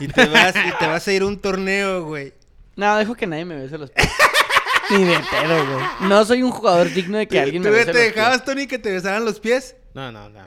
Y 0.00 0.08
te 0.08 0.26
vas, 0.26 0.54
y 0.54 0.78
te 0.78 0.86
vas 0.86 1.08
a 1.08 1.12
ir 1.12 1.22
a 1.22 1.26
un 1.26 1.40
torneo, 1.40 2.04
güey. 2.04 2.34
No, 2.76 2.94
dejo 2.98 3.14
que 3.14 3.26
nadie 3.26 3.46
me 3.46 3.56
bese 3.56 3.78
los 3.78 3.90
pies. 3.90 4.06
Ni 4.90 5.04
de 5.04 5.16
pedo, 5.30 5.66
güey. 5.72 5.86
No 6.02 6.26
soy 6.26 6.42
un 6.42 6.50
jugador 6.50 6.92
digno 6.92 7.16
de 7.16 7.26
que 7.26 7.40
alguien 7.40 7.62
me 7.62 7.70
¿Tú 7.70 7.74
bese 7.74 7.86
te 7.92 7.92
los 7.92 8.02
dejabas, 8.14 8.44
Tony, 8.44 8.66
que 8.66 8.78
te 8.78 8.92
besaran 8.92 9.24
los 9.24 9.40
pies? 9.40 9.76
No, 9.94 10.12
no, 10.12 10.28
no. 10.28 10.40
no. 10.40 10.46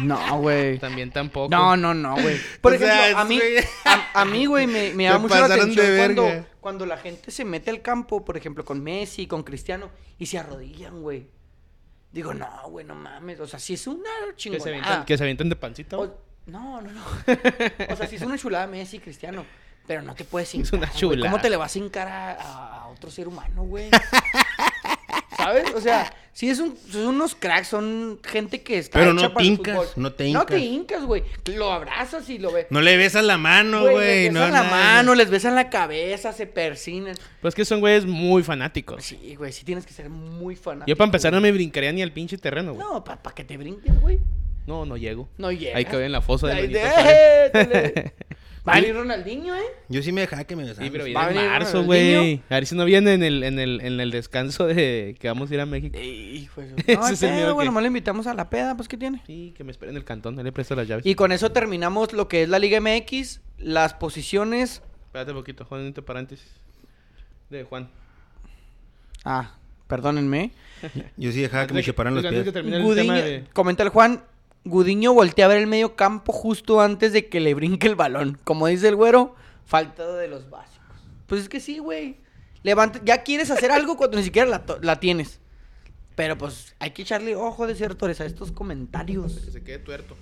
No, 0.00 0.38
güey. 0.40 0.78
También 0.78 1.10
tampoco. 1.10 1.48
No, 1.50 1.76
no, 1.76 1.94
no, 1.94 2.14
güey. 2.20 2.36
Por 2.60 2.72
O 2.72 2.74
ejemplo, 2.74 2.94
sea, 2.96 3.20
a 3.20 3.24
mí, 3.24 3.36
güey. 3.38 3.56
a, 3.84 4.20
a 4.20 4.24
mí, 4.24 4.46
güey, 4.46 4.66
me, 4.66 4.92
me 4.94 5.04
da 5.04 5.18
mucho 5.18 5.34
la 5.34 5.46
atención 5.54 5.96
cuando, 5.96 6.46
cuando 6.60 6.86
la 6.86 6.96
gente 6.98 7.30
se 7.30 7.44
mete 7.44 7.70
al 7.70 7.82
campo, 7.82 8.24
por 8.24 8.36
ejemplo, 8.36 8.64
con 8.64 8.82
Messi, 8.82 9.26
con 9.26 9.42
Cristiano, 9.42 9.90
y 10.18 10.26
se 10.26 10.38
arrodillan, 10.38 11.00
güey. 11.02 11.28
Digo, 12.12 12.32
no, 12.34 12.48
güey, 12.68 12.84
no 12.86 12.94
mames. 12.94 13.40
O 13.40 13.46
sea, 13.46 13.58
si 13.58 13.74
es 13.74 13.86
una 13.86 14.02
Que 14.04 14.30
se, 14.30 14.36
chingonada. 14.36 14.68
avientan, 14.70 15.04
que 15.04 15.16
se 15.18 15.22
avientan 15.24 15.48
de 15.48 15.56
pancita. 15.56 15.98
O- 15.98 16.18
no, 16.46 16.80
no, 16.80 16.90
no. 16.92 17.02
O 17.92 17.96
sea, 17.96 18.06
si 18.06 18.16
es 18.16 18.22
una 18.22 18.38
chulada 18.38 18.66
Messi, 18.66 18.98
Cristiano. 18.98 19.44
Pero 19.86 20.02
no 20.02 20.14
te 20.16 20.24
puedes 20.24 20.52
hincar. 20.54 20.66
Es 20.66 20.72
una 20.72 20.90
chulada. 20.92 21.30
¿Cómo 21.30 21.40
te 21.40 21.48
le 21.48 21.56
vas 21.56 21.74
a 21.74 21.78
hincar 21.78 22.08
a- 22.08 22.32
a 22.82 22.86
otro 22.88 23.10
ser 23.10 23.28
humano, 23.28 23.62
güey? 23.64 23.88
¿Sabes? 25.36 25.64
O 25.74 25.80
sea, 25.80 26.12
si 26.32 26.48
es 26.50 26.58
un, 26.60 26.76
son 26.90 27.06
unos 27.06 27.34
cracks, 27.34 27.68
son 27.68 28.18
gente 28.24 28.62
que 28.62 28.78
está 28.78 28.98
Pero 28.98 29.12
hecha 29.12 29.22
no 29.28 29.34
para 29.34 29.36
te 29.36 29.42
el 29.42 29.46
hincas, 29.54 29.74
fútbol. 29.76 29.88
no 29.96 30.12
te 30.12 30.30
No 30.32 30.44
te 30.46 30.58
hincas. 30.58 30.72
hincas, 30.96 31.04
güey. 31.04 31.22
Lo 31.54 31.72
abrazas 31.72 32.28
y 32.30 32.38
lo 32.38 32.52
ves. 32.52 32.66
No 32.70 32.80
le 32.80 32.96
besas 32.96 33.24
la 33.24 33.36
mano, 33.38 33.82
Güey, 33.82 34.24
les 34.24 34.32
No, 34.32 34.40
besan 34.40 34.52
la 34.52 34.62
nada. 34.62 34.70
mano, 34.94 35.14
les 35.14 35.30
besan 35.30 35.54
la 35.54 35.68
cabeza, 35.70 36.32
se 36.32 36.46
persinan. 36.46 37.16
Pues 37.42 37.54
que 37.54 37.64
son 37.64 37.80
güeyes 37.80 38.06
muy 38.06 38.42
fanáticos. 38.42 39.04
Sí, 39.04 39.34
güey, 39.36 39.52
sí 39.52 39.64
tienes 39.64 39.84
que 39.86 39.92
ser 39.92 40.08
muy 40.10 40.56
fanático. 40.56 40.88
Yo 40.88 40.96
para 40.96 41.06
empezar 41.06 41.32
no 41.32 41.40
me 41.40 41.52
brincaría 41.52 41.92
ni 41.92 42.02
al 42.02 42.12
pinche 42.12 42.38
terreno, 42.38 42.74
güey. 42.74 42.86
No, 42.86 43.04
para 43.04 43.20
que 43.34 43.44
te 43.44 43.56
brinques, 43.56 44.00
güey. 44.00 44.18
No, 44.66 44.84
no 44.84 44.96
llego. 44.96 45.28
No 45.38 45.52
llega. 45.52 45.76
Ahí 45.78 45.84
cabe 45.84 46.06
en 46.06 46.12
la 46.12 46.20
fosa 46.22 46.48
de-. 46.48 46.70
¡Eh! 46.74 48.12
Va 48.68 48.72
a 48.72 48.80
venir 48.80 48.94
Ronaldinho, 48.96 49.54
¿eh? 49.54 49.60
Yo 49.88 50.02
sí 50.02 50.10
me 50.12 50.22
dejaba 50.22 50.44
que 50.44 50.56
me 50.56 50.64
besaran. 50.64 50.84
Sí, 50.86 50.90
pero 50.90 51.04
viene 51.04 51.18
¿Va 51.20 51.26
a 51.26 51.28
en 51.30 51.34
venir 51.36 51.50
marzo, 51.50 51.84
güey. 51.84 52.42
A 52.50 52.54
ver 52.54 52.66
si 52.66 52.74
no 52.74 52.84
viene 52.84 53.14
en 53.14 53.22
el, 53.22 53.42
en 53.44 53.58
el, 53.58 53.80
en 53.80 54.00
el 54.00 54.10
descanso 54.10 54.66
de 54.66 55.14
que 55.20 55.28
vamos 55.28 55.50
a 55.50 55.54
ir 55.54 55.60
a 55.60 55.66
México. 55.66 55.96
Hijo 55.98 56.60
de 56.60 56.70
su- 56.70 56.74
Ese 56.86 56.96
No, 56.96 57.06
es 57.08 57.22
el 57.22 57.28
pedo, 57.28 57.36
miedo 57.38 57.54
güey, 57.54 57.64
que- 57.64 57.68
nomás 57.70 57.82
le 57.82 57.86
invitamos 57.88 58.26
a 58.26 58.34
la 58.34 58.50
peda, 58.50 58.74
pues, 58.76 58.88
¿qué 58.88 58.96
tiene? 58.96 59.22
Sí, 59.26 59.54
que 59.56 59.62
me 59.64 59.70
esperen 59.70 59.94
en 59.94 59.98
el 59.98 60.04
cantón. 60.04 60.36
Ahí 60.38 60.44
le 60.44 60.52
presto 60.52 60.74
las 60.74 60.88
llaves. 60.88 61.06
Y 61.06 61.14
con 61.14 61.30
eso 61.32 61.52
terminamos 61.52 62.12
lo 62.12 62.26
que 62.28 62.42
es 62.42 62.48
la 62.48 62.58
Liga 62.58 62.80
MX, 62.80 63.40
las 63.58 63.94
posiciones... 63.94 64.82
Espérate 65.06 65.30
un 65.30 65.38
poquito, 65.38 65.64
Juan, 65.64 65.82
entre 65.86 66.02
paréntesis. 66.02 66.48
De 67.50 67.62
Juan. 67.64 67.88
Ah, 69.24 69.54
perdónenme. 69.86 70.50
Yo 71.16 71.32
sí 71.32 71.40
dejaba 71.40 71.66
que 71.66 71.72
me 71.72 71.78
Antes 71.80 71.86
de 71.86 71.92
chuparan 71.92 72.14
los 72.14 72.24
antes 72.24 72.38
de 72.38 72.42
pies. 72.42 72.52
que 72.52 72.52
termine 72.52 72.76
el 72.76 72.82
Gudiño, 72.82 73.02
tema 73.14 73.14
de... 73.26 73.44
comenta 73.52 73.82
el 73.82 73.88
Juan, 73.90 74.22
Gudiño 74.66 75.14
voltea 75.14 75.46
a 75.46 75.48
ver 75.48 75.58
el 75.58 75.66
medio 75.66 75.96
campo 75.96 76.32
justo 76.32 76.80
antes 76.80 77.12
de 77.12 77.28
que 77.28 77.40
le 77.40 77.54
brinque 77.54 77.86
el 77.86 77.94
balón. 77.94 78.38
Como 78.44 78.66
dice 78.66 78.88
el 78.88 78.96
güero, 78.96 79.34
falta 79.64 80.12
de 80.16 80.28
los 80.28 80.50
básicos. 80.50 80.96
Pues 81.26 81.42
es 81.42 81.48
que 81.48 81.60
sí, 81.60 81.78
güey. 81.78 82.18
Levanta, 82.62 83.00
ya 83.04 83.22
quieres 83.22 83.50
hacer 83.50 83.70
algo 83.70 83.96
cuando 83.96 84.16
ni 84.18 84.24
siquiera 84.24 84.48
la, 84.48 84.64
la 84.82 84.98
tienes. 84.98 85.40
Pero 86.16 86.36
pues 86.36 86.74
hay 86.80 86.90
que 86.90 87.02
echarle 87.02 87.36
ojo 87.36 87.66
desertores 87.66 88.20
a 88.20 88.26
estos 88.26 88.50
comentarios. 88.50 89.34
Que 89.34 89.50
se 89.52 89.62
quede 89.62 89.78
tuerto. 89.78 90.16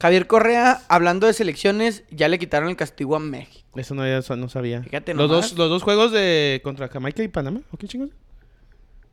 Javier 0.00 0.26
Correa, 0.26 0.82
hablando 0.88 1.26
de 1.28 1.32
selecciones, 1.32 2.02
ya 2.10 2.28
le 2.28 2.38
quitaron 2.38 2.68
el 2.68 2.76
castigo 2.76 3.14
a 3.14 3.20
México. 3.20 3.64
Eso 3.78 3.94
no, 3.94 4.04
eso 4.04 4.36
no 4.36 4.48
sabía. 4.48 4.82
Fíjate 4.82 5.14
los 5.14 5.30
nomás. 5.30 5.50
dos, 5.50 5.58
los 5.58 5.68
dos 5.68 5.82
juegos 5.82 6.10
de 6.12 6.60
contra 6.64 6.88
Jamaica 6.88 7.22
y 7.22 7.28
Panamá. 7.28 7.60
¿O 7.70 7.76
qué 7.76 7.86
chingos? 7.86 8.10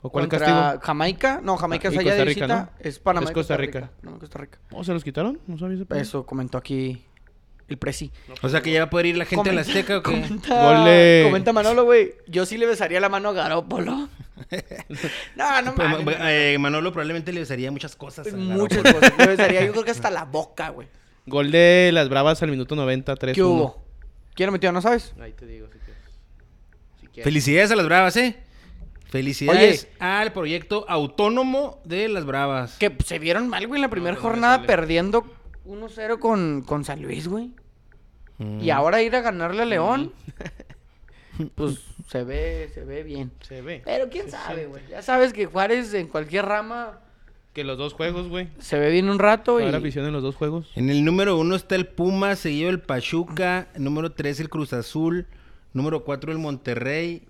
¿O 0.03 0.09
cuál 0.09 0.27
Contra 0.27 0.39
castigo? 0.39 0.81
Jamaica, 0.83 1.39
no, 1.43 1.57
Jamaica 1.57 1.89
Ah, 1.89 1.91
es 1.91 1.97
allá 1.99 2.09
Costa 2.09 2.17
de 2.17 2.25
Rica, 2.25 2.45
visita, 2.47 2.71
¿no? 2.73 2.87
es 2.89 2.99
Panamá 2.99 3.25
Es 3.27 3.31
Costa 3.31 3.57
Rica. 3.57 3.91
No, 4.01 4.17
Costa 4.17 4.39
Rica. 4.39 4.57
¿Oh, 4.71 4.83
se 4.83 4.93
los 4.93 5.03
quitaron? 5.03 5.39
No 5.47 5.57
sabía 5.59 5.75
ese 5.75 5.85
pedo. 5.85 5.99
Eso 5.99 6.25
comentó 6.25 6.57
aquí 6.57 7.03
el 7.67 7.77
presi. 7.77 8.11
O 8.41 8.49
sea 8.49 8.61
que 8.61 8.71
ya 8.71 8.79
va 8.79 8.85
a 8.85 8.89
poder 8.89 9.05
ir 9.05 9.17
la 9.17 9.25
gente 9.25 9.49
a 9.51 9.53
la 9.53 9.61
Azteca 9.61 9.97
o 9.97 10.03
qué. 10.03 10.11
Comenta, 10.11 11.23
comenta 11.23 11.53
Manolo, 11.53 11.83
güey. 11.85 12.15
Yo 12.27 12.45
sí 12.47 12.57
le 12.57 12.65
besaría 12.65 12.99
la 12.99 13.09
mano 13.09 13.29
a 13.29 13.33
Garópolo. 13.33 14.09
no, 15.35 15.61
no 15.61 15.75
Pues, 15.75 15.89
mames. 15.89 16.17
eh, 16.21 16.57
Manolo 16.59 16.91
probablemente 16.91 17.31
le 17.31 17.41
besaría 17.41 17.71
muchas 17.71 17.95
cosas. 17.95 18.27
a 18.27 18.35
Muchas 18.35 18.81
cosas. 18.81 19.13
Le 19.17 19.27
besaría, 19.27 19.63
yo 19.65 19.71
creo 19.71 19.83
que 19.83 19.91
hasta 19.91 20.09
la 20.11 20.25
boca, 20.25 20.69
güey. 20.69 20.87
Gol 21.27 21.51
de 21.51 21.91
las 21.93 22.09
Bravas 22.09 22.41
al 22.41 22.49
minuto 22.49 22.75
90, 22.75 23.15
3 23.15 23.35
¿Qué 23.35 23.43
hubo? 23.43 23.81
¿Quién 24.33 24.47
lo 24.47 24.51
metió? 24.53 24.71
¿No 24.71 24.81
sabes? 24.81 25.13
Ahí 25.21 25.33
te 25.33 25.45
digo, 25.45 25.67
si 25.71 25.77
quieres. 25.77 26.03
Si 26.99 27.07
quieres. 27.07 27.23
Felicidades 27.23 27.71
a 27.71 27.75
las 27.75 27.85
Bravas, 27.85 28.17
¿eh? 28.17 28.37
Felicidades 29.11 29.89
al 29.99 30.31
proyecto 30.31 30.85
autónomo 30.87 31.81
de 31.83 32.07
las 32.07 32.23
Bravas. 32.23 32.77
Que 32.77 32.95
se 33.05 33.19
vieron 33.19 33.49
mal, 33.49 33.67
güey, 33.67 33.79
en 33.79 33.81
la 33.81 33.89
primera 33.89 34.15
no 34.15 34.21
me 34.21 34.21
jornada 34.21 34.63
perdiendo 34.63 35.25
1-0 35.65 36.17
con, 36.17 36.61
con 36.61 36.85
San 36.85 37.01
Luis, 37.01 37.27
güey. 37.27 37.51
Mm. 38.37 38.61
Y 38.61 38.69
ahora 38.69 39.01
ir 39.01 39.13
a 39.17 39.19
ganarle 39.19 39.63
a 39.63 39.65
León. 39.65 40.13
pues 41.55 41.79
se 42.07 42.23
ve, 42.23 42.71
se 42.73 42.85
ve 42.85 43.03
bien. 43.03 43.33
Se 43.41 43.61
ve. 43.61 43.81
Pero 43.83 44.07
quién 44.09 44.25
Se 44.25 44.31
sabe, 44.31 44.67
güey. 44.67 44.81
Ya 44.89 45.01
sabes 45.01 45.33
que 45.33 45.45
Juárez 45.45 45.93
en 45.93 46.07
cualquier 46.07 46.45
rama 46.45 47.01
Que 47.51 47.65
los 47.65 47.77
dos 47.77 47.91
juegos, 47.91 48.29
güey. 48.29 48.47
se 48.59 48.79
ve 48.79 48.91
bien 48.91 49.09
un 49.09 49.19
rato 49.19 49.59
y... 49.59 49.65
Afición 49.65 50.05
en 50.05 50.13
los 50.13 50.23
dos 50.23 50.37
juegos. 50.37 50.71
En 50.75 50.89
el 50.89 51.03
número 51.03 51.37
uno 51.37 51.57
está 51.57 51.75
el 51.75 51.85
Puma, 51.85 52.37
seguido 52.37 52.69
el 52.69 52.79
Pachuca. 52.79 53.67
Número 53.77 54.13
tres 54.13 54.39
el 54.39 54.49
Cruz 54.49 54.71
Azul. 54.71 55.27
Número 55.73 56.05
cuatro 56.05 56.31
el 56.31 56.37
Monterrey. 56.37 57.23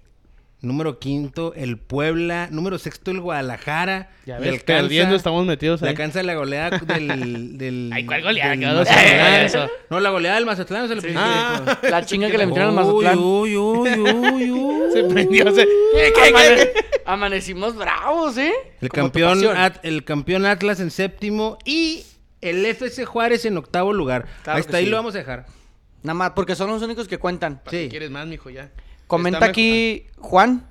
Número 0.62 0.99
quinto 0.99 1.53
el 1.55 1.78
Puebla. 1.80 2.47
Número 2.51 2.78
sexto 2.78 3.09
el 3.09 3.20
Guadalajara. 3.20 4.12
Ya 4.28 4.38
Le 4.38 4.51
ves, 4.51 4.59
alcanza- 4.59 4.66
perdiendo 4.84 5.16
estamos 5.16 5.43
metidos 5.47 5.82
Le 5.82 5.88
ahí. 5.88 5.91
alcanza 5.93 6.22
la 6.22 6.36
goleada 6.36 6.78
del... 6.86 7.57
del 7.57 7.89
Ay, 7.91 8.05
¿cuál 8.05 8.22
goleada? 8.22 8.51
del 8.51 8.59
Mazatlán. 8.76 9.41
eso. 9.45 9.68
No, 9.89 9.99
la 9.99 10.09
goleada 10.12 10.36
del 10.36 10.45
Mazatlán. 10.45 10.88
se 10.88 10.93
lo 10.95 11.01
pusiste 11.01 11.20
Ah. 11.20 11.80
La 11.89 12.05
chinga 12.05 12.30
que 12.30 12.38
le 12.38 12.45
metieron 12.45 12.70
al 12.70 12.76
Mazatlán. 12.76 13.18
Uy, 13.18 13.57
uy, 13.57 13.89
uy, 13.99 14.51
uy. 14.51 14.91
Se 14.93 15.03
prendió. 15.05 15.51
Se... 15.51 15.68
Amane- 16.30 16.70
Amanecimos 17.05 17.76
bravos, 17.76 18.38
¿eh? 18.38 18.53
El 18.82 18.89
Como 18.89 19.03
campeón. 19.05 19.43
At- 19.57 19.80
el 19.84 20.03
campeón 20.03 20.45
Atlas 20.45 20.80
en 20.80 20.91
séptimo 20.91 21.57
y 21.66 22.05
el 22.41 22.64
FC 22.66 23.05
Juárez 23.05 23.45
en 23.45 23.57
octavo 23.57 23.93
lugar. 23.93 24.28
Claro 24.43 24.59
Hasta 24.59 24.78
ahí 24.78 24.86
sí. 24.86 24.89
lo 24.91 24.97
vamos 24.97 25.16
a 25.16 25.18
dejar. 25.18 25.47
Nada 26.03 26.14
más, 26.14 26.32
porque 26.36 26.55
son 26.55 26.70
los 26.70 26.82
únicos 26.84 27.07
que 27.07 27.18
cuentan. 27.18 27.59
¿Para 27.64 27.78
Sí. 27.78 27.88
quieres 27.89 28.12
más, 28.12 28.28
mijo? 28.28 28.49
Ya. 28.51 28.70
Comenta 29.12 29.45
aquí 29.45 30.07
Juan. 30.20 30.68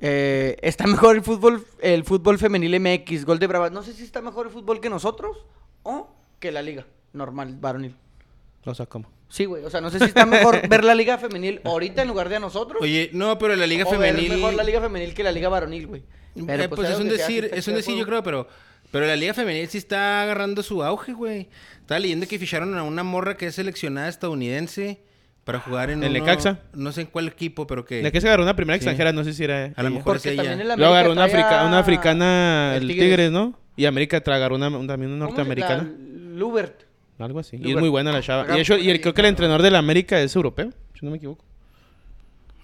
eh, 0.00 0.56
está 0.62 0.86
mejor 0.86 1.16
el 1.16 1.22
fútbol, 1.22 1.64
el 1.80 2.04
fútbol 2.04 2.38
femenil 2.38 2.78
MX, 2.80 3.24
gol 3.24 3.38
de 3.38 3.46
Bravas. 3.46 3.72
No 3.72 3.82
sé 3.82 3.92
si 3.92 4.02
está 4.04 4.20
mejor 4.20 4.46
el 4.46 4.52
fútbol 4.52 4.80
que 4.80 4.90
nosotros 4.90 5.44
o 5.82 6.08
que 6.40 6.50
la 6.52 6.60
liga 6.62 6.86
normal, 7.12 7.56
varonil. 7.60 7.92
mejor. 7.92 8.72
O 8.72 8.74
sea, 8.74 8.86
¿cómo? 8.86 9.08
Sí, 9.28 9.44
güey. 9.44 9.64
O 9.64 9.70
sea, 9.70 9.80
no 9.80 9.90
sé 9.90 9.98
si 10.00 10.06
está 10.06 10.26
mejor 10.26 10.68
ver 10.68 10.84
la 10.84 10.94
liga 10.94 11.18
femenil 11.18 11.60
ahorita 11.64 12.02
en 12.02 12.08
lugar 12.08 12.28
de 12.28 12.36
a 12.36 12.40
nosotros. 12.40 12.82
Oye, 12.82 13.10
no, 13.12 13.38
pero 13.38 13.54
la 13.56 13.66
liga 13.66 13.86
o 13.86 13.90
ver 13.90 14.14
femenil. 14.14 14.32
mejor 14.34 14.54
la 14.54 14.64
liga 14.64 14.80
femenil 14.80 15.14
que 15.14 15.22
la 15.22 15.32
liga 15.32 15.48
varonil, 15.48 15.86
güey. 15.86 16.02
Pero, 16.46 16.64
Eh, 16.64 16.68
pues, 16.68 16.88
sea 16.88 16.96
es 16.96 17.00
un 17.00 17.06
lo 17.06 17.12
que 17.12 17.18
sea, 17.18 17.26
sí 17.28 17.34
decir, 17.40 17.50
es 17.54 17.68
un 17.68 17.74
decir, 17.74 17.96
yo 17.96 18.04
creo, 18.04 18.22
pero. 18.22 18.48
Pero 18.90 19.06
la 19.06 19.16
liga 19.16 19.34
femenil 19.34 19.68
sí 19.68 19.78
está 19.78 20.22
agarrando 20.22 20.62
su 20.62 20.82
auge, 20.82 21.12
güey. 21.12 21.48
Estaba 21.80 21.98
leyendo 21.98 22.26
que 22.26 22.38
ficharon 22.38 22.76
a 22.76 22.82
una 22.82 23.02
morra 23.02 23.36
que 23.36 23.46
es 23.46 23.54
seleccionada 23.54 24.08
estadounidense 24.08 25.00
para 25.46 25.60
jugar 25.60 25.88
en 25.90 26.02
¿El 26.02 26.10
uno- 26.10 26.18
Necaxa? 26.20 26.58
No 26.74 26.92
sé 26.92 27.00
en 27.02 27.06
cuál 27.06 27.28
equipo, 27.28 27.66
pero 27.66 27.84
que. 27.86 28.02
¿De 28.02 28.12
qué 28.12 28.20
se 28.20 28.26
agarró 28.26 28.42
una 28.42 28.54
primera 28.56 28.74
Sí. 28.74 28.80
extranjera? 28.80 29.12
No 29.12 29.24
sé 29.24 29.32
si 29.32 29.44
era. 29.44 29.72
A 29.76 29.82
lo 29.82 29.90
mejor 29.90 30.16
es 30.16 30.26
ella. 30.26 30.54
Luego 30.76 30.92
agarró 30.92 31.12
una, 31.12 31.24
africa- 31.24 31.78
africana, 31.78 32.74
el 32.76 32.82
el 32.90 32.96
Tigres. 32.98 33.30
¿no? 33.30 33.58
Y 33.76 33.86
América 33.86 34.18
agarró 34.26 34.56
una, 34.56 34.68
un- 34.68 34.86
también 34.86 35.12
una 35.12 35.24
¿Cómo 35.26 35.36
se- 35.36 35.42
norteamericana. 35.44 35.90
Lubert. 36.36 36.82
Algo 37.18 37.38
así. 37.38 37.58
Y 37.62 37.70
es 37.72 37.78
muy 37.78 37.88
buena 37.88 38.12
la 38.12 38.20
chava. 38.20 38.54
Y, 38.56 38.60
hecho, 38.60 38.76
y 38.76 38.90
el, 38.90 39.00
creo 39.00 39.14
que 39.14 39.22
el 39.22 39.28
entrenador 39.28 39.62
de 39.62 39.70
la 39.70 39.78
América 39.78 40.20
es 40.20 40.36
europeo, 40.36 40.70
si 40.98 41.06
no 41.06 41.10
me 41.12 41.16
equivoco. 41.16 41.42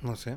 No 0.02 0.16
sé. 0.16 0.36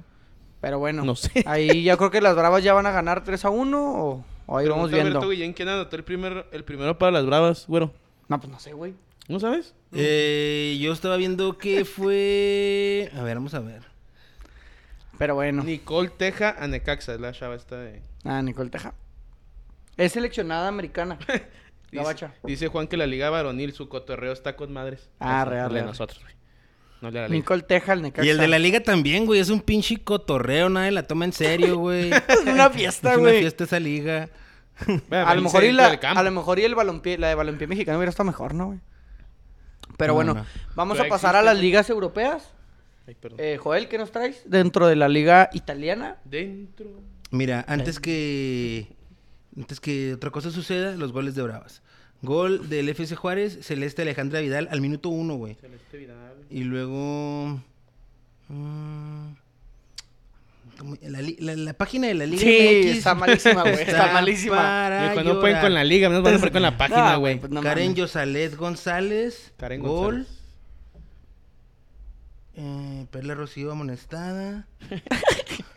Pero 0.61 0.79
bueno, 0.79 1.03
No 1.03 1.15
sé. 1.15 1.43
ahí 1.45 1.83
ya 1.83 1.97
creo 1.97 2.11
que 2.11 2.21
las 2.21 2.35
Bravas 2.35 2.63
ya 2.63 2.73
van 2.73 2.85
a 2.85 2.91
ganar 2.91 3.23
3 3.23 3.43
a 3.45 3.49
1 3.49 3.77
o, 3.77 4.23
o 4.45 4.57
ahí 4.57 4.67
vamos 4.67 4.89
Pregunta 4.89 4.95
viendo. 4.95 5.09
Alberto 5.19 5.29
Guillén 5.29 5.53
quién 5.53 5.67
anotó 5.69 5.95
el, 5.95 6.03
primer, 6.03 6.45
el 6.51 6.63
primero 6.63 6.97
para 6.97 7.11
las 7.11 7.25
Bravas, 7.25 7.65
güero. 7.67 7.91
No, 8.29 8.39
pues 8.39 8.51
no 8.51 8.59
sé, 8.59 8.73
güey. 8.73 8.93
¿No 9.27 9.39
sabes? 9.39 9.73
Eh, 9.93 10.77
yo 10.81 10.93
estaba 10.93 11.17
viendo 11.17 11.57
que 11.57 11.85
fue. 11.85 13.11
A 13.17 13.23
ver, 13.23 13.35
vamos 13.35 13.53
a 13.53 13.59
ver. 13.59 13.83
Pero 15.17 15.35
bueno. 15.35 15.63
Nicole 15.63 16.09
Teja 16.09 16.55
a 16.59 16.67
Necaxa, 16.67 17.13
es 17.13 17.21
la 17.21 17.31
chava 17.31 17.55
esta 17.55 17.77
de... 17.77 18.01
Ah, 18.25 18.41
Nicole 18.41 18.69
Teja. 18.69 18.93
Es 19.97 20.11
seleccionada 20.11 20.67
americana. 20.67 21.17
Dice, 21.91 22.29
dice 22.43 22.67
Juan 22.67 22.87
que 22.87 22.97
la 22.97 23.07
liga 23.07 23.29
varonil, 23.29 23.71
su 23.71 23.87
cotorreo 23.87 24.33
está 24.33 24.57
con 24.57 24.73
madres. 24.73 25.07
Ah, 25.21 25.43
Eso, 25.43 25.51
real, 25.51 25.69
de 25.69 25.73
real. 25.75 25.85
nosotros, 25.85 26.19
güey. 26.21 26.33
No 26.99 27.09
la 27.09 27.27
liga. 27.29 27.29
Nicole 27.29 27.61
Teja, 27.63 27.93
el 27.93 28.01
Necaxa. 28.01 28.25
Y 28.25 28.29
el 28.31 28.37
de 28.37 28.49
la 28.49 28.59
liga 28.59 28.81
también, 28.81 29.25
güey. 29.25 29.39
Es 29.39 29.49
un 29.49 29.61
pinche 29.61 30.03
cotorreo. 30.03 30.67
Nadie 30.67 30.91
la 30.91 31.03
toma 31.07 31.23
en 31.23 31.31
serio, 31.31 31.77
güey. 31.77 32.09
Es 32.27 32.41
una 32.45 32.69
fiesta, 32.69 33.11
es 33.11 33.17
una 33.17 33.29
güey. 33.29 33.39
fiesta 33.39 33.63
esa 33.63 33.79
liga. 33.79 34.27
Bueno, 35.07 35.25
A 35.25 35.35
lo 35.35 35.41
mejor 35.43 35.63
y 35.63 35.71
la, 35.71 35.87
a 35.87 36.23
lo 36.23 36.31
mejor 36.31 36.59
y 36.59 36.63
el 36.63 36.75
balompié, 36.75 37.17
la 37.17 37.29
de 37.29 37.35
balompié 37.35 37.65
mexicano 37.67 37.97
hubiera 37.97 38.09
estado 38.09 38.27
mejor, 38.27 38.53
¿no, 38.53 38.65
güey? 38.65 38.79
Pero 39.97 40.11
No, 40.11 40.15
bueno, 40.15 40.33
no. 40.35 40.45
vamos 40.75 40.99
a 40.99 41.05
pasar 41.07 41.35
a 41.35 41.41
las 41.41 41.57
ligas 41.59 41.89
europeas. 41.89 42.49
Ay, 43.07 43.15
perdón. 43.15 43.39
Eh, 43.41 43.57
Joel, 43.61 43.87
¿qué 43.87 43.97
nos 43.97 44.11
traes? 44.11 44.41
Dentro 44.45 44.87
de 44.87 44.95
la 44.95 45.07
liga 45.07 45.49
italiana. 45.53 46.17
Dentro. 46.25 46.87
Mira, 47.31 47.63
antes 47.67 47.99
que 47.99 48.87
antes 49.57 49.79
que 49.79 50.13
otra 50.13 50.31
cosa 50.31 50.51
suceda, 50.51 50.95
los 50.95 51.11
goles 51.11 51.35
de 51.35 51.41
Bravas. 51.43 51.81
Gol 52.21 52.69
del 52.69 52.89
FC 52.89 53.15
Juárez, 53.15 53.59
Celeste 53.61 54.01
Alejandra 54.01 54.39
Vidal 54.39 54.67
al 54.71 54.81
minuto 54.81 55.09
uno, 55.09 55.35
güey. 55.35 55.55
Celeste 55.55 55.97
Vidal. 55.97 56.33
Y 56.49 56.63
luego 56.63 57.59
mm, 58.49 59.27
la, 61.01 61.21
li- 61.21 61.37
la- 61.39 61.55
la 61.55 61.73
página 61.73 62.07
de 62.07 62.13
la 62.15 62.25
Liga 62.25 62.41
Sí, 62.41 62.85
MX 62.87 62.97
está 62.97 63.15
malísima, 63.15 63.61
güey. 63.61 63.73
Está 63.81 64.13
malísima. 64.13 65.09
Dijo, 65.09 65.23
no 65.23 65.39
pueden 65.39 65.59
con 65.61 65.73
la 65.73 65.83
liga, 65.83 66.09
menos 66.09 66.23
van 66.23 66.33
a 66.35 66.37
poner 66.37 66.51
con 66.53 66.61
la 66.61 66.77
página, 66.77 67.13
No, 67.13 67.19
güey. 67.19 67.39
pues 67.39 67.51
no 67.51 67.61
Karen. 67.61 67.95
Yosalet 67.95 68.55
González. 68.55 69.53
Karen 69.57 69.81
gol. 69.81 70.15
González. 70.15 70.35
Eh, 72.57 73.05
Perla 73.11 73.35
Rocío 73.35 73.71
amonestada. 73.71 74.67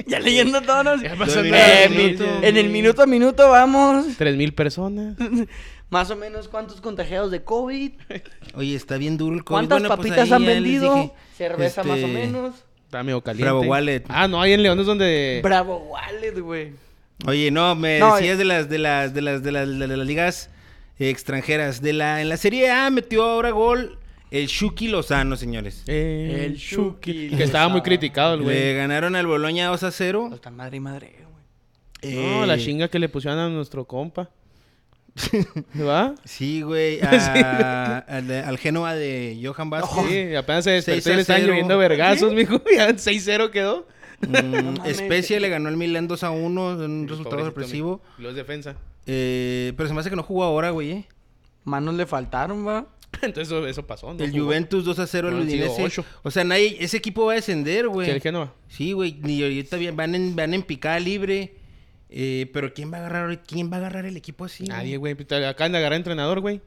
Ya 0.06 0.20
leyendo 0.20 0.62
todos. 0.62 1.02
Eh, 1.02 1.84
en 1.84 1.90
mi- 1.94 1.96
minuto. 2.04 2.24
en 2.42 2.56
el 2.56 2.70
minuto 2.70 3.02
a 3.02 3.06
minuto 3.06 3.50
vamos. 3.50 4.06
Tres 4.16 4.36
mil 4.38 4.54
personas. 4.54 5.16
Más 5.90 6.10
o 6.10 6.16
menos 6.16 6.48
cuántos 6.48 6.80
contagiados 6.80 7.30
de 7.30 7.44
COVID. 7.44 7.92
Oye, 8.54 8.74
está 8.74 8.96
bien 8.96 9.18
duro 9.18 9.36
el 9.36 9.44
COVID. 9.44 9.54
¿Cuántas 9.54 9.80
Bueno, 9.80 9.94
pues 9.96 10.08
papitas 10.08 10.32
han 10.32 10.46
vendido? 10.46 10.94
dije, 10.94 11.12
Cerveza 11.36 11.82
más 11.84 11.92
o 11.98 12.06
este, 12.06 12.12
menos. 12.12 12.54
Está 12.88 13.02
medio 13.02 13.20
caliente. 13.20 13.44
Bravo 13.44 13.60
Wallet. 13.60 14.02
Ah, 14.08 14.26
no, 14.26 14.40
ahí 14.40 14.54
en 14.54 14.62
León 14.62 14.80
es 14.80 14.86
donde. 14.86 15.40
Bravo 15.44 15.76
Wallet, 15.90 16.40
güey. 16.40 16.72
Oye, 17.26 17.50
no, 17.50 17.74
me 17.74 17.98
No, 17.98 18.14
decías 18.16 18.38
de 18.38 18.46
las 18.46 18.70
de 18.70 18.78
las 18.78 19.12
de 19.12 19.20
las 19.20 19.42
de 19.42 19.52
las, 19.52 19.68
de 19.68 19.86
las 19.88 20.06
ligas 20.06 20.48
eh, 20.98 21.10
extranjeras. 21.10 21.82
De 21.82 21.92
la 21.92 22.22
en 22.22 22.30
la 22.30 22.38
Serie 22.38 22.70
A 22.70 22.88
metió 22.88 23.24
ahora 23.24 23.50
gol 23.50 23.98
el 24.30 24.46
Shuki 24.46 24.88
Lozano, 24.88 25.36
señores. 25.36 25.82
El, 25.86 26.30
El 26.30 26.54
Shuki 26.56 27.28
Que 27.36 27.42
estaba 27.44 27.68
muy 27.68 27.82
criticado 27.82 28.34
el 28.34 28.40
Le 28.40 28.44
güey. 28.46 28.74
ganaron 28.76 29.16
al 29.16 29.26
Boloña 29.26 29.66
2 29.68 29.82
a 29.82 29.90
0. 29.90 30.30
Está 30.32 30.50
madre 30.50 30.78
y 30.78 30.80
madre, 30.80 31.12
güey. 32.00 32.14
No, 32.14 32.44
Eh, 32.44 32.46
la 32.46 32.56
chinga 32.56 32.88
que 32.88 32.98
le 32.98 33.10
pusieron 33.10 33.38
a 33.38 33.48
nuestro 33.50 33.84
compa. 33.84 34.30
¿Va? 35.86 36.14
Sí, 36.24 36.62
güey, 36.62 37.00
a- 37.02 37.98
al, 37.98 38.30
al 38.30 38.58
Genoa 38.58 38.94
de 38.94 39.38
Johan 39.42 39.70
Vázquez. 39.70 40.04
Sí, 40.30 40.34
apenas 40.34 40.64
se 40.64 40.70
despertó 40.72 41.02
6 41.02 41.06
y 41.06 41.10
a 41.10 41.14
le 41.16 41.20
estaban 41.22 41.42
0. 41.42 41.52
lloviendo 41.52 41.78
vergazos, 41.78 42.32
mijo. 42.32 42.60
Ya 42.74 42.88
6-0 42.90 43.50
quedó. 43.50 43.86
Mm. 44.20 44.84
Especia 44.86 45.38
le 45.40 45.48
ganó 45.48 45.68
al 45.68 45.76
Milan 45.76 46.08
2 46.08 46.24
a 46.24 46.30
1 46.30 46.84
en 46.84 46.90
un 46.90 47.02
El 47.04 47.08
resultado 47.08 47.40
sorpresivo. 47.44 48.00
Los 48.18 48.34
defensa. 48.34 48.76
Eh, 49.06 49.72
pero 49.76 49.88
se 49.88 49.94
me 49.94 50.00
hace 50.00 50.10
que 50.10 50.16
no 50.16 50.22
jugó 50.22 50.44
ahora, 50.44 50.70
güey. 50.70 50.90
eh. 50.92 51.04
Manos 51.64 51.94
le 51.94 52.04
faltaron, 52.06 52.66
va. 52.66 52.86
Entonces 53.22 53.46
eso, 53.48 53.66
eso 53.66 53.86
pasó. 53.86 54.12
¿no? 54.12 54.22
el 54.22 54.30
Jugó. 54.30 54.44
Juventus 54.44 54.84
2 54.84 54.98
a 54.98 55.06
0 55.06 55.28
al 55.28 55.34
Udinese. 55.40 56.02
O 56.22 56.30
sea, 56.30 56.44
nadie, 56.44 56.76
ese 56.80 56.96
equipo 56.98 57.26
va 57.26 57.32
a 57.32 57.34
descender, 57.36 57.84
Sí, 57.84 57.88
güey. 57.90 58.10
el 58.10 58.20
Genoa. 58.20 58.52
Sí, 58.68 58.92
güey, 58.92 59.18
ni 59.22 59.42
ahorita 59.42 59.76
bien- 59.76 59.96
van 59.96 60.14
en, 60.14 60.36
van 60.36 60.52
en 60.52 60.62
picada 60.62 60.98
libre. 61.00 61.54
Eh, 62.10 62.50
pero 62.52 62.72
¿quién 62.72 62.92
va 62.92 62.96
a 62.98 63.00
agarrar 63.00 63.42
quién 63.42 63.70
va 63.70 63.76
a 63.76 63.80
agarrar 63.80 64.06
el 64.06 64.16
equipo 64.16 64.44
así? 64.44 64.64
Nadie, 64.64 64.96
güey. 64.96 65.16
Acaban 65.46 65.72
de 65.72 65.78
agarrar 65.78 65.96
entrenador, 65.96 66.40
güey. 66.40 66.60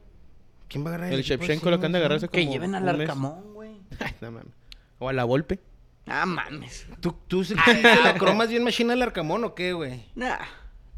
¿Quién 0.68 0.84
va 0.84 0.90
a 0.90 0.94
agarrar 0.94 1.12
El 1.12 1.20
equipo 1.20 1.36
Shevchenko 1.44 1.62
así, 1.66 1.70
lo 1.70 1.76
acaban 1.76 1.92
de 1.92 1.98
güey? 1.98 2.00
agarrar 2.00 2.16
hace 2.18 2.28
Que 2.28 2.40
como 2.40 2.52
lleven 2.52 2.74
al. 2.74 2.88
Arcamón, 2.88 3.54
güey. 3.54 3.72
Ay, 4.00 4.14
no 4.20 4.30
mames. 4.30 4.52
O 4.98 5.08
a 5.08 5.12
la 5.12 5.24
Volpe. 5.24 5.58
Ah, 6.06 6.26
mames. 6.26 6.86
¿Tú, 7.00 7.14
tú 7.28 7.44
sí 7.44 7.54
te 7.64 7.82
la 7.82 8.14
cromas 8.14 8.48
bien 8.48 8.64
machina 8.64 8.92
al 8.92 9.02
Arcamón 9.02 9.44
o 9.44 9.54
qué, 9.54 9.72
güey? 9.72 10.06
Nah. 10.14 10.38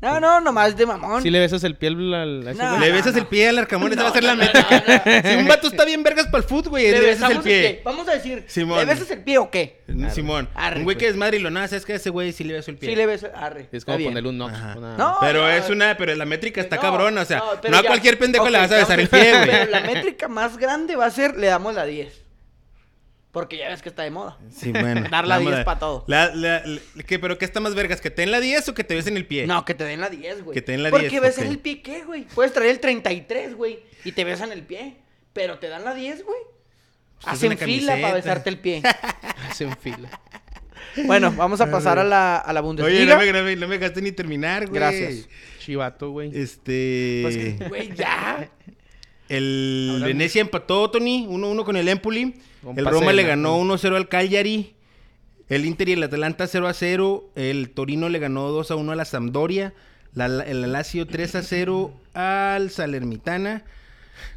No, 0.05 0.21
no, 0.21 0.41
nomás 0.41 0.77
de 0.77 0.87
mamón. 0.87 1.23
Si 1.23 1.31
le 1.31 1.41
besas 1.41 1.65
el 1.65 1.77
piel 1.77 2.13
al... 2.15 2.47
a 2.47 2.51
ese 2.53 2.63
No. 2.63 2.69
güey? 2.77 2.81
le 2.81 2.93
besas 2.93 3.13
no. 3.15 3.19
el 3.21 3.27
pie 3.27 3.49
al 3.49 3.59
Arcamón, 3.59 3.93
esa 3.93 4.03
va 4.03 4.09
a 4.11 4.13
ser 4.13 4.25
la 4.25 4.35
No, 4.35 4.43
métrica. 4.45 5.23
Si 5.31 5.37
un 5.37 5.49
vato 5.49 5.67
está 5.69 5.85
bien 5.85 6.03
vergas 6.03 6.27
para 6.27 6.39
el 6.39 6.45
fútbol, 6.45 6.71
güey, 6.71 6.91
le, 6.91 7.01
besas 7.01 7.31
el 7.31 7.39
besamos 7.39 7.45
pie. 7.45 7.81
Vamos 7.85 8.09
a 8.09 8.13
decir, 8.13 8.45
Simón. 8.47 8.79
¿le 8.79 8.85
besas 8.85 9.11
el 9.11 9.23
pie 9.25 9.39
o 9.39 9.51
qué? 9.51 9.83
Simón, 10.13 10.49
Arre, 10.55 10.79
un 10.79 10.85
güey 10.85 10.97
que 10.97 11.05
pues. 11.05 11.13
es 11.13 11.17
madre 11.17 11.37
y 11.37 11.41
lo 11.41 11.51
nada, 11.51 11.69
¿sabes 11.69 11.85
qué? 11.87 11.95
Ese 11.95 12.11
güey 12.11 12.33
sí 12.33 12.45
le 12.45 12.55
beso 12.55 12.71
el 12.71 12.77
pie. 12.79 12.89
Sí 12.91 12.97
le 12.97 13.07
besas, 13.07 13.31
arre. 13.35 13.63
Es 13.63 13.69
está 13.73 13.87
como 13.93 13.99
bien. 13.99 14.11
ponerle 14.11 14.29
un 14.31 14.39
Nox. 14.39 14.53
Ajá. 14.55 14.75
una- 14.79 14.97
No, 14.97 15.17
Pero 15.21 15.43
no, 15.43 15.49
es 15.51 15.69
una, 15.71 15.97
pero 15.97 16.15
la 16.15 16.25
métrica 16.25 16.61
está 16.61 16.77
No, 16.77 16.83
cabrona, 16.83 17.23
o 17.23 17.25
sea, 17.25 17.39
no, 17.39 17.45
pero 17.63 17.77
a 17.77 17.83
ya- 17.83 17.87
cualquier 17.89 18.19
pendejo 18.19 18.49
le 18.49 18.59
vas 18.59 18.73
a 18.73 18.77
besar 18.77 18.99
el 19.01 19.09
pie, 19.09 19.31
güey. 19.33 19.47
Pero 19.51 19.71
la 19.71 19.81
métrica 19.81 20.29
más 20.29 20.57
grande 20.59 20.97
va 20.97 21.07
a 21.07 21.11
ser, 21.11 21.37
le 21.37 21.47
damos 21.47 21.75
la 21.75 21.85
10. 21.85 22.24
Porque 23.35 23.59
ya 23.59 23.69
ves 23.69 23.83
que 23.83 23.91
está 23.91 24.03
de 24.05 24.11
moda. 24.11 24.39
Sí, 24.51 24.71
bueno. 24.73 25.07
Dar 25.11 25.27
la 25.27 25.37
vamos 25.37 25.51
10 25.53 25.61
a- 25.61 25.65
pa' 25.67 25.79
todo. 25.79 26.05
La, 26.07 26.35
la- 26.35 26.63
la- 26.65 26.81
¿qué, 27.07 27.19
¿Pero 27.19 27.37
qué 27.37 27.45
está 27.45 27.61
más 27.61 27.75
vergas? 27.75 28.01
¿Que 28.01 28.09
te 28.11 28.23
den 28.23 28.31
la 28.31 28.41
10 28.41 28.69
o 28.71 28.75
que 28.75 28.85
te 28.85 28.95
besen 28.95 29.17
el 29.19 29.27
pie? 29.27 29.47
No, 29.47 29.65
que 29.67 29.75
te 29.75 29.85
den 29.85 30.01
la 30.01 30.09
10, 30.09 30.45
güey. 30.45 30.55
Que 30.55 30.63
te 30.63 30.73
den 30.73 30.83
la 30.85 30.89
Porque 30.91 31.11
10, 31.11 31.21
besar 31.21 31.45
ok. 31.45 31.51
el 31.51 31.59
pie, 31.59 31.83
¿qué, 31.83 32.05
güey? 32.05 32.25
Puedes 32.35 32.53
traer 32.55 32.71
el 32.71 32.81
33, 32.81 33.55
güey, 33.57 33.81
y 34.05 34.13
te 34.13 34.25
besan 34.25 34.53
el 34.53 34.63
pie. 34.63 34.97
Pero 35.35 35.59
te 35.59 35.69
dan 35.69 35.85
la 35.85 35.93
10, 35.95 36.25
güey. 36.25 36.39
Pues 37.21 37.27
es 37.27 37.43
Hacen 37.45 37.59
fila 37.59 37.99
para 38.01 38.15
besarte 38.15 38.49
el 38.51 38.59
pie. 38.59 38.83
Hacen 39.51 39.77
fila. 39.77 40.09
bueno, 41.07 41.33
vamos 41.33 41.61
a 41.61 41.69
pasar 41.71 41.99
a 41.99 42.05
la, 42.05 42.37
a 42.39 42.53
la 42.53 42.61
Oye, 42.61 42.67
Bundesliga. 42.69 43.15
no 43.17 43.21
me, 43.21 43.33
no 43.33 43.43
me- 43.43 43.57
no 43.57 43.67
me 43.69 43.79
dejaste 43.79 44.01
ni 44.01 44.13
terminar, 44.13 44.69
güey. 44.69 44.75
Gracias. 44.79 45.29
Chivato, 45.59 46.11
güey. 46.11 46.31
Este. 46.39 47.21
Pues 47.23 47.37
que, 47.37 47.69
güey, 47.69 47.95
ya. 47.97 48.49
El 49.29 49.87
Hablando- 49.95 50.07
Venecia 50.07 50.41
empató, 50.43 50.91
Tony, 50.91 51.27
1-1 51.29 51.65
con 51.65 51.77
el 51.77 51.89
Empoli. 51.89 52.35
Con 52.63 52.79
el 52.79 52.85
Roma 52.85 53.13
le 53.13 53.23
ganó 53.25 53.57
1-0 53.59 53.97
al 53.97 54.09
Cagliari. 54.09 54.75
El 55.49 55.65
Inter 55.67 55.89
y 55.89 55.93
el 55.93 56.03
Atalanta 56.03 56.47
0-0. 56.47 57.31
El 57.35 57.71
Torino 57.71 58.09
le 58.09 58.19
ganó 58.19 58.51
2-1 58.51 58.93
a 58.93 58.97
la 58.97 59.05
Sampdoria. 59.05 59.73
La- 60.15 60.27
el 60.27 60.71
Lazio 60.73 61.07
3-0 61.07 61.93
al 62.15 62.71
Salernitana. 62.71 63.65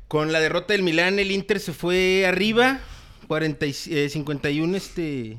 Con 0.07 0.31
la 0.31 0.39
derrota 0.39 0.73
del 0.73 0.83
Milán, 0.83 1.19
el 1.19 1.31
Inter 1.31 1.59
se 1.59 1.73
fue 1.73 2.25
arriba. 2.25 2.79
40 3.27 3.65
y- 3.65 3.75
eh, 3.89 4.09
51 4.09 4.77
este 4.77 5.37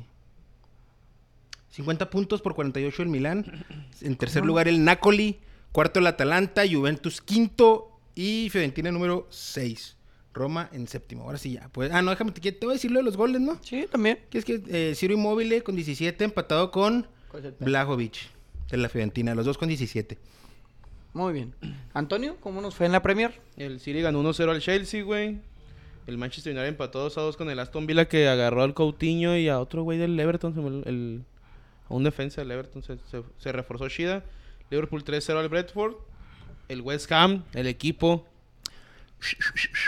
50 1.71 2.09
puntos 2.09 2.41
por 2.41 2.55
48 2.55 3.01
el 3.03 3.09
Milán. 3.09 3.65
En 4.01 4.15
tercer 4.15 4.45
lugar 4.45 4.67
el 4.67 4.83
Napoli, 4.83 5.39
cuarto 5.71 5.99
el 5.99 6.07
Atalanta, 6.07 6.63
Juventus 6.69 7.21
quinto 7.21 7.88
y 8.15 8.49
Fiorentina 8.49 8.91
número 8.91 9.27
6. 9.29 9.95
Roma 10.33 10.69
en 10.73 10.87
séptimo. 10.87 11.23
Ahora 11.23 11.37
sí 11.39 11.53
ya. 11.53 11.69
Pues, 11.69 11.91
ah, 11.91 12.01
no, 12.01 12.11
déjame, 12.11 12.31
te, 12.31 12.51
te 12.51 12.65
voy 12.65 12.73
a 12.73 12.75
decir 12.75 12.91
lo 12.91 12.99
de 12.99 13.03
los 13.03 13.17
goles, 13.17 13.41
¿no? 13.41 13.57
Sí, 13.63 13.87
también. 13.91 14.19
Que 14.29 14.37
es 14.37 14.45
que 14.45 14.61
eh, 14.69 14.93
Ciro 14.95 15.13
Immobile 15.15 15.63
con 15.63 15.75
17 15.75 16.23
empatado 16.23 16.69
con 16.71 17.07
Blajovic 17.59 18.29
de 18.69 18.77
la 18.77 18.89
Fiorentina, 18.89 19.33
los 19.33 19.45
dos 19.45 19.57
con 19.57 19.67
17. 19.67 20.17
Muy 21.13 21.33
bien. 21.33 21.55
Antonio, 21.93 22.37
¿cómo 22.39 22.61
nos 22.61 22.75
fue 22.75 22.85
en 22.85 22.91
la 22.91 23.01
Premier? 23.01 23.33
El 23.57 23.79
City 23.79 24.01
ganó 24.01 24.21
1-0 24.21 24.49
al 24.51 24.61
Chelsea, 24.61 25.03
güey. 25.03 25.39
El 26.05 26.17
Manchester 26.19 26.53
United 26.53 26.69
empató 26.69 26.99
2 26.99 27.17
a 27.17 27.21
2 27.21 27.35
con 27.37 27.49
el 27.49 27.59
Aston 27.59 27.87
Villa 27.87 28.07
que 28.07 28.27
agarró 28.27 28.61
al 28.63 28.73
Coutinho 28.75 29.35
y 29.35 29.49
a 29.49 29.59
otro 29.59 29.81
güey 29.83 29.97
del 29.97 30.17
Everton. 30.19 30.83
el- 30.85 31.23
a 31.89 31.93
un 31.95 32.03
defensa 32.03 32.41
del 32.41 32.51
Everton 32.51 32.83
se, 32.83 32.97
se- 33.09 33.23
se 33.39 33.51
reforzó 33.51 33.87
Shida. 33.89 34.23
Liverpool 34.69 35.03
3-0 35.03 35.39
al 35.39 35.49
Brentford. 35.49 35.95
El 36.69 36.81
West 36.81 37.11
Ham, 37.11 37.43
el 37.53 37.67
equipo. 37.67 38.25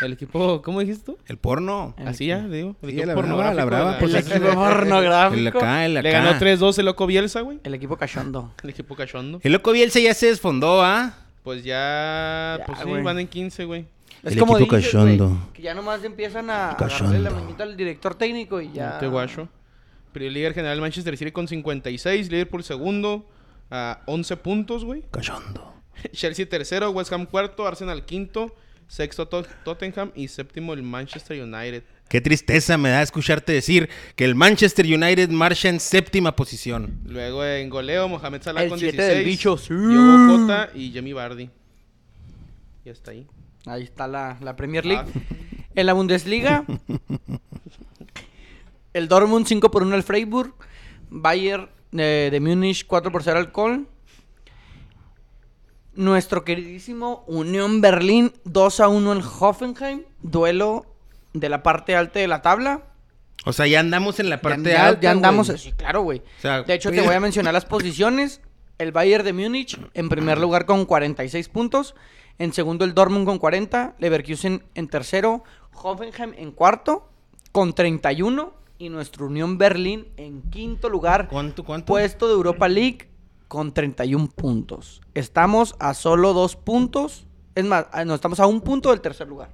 El 0.01 0.11
equipo, 0.13 0.61
¿cómo 0.61 0.81
dijiste 0.81 1.05
tú? 1.05 1.17
El 1.27 1.37
porno. 1.37 1.95
El 1.97 2.07
Así 2.09 2.25
ya, 2.25 2.39
digo. 2.45 2.75
El 2.81 2.89
Sí, 2.89 2.95
equipo 2.97 3.07
la 3.07 3.13
pornográfico. 3.15 3.37
brava, 3.37 3.53
la 3.53 3.65
brava, 3.65 3.91
de 3.93 3.99
pues, 3.99 4.13
El 4.13 4.23
Pues 4.23 4.31
equipo 4.35 4.49
el- 4.49 4.55
pornográfico. 4.55 5.39
El 5.39 5.47
acá, 5.47 5.85
el 5.85 5.97
acá. 5.97 6.01
Le 6.03 6.11
ganó 6.11 6.37
3-2 6.37 6.77
el 6.79 6.85
loco 6.85 7.07
Bielsa, 7.07 7.41
güey. 7.41 7.59
El 7.63 7.73
equipo 7.73 7.95
cachondo. 7.97 8.53
El 8.63 8.71
equipo 8.71 8.95
cachondo. 8.95 9.39
El 9.41 9.53
loco 9.53 9.71
Bielsa 9.71 9.99
ya 10.01 10.13
se 10.13 10.25
desfondó, 10.27 10.83
¿ah? 10.83 11.13
Pues 11.43 11.63
ya, 11.63 12.57
Ya, 12.59 12.65
pues 12.65 12.79
sí, 12.79 12.89
van 13.03 13.19
en 13.19 13.27
15, 13.27 13.63
güey. 13.65 13.85
Es 14.21 14.33
El 14.33 14.39
como 14.39 14.57
equipo 14.57 14.75
dices, 14.75 14.91
cachondo. 14.91 15.27
güey, 15.29 15.39
que 15.53 15.61
ya 15.61 15.73
nomás 15.73 16.03
empiezan 16.03 16.49
a 16.49 16.71
agarrarle 16.71 17.19
la 17.19 17.29
manita 17.31 17.63
al 17.63 17.77
director 17.77 18.15
técnico 18.15 18.59
y 18.59 18.71
ya. 18.73 18.93
No 18.93 18.97
te 18.99 19.07
guacho. 19.07 19.47
Primer 20.11 20.33
líder 20.33 20.53
general 20.53 20.81
Manchester 20.81 21.15
City 21.17 21.31
con 21.31 21.47
56, 21.47 22.29
Liverpool 22.29 22.63
segundo 22.65 23.25
a 23.71 24.01
11 24.07 24.35
puntos, 24.37 24.83
güey. 24.83 25.03
Cachondo. 25.09 25.73
Chelsea 26.11 26.47
tercero, 26.47 26.89
West 26.91 27.11
Ham 27.13 27.25
cuarto, 27.25 27.67
Arsenal 27.67 28.05
quinto, 28.05 28.55
sexto 28.87 29.27
Tot- 29.27 29.47
Tottenham 29.63 30.11
y 30.15 30.27
séptimo 30.27 30.73
el 30.73 30.83
Manchester 30.83 31.41
United. 31.41 31.83
Qué 32.09 32.19
tristeza 32.19 32.77
me 32.77 32.89
da 32.89 33.01
escucharte 33.01 33.53
decir 33.53 33.89
que 34.17 34.25
el 34.25 34.35
Manchester 34.35 34.85
United 34.85 35.29
marcha 35.29 35.69
en 35.69 35.79
séptima 35.79 36.35
posición. 36.35 36.99
Luego 37.05 37.45
en 37.45 37.69
goleo 37.69 38.09
Mohamed 38.09 38.41
Salah 38.41 38.63
El 38.63 38.69
con 38.69 38.79
siete 38.79 38.97
16, 38.97 39.17
del 39.17 39.25
bicho, 39.25 39.57
sí. 39.57 39.73
Diogo 39.73 40.37
Jota 40.37 40.69
y 40.75 40.91
Jamie 40.93 41.13
Vardy. 41.13 41.49
Y 42.83 42.89
hasta 42.89 43.11
ahí. 43.11 43.27
Ahí 43.65 43.83
está 43.83 44.07
la, 44.07 44.37
la 44.41 44.55
Premier 44.57 44.85
League. 44.85 45.05
Ah. 45.07 45.19
En 45.73 45.85
la 45.85 45.93
Bundesliga, 45.93 46.65
el 48.93 49.07
Dortmund 49.07 49.45
5 49.47 49.71
por 49.71 49.83
1 49.83 49.95
al 49.95 50.03
Freiburg. 50.03 50.53
Bayern 51.09 51.69
eh, 51.93 52.29
de 52.31 52.39
Múnich 52.39 52.85
4 52.85 53.11
por 53.11 53.23
0 53.23 53.37
al 53.39 53.51
Köln. 53.51 53.87
Nuestro 55.93 56.43
queridísimo 56.45 57.23
Unión 57.27 57.81
Berlín 57.81 58.31
2 58.45 58.79
a 58.79 58.87
1 58.87 59.11
al 59.11 59.21
Hoffenheim. 59.39 60.03
Duelo 60.21 60.85
de 61.33 61.49
la 61.49 61.63
parte 61.63 61.95
alta 61.95 62.19
de 62.19 62.27
la 62.27 62.41
tabla. 62.41 62.83
O 63.45 63.53
sea, 63.53 63.67
ya 63.67 63.79
andamos 63.79 64.19
en 64.19 64.29
la 64.29 64.39
parte 64.39 64.69
ya, 64.71 64.87
alta. 64.87 65.01
ya 65.01 65.11
andamos, 65.11 65.47
sí, 65.47 65.71
claro, 65.73 66.03
güey. 66.03 66.19
O 66.19 66.41
sea, 66.41 66.61
de 66.61 66.73
hecho, 66.73 66.91
te 66.91 67.01
voy 67.01 67.15
a 67.15 67.19
mencionar 67.19 67.53
las 67.53 67.65
posiciones. 67.65 68.41
El 68.77 68.91
Bayern 68.91 69.23
de 69.25 69.33
Múnich 69.33 69.79
en 69.93 70.09
primer 70.09 70.39
lugar 70.39 70.65
con 70.65 70.85
46 70.85 71.49
puntos. 71.49 71.95
En 72.39 72.53
segundo 72.53 72.85
el 72.85 72.93
Dortmund 72.93 73.25
con 73.25 73.37
40. 73.37 73.95
Leverkusen 73.99 74.63
en 74.75 74.87
tercero 74.87 75.43
Hoffenheim 75.73 76.33
en 76.37 76.51
cuarto 76.51 77.09
con 77.51 77.73
31 77.73 78.53
y 78.77 78.89
nuestra 78.89 79.25
Unión 79.25 79.57
Berlín 79.59 80.07
en 80.17 80.41
quinto 80.43 80.89
lugar, 80.89 81.27
¿Cuánto, 81.27 81.63
cuánto? 81.63 81.85
puesto 81.85 82.27
de 82.27 82.33
Europa 82.33 82.67
League 82.67 83.09
con 83.51 83.73
31 83.73 84.29
puntos. 84.29 85.01
Estamos 85.13 85.75
a 85.79 85.93
solo 85.93 86.31
dos 86.31 86.55
puntos, 86.55 87.25
es 87.53 87.65
más, 87.65 87.85
a- 87.91 88.05
no, 88.05 88.15
estamos 88.15 88.39
a 88.39 88.47
un 88.47 88.61
punto 88.61 88.91
del 88.91 89.01
tercer 89.01 89.27
lugar. 89.27 89.49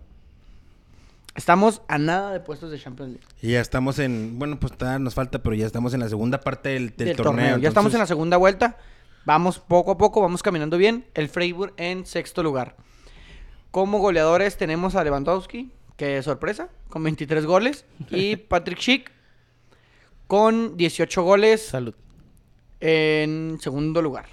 Estamos 1.33 1.81
a 1.87 1.97
nada 1.97 2.31
de 2.31 2.39
puestos 2.39 2.69
de 2.69 2.77
Champions 2.77 3.13
League. 3.13 3.25
Y 3.41 3.53
ya 3.53 3.59
estamos 3.59 3.97
en... 3.97 4.37
Bueno, 4.37 4.59
pues 4.59 4.73
todavía 4.77 4.99
nos 4.99 5.15
falta, 5.15 5.41
pero 5.41 5.55
ya 5.55 5.65
estamos 5.65 5.95
en 5.95 6.01
la 6.01 6.09
segunda 6.09 6.39
parte 6.39 6.69
del, 6.69 6.95
del 6.95 7.07
del 7.07 7.17
torneo. 7.17 7.57
Ya 7.57 7.69
estamos 7.69 7.91
en 7.95 7.99
la 7.99 8.05
segunda 8.05 8.37
vuelta. 8.37 8.77
Vamos 9.25 9.57
poco 9.57 9.93
a 9.93 9.97
poco, 9.97 10.21
vamos 10.21 10.43
caminando 10.43 10.77
bien. 10.77 11.07
El 11.15 11.27
Freiburg 11.27 11.73
en 11.77 12.05
sexto 12.05 12.43
lugar. 12.43 12.75
Como 13.71 13.97
goleadores 13.97 14.57
tenemos 14.57 14.93
a 14.93 15.03
Lewandowski, 15.03 15.71
que 15.95 16.21
sorpresa, 16.21 16.69
con 16.89 17.03
23 17.03 17.47
goles. 17.47 17.83
Y 18.11 18.35
Patrick 18.47 18.77
Schick 18.79 19.11
con 20.27 20.77
18 20.77 21.23
goles 21.23 21.65
Salud. 21.65 21.95
En 22.79 23.57
segundo 23.61 24.01
lugar. 24.01 24.25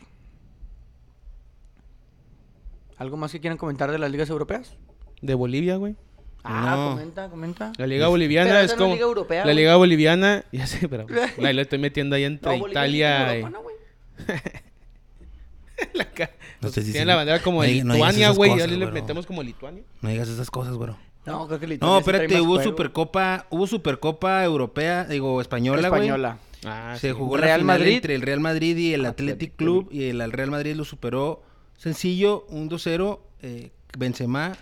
¿Algo 2.96 3.16
más 3.16 3.32
que 3.32 3.40
quieran 3.40 3.58
comentar 3.58 3.90
de 3.90 3.98
las 3.98 4.10
ligas 4.10 4.30
europeas? 4.30 4.76
De 5.20 5.34
Bolivia, 5.34 5.76
güey. 5.76 5.96
Ah, 6.44 6.74
No. 6.76 6.90
comenta, 6.92 7.28
comenta. 7.30 7.72
La 7.78 7.86
Liga 7.86 8.08
Boliviana 8.08 8.50
Pero 8.50 8.60
es 8.64 8.72
no 8.72 8.76
como. 8.76 8.94
Liga 8.94 9.06
Europea, 9.06 9.38
la 9.38 9.44
güey. 9.44 9.56
Liga 9.56 9.76
Boliviana. 9.76 10.44
Ya 10.52 10.66
sé, 10.66 10.88
pero. 10.88 11.06
La, 11.38 11.52
la 11.52 11.62
estoy 11.62 11.78
metiendo 11.78 12.16
ahí 12.16 12.22
No, 12.22 12.26
entre 12.28 12.56
es 12.56 12.62
Italia 12.70 13.34
y. 13.34 13.38
Europa, 13.40 13.50
¿no, 13.50 13.62
güey? 13.62 13.76
la 15.94 16.04
ca- 16.10 16.30
No 16.60 16.68
estés 16.68 16.84
Tiene 16.84 16.86
diciendo- 16.86 17.08
la 17.12 17.16
bandera 17.16 17.42
como 17.42 17.62
no 17.62 17.68
de 17.68 17.82
no 17.84 17.94
Lituania, 17.94 18.26
esas 18.26 18.36
güey. 18.36 18.50
cosas, 18.50 18.66
Ya 18.66 18.70
le 18.70 18.76
güero. 18.76 18.92
metemos 18.92 19.26
como 19.26 19.42
Lituania. 19.42 19.82
No 20.02 20.08
digas 20.10 20.28
esas 20.28 20.50
cosas, 20.50 20.76
bro. 20.76 20.96
No, 21.24 21.46
creo 21.48 21.58
que 21.58 21.66
la 21.66 21.76
No, 21.80 21.98
espérate, 21.98 22.38
hubo 22.42 22.56
juego. 22.56 22.62
Supercopa, 22.62 23.46
hubo 23.48 23.66
Supercopa 23.66 24.44
Europea, 24.44 25.04
digo, 25.06 25.40
española, 25.40 25.88
güey. 25.88 26.02
Española. 26.02 26.38
Ah, 26.64 26.96
Se 26.98 27.08
sí. 27.10 27.14
jugó 27.16 27.36
Real 27.36 27.60
la 27.60 27.64
final 27.64 27.78
Madrid. 27.78 27.94
entre 27.96 28.14
el 28.14 28.22
Real 28.22 28.40
Madrid 28.40 28.76
y 28.76 28.94
el 28.94 29.04
Athletic 29.06 29.34
Athletic 29.34 29.56
Club 29.56 29.88
y 29.92 30.04
el 30.04 30.32
Real 30.32 30.50
Madrid 30.50 30.74
lo 30.74 30.84
superó 30.84 31.42
sencillo, 31.76 32.46
un 32.48 32.68
2-0, 32.70 33.20
eh, 33.42 33.70
Benzema 33.98 34.56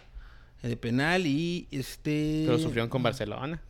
eh, 0.63 0.69
de 0.69 0.77
penal 0.77 1.27
y 1.27 1.69
este 1.71 2.43
Pero 2.47 2.59
sufrieron 2.59 2.89
con 2.89 3.03
Barcelona. 3.03 3.61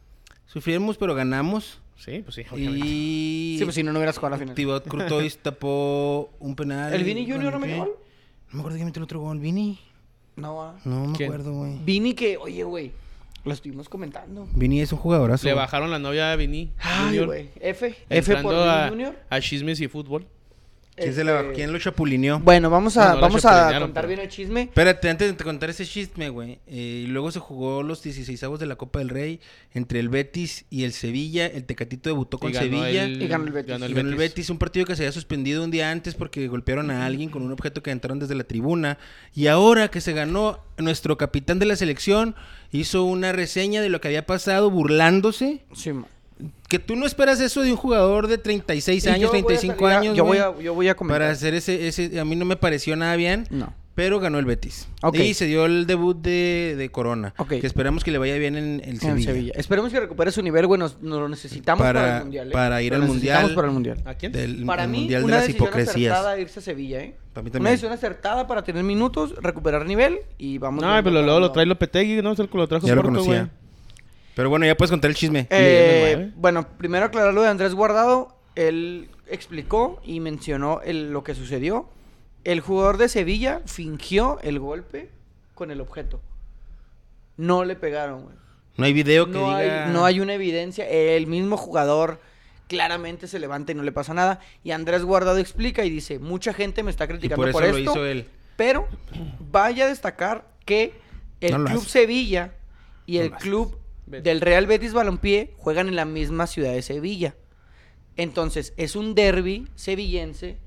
Sufrimos, 0.46 0.96
pero 0.98 1.14
ganamos. 1.14 1.80
Sí, 1.96 2.20
pues 2.24 2.34
sí, 2.34 2.42
obviamente. 2.50 2.86
Y 2.86 3.56
Sí, 3.58 3.64
pues 3.64 3.74
si 3.76 3.82
no, 3.82 3.92
no 3.92 3.98
hubieras 3.98 4.16
jugado 4.16 4.34
la 4.34 4.38
final. 4.38 4.54
Thibaut 4.54 4.86
Courtois 4.88 5.38
tapó 5.42 6.30
un 6.40 6.56
penal. 6.56 6.92
¿El 6.92 7.04
Vini 7.04 7.22
Junior 7.30 7.52
no 7.52 7.52
¿Con 7.52 7.60
metió 7.60 7.84
gol? 7.84 7.92
No 8.48 8.54
me 8.54 8.60
acuerdo 8.60 8.76
quién 8.76 8.86
metió 8.86 9.00
el 9.00 9.04
otro 9.04 9.20
gol, 9.20 9.38
Vini. 9.38 9.78
No, 10.36 10.62
ah. 10.62 10.78
No 10.84 11.06
me 11.08 11.16
¿Quién? 11.16 11.30
acuerdo, 11.30 11.52
güey. 11.52 11.78
Vini 11.84 12.14
que, 12.14 12.36
oye, 12.38 12.64
güey, 12.64 12.90
lo 13.44 13.52
estuvimos 13.52 13.88
comentando. 13.88 14.46
Vini 14.54 14.80
es 14.80 14.92
un 14.92 14.98
jugadorazo. 14.98 15.46
Le 15.46 15.54
bajaron 15.54 15.90
la 15.90 15.98
novia 15.98 16.32
a 16.32 16.36
Vini. 16.36 16.72
Ay, 16.78 17.18
güey. 17.24 17.50
F. 17.60 17.94
F 18.08 18.36
por 18.36 18.54
Vini 18.54 18.88
Junior. 18.90 19.16
a 19.30 19.40
chismes 19.40 19.80
y 19.80 19.88
fútbol. 19.88 20.26
¿Quién, 20.94 21.14
se? 21.14 21.22
Este, 21.22 21.52
¿Quién 21.54 21.72
lo 21.72 21.78
chapulineó? 21.78 22.38
Bueno, 22.40 22.68
vamos 22.68 22.96
a, 22.98 23.00
No, 23.00 23.08
no 23.08 23.14
lo 23.16 23.20
vamos 23.22 23.44
a 23.46 23.78
contar 23.80 23.92
pero- 23.94 24.08
bien 24.08 24.20
el 24.20 24.28
chisme. 24.28 24.60
Espérate, 24.62 25.08
antes 25.08 25.36
de 25.36 25.42
contar 25.42 25.70
ese 25.70 25.86
chisme, 25.86 26.28
güey. 26.28 26.58
eh, 26.66 27.04
y 27.04 27.06
luego 27.06 27.30
se 27.32 27.38
jugó 27.40 27.82
los 27.82 28.04
16avos 28.04 28.58
de 28.58 28.66
la 28.66 28.76
Copa 28.76 28.98
del 28.98 29.08
Rey 29.08 29.40
entre 29.72 30.00
el 30.00 30.10
Betis 30.10 30.66
y 30.68 30.84
el 30.84 30.92
Sevilla. 30.92 31.46
El 31.46 31.64
Tecatito 31.64 32.10
debutó 32.10 32.38
con 32.38 32.52
Sevilla. 32.52 33.06
Y 33.06 33.26
ganó 33.26 33.44
el 33.46 33.52
Betis. 33.52 33.70
ganó 33.70 33.86
Y 33.88 33.94
ganó 33.94 34.08
el 34.10 34.16
Betis, 34.16 34.50
un 34.50 34.58
partido 34.58 34.84
que 34.84 34.94
se 34.94 35.02
había 35.04 35.12
suspendido 35.12 35.64
un 35.64 35.70
día 35.70 35.90
antes 35.90 36.14
porque 36.14 36.46
golpearon 36.48 36.90
a 36.90 37.06
alguien 37.06 37.30
con 37.30 37.42
un 37.42 37.52
objeto 37.52 37.82
que 37.82 37.90
entraron 37.90 38.18
desde 38.18 38.34
la 38.34 38.44
tribuna. 38.44 38.98
Y 39.34 39.46
ahora 39.46 39.90
que 39.90 40.02
se 40.02 40.12
ganó, 40.12 40.60
nuestro 40.76 41.16
capitán 41.16 41.58
de 41.58 41.66
la 41.66 41.76
selección 41.76 42.34
hizo 42.70 43.04
una 43.04 43.32
reseña 43.32 43.80
de 43.80 43.88
lo 43.88 44.00
que 44.00 44.08
había 44.08 44.26
pasado 44.26 44.70
burlándose. 44.70 45.62
Sí, 45.74 45.92
ma. 45.92 46.06
Que 46.68 46.78
tú 46.78 46.96
no 46.96 47.06
esperas 47.06 47.40
eso 47.40 47.62
de 47.62 47.70
un 47.70 47.76
jugador 47.76 48.26
de 48.28 48.38
36 48.38 49.04
Y 49.04 49.08
años, 49.08 49.20
yo 49.20 49.28
voy 49.30 49.38
a 49.40 49.44
35 49.46 49.74
salir 49.78 49.94
a- 49.94 49.98
años. 50.00 50.16
Yo 50.16 50.24
voy 50.24 50.38
a, 50.38 50.58
yo 50.60 50.74
voy 50.74 50.88
a 50.88 50.94
comentar. 50.94 51.20
Para 51.20 51.30
hacer 51.32 51.54
ese, 51.54 51.86
ese, 51.88 52.18
a 52.18 52.24
mí 52.24 52.34
no 52.36 52.44
me 52.44 52.56
pareció 52.56 52.96
nada 52.96 53.14
bien. 53.16 53.46
No. 53.50 53.72
Pero 53.94 54.20
ganó 54.20 54.38
el 54.38 54.46
Betis. 54.46 54.88
Ok. 55.02 55.16
Y 55.18 55.34
se 55.34 55.44
dio 55.44 55.66
el 55.66 55.86
debut 55.86 56.16
de, 56.16 56.76
de 56.78 56.88
Corona. 56.90 57.34
Ok. 57.36 57.48
Que 57.60 57.66
esperamos 57.66 58.02
que 58.02 58.10
le 58.10 58.16
vaya 58.16 58.36
bien 58.38 58.56
en 58.56 58.80
el 58.82 58.88
En 58.88 59.00
Sevilla. 59.00 59.26
Sevilla. 59.32 59.52
Esperemos 59.54 59.92
que 59.92 60.00
recupere 60.00 60.32
su 60.32 60.40
nivel, 60.40 60.66
güey. 60.66 60.78
Nos, 60.80 61.02
nos 61.02 61.20
lo 61.20 61.28
necesitamos 61.28 61.82
para, 61.84 62.00
Para- 62.00 62.16
el 62.16 62.22
mundial. 62.22 62.48
¿eh? 62.48 62.52
para 62.52 62.80
ir 62.82 62.92
Lo 62.92 62.96
al 62.96 63.02
Mundial. 63.06 63.54
para 63.54 63.66
el 63.68 63.74
mundial. 63.74 63.98
¿A 64.06 64.14
quién? 64.14 64.32
Del 64.32 64.64
Para 64.64 64.84
el 64.84 64.88
mí, 64.90 65.00
Mundial 65.00 65.20
de 65.20 65.26
una 65.26 65.36
las 65.36 65.46
decisión 65.46 65.66
Hipocresías. 65.68 66.12
acertada 66.14 66.40
irse 66.40 66.60
a 66.60 66.62
Sevilla, 66.62 67.00
¿eh? 67.02 67.14
Para 67.34 67.42
mí 67.44 67.48
Una 67.48 67.52
también. 67.52 67.72
decisión 67.74 67.92
acertada 67.92 68.46
para 68.46 68.64
tener 68.64 68.82
minutos, 68.82 69.34
recuperar 69.42 69.84
nivel 69.84 70.20
y 70.38 70.56
vamos. 70.56 70.82
No, 70.82 70.90
pero 71.04 71.20
luego 71.22 71.40
lo 71.40 71.52
trae 71.52 71.66
Lopetegui, 71.66 72.22
¿no? 72.22 72.34
Se 72.34 72.44
lo 72.50 72.66
trajo 72.68 72.86
Ya 72.86 72.94
lo 72.94 73.02
conocía. 73.02 73.40
güey. 73.40 73.61
Pero 74.34 74.48
bueno, 74.48 74.64
ya 74.66 74.76
puedes 74.76 74.90
contar 74.90 75.10
el 75.10 75.16
chisme. 75.16 75.46
Eh, 75.50 76.30
bueno, 76.36 76.66
primero 76.78 77.06
aclarar 77.06 77.34
lo 77.34 77.42
de 77.42 77.48
Andrés 77.48 77.74
Guardado. 77.74 78.36
Él 78.54 79.10
explicó 79.28 80.00
y 80.04 80.20
mencionó 80.20 80.80
el- 80.82 81.10
lo 81.12 81.22
que 81.24 81.34
sucedió. 81.34 81.88
El 82.44 82.60
jugador 82.60 82.96
de 82.96 83.08
Sevilla 83.08 83.60
fingió 83.66 84.38
el 84.42 84.58
golpe 84.58 85.10
con 85.54 85.70
el 85.70 85.80
objeto. 85.80 86.20
No 87.36 87.64
le 87.64 87.76
pegaron, 87.76 88.22
güey. 88.24 88.34
No 88.76 88.84
hay 88.86 88.92
video 88.92 89.26
que 89.26 89.32
No, 89.32 89.56
diga... 89.58 89.86
hay, 89.86 89.92
no 89.92 90.04
hay 90.04 90.20
una 90.20 90.34
evidencia. 90.34 90.88
El 90.88 91.26
mismo 91.26 91.56
jugador 91.56 92.20
claramente 92.68 93.28
se 93.28 93.38
levanta 93.38 93.72
y 93.72 93.74
no 93.74 93.82
le 93.82 93.92
pasa 93.92 94.14
nada. 94.14 94.40
Y 94.64 94.70
Andrés 94.70 95.02
Guardado 95.04 95.38
explica 95.38 95.84
y 95.84 95.90
dice, 95.90 96.18
mucha 96.18 96.54
gente 96.54 96.82
me 96.82 96.90
está 96.90 97.04
Y 97.04 97.08
criticando 97.08 97.42
por 97.44 97.52
por, 97.52 97.64
eso 97.64 97.72
lo 97.72 97.78
esto. 97.78 97.90
hizo 97.92 98.06
él. 98.06 98.28
Pero 98.56 98.88
vaya 99.50 99.84
a 99.84 99.88
destacar 99.88 100.46
que 100.64 100.94
el 101.40 101.52
No 101.52 101.64
Club 101.64 101.80
hace. 101.82 101.90
Sevilla 101.90 102.52
y 103.06 103.18
No 103.18 103.24
el. 103.24 103.30
Club 103.32 103.76
Betis. 104.06 104.24
del 104.24 104.40
Real 104.40 104.66
Betis 104.66 104.92
Balompié 104.92 105.54
juegan 105.58 105.88
en 105.88 105.96
la 105.96 106.04
misma 106.04 106.46
ciudad 106.46 106.72
de 106.72 106.82
Sevilla. 106.82 107.34
Entonces, 108.16 108.74
es 108.76 108.94
un 108.96 109.14
derby 109.14 109.68
sevillense 109.74 110.58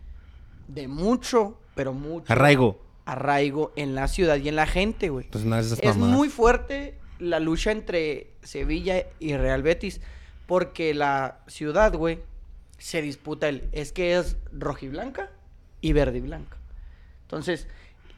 de 0.68 0.88
mucho, 0.88 1.60
pero 1.76 1.94
mucho 1.94 2.32
Arraigo. 2.32 2.82
arraigo 3.06 3.72
en 3.76 3.94
la 3.94 4.08
ciudad 4.08 4.38
y 4.38 4.50
en 4.50 4.56
la 4.56 4.66
gente, 4.66 5.10
güey. 5.10 5.26
Entonces 5.26 5.48
nada 5.50 5.62
de 5.62 5.68
esas 5.68 5.80
Es 5.80 5.96
mamadas. 5.96 6.16
muy 6.16 6.30
fuerte 6.30 6.98
la 7.20 7.40
lucha 7.40 7.72
entre 7.72 8.32
Sevilla 8.42 9.06
y 9.20 9.36
Real 9.38 9.62
Betis 9.62 10.02
porque 10.48 10.94
la 10.94 11.40
ciudad, 11.48 11.94
güey, 11.94 12.20
se 12.78 13.02
disputa 13.02 13.48
el 13.48 13.70
es 13.72 13.92
que 13.92 14.18
es 14.18 14.38
rojiblanca 14.52 15.30
y 15.82 15.94
verde 15.94 16.18
y 16.18 16.22
blanca. 16.22 16.58
Entonces, 17.24 17.68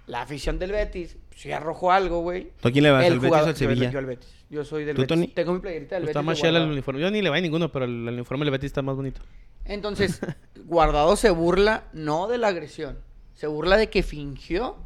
la 0.07 0.21
afición 0.21 0.57
del 0.57 0.71
Betis 0.71 1.17
si 1.35 1.51
arrojó 1.51 1.91
algo, 1.91 2.21
güey. 2.21 2.51
¿Tú 2.61 2.69
a 2.69 2.71
quién 2.71 2.83
le 2.83 2.91
vas? 2.91 3.05
el 3.05 3.13
¿Al 3.13 3.19
Betis 3.19 3.27
jugador- 3.29 3.47
o 3.47 3.49
al 3.49 3.55
yo- 3.55 3.59
Sevilla? 3.59 3.91
Yo, 3.91 3.99
al 3.99 4.05
Betis. 4.05 4.29
Yo 4.49 4.63
soy 4.63 4.85
del 4.85 4.95
¿Tú, 4.95 5.01
Betis. 5.01 5.15
Tony? 5.15 5.27
Tengo 5.27 5.53
mi 5.53 5.59
playerita 5.59 5.95
del 5.95 6.05
Está 6.07 6.19
Betis. 6.19 6.25
más 6.25 6.37
de 6.37 6.41
chela 6.41 6.63
el 6.63 6.69
uniforme. 6.71 7.01
Yo 7.01 7.11
ni 7.11 7.21
le 7.21 7.29
va 7.29 7.35
a 7.37 7.41
ninguno, 7.41 7.71
pero 7.71 7.85
el, 7.85 8.07
el 8.07 8.13
uniforme 8.13 8.45
del 8.45 8.51
Betis 8.51 8.67
está 8.67 8.81
más 8.81 8.95
bonito. 8.95 9.21
Entonces, 9.65 10.21
Guardado 10.65 11.15
se 11.15 11.29
burla 11.29 11.83
no 11.93 12.27
de 12.27 12.37
la 12.37 12.47
agresión, 12.49 12.97
se 13.35 13.47
burla 13.47 13.77
de 13.77 13.89
que 13.89 14.03
fingió. 14.03 14.77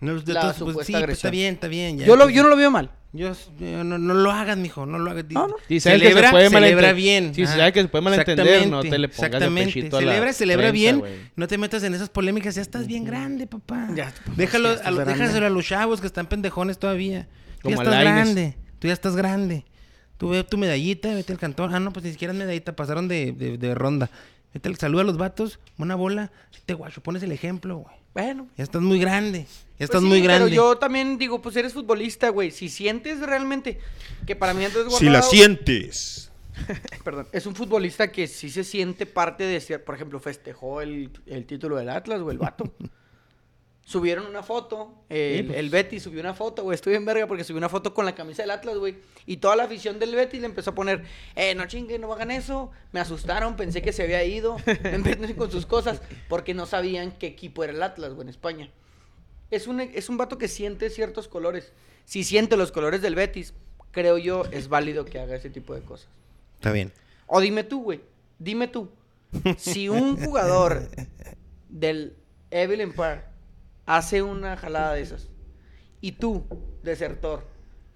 No, 0.00 0.18
de 0.20 0.32
la 0.32 0.40
todos- 0.40 0.54
pues, 0.54 0.58
supuesta 0.58 0.84
sí, 0.86 0.92
pues, 0.92 1.02
agresión. 1.02 1.16
está 1.28 1.30
bien, 1.30 1.54
está 1.54 1.68
bien. 1.68 1.98
ya, 1.98 2.06
Yo, 2.06 2.16
lo, 2.16 2.24
pues, 2.24 2.34
yo 2.34 2.42
no 2.42 2.48
lo 2.48 2.56
veo 2.56 2.70
mal. 2.72 2.90
Yo, 3.14 3.30
yo 3.60 3.84
no, 3.84 3.98
no 3.98 4.14
lo 4.14 4.30
hagas, 4.32 4.56
mijo, 4.56 4.86
no 4.86 4.98
lo 4.98 5.10
hagas. 5.10 5.26
No, 5.28 5.46
no. 5.46 5.56
Que 5.68 5.78
se 5.78 5.90
celebra, 5.90 6.30
puede 6.30 6.48
celebra 6.48 6.92
bien. 6.94 7.34
Sí, 7.34 7.46
sabe 7.46 7.70
que 7.72 7.82
se 7.82 7.88
puede 7.88 8.02
malentender, 8.02 8.66
no 8.68 8.80
te 8.82 8.98
le 8.98 9.06
Exactamente, 9.06 9.10
pongas 9.10 9.74
de 9.74 9.80
Exactamente. 9.80 9.96
a 9.96 10.00
la 10.00 10.00
celebra, 10.00 10.32
celebra 10.32 10.68
prensa, 10.70 10.72
bien. 11.02 11.30
No 11.36 11.46
te 11.46 11.58
metas 11.58 11.82
en 11.84 11.94
esas 11.94 12.08
polémicas, 12.08 12.54
ya 12.54 12.62
estás 12.62 12.86
bien 12.86 13.04
grande, 13.04 13.46
papá. 13.46 13.90
Ya, 13.94 14.06
papá, 14.06 14.32
Déjalo, 14.34 14.74
ya 14.74 14.80
a 14.80 14.90
los- 14.90 15.00
grande. 15.04 15.20
déjaselo 15.20 15.46
a 15.46 15.50
los 15.50 15.66
chavos 15.66 16.00
que 16.00 16.06
están 16.06 16.26
pendejones 16.26 16.78
todavía. 16.78 17.28
Tú 17.60 17.68
ya 17.68 17.76
Como 17.76 17.82
estás 17.88 18.00
grande. 18.00 18.56
Tú 18.82 18.88
ya 18.88 18.94
estás 18.94 19.14
grande. 19.14 19.64
Tú 20.18 20.30
ve 20.30 20.42
tu 20.42 20.58
medallita, 20.58 21.14
vete 21.14 21.32
al 21.32 21.38
cantón. 21.38 21.72
Ah, 21.72 21.78
no, 21.78 21.92
pues 21.92 22.04
ni 22.04 22.10
siquiera 22.10 22.32
es 22.32 22.38
medallita, 22.40 22.74
pasaron 22.74 23.06
de, 23.06 23.30
de, 23.30 23.56
de 23.56 23.74
ronda. 23.76 24.10
Vete 24.52 24.68
al, 24.68 24.76
saluda 24.76 25.02
a 25.02 25.04
los 25.04 25.18
vatos, 25.18 25.60
una 25.78 25.94
bola. 25.94 26.32
Te 26.66 26.74
guacho, 26.74 27.00
pones 27.00 27.22
el 27.22 27.30
ejemplo, 27.30 27.76
güey. 27.76 27.94
Bueno. 28.12 28.48
Ya 28.56 28.64
estás 28.64 28.82
muy 28.82 28.98
grande. 28.98 29.46
Ya 29.78 29.84
estás 29.84 30.00
Pues 30.00 30.02
sí, 30.02 30.08
muy 30.08 30.20
grande. 30.20 30.50
Pero 30.50 30.56
yo 30.56 30.78
también 30.78 31.16
digo, 31.16 31.40
pues 31.40 31.54
eres 31.54 31.74
futbolista, 31.74 32.30
güey. 32.30 32.50
Si 32.50 32.68
sientes 32.68 33.20
realmente 33.20 33.78
que 34.26 34.34
para 34.34 34.52
mí 34.52 34.64
Andrés 34.64 34.92
Si 34.98 35.08
la 35.08 35.22
sientes. 35.22 36.32
Perdón, 37.04 37.28
es 37.30 37.46
un 37.46 37.54
futbolista 37.54 38.10
que 38.10 38.26
sí 38.26 38.50
se 38.50 38.64
siente 38.64 39.06
parte 39.06 39.44
de 39.44 39.60
ser, 39.60 39.84
por 39.84 39.94
ejemplo, 39.94 40.18
festejó 40.18 40.80
el, 40.80 41.12
el 41.26 41.46
título 41.46 41.76
del 41.76 41.88
Atlas, 41.88 42.20
güey, 42.20 42.34
el 42.34 42.40
vato. 42.40 42.74
Subieron 43.84 44.26
una 44.26 44.44
foto, 44.44 44.94
el, 45.08 45.38
Sí, 45.38 45.42
pues. 45.42 45.58
el 45.58 45.68
Betis 45.68 46.04
subió 46.04 46.20
una 46.20 46.34
foto, 46.34 46.62
güey, 46.62 46.76
estuve 46.76 46.94
en 46.94 47.04
verga 47.04 47.26
porque 47.26 47.42
subió 47.42 47.58
una 47.58 47.68
foto 47.68 47.92
con 47.92 48.04
la 48.04 48.14
camisa 48.14 48.42
del 48.42 48.52
Atlas, 48.52 48.76
güey. 48.76 48.96
Y 49.26 49.38
toda 49.38 49.56
la 49.56 49.64
afición 49.64 49.98
del 49.98 50.14
Betis 50.14 50.40
le 50.40 50.46
empezó 50.46 50.70
a 50.70 50.74
poner, 50.74 51.02
eh, 51.34 51.54
no 51.56 51.66
chingue, 51.66 51.98
no 51.98 52.12
hagan 52.12 52.30
eso. 52.30 52.70
Me 52.92 53.00
asustaron, 53.00 53.56
pensé 53.56 53.82
que 53.82 53.92
se 53.92 54.04
había 54.04 54.22
ido. 54.24 54.56
Me 54.84 55.34
con 55.34 55.50
sus 55.50 55.66
cosas 55.66 56.00
porque 56.28 56.54
no 56.54 56.66
sabían 56.66 57.10
qué 57.10 57.26
equipo 57.26 57.64
era 57.64 57.72
el 57.72 57.82
Atlas, 57.82 58.14
güey, 58.14 58.22
en 58.22 58.28
España. 58.28 58.70
Es 59.50 59.66
un, 59.66 59.80
es 59.80 60.08
un 60.08 60.16
vato 60.16 60.38
que 60.38 60.46
siente 60.46 60.88
ciertos 60.88 61.26
colores. 61.26 61.72
Si 62.04 62.22
siente 62.22 62.56
los 62.56 62.70
colores 62.70 63.02
del 63.02 63.16
Betis, 63.16 63.52
creo 63.90 64.16
yo, 64.16 64.44
es 64.52 64.68
válido 64.68 65.04
que 65.04 65.18
haga 65.18 65.34
ese 65.34 65.50
tipo 65.50 65.74
de 65.74 65.82
cosas. 65.82 66.08
Está 66.54 66.70
bien. 66.70 66.92
O 67.26 67.40
dime 67.40 67.64
tú, 67.64 67.82
güey. 67.82 68.00
Dime 68.38 68.68
tú. 68.68 68.90
Si 69.56 69.88
un 69.88 70.16
jugador 70.24 70.88
del 71.68 72.14
Evelyn 72.50 72.92
Park 72.92 73.31
hace 73.86 74.22
una 74.22 74.56
jalada 74.56 74.94
de 74.94 75.02
esas 75.02 75.28
y 76.00 76.12
tú, 76.12 76.44
desertor, 76.82 77.46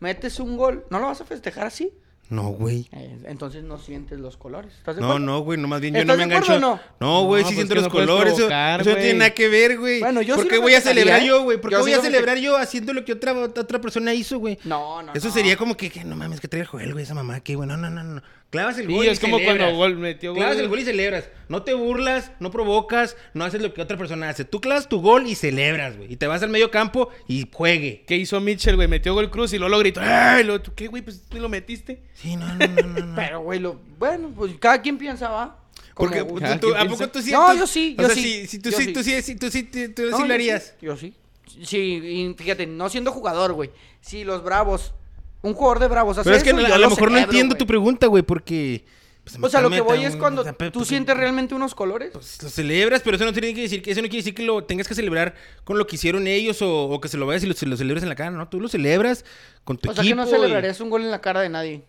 metes 0.01 0.39
un 0.41 0.57
gol, 0.57 0.87
¿no 0.91 0.99
lo 1.01 1.07
vas 1.07 1.21
a 1.21 1.25
festejar 1.25 1.67
así? 1.67 1.93
No, 2.29 2.49
güey. 2.49 2.89
Eh, 2.91 3.19
entonces 3.27 3.63
no 3.63 3.79
sientes 3.79 4.19
los 4.19 4.37
colores. 4.37 4.75
¿Estás 4.77 4.97
de 4.97 5.03
No, 5.03 5.21
no, 5.21 5.41
güey, 5.41 5.61
no, 5.61 5.69
más 5.69 5.81
bien 5.81 5.95
yo 5.95 6.01
¿Estás 6.01 6.17
no 6.17 6.19
me 6.19 6.25
engancho. 6.25 6.59
no? 6.59 6.81
No, 6.99 7.23
güey, 7.25 7.43
No, 7.45 7.49
sí 7.49 7.55
pues 7.55 7.69
siento 7.69 7.75
los 7.77 7.85
no 7.85 7.91
colores. 7.91 8.33
Eso, 8.33 8.37
provocar, 8.39 8.81
eso 8.81 8.91
no 8.91 8.97
tiene 8.97 9.15
nada 9.15 9.31
que 9.31 9.49
ver, 9.49 9.79
güey. 9.79 10.01
Bueno, 10.01 10.23
yo 10.23 10.35
¿Por 10.35 10.43
sí 10.45 10.51
qué 10.51 10.59
voy 10.59 10.75
a 10.75 10.81
celebrar 10.81 11.23
¿eh? 11.23 11.27
yo, 11.27 11.45
güey? 11.45 11.61
¿Por 11.61 11.71
qué 11.71 11.77
Yo 11.77 11.83
voy 11.83 11.93
sí 11.93 11.97
a 11.97 12.03
celebrar 12.03 12.39
yo 12.39 12.57
haciendo 12.57 12.93
lo 12.95 13.05
que 13.05 13.13
otra, 13.13 13.33
otra 13.33 13.81
persona 13.81 14.13
hizo, 14.13 14.41
güey? 14.41 14.59
No, 14.65 15.03
no, 15.03 15.13
Eso 15.15 15.29
no. 15.29 15.35
sería 15.35 15.57
como 15.57 15.77
que, 15.77 15.89
que 15.89 16.03
no 16.03 16.17
mames, 16.17 16.41
que 16.41 16.49
trae 16.49 16.63
el 16.63 16.67
Joel, 16.67 16.93
güey, 16.95 17.05
esa 17.05 17.15
mamá, 17.15 17.39
que, 17.41 17.55
güey, 17.55 17.69
no, 17.69 17.77
no, 17.77 17.91
no, 17.91 18.03
no. 18.03 18.23
Clavas 18.51 18.79
el 18.79 18.87
Sí, 18.87 18.93
gol 18.95 19.05
y 19.05 19.09
es 19.09 19.19
como 19.21 19.39
celebras. 19.39 19.59
cuando 19.65 19.77
gol 19.79 19.97
metió 19.97 20.31
gol. 20.33 20.39
Clavas 20.39 20.59
el 20.59 20.69
gol 20.69 20.79
y 20.79 20.85
celebras. 20.85 21.29
No 21.49 21.63
te 21.63 21.75
burlas, 21.75 22.31
no 22.41 22.51
provocas, 22.51 23.17
no 23.35 23.45
haces 23.45 23.61
lo 23.61 23.75
que 23.75 23.83
otra 23.83 23.97
persona 23.97 24.29
hace. 24.29 24.45
Tú 24.45 24.61
clavas 24.61 24.89
tu 24.89 25.01
gol 25.01 25.27
y 25.27 25.35
celebras, 25.35 25.97
güey. 25.97 26.13
Y 26.13 26.17
te 26.17 26.27
vas 26.27 26.43
al 26.43 26.51
medio 26.51 26.71
campo 26.71 27.11
y 27.27 27.49
juegue. 27.53 28.05
¿Qué 28.07 28.17
hizo 28.17 28.41
Mitchell, 28.41 28.77
güey? 28.77 28.89
Metió 28.89 29.15
gol 29.15 29.31
Cruz 29.31 29.53
y 29.53 29.59
luego 29.59 29.71
lo 29.71 29.79
gritó. 29.81 30.01
¡Ay! 30.03 30.45
Lo, 30.45 30.61
¿tú 30.63 30.73
¿Qué, 30.75 30.87
güey? 30.87 31.03
Pues 31.03 31.23
ni 31.33 31.41
lo 31.41 31.49
metiste. 31.49 32.03
Sí, 32.15 32.37
no, 32.37 32.47
no, 32.55 32.67
no, 32.67 32.83
no. 32.83 33.01
no. 33.07 33.17
Pero, 33.17 33.41
güey, 33.41 33.59
lo... 33.59 33.81
bueno, 33.99 34.33
pues 34.35 34.53
cada 34.61 34.81
quien 34.81 34.97
piensa, 34.97 35.29
va. 35.29 35.59
Como 35.93 36.11
Porque 36.11 36.21
tú- 36.25 36.35
tú- 36.69 36.75
¿quién 36.75 36.87
¿a 36.87 36.91
poco 36.91 37.09
tú 37.09 37.23
sí? 37.23 37.33
No, 37.33 37.51
tú- 37.53 37.59
yo 37.59 37.67
sí, 37.67 37.97
O 37.99 38.03
yo 38.03 38.07
sea, 38.09 38.15
sí, 38.17 38.23
si, 38.23 38.47
si 38.47 38.59
tú 38.61 38.71
yo 38.71 38.77
sí, 38.79 38.85
sí. 38.85 38.93
tú 38.93 39.03
sí, 39.03 39.23
si 39.23 39.35
tú 39.37 39.51
sí, 39.51 39.63
tú, 39.65 39.79
tú 39.95 40.03
No, 40.11 40.17
sí 40.19 40.23
yo 40.23 40.29
lo 40.29 40.35
harías. 40.35 40.75
Yo 40.81 40.97
sí. 40.97 41.15
Sí, 41.63 41.79
y 41.79 42.35
fíjate, 42.37 42.67
no 42.67 42.89
siendo 42.91 43.13
jugador, 43.13 43.55
güey. 43.55 43.71
Si 44.03 44.23
los 44.25 44.43
Bravos, 44.45 44.93
un 45.47 45.55
jugador 45.55 45.79
de 45.81 45.89
Bravos 45.89 46.19
hace 46.19 46.25
Pero 46.25 46.37
es 46.37 46.43
que 46.43 46.51
eso, 46.51 46.59
a 46.59 46.69
yo 46.69 46.79
lo 46.79 46.91
mejor 46.91 47.11
no 47.11 47.17
celebro, 47.17 47.19
entiendo 47.31 47.55
güey. 47.55 47.59
tu 47.59 47.67
pregunta, 47.67 48.07
güey, 48.07 48.23
porque... 48.23 48.85
pues, 49.25 49.37
O 49.43 49.49
sea, 49.49 49.61
lo 49.61 49.69
que 49.71 49.77
meta, 49.77 49.85
voy 49.85 49.99
es 50.05 50.11
güey, 50.11 50.19
cuando 50.19 50.41
o 50.43 50.45
sea, 50.45 50.53
pe- 50.53 50.71
tú 50.71 50.81
pues, 50.81 50.89
sientes 50.89 51.17
realmente 51.17 51.55
unos 51.55 51.75
colores. 51.75 52.11
Pues 52.13 52.43
lo 52.43 52.49
celebras, 52.49 53.03
pero 53.03 53.17
eso 53.17 53.25
no 53.25 53.33
tiene 53.33 53.55
que 53.55 53.63
decir 53.63 53.83
que 53.83 53.91
eso 53.91 54.01
no 54.03 54.09
quiere 54.09 54.19
decir 54.19 54.35
que 54.35 54.43
lo 54.45 54.65
tengas 54.65 54.87
que 54.89 54.95
celebrar 54.95 55.35
con 55.65 55.79
lo 55.79 55.87
que 55.87 55.97
hicieron 55.97 56.27
ellos 56.27 56.61
o, 56.63 56.85
o 56.89 57.01
que 57.01 57.09
se 57.09 57.17
lo 57.17 57.27
vayas 57.27 57.43
y 57.45 57.47
lo, 57.47 57.55
se 57.55 57.67
lo 57.67 57.77
celebres 57.77 58.03
en 58.03 58.09
la 58.09 58.15
cara, 58.15 58.31
¿no? 58.31 58.49
Tú 58.49 58.61
lo 58.61 58.69
celebras 58.69 59.25
con 59.65 59.79
tu 59.79 59.91
o 59.91 59.95
sea, 59.95 60.03
que 60.03 60.09
equipo. 60.09 60.23
no 60.23 60.29
y- 60.29 60.31
celebrarías 60.31 60.81
un 60.81 60.91
gol 60.91 61.03
en 61.03 61.11
la 61.11 61.21
cara 61.21 61.41
de 61.41 61.49
nadie. 61.49 61.83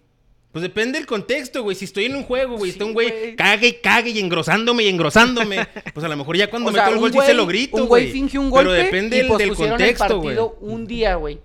Pues 0.50 0.64
depende 0.64 0.98
del 0.98 1.06
contexto, 1.06 1.62
güey. 1.62 1.76
Si 1.76 1.86
estoy 1.86 2.06
en 2.06 2.16
un 2.16 2.24
juego, 2.24 2.58
güey, 2.58 2.72
Sí, 2.72 2.76
está 2.78 2.86
un 2.86 2.94
güey 2.94 3.10
güey. 3.12 3.36
cague 3.36 3.68
y 3.68 3.74
cague 3.74 4.10
y 4.12 4.20
engrosándome 4.20 4.84
y 4.84 4.88
engrosándome, 4.88 5.68
pues 5.94 6.04
a 6.04 6.10
lo 6.10 6.16
mejor 6.18 6.38
ya 6.38 6.50
cuando 6.50 6.70
O 6.70 6.74
sea, 6.74 6.84
meto 6.86 6.96
el 6.96 7.00
gol 7.02 7.12
sí 7.12 7.20
se 7.20 7.34
güey- 7.34 7.36
lo 7.36 7.46
grito, 7.46 7.78
Un 7.78 7.88
güey 7.88 8.04
güey. 8.06 8.14
finge 8.14 8.40
un 8.40 8.50
golpe 8.50 8.70
Pero 8.72 8.84
depende 8.86 9.18
y 9.18 9.20
del, 9.20 9.28
del 9.28 9.38
pospusieron 9.50 9.78
contexto, 9.78 10.08
güey. 10.20 10.36
partido 10.36 10.58
un 10.62 10.88
día, 10.88 11.16
güey. 11.16 11.40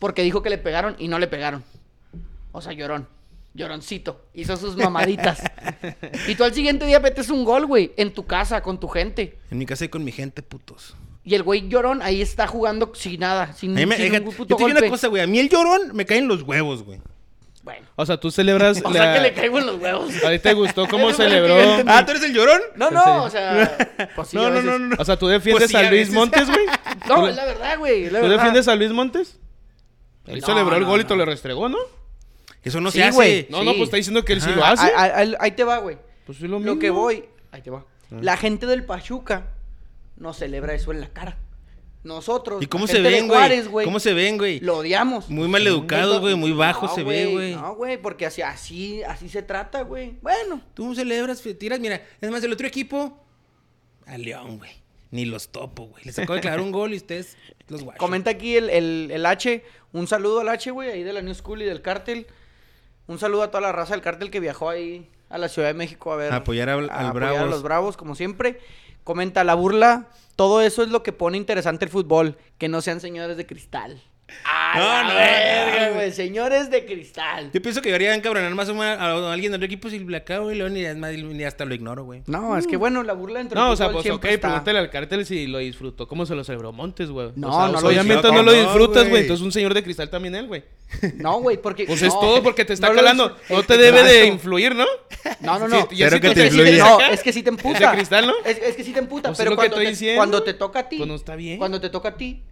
Porque 0.00 0.22
dijo 0.22 0.42
que 0.42 0.50
le 0.50 0.58
pegaron 0.58 0.96
y 0.98 1.06
no 1.06 1.20
le 1.20 1.28
pegaron. 1.28 1.62
O 2.50 2.60
sea, 2.60 2.72
llorón. 2.72 3.06
Lloroncito. 3.54 4.24
Hizo 4.34 4.56
sus 4.56 4.76
mamaditas. 4.76 5.42
y 6.28 6.34
tú 6.34 6.42
al 6.44 6.52
siguiente 6.54 6.86
día 6.86 6.98
metes 6.98 7.30
un 7.30 7.44
gol, 7.44 7.66
güey. 7.66 7.92
En 7.96 8.12
tu 8.12 8.26
casa, 8.26 8.60
con 8.62 8.80
tu 8.80 8.88
gente. 8.88 9.38
En 9.50 9.58
mi 9.58 9.66
casa 9.66 9.84
y 9.84 9.88
con 9.88 10.02
mi 10.02 10.10
gente, 10.10 10.42
putos. 10.42 10.96
Y 11.22 11.34
el 11.34 11.42
güey 11.42 11.68
llorón 11.68 12.00
ahí 12.02 12.22
está 12.22 12.46
jugando 12.46 12.92
sin 12.94 13.20
nada. 13.20 13.52
Sin, 13.52 13.72
A 13.72 13.80
mí 13.80 13.86
me, 13.86 13.96
sin 13.96 14.12
yo 14.12 14.24
puto 14.24 14.56
te 14.56 14.64
digo 14.64 14.78
una 14.78 14.88
cosa, 14.88 15.08
güey. 15.08 15.22
A 15.22 15.26
mí 15.26 15.38
el 15.38 15.48
llorón 15.48 15.94
me 15.94 16.06
caen 16.06 16.26
los 16.28 16.42
huevos, 16.42 16.82
güey. 16.82 17.00
Bueno. 17.62 17.86
O 17.96 18.06
sea, 18.06 18.18
tú 18.18 18.30
celebras. 18.30 18.80
O 18.84 18.90
la- 18.90 19.02
sea 19.02 19.14
que 19.14 19.20
le 19.20 19.34
caigo 19.34 19.58
en 19.58 19.66
los 19.66 19.78
huevos. 19.80 20.24
¿A 20.24 20.30
ti 20.30 20.38
te 20.38 20.54
gustó 20.54 20.88
cómo 20.88 21.12
celebró? 21.12 21.56
Ah, 21.86 22.04
¿tú 22.06 22.12
eres 22.12 22.22
el 22.24 22.32
llorón? 22.32 22.60
No, 22.76 22.88
¿En 22.88 22.94
no, 22.94 23.24
o 23.24 23.30
sea. 23.30 24.08
Pues 24.16 24.28
sí, 24.28 24.36
No, 24.36 24.48
no, 24.48 24.62
no, 24.62 24.78
no. 24.78 24.96
O 24.98 25.04
sea, 25.04 25.18
tú 25.18 25.26
defiendes 25.28 25.70
Pues 25.70 25.70
sí, 25.70 25.76
a 25.84 25.88
a 25.88 25.90
Luis. 25.90 26.10
Montes, 26.10 26.46
güey. 26.48 26.64
No, 27.06 27.28
es 27.28 27.36
la 27.36 27.44
verdad, 27.44 27.78
güey. 27.78 28.06
¿Tú 28.06 28.14
verdad. 28.14 28.30
defiendes 28.30 28.68
a 28.68 28.76
Luis 28.76 28.90
Montes? 28.92 29.38
Él 30.30 30.40
No, 30.40 30.46
celebró 30.46 30.76
el 30.76 30.82
no, 30.82 30.88
gol 30.88 31.00
y 31.00 31.04
te 31.04 31.16
lo 31.16 31.24
restregó, 31.24 31.68
¿no? 31.68 31.78
Eso 32.62 32.80
no 32.80 32.90
Sí, 32.90 32.98
se 32.98 33.04
hace. 33.04 33.14
güey. 33.16 33.46
No, 33.50 33.60
Sí. 33.60 33.64
no, 33.64 33.70
pues 33.72 33.82
está 33.84 33.96
diciendo 33.96 34.24
que 34.24 34.32
él 34.34 34.40
sí 34.40 34.50
lo 34.54 34.64
hace. 34.64 34.86
Ah, 34.86 34.92
ah, 34.96 35.12
ah, 35.24 35.36
ahí 35.40 35.52
te 35.52 35.64
va, 35.64 35.78
güey. 35.78 35.96
Pues 36.26 36.38
es 36.38 36.42
lo 36.44 36.58
Lo, 36.58 36.60
mismo. 36.60 36.78
que 36.78 36.90
voy. 36.90 37.24
Ahí 37.52 37.62
te 37.62 37.70
va. 37.70 37.84
La 38.10 38.36
gente 38.36 38.66
del 38.66 38.84
Pachuca 38.84 39.46
no 40.16 40.32
celebra 40.32 40.74
eso 40.74 40.92
en 40.92 41.00
la 41.00 41.08
cara. 41.08 41.38
Nosotros. 42.02 42.62
¿Y 42.62 42.66
cómo 42.66 42.86
la 42.86 42.92
se 42.92 43.02
de 43.02 43.10
ven, 43.10 43.28
Juárez, 43.28 43.68
güey? 43.68 43.84
¿Cómo 43.84 44.00
se 44.00 44.14
ven, 44.14 44.38
güey? 44.38 44.58
Lo 44.60 44.78
odiamos. 44.78 45.28
Muy 45.28 45.48
mal 45.48 45.66
educados, 45.66 46.20
güey. 46.20 46.34
Muy 46.34 46.52
bajo 46.52 46.86
no, 46.86 46.94
se 46.94 47.02
ve, 47.02 47.26
güey. 47.26 47.54
No, 47.54 47.74
güey, 47.74 48.00
porque 48.00 48.24
así, 48.26 48.40
así, 48.40 49.02
así 49.02 49.28
se 49.28 49.42
trata, 49.42 49.82
güey. 49.82 50.16
Bueno. 50.22 50.62
Tú 50.74 50.94
celebras, 50.94 51.42
tiras, 51.58 51.78
mira. 51.78 52.02
Es 52.20 52.30
más, 52.30 52.42
el 52.42 52.52
otro 52.52 52.66
equipo. 52.66 53.22
A 54.06 54.16
León, 54.16 54.58
güey. 54.58 54.70
Ni 55.10 55.24
los 55.24 55.48
topo, 55.48 55.86
güey. 55.86 56.04
Les 56.04 56.18
acabo 56.18 56.34
de 56.34 56.40
clavar 56.40 56.60
un 56.60 56.70
gol 56.70 56.92
y 56.92 56.96
ustedes 56.96 57.36
los 57.68 57.82
guachos. 57.82 57.98
Comenta 57.98 58.30
aquí 58.30 58.56
el, 58.56 58.70
el, 58.70 59.10
el 59.12 59.26
H. 59.26 59.64
Un 59.92 60.06
saludo 60.06 60.40
al 60.40 60.48
H, 60.48 60.70
güey, 60.70 60.90
ahí 60.90 61.02
de 61.02 61.12
la 61.12 61.20
New 61.22 61.34
School 61.34 61.62
y 61.62 61.64
del 61.64 61.82
cártel. 61.82 62.26
Un 63.08 63.18
saludo 63.18 63.42
a 63.42 63.48
toda 63.50 63.60
la 63.60 63.72
raza 63.72 63.94
del 63.94 64.02
cártel 64.02 64.30
que 64.30 64.38
viajó 64.38 64.70
ahí 64.70 65.10
a 65.28 65.38
la 65.38 65.48
Ciudad 65.48 65.66
de 65.68 65.74
México 65.74 66.12
a 66.12 66.16
ver. 66.16 66.32
A 66.32 66.36
apoyar 66.36 66.68
al- 66.68 66.90
al 66.90 67.06
a 67.06 67.12
Bravos. 67.12 67.50
los 67.50 67.62
Bravos, 67.62 67.96
como 67.96 68.14
siempre. 68.14 68.60
Comenta 69.02 69.42
la 69.42 69.54
burla. 69.54 70.08
Todo 70.36 70.60
eso 70.62 70.82
es 70.84 70.90
lo 70.90 71.02
que 71.02 71.12
pone 71.12 71.36
interesante 71.36 71.84
el 71.84 71.90
fútbol. 71.90 72.36
Que 72.58 72.68
no 72.68 72.80
sean 72.80 73.00
señores 73.00 73.36
de 73.36 73.46
cristal. 73.46 74.00
¡Ah, 74.44 75.04
No, 75.08 75.14
verga, 75.14 75.88
no, 75.88 75.94
güey! 75.94 76.12
Señores 76.12 76.70
de 76.70 76.84
cristal. 76.84 77.50
Yo 77.52 77.60
pienso 77.62 77.80
que 77.82 77.88
debería 77.88 78.14
encabronar 78.14 78.54
más 78.54 78.68
a, 78.68 78.72
una- 78.72 78.94
a 78.94 79.32
alguien 79.32 79.52
de 79.52 79.56
otro 79.56 79.66
equipo 79.66 79.88
si 79.90 79.98
le 80.00 80.16
acabo 80.16 80.50
y 80.50 80.56
luego 80.56 80.72
ni, 80.72 80.84
es 80.84 80.96
más, 80.96 81.12
ni 81.12 81.44
hasta 81.44 81.64
lo 81.64 81.74
ignoro, 81.74 82.04
güey. 82.04 82.22
No, 82.26 82.56
es 82.56 82.66
que 82.66 82.76
bueno, 82.76 83.02
la 83.02 83.12
burla 83.12 83.40
entre 83.40 83.58
No, 83.58 83.70
o 83.70 83.76
sea, 83.76 83.90
pues 83.90 84.08
ok, 84.10 84.24
está. 84.26 84.48
pregúntale 84.48 84.78
al 84.78 84.90
cártel 84.90 85.26
si 85.26 85.46
lo 85.46 85.58
disfrutó, 85.58 86.06
cómo 86.08 86.26
se 86.26 86.34
lo 86.34 86.44
celebró 86.44 86.72
Montes, 86.72 87.10
güey. 87.10 87.30
No, 87.36 87.48
O 87.48 87.52
sea, 87.52 87.68
no 87.72 87.80
lo 87.80 87.88
obviamente 87.88 88.30
no 88.32 88.42
lo 88.42 88.52
disfrutas, 88.52 89.08
güey. 89.08 89.22
Entonces 89.22 89.44
un 89.44 89.52
señor 89.52 89.74
de 89.74 89.82
cristal 89.82 90.08
también 90.10 90.34
él, 90.34 90.46
güey. 90.46 90.64
No, 91.16 91.40
güey, 91.40 91.56
porque. 91.56 91.84
Pues 91.84 92.02
es 92.02 92.12
todo 92.12 92.42
porque 92.42 92.64
te 92.64 92.72
está 92.72 92.88
no 92.88 92.94
calando. 92.94 93.36
No 93.48 93.62
te 93.62 93.76
debe 93.78 94.02
de 94.02 94.26
influir, 94.26 94.74
¿no? 94.74 94.86
No, 95.40 95.58
no, 95.58 95.68
no. 95.68 95.86
Sí, 95.88 95.96
ya 95.96 96.06
Pero 96.08 96.16
si 96.16 96.20
que 96.28 96.34
te 96.34 96.46
influye. 96.46 96.78
No, 96.78 97.00
es 97.00 97.22
que 97.22 97.32
sí 97.32 97.42
te 97.42 97.50
emputa. 97.50 97.78
Es 97.78 97.80
de 97.80 97.96
cristal, 97.96 98.26
¿no? 98.26 98.32
Es, 98.44 98.58
es 98.58 98.76
que 98.76 98.82
sí 98.84 98.92
te 98.92 98.98
emputa, 98.98 99.28
Pues 99.28 99.38
es 99.40 99.44
pero 99.44 99.56
te, 99.56 99.80
diciendo. 99.88 100.18
cuando 100.18 100.42
te 100.42 100.54
toca 100.54 100.80
a 100.80 100.88
ti. 100.88 100.96
Pues 100.96 101.08
no 101.08 101.14
está 101.14 101.36
bien. 101.36 101.58
Cuando 101.58 101.80
te 101.80 101.90
toca 101.90 102.08
a 102.10 102.16
ti, 102.16 102.42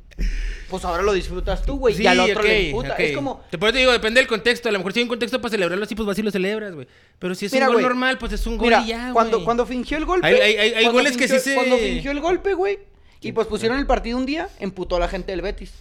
pues 0.69 0.85
ahora 0.85 1.03
lo 1.03 1.13
disfrutas 1.13 1.63
tú, 1.63 1.79
güey. 1.79 1.95
Sí, 1.95 2.03
y 2.03 2.07
al 2.07 2.21
otro 2.21 2.41
ok, 2.41 2.45
le 2.47 2.67
emputa. 2.71 2.93
ok. 2.93 3.01
Es 3.01 3.17
como. 3.17 3.45
Te, 3.51 3.59
por 3.59 3.69
eso 3.69 3.73
te 3.75 3.79
digo, 3.81 3.93
depende 3.93 4.21
del 4.21 4.29
contexto. 4.29 4.69
A 4.69 4.73
lo 4.73 4.79
mejor 4.79 4.93
si 4.93 4.99
hay 5.01 5.03
un 5.05 5.09
contexto 5.09 5.41
para 5.41 5.51
celebrarlo 5.51 5.85
así, 5.85 5.95
pues 5.95 6.07
vas 6.07 6.19
y 6.19 6.23
lo 6.23 6.31
celebras, 6.31 6.75
güey. 6.75 6.87
Pero 7.19 7.35
si 7.35 7.47
es 7.47 7.53
Mira, 7.53 7.69
un 7.69 7.75
gol 7.75 7.83
normal, 7.83 8.19
pues 8.19 8.33
es 8.33 8.47
un 8.47 8.57
gol 8.59 8.69
Mira, 8.69 8.83
y 8.83 8.89
ya, 8.89 9.11
cuando, 9.13 9.45
cuando 9.45 9.67
fingió 9.67 9.99
el 9.99 10.05
golpe. 10.05 10.27
Hay- 10.27 10.35
hay- 10.35 10.57
hay- 10.57 10.59
hay 10.75 10.85
cuando 10.85 10.93
goles 10.93 11.17
que 11.17 11.29
sí 11.29 11.39
se- 11.39 11.55
Cuando 11.55 11.77
fingió 11.77 12.11
el 12.11 12.21
golpe, 12.21 12.55
güey. 12.55 12.79
Y 13.21 13.33
pues 13.33 13.47
pusieron 13.47 13.79
el 13.79 13.87
partido 13.87 14.17
un 14.19 14.27
día, 14.27 14.49
emputó 14.61 14.97
a 14.97 15.01
la 15.01 15.09
gente 15.09 15.33
del 15.33 15.43
Betis. 15.43 15.73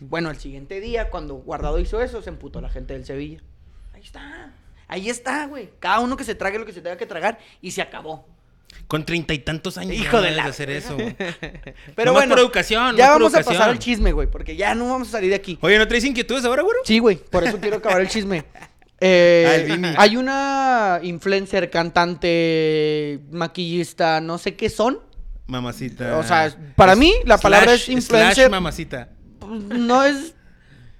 Bueno, 0.00 0.30
el 0.30 0.36
siguiente 0.38 0.80
día, 0.80 1.08
cuando 1.08 1.34
Guardado 1.36 1.78
hizo 1.78 2.02
eso, 2.02 2.20
se 2.20 2.28
emputó 2.28 2.58
a 2.58 2.62
la 2.62 2.68
gente 2.68 2.92
del 2.94 3.06
Sevilla. 3.06 3.40
Ahí 3.94 4.02
está. 4.02 4.52
Ahí 4.86 5.08
está, 5.08 5.46
güey. 5.46 5.70
Cada 5.80 6.00
uno 6.00 6.16
que 6.16 6.24
se 6.24 6.34
trague 6.34 6.58
lo 6.58 6.66
que 6.66 6.72
se 6.72 6.80
tenga 6.80 6.96
que 6.96 7.06
tragar 7.06 7.38
y 7.62 7.70
se 7.70 7.80
acabó. 7.82 8.26
Con 8.86 9.04
treinta 9.04 9.34
y 9.34 9.40
tantos 9.40 9.76
años 9.76 9.94
Hijo 9.96 10.16
no 10.16 10.22
de 10.22 10.30
la 10.30 10.44
hacer 10.46 10.70
eso, 10.70 10.94
güey. 10.94 11.14
Pero 11.16 12.06
Nomás 12.06 12.12
bueno, 12.12 12.30
por 12.30 12.38
educación, 12.40 12.96
ya 12.96 13.10
vamos 13.10 13.34
a 13.34 13.42
pasar 13.42 13.68
al 13.68 13.78
chisme, 13.78 14.12
güey, 14.12 14.30
porque 14.30 14.56
ya 14.56 14.74
no 14.74 14.88
vamos 14.88 15.08
a 15.08 15.12
salir 15.12 15.28
de 15.30 15.36
aquí. 15.36 15.58
Oye, 15.60 15.76
¿no 15.78 15.86
traes 15.86 16.04
inquietudes 16.04 16.44
ahora, 16.44 16.62
güey? 16.62 16.74
Sí, 16.84 16.98
güey, 16.98 17.16
por 17.16 17.44
eso 17.44 17.58
quiero 17.60 17.76
acabar 17.78 18.00
el 18.00 18.08
chisme. 18.08 18.44
Eh, 19.00 19.46
Ah, 19.48 19.54
el 19.54 19.94
hay 19.96 20.16
una 20.16 20.98
influencer, 21.04 21.70
cantante, 21.70 23.20
maquillista, 23.30 24.20
no 24.20 24.38
sé 24.38 24.56
qué 24.56 24.68
son. 24.68 24.98
Mamacita. 25.46 26.18
O 26.18 26.24
sea, 26.24 26.52
para 26.74 26.96
mí 26.96 27.14
la 27.24 27.38
palabra 27.38 27.74
es 27.74 27.88
influencer. 27.88 28.50
mamacita. 28.50 29.08
Pues, 29.38 29.62
no 29.62 30.02
es 30.02 30.34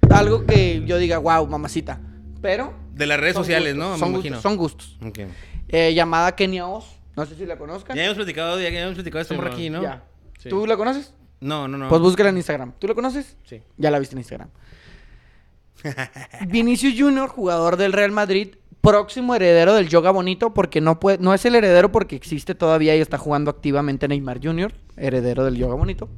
algo 0.09 0.45
que 0.45 0.81
yo 0.85 0.97
diga, 0.97 1.17
wow, 1.17 1.45
mamacita. 1.47 1.99
Pero. 2.41 2.73
De 2.93 3.05
las 3.05 3.19
redes 3.19 3.35
sociales, 3.35 3.75
gustos, 3.75 3.89
¿no? 3.89 3.93
Me 3.95 3.99
Son 3.99 4.09
imagino. 4.13 4.35
gustos, 4.37 4.43
son 4.51 4.57
gustos. 4.57 4.97
Ok. 5.05 5.19
Eh, 5.67 5.93
llamada 5.93 6.35
Kenia 6.35 6.67
Oz. 6.67 6.85
No 7.19 7.25
sé 7.25 7.35
si 7.35 7.45
la 7.45 7.57
conozcan. 7.57 7.95
Ya 7.95 8.05
hemos 8.05 8.15
platicado, 8.15 8.59
ya 8.59 8.67
hemos 8.69 8.95
platicado 8.95 9.17
de 9.19 9.21
esta 9.23 9.33
Sí, 9.33 9.37
morra 9.41 9.53
aquí, 9.53 9.69
¿no? 9.69 9.81
Ya. 9.81 10.03
Sí. 10.37 10.49
¿Tú 10.49 10.65
la 10.65 10.77
conoces? 10.77 11.13
No, 11.41 11.67
no, 11.67 11.77
no. 11.77 11.89
Pues 11.89 12.01
búsquela 12.01 12.29
en 12.29 12.37
Instagram. 12.37 12.73
¿Tú 12.79 12.87
la 12.87 12.95
conoces? 12.95 13.35
Sí. 13.43 13.61
Ya 13.77 13.91
la 13.91 13.99
viste 13.99 14.15
en 14.15 14.19
Instagram. 14.19 14.49
Vinicius 16.47 16.93
Junior, 16.97 17.29
jugador 17.29 17.77
del 17.77 17.93
Real 17.93 18.11
Madrid, 18.11 18.55
próximo 18.81 19.35
heredero 19.35 19.73
del 19.73 19.89
Yoga 19.89 20.11
Bonito, 20.11 20.53
porque 20.53 20.81
no 20.81 20.99
puede, 20.99 21.17
no 21.19 21.33
es 21.33 21.43
el 21.45 21.55
heredero 21.55 21.91
porque 21.91 22.15
existe 22.15 22.55
todavía 22.55 22.95
y 22.95 23.01
está 23.01 23.17
jugando 23.17 23.51
activamente 23.51 24.07
Neymar 24.07 24.39
Junior, 24.43 24.73
heredero 24.97 25.45
del 25.45 25.55
Yoga 25.55 25.75
Bonito. 25.75 26.09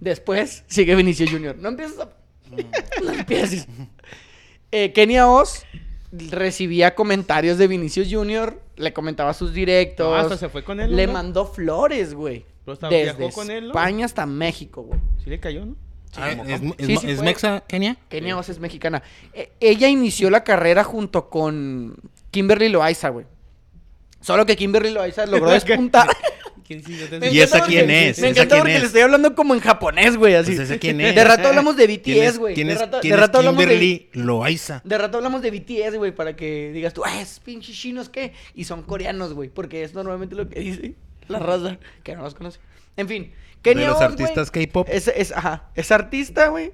Después 0.00 0.64
sigue 0.66 0.94
Vinicius 0.94 1.30
Junior. 1.30 1.56
No 1.58 1.68
empieces 1.68 1.98
a... 1.98 2.08
no 3.04 3.12
empieces. 3.12 3.66
Eh, 4.72 4.92
Kenia 4.92 5.28
Oz 5.28 5.64
recibía 6.12 6.94
comentarios 6.94 7.58
de 7.58 7.68
Vinicius 7.68 8.08
Junior, 8.10 8.60
le 8.80 8.92
comentaba 8.92 9.32
sus 9.34 9.52
directos. 9.52 10.08
No, 10.08 10.14
hasta 10.16 10.36
se 10.36 10.48
fue 10.48 10.64
con 10.64 10.80
él, 10.80 10.94
Le 10.96 11.06
¿no? 11.06 11.12
mandó 11.12 11.46
flores, 11.46 12.14
güey. 12.14 12.44
Desde 12.66 13.14
viajó 13.16 13.30
con 13.34 13.50
él, 13.50 13.64
¿no? 13.64 13.68
España 13.70 14.04
hasta 14.06 14.26
México, 14.26 14.82
güey. 14.82 15.00
Sí 15.24 15.30
le 15.30 15.40
cayó, 15.40 15.64
¿no? 15.66 15.76
Ah, 16.16 16.30
¿cómo, 16.36 16.44
¿Es, 16.44 16.60
cómo? 16.60 16.74
es- 16.78 16.86
Sí, 16.86 16.94
es 17.06 17.18
sí. 17.18 17.24
Mexa, 17.24 17.60
Kenia? 17.68 17.96
Kenia 18.08 18.36
Oz 18.36 18.48
es 18.48 18.58
mexicana. 18.58 19.02
E- 19.32 19.52
ella 19.60 19.88
inició 19.88 20.28
la 20.30 20.42
carrera 20.44 20.82
junto 20.84 21.30
con 21.30 21.96
Kimberly 22.30 22.68
Loaiza, 22.68 23.08
güey. 23.10 23.26
Solo 24.20 24.44
que 24.46 24.56
Kimberly 24.56 24.90
Loaiza 24.90 25.26
logró 25.26 25.50
despuntar. 25.50 26.08
¿Quién 26.70 26.84
sí? 26.84 26.96
Yo 26.96 27.08
te 27.08 27.18
Me 27.18 27.32
¿Y 27.32 27.40
esa 27.40 27.62
quién 27.62 27.80
porque- 27.86 28.08
es? 28.10 28.18
Me 28.20 28.28
¿Esa 28.28 28.42
encanta 28.42 28.54
quién 28.54 28.60
porque 28.60 28.74
es? 28.76 28.80
le 28.82 28.86
estoy 28.86 29.00
hablando 29.00 29.34
como 29.34 29.54
en 29.54 29.60
japonés, 29.60 30.16
güey, 30.16 30.36
así. 30.36 30.54
Pues, 30.54 30.70
¿esa 30.70 30.78
quién 30.78 31.00
es? 31.00 31.16
De 31.16 31.24
rato 31.24 31.48
hablamos 31.48 31.76
de 31.76 31.98
¿Quién 31.98 32.18
es- 32.22 32.34
BTS, 32.34 32.38
güey. 32.38 32.54
¿Quién 32.54 32.68
De 32.68 32.74
es, 32.74 32.78
rato, 32.80 32.98
quién 33.00 33.10
de 33.10 33.14
es 33.16 33.20
rato 33.20 33.38
hablamos 33.38 33.58
de... 33.58 33.64
Kimberly 33.64 34.08
Loaiza? 34.12 34.80
De 34.84 34.96
rato 34.96 35.16
hablamos 35.16 35.42
de 35.42 35.50
BTS, 35.50 35.96
güey, 35.96 36.14
para 36.14 36.36
que 36.36 36.70
digas 36.72 36.94
tú, 36.94 37.02
ah, 37.04 37.20
es 37.20 37.40
pinches 37.40 37.76
chinos, 37.76 38.08
¿qué? 38.08 38.34
Y 38.54 38.62
son 38.66 38.84
coreanos, 38.84 39.32
güey, 39.32 39.48
porque 39.48 39.82
es 39.82 39.94
normalmente 39.94 40.36
lo 40.36 40.48
que 40.48 40.60
dice 40.60 40.94
la 41.26 41.40
raza, 41.40 41.76
que 42.04 42.14
no 42.14 42.22
los 42.22 42.36
conoce. 42.36 42.60
En 42.96 43.08
fin, 43.08 43.32
Kenia 43.62 43.88
los 43.88 43.96
Oz, 43.96 44.02
artistas 44.02 44.52
K-pop. 44.52 44.86
Es, 44.88 45.08
es, 45.08 45.32
ajá, 45.32 45.70
es 45.74 45.90
artista, 45.90 46.46
güey. 46.50 46.70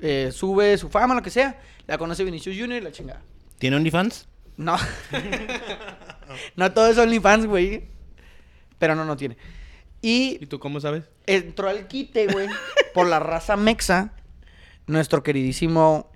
eh, 0.00 0.28
sube 0.30 0.76
su 0.76 0.90
fama, 0.90 1.14
lo 1.14 1.22
que 1.22 1.30
sea, 1.30 1.58
la 1.86 1.96
conoce 1.96 2.22
Vinicius 2.22 2.54
Junior 2.54 2.82
y 2.82 2.84
la 2.84 2.92
chingada. 2.92 3.22
¿Tiene 3.58 3.76
OnlyFans? 3.76 4.28
No. 4.58 4.76
no 6.56 6.72
todo 6.72 6.88
es 6.88 6.98
OnlyFans, 6.98 7.46
güey. 7.46 7.84
Pero 8.78 8.94
no, 8.94 9.04
no 9.04 9.16
tiene. 9.16 9.36
¿Y 10.00 10.38
Y 10.40 10.46
tú 10.46 10.58
cómo 10.58 10.80
sabes? 10.80 11.04
entró 11.26 11.68
al 11.68 11.88
quite, 11.88 12.26
güey, 12.28 12.48
por 12.94 13.06
la 13.08 13.18
raza 13.18 13.56
mexa, 13.56 14.12
nuestro 14.86 15.22
queridísimo 15.22 16.10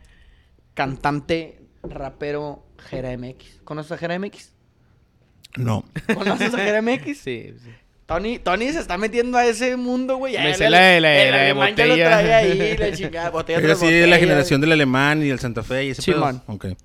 cantante, 0.75 1.61
rapero 1.83 2.65
Jera 2.89 3.17
MX. 3.17 3.61
¿Conoces 3.65 3.93
a 3.93 3.99
Jera 3.99 4.19
MX? 4.19 4.53
No. 5.57 5.85
¿Conoces 6.15 6.55
a 6.55 6.59
Jera 6.59 6.83
MX? 6.83 7.19
Sí, 7.23 7.55
sí. 7.63 7.71
Tony, 8.07 8.39
Tony 8.39 8.71
se 8.73 8.81
está 8.81 8.99
metiendo 8.99 9.39
a 9.39 9.47
ese 9.47 9.77
mundo, 9.77 10.17
güey. 10.17 10.37
Me 10.37 10.55
sé 10.55 10.69
la 10.69 10.81
de- 10.81 11.01
la 11.01 11.23
el 11.23 11.31
la 11.31 11.39
ya 11.49 11.55
lo 11.55 11.61
botella. 11.95 11.95
trae 12.11 12.35
ahí, 12.35 12.77
la 12.79 12.93
chingada, 12.93 13.31
botella 13.31 13.61
Pero 13.61 13.75
sí, 13.77 13.87
de 13.87 13.93
la 13.93 14.07
botella, 14.07 14.19
generación 14.19 14.61
del 14.61 14.73
alemán 14.73 15.23
y 15.23 15.29
del 15.29 15.39
Santa 15.39 15.63
Fe 15.63 15.87
y 15.87 15.91
ese 15.91 16.03
pedo. 16.13 16.29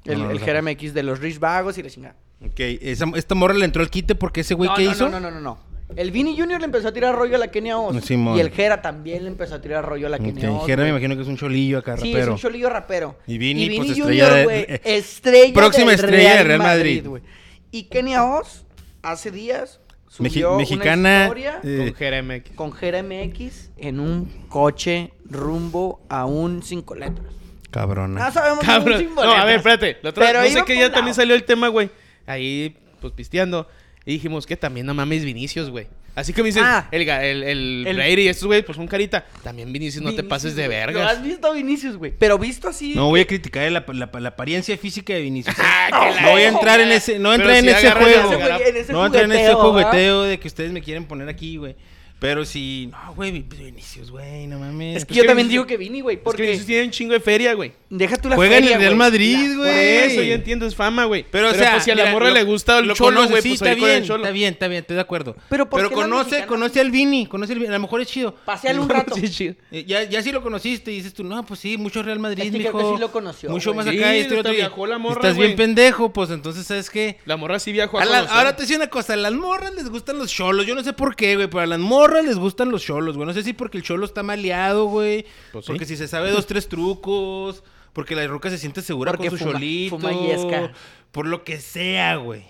El, 0.05 0.19
No, 0.19 0.29
el 0.31 0.39
no. 0.39 0.45
Jera 0.45 0.61
MX 0.61 0.93
de 0.93 1.03
los 1.03 1.19
Rich 1.19 1.39
Vagos 1.39 1.77
y 1.77 1.83
la 1.83 1.89
chingada. 1.89 2.15
Ok, 2.45 2.59
esa- 2.59 3.05
esta 3.15 3.35
morra 3.35 3.55
le 3.55 3.65
entró 3.65 3.81
al 3.81 3.89
quite 3.89 4.15
porque 4.15 4.41
ese 4.41 4.53
güey 4.53 4.69
no, 4.69 4.75
que 4.75 4.83
no, 4.85 4.91
hizo. 4.91 5.09
No, 5.09 5.19
no, 5.19 5.31
no, 5.31 5.39
no, 5.39 5.41
no. 5.41 5.66
El 5.95 6.11
Vini 6.11 6.37
Junior 6.37 6.59
le 6.59 6.65
empezó 6.65 6.89
a 6.89 6.91
tirar 6.93 7.15
rollo 7.15 7.35
a 7.37 7.39
la 7.39 7.47
Kenia 7.47 7.77
Oz. 7.77 8.03
Simón. 8.03 8.37
y 8.37 8.41
el 8.41 8.51
Jera 8.51 8.81
también 8.81 9.23
le 9.23 9.29
empezó 9.29 9.55
a 9.55 9.61
tirar 9.61 9.85
rollo 9.85 10.07
a 10.07 10.09
la 10.09 10.19
Kenia 10.19 10.51
Oz. 10.51 10.65
Jera 10.65 10.83
me 10.83 10.89
imagino 10.89 11.15
que 11.15 11.21
es 11.21 11.27
un 11.27 11.37
cholillo 11.37 11.77
acá, 11.79 11.95
Sí, 11.97 12.11
rapero. 12.11 12.35
es 12.35 12.43
un 12.43 12.49
cholillo 12.49 12.69
rapero. 12.69 13.17
Y 13.25 13.37
Vini, 13.37 13.67
pues, 13.77 13.89
Junior, 13.97 14.09
estrella 14.11 14.33
de- 14.33 14.43
güey, 14.43 14.59
eh, 14.67 14.81
estrella 14.83 15.53
próxima 15.53 15.91
del 15.91 15.99
estrella 15.99 16.35
de 16.35 16.43
Real 16.43 16.59
Madrid. 16.59 17.07
güey. 17.07 17.23
Y 17.71 17.83
Kenia 17.83 18.25
Oz, 18.25 18.65
hace 19.01 19.31
días, 19.31 19.79
Mexi- 20.19 20.29
subió 20.29 20.57
mexicana, 20.57 21.09
una 21.09 21.23
historia 21.23 21.59
eh, 21.63 21.77
Con 21.87 21.93
Jeremx. 21.95 22.49
con 22.55 22.71
Jera 22.73 23.03
MX 23.03 23.69
en 23.77 23.99
un 24.01 24.25
coche 24.49 25.13
rumbo 25.25 26.01
a 26.09 26.25
un 26.25 26.63
5 26.63 26.95
letras. 26.95 27.27
Cabrona. 27.71 28.25
No 28.25 28.31
sabemos 28.31 28.59
si 28.65 28.69
un 28.71 28.75
Cabrón. 28.77 28.99
cinco 28.99 29.23
No, 29.23 29.31
a 29.31 29.45
ver, 29.45 29.55
letras. 29.57 29.73
espérate. 29.75 29.97
La 30.01 30.09
otra, 30.09 30.25
Pero 30.25 30.39
no 30.41 30.47
sé 30.47 30.57
por 30.59 30.67
día 30.67 30.75
un 30.87 30.91
también 30.91 31.05
lado. 31.05 31.13
salió 31.15 31.35
el 31.35 31.43
tema, 31.43 31.67
güey. 31.67 31.89
Ahí, 32.25 32.75
pues 33.01 33.13
pisteando. 33.13 33.67
Y 34.07 34.13
dijimos 34.13 34.45
que 34.47 34.55
también 34.55 34.85
no 34.87 34.93
mames 34.93 35.23
Vinicius, 35.25 35.69
güey. 35.69 35.85
Así 36.15 36.33
que 36.33 36.41
me 36.41 36.47
dices, 36.47 36.63
Ah. 36.65 36.87
el, 36.91 37.07
el, 37.07 37.43
el, 37.43 37.87
El- 37.87 37.95
Brady 37.97 38.21
y 38.23 38.27
estos 38.29 38.45
güey, 38.47 38.63
pues 38.63 38.75
son 38.77 38.87
carita. 38.87 39.25
También 39.43 39.71
Vinicius, 39.71 40.01
no 40.03 40.15
te 40.15 40.23
pases 40.23 40.55
de 40.55 40.65
güey. 40.65 40.79
¿Lo 40.79 40.85
vergas. 40.93 41.11
has 41.17 41.21
visto 41.23 41.45
a 41.47 41.53
Vinicius, 41.53 41.97
güey? 41.97 42.11
Pero 42.17 42.39
visto 42.39 42.69
así. 42.69 42.95
No 42.95 43.09
voy 43.09 43.19
a 43.19 43.27
criticar 43.27 43.69
la, 43.71 43.85
la- 43.87 44.09
la 44.19 44.29
apariencia 44.29 44.75
física 44.77 45.13
de 45.13 45.21
Vinicius. 45.21 45.55
Ah, 45.91 46.11
no 46.23 46.31
voy 46.31 46.41
a 46.43 46.47
entrar 46.47 46.79
en 46.79 46.91
ese, 46.91 47.19
no 47.19 47.33
entrar 47.33 47.57
en 47.57 47.65
si 47.65 47.69
ese 47.69 47.91
juego. 47.91 48.07
ese 48.31 48.35
güey, 48.35 48.69
en 48.69 48.77
ese 48.77 48.93
No 48.93 49.05
entrar 49.05 49.25
en 49.25 49.31
ese 49.33 49.53
jugueteo, 49.53 49.73
¿verdad? 49.73 49.89
jugueteo 49.91 50.23
de 50.23 50.39
que 50.39 50.47
ustedes 50.47 50.71
me 50.71 50.81
quieren 50.81 51.05
poner 51.05 51.27
aquí, 51.29 51.57
güey. 51.57 51.75
Pero 52.19 52.45
si, 52.45 52.87
no, 52.91 53.13
güey, 53.13 53.31
Vinicius, 53.43 54.09
güey, 54.09 54.47
no 54.47 54.57
mames. 54.57 54.97
Es 54.97 55.05
que 55.05 55.13
Es 55.13 55.17
yo 55.17 55.21
que 55.23 55.27
también 55.27 55.47
Vinicius- 55.47 55.51
digo 55.51 55.67
que 55.67 55.77
Vini, 55.77 56.01
güey. 56.01 56.15
Porque 56.17 56.23
Porque 56.25 56.41
Vinicius 56.43 56.65
tiene 56.65 56.83
un 56.85 56.91
chingo 56.91 57.13
de 57.13 57.19
feria, 57.19 57.53
güey. 57.53 57.73
deja 57.91 58.17
tú 58.17 58.27
la 58.29 58.35
Juega 58.35 58.57
en 58.57 58.63
el 58.67 58.79
Real. 58.79 58.95
Madrid, 58.95 59.55
güey. 59.55 59.69
Por 59.99 60.11
eso 60.11 60.23
yo 60.23 60.33
entiendo, 60.33 60.65
es 60.65 60.75
fama, 60.75 61.05
güey. 61.05 61.25
Pero, 61.29 61.49
o 61.49 61.53
sea, 61.53 61.73
pues 61.73 61.83
si 61.83 61.91
a 61.91 61.95
la 61.95 62.03
mira, 62.03 62.13
morra 62.13 62.29
lo- 62.29 62.33
le 62.33 62.43
gusta 62.43 62.79
el 62.79 62.87
lo 62.87 62.95
cholo, 62.95 63.17
conoce, 63.17 63.29
güey, 63.31 63.41
sí, 63.43 63.49
pues 63.49 63.61
está 63.61 63.79
con 63.79 63.89
el 63.89 63.95
bien, 63.97 64.03
cholo. 64.07 64.23
está 64.23 64.31
bien, 64.31 64.53
está 64.53 64.67
bien, 64.67 64.81
estoy 64.81 64.95
de 64.95 65.01
acuerdo. 65.01 65.35
Pero 65.49 65.69
¿por 65.69 65.79
qué 65.81 65.89
la 65.89 65.93
conoce, 66.01 66.45
conoce 66.47 66.79
al 66.79 66.89
Vini, 66.89 67.27
conoce 67.27 67.53
al 67.53 67.59
Vini, 67.59 67.69
a 67.69 67.73
lo 67.73 67.79
mejor 67.81 68.01
es 68.01 68.07
chido. 68.07 68.33
Paseale 68.45 68.79
un 68.79 68.89
rato. 68.89 69.15
Sí, 69.15 69.29
chido. 69.29 69.53
Ya, 69.71 70.03
ya 70.03 70.23
sí 70.23 70.31
lo 70.31 70.41
conociste 70.41 70.91
y 70.91 70.95
dices 70.95 71.13
tú, 71.13 71.23
no, 71.23 71.45
pues 71.45 71.59
sí, 71.59 71.77
mucho 71.77 72.01
Real 72.01 72.17
Madrid, 72.17 72.43
Es 72.45 72.51
que 72.51 72.57
creo 72.59 72.73
mijo. 72.73 72.89
que 72.91 72.95
sí 72.95 73.01
lo 73.01 73.11
conoció, 73.11 73.49
Mucho 73.51 73.75
más 73.75 73.85
Sí, 73.85 73.95
acá 73.97 74.17
y 74.17 74.21
este 74.21 74.39
otro. 74.39 74.51
viajó 74.53 74.87
la 74.87 74.97
morra, 74.97 75.21
Estás 75.21 75.37
bien 75.37 75.55
pendejo, 75.55 76.11
pues 76.11 76.31
entonces, 76.31 76.65
¿sabes 76.65 76.89
qué? 76.89 77.19
La 77.25 77.37
morra 77.37 77.59
sí 77.59 77.71
viajó 77.71 77.99
a, 77.99 78.03
ahora 78.03 78.55
te 78.55 78.63
decía 78.63 78.77
una 78.77 78.87
cosa, 78.89 79.13
a 79.13 79.17
las 79.17 79.33
morras 79.33 79.73
les 79.75 79.87
gustan 79.89 80.17
los 80.17 80.31
cholos. 80.31 80.65
Yo 80.65 80.73
no 80.73 80.83
sé 80.83 80.93
por 80.93 81.15
qué, 81.15 81.35
güey, 81.35 81.47
pero 81.47 81.61
a 81.61 81.65
las 81.67 81.77
morras 81.79 82.06
les 82.21 82.37
gustan 82.37 82.71
los 82.71 82.83
cholos, 82.83 83.15
güey. 83.15 83.27
No 83.27 83.33
sé 83.33 83.43
si 83.43 83.53
porque 83.53 83.77
el 83.77 83.83
cholo 83.83 84.05
está 84.05 84.23
maleado, 84.23 84.85
güey. 84.85 85.25
Pues 85.51 85.65
sí. 85.65 85.71
porque 85.71 85.85
si 85.85 85.95
se 85.97 86.07
sabe 86.07 86.31
dos, 86.31 86.47
tres 86.47 86.67
trucos. 86.67 87.63
Porque 87.93 88.15
la 88.15 88.27
ruca 88.27 88.49
se 88.51 88.57
siente 88.59 88.81
segura 88.83 89.11
Porque 89.11 89.29
con 89.29 89.39
su 89.39 89.45
fuma- 89.45 89.53
cholito. 89.53 89.97
fuma. 89.97 90.71
Por 91.11 91.25
lo 91.27 91.43
que 91.43 91.59
sea, 91.59 92.17
güey. 92.17 92.45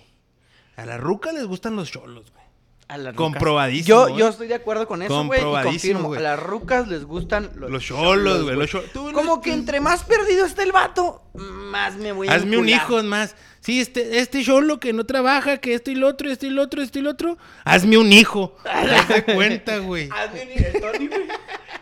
A 0.76 0.84
la 0.84 0.98
ruca 0.98 1.32
les 1.32 1.46
gustan 1.46 1.74
los 1.76 1.90
cholos, 1.90 2.30
güey. 2.32 2.44
A 2.88 2.96
las 2.96 3.14
rucas. 3.14 3.16
Comprobadísimo, 3.16 4.08
Yo, 4.08 4.08
¿eh? 4.08 4.18
yo 4.18 4.28
estoy 4.28 4.48
de 4.48 4.54
acuerdo 4.54 4.88
con 4.88 5.02
eso, 5.02 5.24
güey. 5.24 5.38
Y 5.38 5.42
Comprobadísimo, 5.42 6.02
confirmo. 6.02 6.14
A 6.14 6.32
las 6.32 6.42
rucas 6.42 6.88
les 6.88 7.04
gustan 7.04 7.50
los, 7.54 7.70
Los 7.70 7.84
cholos, 7.84 8.44
güey. 8.44 8.56
Los 8.56 8.70
cholos. 8.70 8.90
Tú 8.92 9.08
no 9.08 9.12
Como 9.12 9.42
que 9.42 9.52
entre 9.52 9.80
más 9.80 10.04
perdido 10.04 10.46
está 10.46 10.62
el 10.62 10.72
vato, 10.72 11.22
más 11.34 11.96
me 11.96 12.12
voy 12.12 12.28
a 12.28 12.32
Hazme 12.32 12.56
un 12.56 12.68
hijo 12.68 13.02
más. 13.02 13.36
Sí, 13.60 13.80
este, 13.80 14.20
este 14.20 14.42
cholo 14.42 14.80
que 14.80 14.94
no 14.94 15.04
trabaja, 15.04 15.58
que 15.58 15.74
esto 15.74 15.90
y 15.90 15.96
lo 15.96 16.06
otro, 16.06 16.30
esto 16.30 16.46
y 16.46 16.50
lo 16.50 16.62
otro, 16.62 16.80
esto 16.80 16.98
y 16.98 17.02
lo 17.02 17.10
otro. 17.10 17.36
Hazme 17.64 17.98
un 17.98 18.10
hijo. 18.10 18.56
Haz 18.64 19.08
de 19.08 19.24
cuenta, 19.34 19.78
güey. 19.78 20.08
Hazme 20.14 20.42
un 20.44 20.50
hijo. 20.52 20.66
El 20.66 20.80
Tony, 20.80 21.08
güey. 21.08 21.28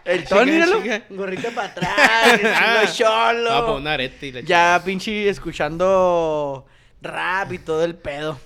El 0.05 0.25
Tony, 0.25 0.51
míralo. 0.51 0.83
Gorrita 1.11 1.51
para 1.51 1.69
atrás, 1.69 2.41
Ah, 2.57 2.85
cholo. 2.93 3.51
Va 3.51 3.59
a 3.59 3.67
poner 3.67 3.81
un 3.81 3.87
arete 3.87 4.27
y 4.27 4.33
la 4.33 4.41
Ya, 4.41 4.83
pinche, 4.85 5.29
escuchando 5.29 6.67
rap 7.01 7.53
y 7.53 7.59
todo 7.59 7.85
el 7.85 7.95
pedo. 7.95 8.41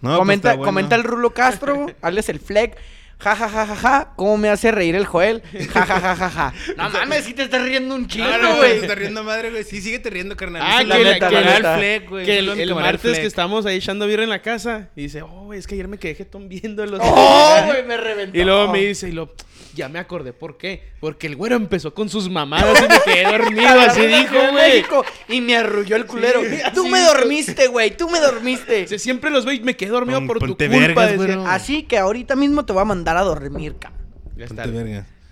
No, 0.00 0.10
pues 0.10 0.18
comenta, 0.18 0.56
comenta 0.58 0.94
el 0.94 1.04
Rulo 1.04 1.30
Castro, 1.30 1.86
hazles 2.02 2.28
el 2.28 2.40
fleck. 2.40 2.76
Ja, 3.20 3.34
ja, 3.34 3.48
ja, 3.48 3.66
ja, 3.66 3.74
ja. 3.74 4.12
¿Cómo 4.14 4.36
me 4.38 4.48
hace 4.48 4.70
reír 4.70 4.94
el 4.94 5.04
Joel? 5.04 5.42
Ja, 5.72 5.84
ja, 5.84 5.98
ja, 6.00 6.14
ja, 6.14 6.30
ja. 6.30 6.54
No 6.76 6.88
mames, 6.88 7.24
si 7.24 7.34
te 7.34 7.42
estás 7.42 7.62
riendo 7.62 7.96
un 7.96 8.06
chingo, 8.06 8.28
Ah, 8.32 8.38
no, 8.40 8.56
güey. 8.58 8.74
te 8.74 8.82
estás 8.82 8.96
riendo 8.96 9.24
madre, 9.24 9.50
güey. 9.50 9.64
Sí, 9.64 9.80
síguete 9.80 10.08
riendo, 10.08 10.36
carnal. 10.36 10.62
Ah, 10.64 10.84
la 10.84 10.96
que, 10.98 11.02
neta, 11.02 11.28
la 11.28 11.40
que, 11.42 11.44
neta. 11.50 11.74
el 11.74 11.78
fleck, 11.80 12.08
güey. 12.10 12.24
que 12.24 12.38
el, 12.38 12.48
el 12.50 12.68
camarada 12.68 12.92
martes 12.92 13.10
fleck. 13.10 13.20
que 13.22 13.26
estábamos 13.26 13.66
ahí 13.66 13.78
echando 13.78 14.06
birra 14.06 14.22
en 14.22 14.28
la 14.30 14.40
casa 14.40 14.90
y 14.94 15.02
dice, 15.02 15.22
oh, 15.22 15.46
güey, 15.46 15.58
es 15.58 15.66
que 15.66 15.74
ayer 15.74 15.88
me 15.88 15.98
quedé 15.98 16.14
jetón 16.14 16.48
viéndolos. 16.48 17.00
¡Oh, 17.02 17.62
güey! 17.66 17.84
Me 17.84 17.96
reventó. 17.98 18.38
y 18.38 18.44
luego 18.44 18.70
me 18.70 18.78
dice, 18.86 19.08
y 19.08 19.12
lo, 19.12 19.34
ya 19.74 19.88
me 19.88 19.98
acordé, 19.98 20.32
¿por 20.32 20.56
qué? 20.56 20.90
Porque 21.00 21.26
el 21.26 21.36
güero 21.36 21.56
empezó 21.56 21.94
con 21.94 22.08
sus 22.08 22.28
mamadas 22.30 22.78
y 22.82 22.88
me 22.88 23.00
quedé 23.14 23.24
dormido, 23.38 23.80
así 23.80 24.06
dijo, 24.06 24.34
güey. 24.52 24.84
Y 25.28 25.40
me 25.40 25.56
arrulló 25.56 25.96
el 25.96 26.06
culero. 26.06 26.40
Sí, 26.42 26.58
tú 26.74 26.88
me 26.88 27.00
dormiste, 27.00 27.68
güey. 27.68 27.96
Tú 27.96 28.08
me 28.08 28.20
dormiste. 28.20 28.98
Siempre 28.98 29.30
los 29.30 29.44
veo 29.44 29.54
y 29.54 29.60
me 29.60 29.76
quedé 29.76 29.90
dormido 29.90 30.18
Pon- 30.20 30.26
por 30.26 30.38
tu 30.38 30.46
culpa. 30.46 30.66
vergas, 30.66 31.10
decía. 31.12 31.16
güero. 31.36 31.46
Así 31.46 31.82
que 31.84 31.98
ahorita 31.98 32.34
mismo 32.36 32.64
te 32.64 32.72
voy 32.72 32.82
a 32.82 32.86
mandar 32.86 33.16
a 33.16 33.22
dormir, 33.22 33.76
cabrón. 33.78 34.00
Ya 34.36 34.44
está. 34.44 34.64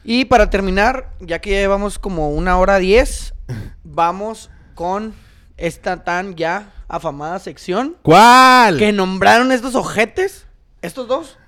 Y 0.04 0.24
para 0.26 0.50
terminar, 0.50 1.10
ya 1.20 1.40
que 1.40 1.50
ya 1.50 1.56
llevamos 1.56 1.98
como 1.98 2.30
una 2.30 2.58
hora 2.58 2.78
diez, 2.78 3.34
vamos 3.82 4.50
con 4.74 5.14
esta 5.56 6.04
tan 6.04 6.36
ya 6.36 6.72
afamada 6.88 7.38
sección 7.40 7.96
¿Cuál? 8.02 8.78
que 8.78 8.92
nombraron 8.92 9.50
estos 9.50 9.74
ojetes, 9.74 10.46
estos 10.82 11.08
dos, 11.08 11.38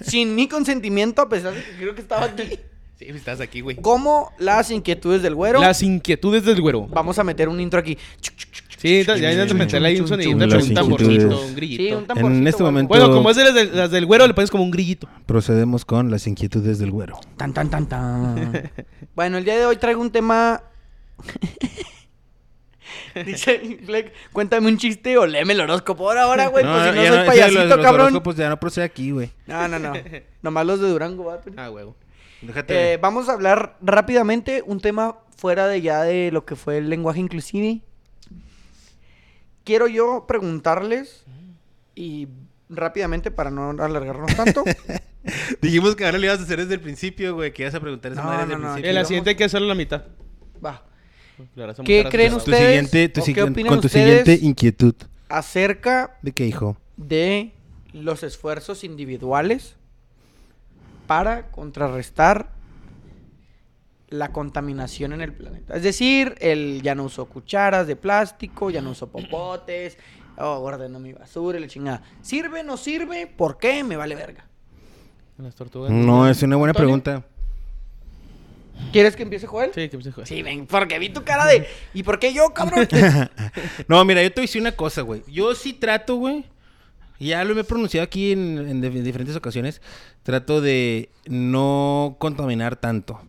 sin 0.00 0.34
mi 0.34 0.48
consentimiento, 0.48 1.22
a 1.22 1.28
pesar 1.28 1.54
de 1.54 1.62
que 1.62 1.72
creo 1.78 1.94
que 1.94 2.00
estaba 2.00 2.24
aquí, 2.26 2.58
Sí, 2.98 3.04
estás 3.08 3.40
aquí, 3.40 3.60
güey. 3.60 3.76
como 3.76 4.32
las 4.38 4.70
inquietudes 4.70 5.22
del 5.22 5.34
güero. 5.34 5.60
Las 5.60 5.82
inquietudes 5.82 6.44
del 6.44 6.60
güero. 6.62 6.86
Vamos 6.88 7.18
a 7.18 7.24
meter 7.24 7.48
un 7.48 7.60
intro 7.60 7.78
aquí. 7.80 7.98
Sí, 8.78 9.04
ya 9.04 9.14
hay 9.14 9.46
que 9.46 9.54
meterle 9.54 9.88
ahí 9.88 10.00
un 10.00 10.06
sonidito, 10.06 10.36
un 10.36 10.74
tamborcito, 10.74 11.40
un 11.42 11.48
Sí, 11.48 11.54
grillito. 11.54 11.98
un 11.98 12.06
tamborcito, 12.06 12.40
En 12.40 12.46
este 12.46 12.62
güey. 12.62 12.72
momento- 12.72 12.88
Bueno, 12.88 13.10
como 13.10 13.30
es 13.30 13.36
de 13.36 13.44
las, 13.44 13.54
del- 13.54 13.76
las 13.76 13.90
del 13.90 14.06
güero, 14.06 14.26
le 14.26 14.34
pones 14.34 14.50
como 14.50 14.62
un 14.64 14.70
grillito. 14.70 15.08
Procedemos 15.24 15.84
con 15.84 16.10
las 16.10 16.26
inquietudes 16.26 16.78
del 16.78 16.90
güero. 16.90 17.18
Tan, 17.36 17.52
tan, 17.54 17.68
tan, 17.70 17.86
tan. 17.86 18.70
bueno, 19.14 19.38
el 19.38 19.44
día 19.44 19.56
de 19.58 19.66
hoy 19.66 19.76
traigo 19.76 20.00
un 20.00 20.10
tema. 20.10 20.62
Dice 23.24 23.78
Fleck, 23.84 24.12
cuéntame 24.32 24.68
un 24.68 24.76
chiste 24.78 25.16
o 25.16 25.26
léeme 25.26 25.52
el 25.54 25.60
horóscopo 25.60 26.08
ahora, 26.08 26.24
ahora, 26.24 26.46
güey. 26.48 26.64
pues 26.64 26.76
si 26.90 26.96
no 26.96 27.02
ya 27.02 27.12
soy 27.12 27.26
payasito, 27.26 27.60
los- 27.60 27.68
los 27.76 27.84
cabrón. 27.84 28.00
horóscopos 28.06 28.36
ya 28.36 28.48
no 28.48 28.60
procede 28.60 28.84
aquí, 28.84 29.10
güey. 29.10 29.30
No, 29.46 29.66
no, 29.68 29.78
no. 29.78 29.92
Nomás 30.42 30.66
los 30.66 30.80
de 30.80 30.88
Durango, 30.88 31.24
va. 31.24 31.40
Tony. 31.40 31.56
Ah, 31.58 31.70
huevo. 31.70 31.96
Déjate. 32.42 32.92
Eh, 32.92 32.96
vamos 32.98 33.28
a 33.28 33.32
hablar 33.32 33.76
rápidamente 33.80 34.62
un 34.66 34.80
tema 34.80 35.16
fuera 35.36 35.66
de 35.68 35.80
ya 35.80 36.02
de 36.02 36.30
lo 36.32 36.44
que 36.44 36.56
fue 36.56 36.78
el 36.78 36.90
lenguaje 36.90 37.20
inclusive. 37.20 37.80
Quiero 39.64 39.88
yo 39.88 40.26
preguntarles 40.28 41.24
y 41.94 42.28
rápidamente 42.68 43.30
para 43.30 43.50
no 43.50 43.70
alargarnos 43.82 44.34
tanto. 44.36 44.62
Dijimos 45.60 45.96
que 45.96 46.04
ahora 46.04 46.18
le 46.18 46.26
ibas 46.28 46.38
a 46.38 46.42
hacer 46.44 46.58
desde 46.60 46.74
el 46.74 46.80
principio, 46.80 47.34
güey. 47.34 47.52
Que 47.52 47.62
ibas 47.62 47.74
a 47.74 47.80
preguntar 47.80 48.12
esa 48.12 48.22
No, 48.22 48.28
madre 48.28 48.46
desde 48.46 48.50
no, 48.50 48.56
el 48.56 48.62
no, 48.62 48.72
principio. 48.74 48.94
Vamos- 48.94 49.08
siguiente 49.08 49.30
hay 49.30 49.36
que 49.36 49.44
hacerlo 49.44 49.64
a 49.66 49.68
la 49.70 49.74
mitad. 49.74 50.04
Va. 50.64 50.84
¿Qué 51.84 52.04
creen. 52.10 52.32
Tu 52.32 52.36
ustedes? 52.38 52.58
siguiente, 52.60 53.08
tu 53.08 53.20
¿O 53.20 53.24
qué 53.24 53.26
siguiente- 53.26 53.50
opinan 53.52 53.68
con 53.72 53.80
tu 53.80 53.86
ustedes? 53.86 54.24
siguiente 54.24 54.46
inquietud. 54.46 54.94
Acerca 55.28 56.16
¿De 56.22 56.32
qué, 56.32 56.46
hijo? 56.46 56.76
de 56.96 57.52
los 57.92 58.22
esfuerzos 58.22 58.84
individuales 58.84 59.76
para 61.06 61.50
contrarrestar 61.50 62.50
la 64.08 64.32
contaminación 64.32 65.12
en 65.12 65.20
el 65.20 65.32
planeta. 65.32 65.74
Es 65.76 65.82
decir, 65.82 66.36
el 66.40 66.80
ya 66.82 66.94
no 66.94 67.04
uso 67.04 67.26
cucharas 67.26 67.86
de 67.86 67.96
plástico, 67.96 68.70
ya 68.70 68.80
no 68.80 68.90
uso 68.90 69.08
popotes, 69.08 69.98
oh, 70.38 70.60
ordeno 70.60 71.00
mi 71.00 71.12
basura 71.12 71.58
y 71.58 71.62
la 71.62 71.66
chingada. 71.68 72.02
¿Sirve, 72.22 72.62
no 72.62 72.76
sirve? 72.76 73.26
¿Por 73.26 73.58
qué? 73.58 73.82
Me 73.82 73.96
vale 73.96 74.14
verga. 74.14 74.46
Las 75.38 75.54
tortugas. 75.54 75.90
No, 75.90 76.28
es 76.28 76.42
una 76.42 76.56
buena 76.56 76.70
Antonio. 76.70 77.02
pregunta. 77.02 77.26
¿Quieres 78.92 79.16
que 79.16 79.22
empiece 79.22 79.46
Joel? 79.46 79.70
Sí, 79.74 79.88
que 79.88 80.02
se 80.02 80.12
juega. 80.12 80.26
Sí, 80.26 80.42
ven, 80.42 80.66
porque 80.66 80.98
vi 80.98 81.08
tu 81.10 81.22
cara 81.24 81.46
de... 81.46 81.66
¿Y 81.94 82.02
por 82.02 82.18
qué 82.18 82.32
yo, 82.32 82.52
cabrón? 82.54 82.86
No, 83.88 84.04
mira, 84.04 84.22
yo 84.22 84.30
te 84.30 84.36
voy 84.40 84.44
a 84.44 84.46
decir 84.48 84.60
una 84.60 84.72
cosa, 84.72 85.02
güey. 85.02 85.22
Yo 85.28 85.54
sí 85.54 85.72
trato, 85.72 86.16
güey. 86.16 86.44
Ya 87.18 87.42
lo 87.44 87.58
he 87.58 87.64
pronunciado 87.64 88.04
aquí 88.04 88.32
en, 88.32 88.58
en 88.68 88.80
de- 88.80 88.90
diferentes 89.02 89.34
ocasiones. 89.36 89.80
Trato 90.22 90.60
de 90.60 91.10
no 91.26 92.16
contaminar 92.18 92.76
tanto. 92.76 93.20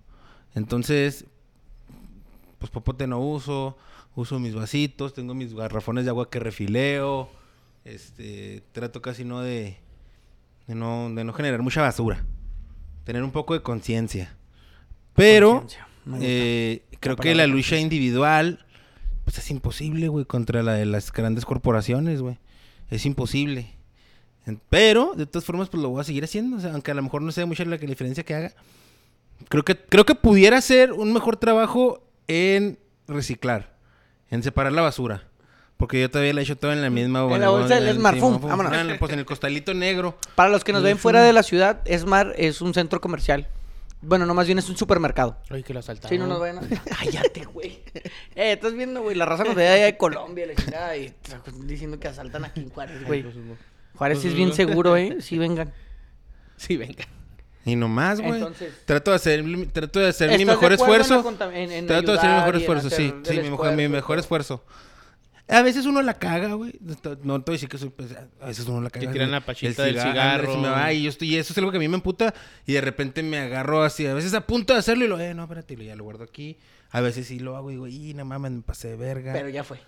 Entonces, 0.56 1.26
pues 2.60 2.72
popote 2.72 3.08
no 3.08 3.20
uso, 3.20 3.78
uso 4.16 4.40
mis 4.40 4.56
vasitos, 4.56 5.14
tengo 5.14 5.34
mis 5.34 5.54
garrafones 5.54 6.04
de 6.06 6.10
agua 6.10 6.30
que 6.30 6.40
refileo, 6.40 7.30
este, 7.86 8.64
trato 8.74 9.02
casi 9.02 9.24
no 9.24 9.42
de, 9.42 9.78
de 10.68 10.76
no, 10.76 11.10
de 11.14 11.24
no 11.24 11.34
generar 11.34 11.62
mucha 11.62 11.82
basura, 11.82 12.26
tener 13.04 13.24
un 13.24 13.32
poco 13.32 13.54
de 13.54 13.62
conciencia. 13.62 14.36
Pero 15.18 15.66
eh, 16.22 16.84
creo 17.02 17.16
que 17.18 17.36
la 17.36 17.48
lucha 17.48 17.76
individual, 17.78 18.64
pues 19.26 19.38
es 19.40 19.52
imposible, 19.52 20.08
güey, 20.08 20.24
contra 20.26 20.62
la 20.64 20.74
de 20.76 20.86
las 20.86 21.12
grandes 21.12 21.44
corporaciones, 21.44 22.22
güey. 22.22 22.38
Es 22.90 23.06
imposible. 23.06 23.74
Pero, 24.70 25.14
de 25.16 25.26
todas 25.26 25.44
formas, 25.44 25.68
pues 25.70 25.84
lo 25.84 25.90
voy 25.90 26.00
a 26.02 26.04
seguir 26.06 26.24
haciendo. 26.24 26.56
O 26.58 26.60
sea, 26.62 26.72
aunque 26.74 26.92
a 26.92 26.94
lo 26.94 27.02
mejor 27.02 27.22
no 27.22 27.32
sea 27.34 27.46
mucha 27.46 27.66
la 27.66 27.78
diferencia 27.78 28.24
que 28.24 28.34
haga. 28.34 28.54
Creo 29.50 29.66
que, 29.66 29.76
creo 29.76 30.06
que 30.06 30.16
pudiera 30.16 30.62
ser 30.62 30.94
un 30.94 31.12
mejor 31.12 31.36
trabajo 31.36 32.02
en 32.28 32.80
reciclar, 33.08 33.76
en 34.30 34.44
separar 34.44 34.72
la 34.72 34.82
basura. 34.84 35.24
Porque 35.76 36.00
yo 36.00 36.10
todavía 36.10 36.34
la 36.34 36.42
he 36.42 36.44
hecho 36.44 36.58
todo 36.58 36.72
en 36.74 36.82
la 36.82 36.90
misma 36.90 37.22
En 37.32 37.42
la 37.42 37.50
bolsa 37.50 37.80
del 37.80 37.98
sí, 37.98 38.20
vámonos. 38.20 38.74
en 38.74 38.90
el- 38.92 38.98
Pues 39.00 39.12
en 39.14 39.20
el 39.20 39.26
costalito 39.26 39.74
negro. 39.74 40.18
Para 40.36 40.50
los 40.50 40.64
que 40.64 40.74
nos 40.74 40.82
ven 40.84 40.98
fuera 40.98 41.22
de 41.24 41.34
la 41.34 41.44
ciudad, 41.44 41.82
Esmar 41.86 42.34
es 42.38 42.62
un 42.62 42.74
centro 42.74 43.02
comercial. 43.02 43.48
Bueno, 44.02 44.26
no, 44.28 44.34
más 44.34 44.46
bien 44.46 44.60
es 44.60 44.70
un 44.70 44.78
supermercado. 44.78 45.38
Ay, 45.50 45.64
que 45.64 45.74
lo 45.74 45.80
asaltaron. 45.80 46.10
Sí, 46.10 46.18
no 46.20 46.28
nos 46.28 46.40
vayan 46.40 46.60
a... 46.60 46.62
Cállate, 46.98 47.46
güey. 47.46 47.84
Eh, 48.36 48.52
estás 48.54 48.74
viendo, 48.74 49.02
güey, 49.02 49.16
la 49.16 49.26
raza 49.26 49.44
nos 49.44 49.56
ve 49.56 49.68
allá 49.68 49.86
de 49.86 49.98
Colombia, 49.98 50.46
la 50.46 50.54
chingada, 50.54 50.96
y 50.96 51.12
diciendo 51.64 52.00
que 52.00 52.08
asaltan 52.08 52.46
aquí 52.46 52.60
en 52.62 52.70
Juárez, 52.70 53.04
güey. 53.08 53.24
Pues, 53.24 53.36
no. 53.36 53.58
Juárez 53.96 54.20
sí 54.22 54.28
es 54.28 54.36
bien 54.36 54.54
seguro, 54.54 54.96
¿eh? 54.96 55.18
Sí, 55.22 55.40
vengan. 55.40 55.74
Sí, 56.56 56.78
venga. 56.78 57.06
Y 57.66 57.76
nomás, 57.76 58.22
güey. 58.22 58.36
Entonces- 58.36 58.74
Trato 58.86 59.10
de 59.12 59.16
hacer, 59.16 59.44
trato 59.74 60.00
de 60.00 60.08
hacer 60.10 60.28
mi 60.30 60.36
¿Estás 60.36 60.48
de 60.48 60.54
mejor 60.54 60.74
esfuerzo. 60.74 61.38
en- 61.52 61.72
en 61.72 61.88
Trato 61.88 62.12
de 62.12 62.18
hacer 62.20 62.30
mi 62.30 62.36
mejor 62.36 62.56
esfuerzo, 62.58 62.88
hacer 62.88 63.00
sí. 63.00 63.14
Sí, 63.24 63.40
mi 63.42 63.50
mejor, 63.50 63.72
mi 63.74 63.88
mejor 63.88 64.20
esfuerzo. 64.20 64.64
A 65.50 65.62
veces 65.62 65.86
uno 65.86 66.02
la 66.02 66.14
caga, 66.16 66.54
güey. 66.54 66.74
No 66.82 66.96
te 66.96 67.16
voy 67.16 67.42
a 67.48 67.52
decir 67.54 67.70
que 67.70 67.78
soy... 67.78 67.90
pues, 67.90 68.10
a 68.42 68.46
veces 68.48 68.68
uno 68.68 68.82
la 68.82 68.90
caga. 68.90 69.12
tiran 69.12 69.28
El 69.28 69.32
la 69.32 69.42
pachita 69.42 69.84
del 69.84 69.96
cigarro, 69.96 70.12
cigarro. 70.12 70.54
se 70.54 70.58
me 70.60 70.68
va 70.70 70.92
y, 70.92 71.04
yo 71.04 71.10
estoy, 71.10 71.30
y 71.36 71.38
eso 71.38 71.54
es 71.54 71.58
algo 71.58 71.72
que 71.72 71.78
a 71.78 71.80
mí 71.80 71.88
me 71.88 71.96
emputa. 71.96 72.34
Y 72.66 72.74
de 72.74 72.82
repente 72.82 73.24
me 73.24 73.40
agarro 73.40 73.84
así. 73.84 74.06
A 74.08 74.14
veces 74.14 74.34
a 74.34 74.42
punto 74.46 74.74
de 74.74 74.80
hacerlo 74.80 75.06
y 75.06 75.08
lo... 75.08 75.20
Eh, 75.20 75.34
no, 75.34 75.44
espérate. 75.44 75.74
y 75.76 75.78
lo- 75.78 75.84
ya 75.84 75.96
lo 75.96 76.04
guardo 76.04 76.24
aquí. 76.26 76.58
A 76.92 77.00
veces 77.02 77.28
sí 77.28 77.40
lo 77.40 77.56
hago 77.56 77.70
y 77.72 77.74
digo... 77.76 77.88
Y 77.88 78.14
no 78.14 78.26
mames, 78.26 78.52
me 78.52 78.62
pasé 78.62 78.90
de 78.90 78.96
verga. 78.98 79.32
Pero 79.34 79.48
ya 79.50 79.64
fue. 79.64 79.80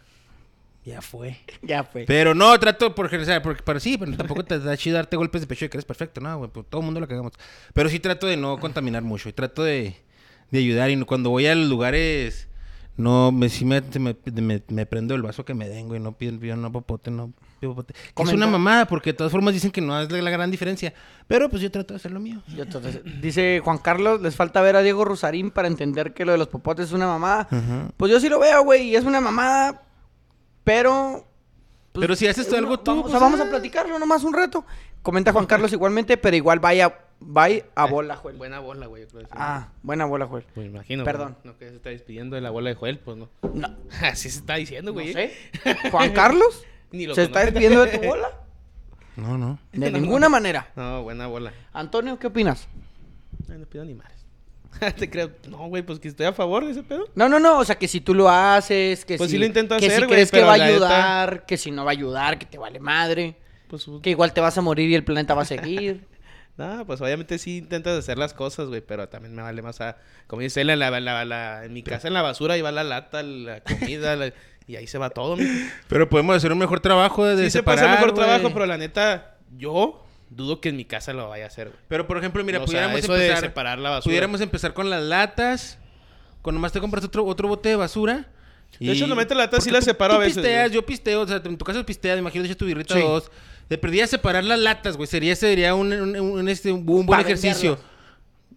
Ya 0.86 1.02
fue. 1.02 1.38
Ya 1.62 1.84
fue. 1.84 2.06
Pero 2.06 2.34
no, 2.34 2.58
trato 2.60 2.96
por 2.96 3.10
general, 3.10 3.42
porque, 3.42 3.62
pero 3.64 3.80
sí, 3.82 3.98
pero 3.98 4.16
tampoco 4.16 4.44
te 4.46 4.60
da 4.60 4.78
chido 4.78 4.96
darte 4.96 5.18
golpes 5.18 5.42
de 5.42 5.48
pecho 5.48 5.66
de 5.66 5.70
que 5.70 5.78
eres 5.78 5.86
perfecto, 5.86 6.22
no, 6.22 6.38
güey, 6.38 6.50
pues 6.50 6.66
todo 6.70 6.80
el 6.82 6.86
mundo 6.86 7.00
lo 7.02 7.08
cagamos. 7.08 7.34
Pero 7.74 7.90
sí 7.90 8.00
trato 8.00 8.28
de 8.28 8.38
no 8.38 8.58
contaminar 8.60 9.04
mucho 9.04 9.28
y 9.28 9.34
trato 9.34 9.62
de, 9.64 9.98
de 10.52 10.60
ayudar 10.60 10.90
y 10.90 11.00
cuando 11.04 11.30
voy 11.32 11.48
a 11.48 11.54
los 11.56 11.68
lugares, 11.68 12.48
no, 13.00 13.32
me, 13.32 13.50
sí 13.50 13.66
me, 13.66 13.82
me, 14.00 14.16
me- 14.42 14.64
me 14.68 14.86
prendo 14.86 15.16
el 15.16 15.22
vaso 15.22 15.44
que 15.46 15.54
me 15.54 15.68
den, 15.68 15.88
güey, 15.88 16.00
no 16.00 16.12
pido, 16.12 16.38
pido 16.40 16.56
no 16.56 16.72
popote, 16.72 17.10
no 17.10 17.32
pido 17.60 17.74
popote. 17.74 17.94
Es 18.18 18.34
una 18.34 18.46
mamada, 18.46 18.86
porque 18.86 19.12
de 19.12 19.18
todas 19.18 19.32
formas 19.32 19.54
dicen 19.54 19.72
que 19.72 19.82
no 19.82 20.00
es 20.00 20.12
la, 20.12 20.22
la 20.22 20.30
gran 20.30 20.52
diferencia, 20.52 20.94
pero 21.28 21.50
pues 21.50 21.62
yo 21.62 21.72
trato 21.72 21.94
de 21.94 21.98
hacer 21.98 22.12
lo 22.12 22.20
mío. 22.20 22.42
Y 22.48 22.60
entonces, 22.62 23.00
dice 23.22 23.62
Juan 23.64 23.78
Carlos, 23.80 24.22
les 24.22 24.36
falta 24.36 24.62
ver 24.62 24.76
a 24.76 24.82
Diego 24.82 25.06
Rosarín 25.06 25.50
para 25.50 25.68
entender 25.68 26.14
que 26.14 26.26
lo 26.26 26.34
de 26.34 26.38
los 26.38 26.48
popotes 26.50 26.88
es 26.88 26.92
una 26.94 27.08
mamada. 27.08 27.48
Ajá. 27.50 27.90
Pues 27.98 28.12
yo 28.12 28.20
sí 28.20 28.30
lo 28.30 28.38
veo, 28.40 28.64
güey, 28.64 28.90
y 28.90 28.96
es 28.96 29.04
una 29.06 29.22
mamada, 29.22 29.82
pero... 30.64 31.26
pues, 31.94 32.04
Pero 32.04 32.16
si 32.16 32.28
haces 32.28 32.48
tú 32.48 32.56
uno- 32.56 32.60
algo 32.60 32.80
tú, 32.80 32.92
Vamos, 32.92 33.04
pues, 33.04 33.16
o 33.16 33.18
sea, 33.18 33.26
vamos 33.28 33.40
ah. 33.40 33.44
a 33.44 33.50
platicarlo 33.50 33.98
nomás 34.00 34.24
un 34.24 34.34
rato. 34.34 34.66
Comenta 35.02 35.32
Juan 35.32 35.46
Carlos 35.46 35.72
igualmente, 35.74 36.18
pero 36.18 36.36
igual 36.36 36.60
vaya, 36.60 36.94
vaya 37.20 37.66
a 37.76 37.86
bola, 37.86 38.16
Joel. 38.16 38.38
Buena 38.38 38.60
bola, 38.60 38.88
güey. 38.88 39.04
yo 39.04 39.08
creo 39.10 39.22
que 39.22 39.28
sí. 39.28 39.34
Ah, 39.36 39.70
buena 39.84 40.06
bola, 40.06 40.26
Joel. 40.28 40.44
Pues 40.54 40.68
me 40.68 40.72
imagino. 40.74 41.04
Perdón. 41.04 41.34
güey. 41.42 41.54
No 41.54 41.58
que 41.60 41.70
se 41.70 41.76
está 41.76 41.90
despidiendo 41.90 42.36
de 42.36 42.42
la 42.42 42.50
bola 42.50 42.70
de 42.70 42.76
Joel, 42.76 43.00
pues 43.00 43.18
no. 43.18 43.30
No, 43.54 43.76
Así 44.02 44.30
se 44.30 44.40
está 44.40 44.56
diciendo, 44.56 44.92
no 44.92 44.96
güey. 44.96 45.14
sé. 45.14 45.34
¿Juan 45.92 46.12
Carlos? 46.12 46.64
Ni 46.92 47.06
lo 47.06 47.16
¿Se 47.16 47.24
está 47.24 47.42
despidiendo 47.42 47.86
de 47.86 47.98
tu 47.98 48.04
bola? 48.08 48.30
No, 49.16 49.38
no. 49.38 49.60
De 49.74 49.92
ninguna 49.92 50.30
manera. 50.30 50.72
No, 50.76 51.04
buena 51.04 51.28
bola. 51.28 51.52
Antonio, 51.74 52.18
¿qué 52.20 52.28
opinas? 52.28 52.68
Ay, 53.50 53.58
no 53.58 53.66
pido 53.66 53.84
ni 53.86 53.94
madres. 53.94 54.18
Te 54.98 55.10
creo. 55.10 55.32
No, 55.50 55.68
güey, 55.68 55.84
pues 55.84 56.00
que 56.00 56.08
estoy 56.08 56.26
a 56.28 56.32
favor 56.32 56.64
de 56.64 56.72
ese 56.72 56.84
pedo. 56.84 57.06
No, 57.16 57.28
no, 57.28 57.40
no, 57.40 57.58
o 57.60 57.66
sea, 57.66 57.76
que 57.78 57.88
si 57.88 58.00
tú 58.02 58.14
lo 58.14 58.30
haces, 58.30 59.04
que 59.04 59.18
Pues 59.18 59.30
si... 59.30 59.36
sí 59.36 59.40
lo 59.40 59.46
intento 59.46 59.76
que 59.78 59.88
hacer, 59.88 60.00
si 60.02 60.06
güey, 60.06 60.10
crees 60.12 60.32
que 60.32 60.44
va 60.44 60.54
a 60.54 60.58
neta- 60.58 60.68
ayudar, 60.68 61.46
que 61.46 61.58
si 61.58 61.72
no 61.72 61.84
va 61.84 61.92
a 61.92 61.94
ayudar, 61.94 62.38
que 62.40 62.46
te 62.46 62.58
vale 62.58 62.80
madre, 62.80 63.36
Pues, 63.68 63.88
que 64.02 64.12
igual 64.12 64.32
te 64.32 64.40
vas 64.42 64.58
a 64.58 64.62
morir 64.62 64.90
y 64.90 64.96
el 64.96 65.04
planeta 65.04 65.34
va 65.34 65.42
a 65.42 65.46
seguir. 65.46 66.08
No, 66.60 66.86
pues 66.86 67.00
obviamente 67.02 67.38
sí 67.40 67.58
intentas 67.58 67.98
hacer 67.98 68.18
las 68.18 68.34
cosas, 68.34 68.68
güey, 68.68 68.82
pero 68.82 69.08
también 69.10 69.34
me 69.34 69.42
vale 69.42 69.62
más 69.62 69.80
a... 69.82 69.98
Como 70.28 70.42
dice 70.42 70.62
él, 70.62 70.68
la, 70.68 70.76
la, 70.76 71.00
la- 71.00 71.26
la- 71.26 71.66
en 71.66 71.74
mi 71.74 71.82
casa 71.84 72.08
en 72.08 72.14
la 72.14 72.22
basura 72.22 72.54
ahí 72.56 72.62
va 72.62 72.72
la 72.72 72.84
lata, 72.84 73.24
la 73.24 73.62
comida, 73.64 74.16
la- 74.16 74.34
y 74.68 74.76
ahí 74.76 74.86
se 74.86 74.98
va 74.98 75.10
todo. 75.10 75.38
Pero 75.88 76.10
podemos 76.10 76.36
hacer 76.36 76.52
un 76.52 76.60
mejor 76.60 76.80
trabajo 76.82 77.26
de, 77.26 77.46
Sí 77.46 77.50
se 77.52 77.64
puede 77.64 77.78
separar, 77.78 77.86
hacer 77.96 78.06
mejor 78.08 78.16
güey. 78.16 78.28
trabajo, 78.28 78.54
pero 78.54 78.66
la 78.68 78.78
neta, 78.78 79.38
yo 79.58 80.06
dudo 80.30 80.62
que 80.62 80.70
en 80.70 80.76
mi 80.78 80.86
casa 80.86 81.12
lo 81.14 81.28
vaya 81.30 81.46
a 81.46 81.48
hacer, 81.48 81.70
güey. 81.70 81.80
Pero 81.88 82.06
por 82.06 82.18
ejemplo, 82.18 82.44
mira, 82.44 82.60
O 82.60 82.62
sea, 82.62 82.66
pudiéramos 82.68 83.00
eso 83.00 83.14
de 83.14 83.26
empezar... 83.28 83.44
separar 83.50 83.80
la 83.80 83.90
basura. 83.90 84.12
Pudiéramos 84.12 84.42
empezar 84.42 84.74
con 84.76 84.90
las 84.90 85.02
latas. 85.02 85.80
Cuando 86.42 86.60
más 86.62 86.72
te 86.72 86.80
compras 86.80 87.04
otro, 87.04 87.26
otro 87.26 87.48
bote 87.48 87.70
de 87.70 87.76
basura. 87.78 88.28
De 88.80 88.92
hecho, 88.92 89.02
normalmente 89.08 89.34
las 89.34 89.46
latas 89.48 89.64
sí 89.64 89.70
Porque 89.70 89.74
las 89.78 89.86
tú- 89.86 89.90
separo 89.92 90.14
tú 90.14 90.18
a 90.18 90.24
veces, 90.24 90.36
pisteas, 90.36 90.68
güey. 90.70 90.76
yo 90.76 90.86
pisteo, 90.86 91.22
o 91.22 91.28
sea, 91.28 91.42
en 91.44 91.58
tu 91.58 91.66
casa 91.66 91.84
pisteas, 91.86 92.20
imagino, 92.20 92.46
echas 92.46 92.56
tu 92.58 92.66
birrita 92.66 92.94
Sí. 92.94 93.02
dos. 93.02 93.32
De 93.70 93.78
perdida 93.78 94.08
separar 94.08 94.44
las 94.44 94.60
latas, 94.60 94.98
güey. 94.98 95.08
Sería, 95.08 95.36
sería 95.36 95.76
un, 95.76 95.94
un, 95.94 96.16
un, 96.20 96.50
este, 96.50 96.72
un 96.72 96.86
buen 96.86 97.06
Para 97.06 97.22
ejercicio. 97.22 97.72
venderlas. 97.78 97.90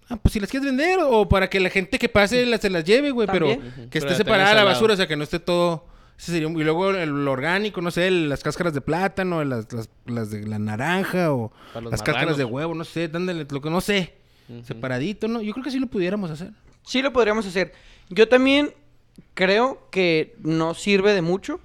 Ah, 0.08 0.16
pues 0.16 0.32
si 0.32 0.40
las 0.40 0.50
quieres 0.50 0.66
vender 0.66 0.98
o 1.02 1.28
para 1.28 1.48
que 1.48 1.60
la 1.60 1.70
gente 1.70 1.98
que 1.98 2.08
pase 2.08 2.44
las, 2.46 2.60
se 2.60 2.70
las 2.70 2.84
lleve, 2.84 3.10
güey. 3.12 3.28
Pero 3.30 3.46
que 3.90 3.98
esté 3.98 4.14
separada 4.14 4.54
la 4.54 4.64
basura, 4.64 4.94
o 4.94 4.96
sea, 4.96 5.06
que 5.06 5.16
no 5.16 5.24
esté 5.24 5.38
todo... 5.38 5.86
Ese 6.18 6.32
sería 6.32 6.46
un- 6.46 6.60
y 6.60 6.62
luego 6.62 6.90
el, 6.90 6.96
el 6.96 7.26
orgánico, 7.28 7.80
no 7.80 7.90
sé, 7.90 8.06
el- 8.08 8.28
las 8.28 8.42
cáscaras 8.42 8.74
de 8.74 8.80
plátano, 8.80 9.42
las, 9.44 9.72
las, 9.72 9.88
las 10.06 10.30
de 10.30 10.46
la 10.46 10.58
naranja 10.58 11.32
o 11.32 11.50
las 11.90 12.02
cáscaras 12.02 12.36
de 12.36 12.44
huevo, 12.44 12.74
no 12.74 12.84
sé, 12.84 13.08
dándole 13.08 13.46
lo 13.48 13.60
que 13.60 13.70
no 13.70 13.80
sé. 13.80 14.14
Separadito, 14.64 15.28
¿no? 15.28 15.40
Yo 15.40 15.52
creo 15.52 15.64
que 15.64 15.70
sí 15.70 15.78
lo 15.78 15.86
pudiéramos 15.86 16.30
hacer. 16.30 16.50
Sí 16.84 17.00
lo 17.02 17.12
podríamos 17.12 17.46
hacer. 17.46 17.72
Yo 18.10 18.28
también 18.28 18.72
creo 19.34 19.88
que 19.90 20.36
no 20.42 20.74
sirve 20.74 21.14
de 21.14 21.22
mucho. 21.22 21.60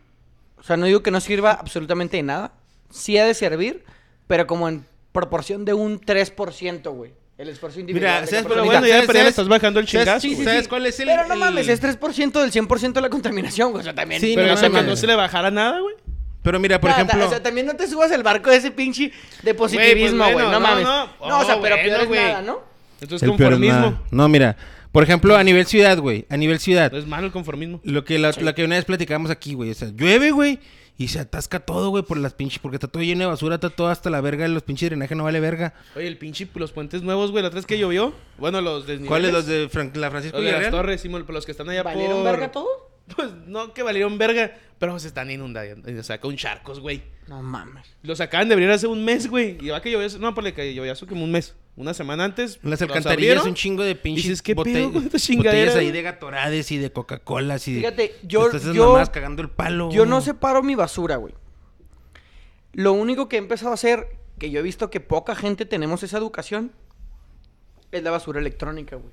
O 0.58 0.64
sea, 0.64 0.78
no 0.78 0.86
digo 0.86 1.04
que 1.04 1.12
no 1.12 1.20
sirva 1.20 1.52
absolutamente 1.52 2.18
de 2.18 2.24
nada. 2.24 2.54
Sí 2.90 3.18
ha 3.18 3.26
de 3.26 3.34
servir, 3.34 3.84
pero 4.28 4.48
como 4.48 4.68
en 4.70 4.86
proporción 5.12 5.66
de 5.66 5.74
un 5.74 6.00
3%, 6.00 6.90
güey. 6.94 7.12
El 7.38 7.50
esfuerzo 7.50 7.80
individual. 7.80 8.12
Mira, 8.14 8.22
de 8.22 8.28
¿sabes? 8.28 8.46
Pero 8.48 8.66
bueno, 8.66 8.82
ya 8.88 8.94
¿sabes- 8.94 9.08
pero 9.08 9.18
ya 9.20 9.24
le 9.24 9.30
estás 9.30 9.48
bajando 9.48 9.80
el 9.80 9.88
¿sabes- 9.88 10.06
chingazo, 10.06 10.20
sí, 10.22 10.36
sí. 10.36 10.44
¿Sabes 10.44 10.68
cuál 10.68 10.86
es 10.88 11.00
el...? 11.00 11.08
Pero 11.08 11.28
no 11.28 11.34
el- 11.36 11.40
mames, 11.40 11.68
es 11.68 11.80
3% 11.82 12.42
del 12.42 12.52
100% 12.52 12.94
de 12.94 13.02
la 13.02 13.10
contaminación, 13.10 13.72
güey. 13.72 13.82
O 13.82 13.84
sea, 13.84 13.94
también... 13.94 14.20
Sí, 14.22 14.34
Pero 14.36 14.48
no 14.48 14.54
eso 14.54 14.72
que 14.72 14.82
no 14.84 14.96
se 14.96 15.06
le 15.06 15.16
bajara 15.16 15.52
nada, 15.52 15.80
güey. 15.80 15.96
Pero 16.42 16.60
mira, 16.60 16.80
por 16.82 16.90
No, 16.90 16.96
ta- 16.96 17.02
ejemplo... 17.04 17.28
O 17.28 17.30
sea, 17.30 17.44
también 17.44 17.68
no 17.68 17.76
te 17.76 17.88
subas 17.88 18.10
el 18.12 18.24
barco 18.24 18.50
de 18.50 18.56
ese 18.58 18.72
pinche 18.72 19.12
de 19.44 19.54
positivismo, 19.54 20.24
güey. 20.24 20.34
bueno, 20.34 20.52
no, 20.52 20.60
no, 20.60 20.68
mames. 20.68 20.84
no. 20.86 21.06
No, 21.28 21.40
o 21.42 21.46
sea, 21.46 21.58
Oh, 21.58 21.62
pero 21.62 21.76
bueno, 21.76 21.90
peor 21.90 22.02
es 22.02 22.10
nada, 22.10 22.42
¿no? 22.42 22.60
Entonces, 23.02 23.30
el 23.30 23.36
peor 23.36 23.54
es 23.54 23.60
conformismo. 23.60 24.02
No, 24.10 24.28
mira. 24.30 24.58
Por 24.92 25.04
ejemplo, 25.04 25.36
a 25.36 25.44
nivel 25.44 25.66
ciudad, 25.68 26.00
güey. 26.00 26.26
A 26.30 26.38
nivel 26.38 26.58
ciudad. 26.60 26.92
Es 26.96 27.06
malo 27.06 27.28
el 27.28 27.32
conformismo. 27.32 27.82
Lo 27.84 28.04
que, 28.04 28.18
la, 28.18 28.32
la 28.40 28.56
que 28.56 28.64
una 28.64 28.78
vez 28.78 28.86
platicamos 28.86 29.30
aquí, 29.30 29.54
güey. 29.54 29.70
O 29.70 29.74
sea, 29.76 29.90
llueve, 29.94 30.32
güey. 30.32 30.60
Y 31.00 31.10
se 31.10 31.20
atasca 31.20 31.60
todo, 31.60 31.90
güey, 31.90 32.04
por 32.04 32.18
las 32.18 32.34
pinches... 32.34 32.58
Porque 32.60 32.78
está 32.78 32.88
todo 32.88 33.04
lleno 33.04 33.22
de 33.22 33.26
basura, 33.28 33.56
está 33.56 33.70
todo 33.70 33.88
hasta 33.90 34.10
la 34.10 34.20
verga. 34.20 34.48
Los 34.48 34.64
pinches 34.64 34.90
drenajes 34.90 35.16
no 35.16 35.24
vale 35.24 35.40
verga. 35.40 35.76
Oye, 35.96 36.08
el 36.08 36.18
pinche, 36.18 36.48
los 36.56 36.72
puentes 36.72 37.04
nuevos, 37.04 37.30
güey, 37.32 37.44
la 37.44 37.50
otra 37.50 37.60
vez 37.60 37.68
que 37.68 37.78
llovió. 37.78 38.14
Bueno, 38.40 38.62
los 38.62 38.88
desniveles. 38.88 39.08
¿Cuáles? 39.08 39.32
Los 39.32 39.46
de 39.46 39.70
Fran- 39.70 39.94
la 39.96 40.10
Francisco 40.10 40.38
Los 40.38 40.46
de 40.46 40.52
las 40.54 40.72
torres, 40.72 41.00
Simón, 41.02 41.26
los 41.28 41.46
que 41.46 41.52
están 41.52 41.70
allá 41.70 41.84
¿Valieron 41.84 42.24
por... 42.24 42.32
verga 42.32 42.52
todo? 42.52 42.68
Pues 43.16 43.32
no 43.46 43.74
que 43.74 43.84
valieron 43.84 44.18
verga, 44.18 44.58
pero 44.80 45.00
se 45.00 45.08
están 45.08 45.32
inundando. 45.32 45.88
O 46.00 46.04
sea, 46.04 46.20
con 46.20 46.36
charcos, 46.36 46.80
güey. 46.80 47.04
No 47.28 47.42
mames. 47.42 47.88
Los 48.02 48.20
acaban 48.20 48.48
de 48.50 48.56
abrir 48.56 48.70
hace 48.72 48.88
un 48.88 49.06
mes, 49.06 49.30
güey. 49.30 49.58
Y 49.64 49.70
va 49.70 49.82
que 49.82 49.92
llovió... 49.92 50.10
No, 50.20 50.34
por 50.34 50.52
que 50.52 50.74
llovió 50.74 50.92
hace 50.92 51.06
como 51.06 51.24
un 51.24 51.32
mes. 51.32 51.56
Una 51.78 51.94
semana 51.94 52.24
antes. 52.26 52.60
Las 52.64 52.82
alcantarillas, 52.82 53.46
un 53.46 53.54
chingo 53.54 53.84
de 53.84 53.96
pinches 53.96 54.24
dices, 54.24 54.42
¿qué 54.42 54.56
bote- 54.56 54.74
pedo 54.74 54.88
con 54.92 54.98
esta 55.04 55.06
botellas 55.10 55.22
chingadera, 55.28 55.74
ahí 55.76 55.92
de 55.92 56.02
Gatorades 56.02 56.72
y 56.72 56.78
de 56.80 56.92
Coca-Colas 56.92 57.68
y 57.68 57.74
de... 57.76 57.80
Fíjate, 57.82 58.16
yo- 58.24 58.48
Estas 58.48 58.74
yo- 58.74 59.00
cagando 59.14 59.44
el 59.44 59.50
palo. 59.50 59.92
Yo 59.92 60.06
no 60.08 60.20
separo 60.20 60.64
mi 60.64 60.74
basura, 60.76 61.18
güey. 61.18 61.36
Lo 62.74 62.94
único 62.94 63.30
que 63.30 63.36
he 63.36 63.40
empezado 63.40 63.72
a 63.72 63.74
hacer, 63.76 64.18
que 64.40 64.50
yo 64.50 64.60
he 64.60 64.64
visto 64.64 64.90
que 64.90 65.00
poca 65.00 65.36
gente 65.36 65.66
tenemos 65.66 66.02
esa 66.04 66.18
educación, 66.18 66.72
es 67.92 68.04
la 68.04 68.12
basura 68.12 68.40
electrónica, 68.40 68.96
güey. 68.96 69.12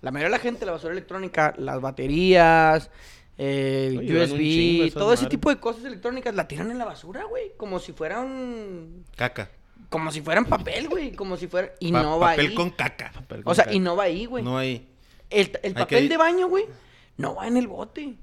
La 0.00 0.10
mayoría 0.10 0.30
de 0.30 0.38
la 0.38 0.42
gente, 0.42 0.66
la 0.66 0.72
basura 0.72 0.92
electrónica, 0.92 1.54
las 1.58 1.80
baterías, 1.80 2.90
eh, 3.36 3.90
un 3.98 4.16
USB, 4.16 4.92
todo 4.94 5.12
ese 5.12 5.26
tipo 5.26 5.50
de 5.50 5.56
cosas 5.60 5.84
electrónicas, 5.84 6.34
la 6.34 6.48
tiran 6.48 6.70
en 6.70 6.78
la 6.78 6.84
basura, 6.84 7.24
güey. 7.24 7.52
Como 7.56 7.78
si 7.78 7.92
fueran... 7.92 9.04
Caca. 9.14 9.50
Como 9.88 10.12
si 10.12 10.20
fueran 10.20 10.44
papel, 10.44 10.88
güey. 10.88 11.12
Como 11.12 11.36
si 11.36 11.46
fuera... 11.46 11.72
Y 11.80 11.92
Pa- 11.92 12.02
no 12.02 12.18
va 12.18 12.30
papel 12.30 12.48
ahí. 12.48 12.54
con 12.54 12.70
caca. 12.70 13.10
Papel 13.14 13.42
O 13.44 13.54
sea, 13.54 13.64
caca. 13.64 13.76
y 13.76 13.80
no 13.80 13.96
va 13.96 14.04
ahí, 14.04 14.26
güey. 14.26 14.44
No 14.44 14.58
hay... 14.58 14.86
El, 15.30 15.50
el 15.62 15.74
papel 15.74 16.04
que- 16.04 16.08
de 16.08 16.16
baño, 16.16 16.48
güey, 16.48 16.64
no 17.16 17.34
va 17.34 17.46
en 17.46 17.56
el 17.56 17.66
bote. 17.68 18.14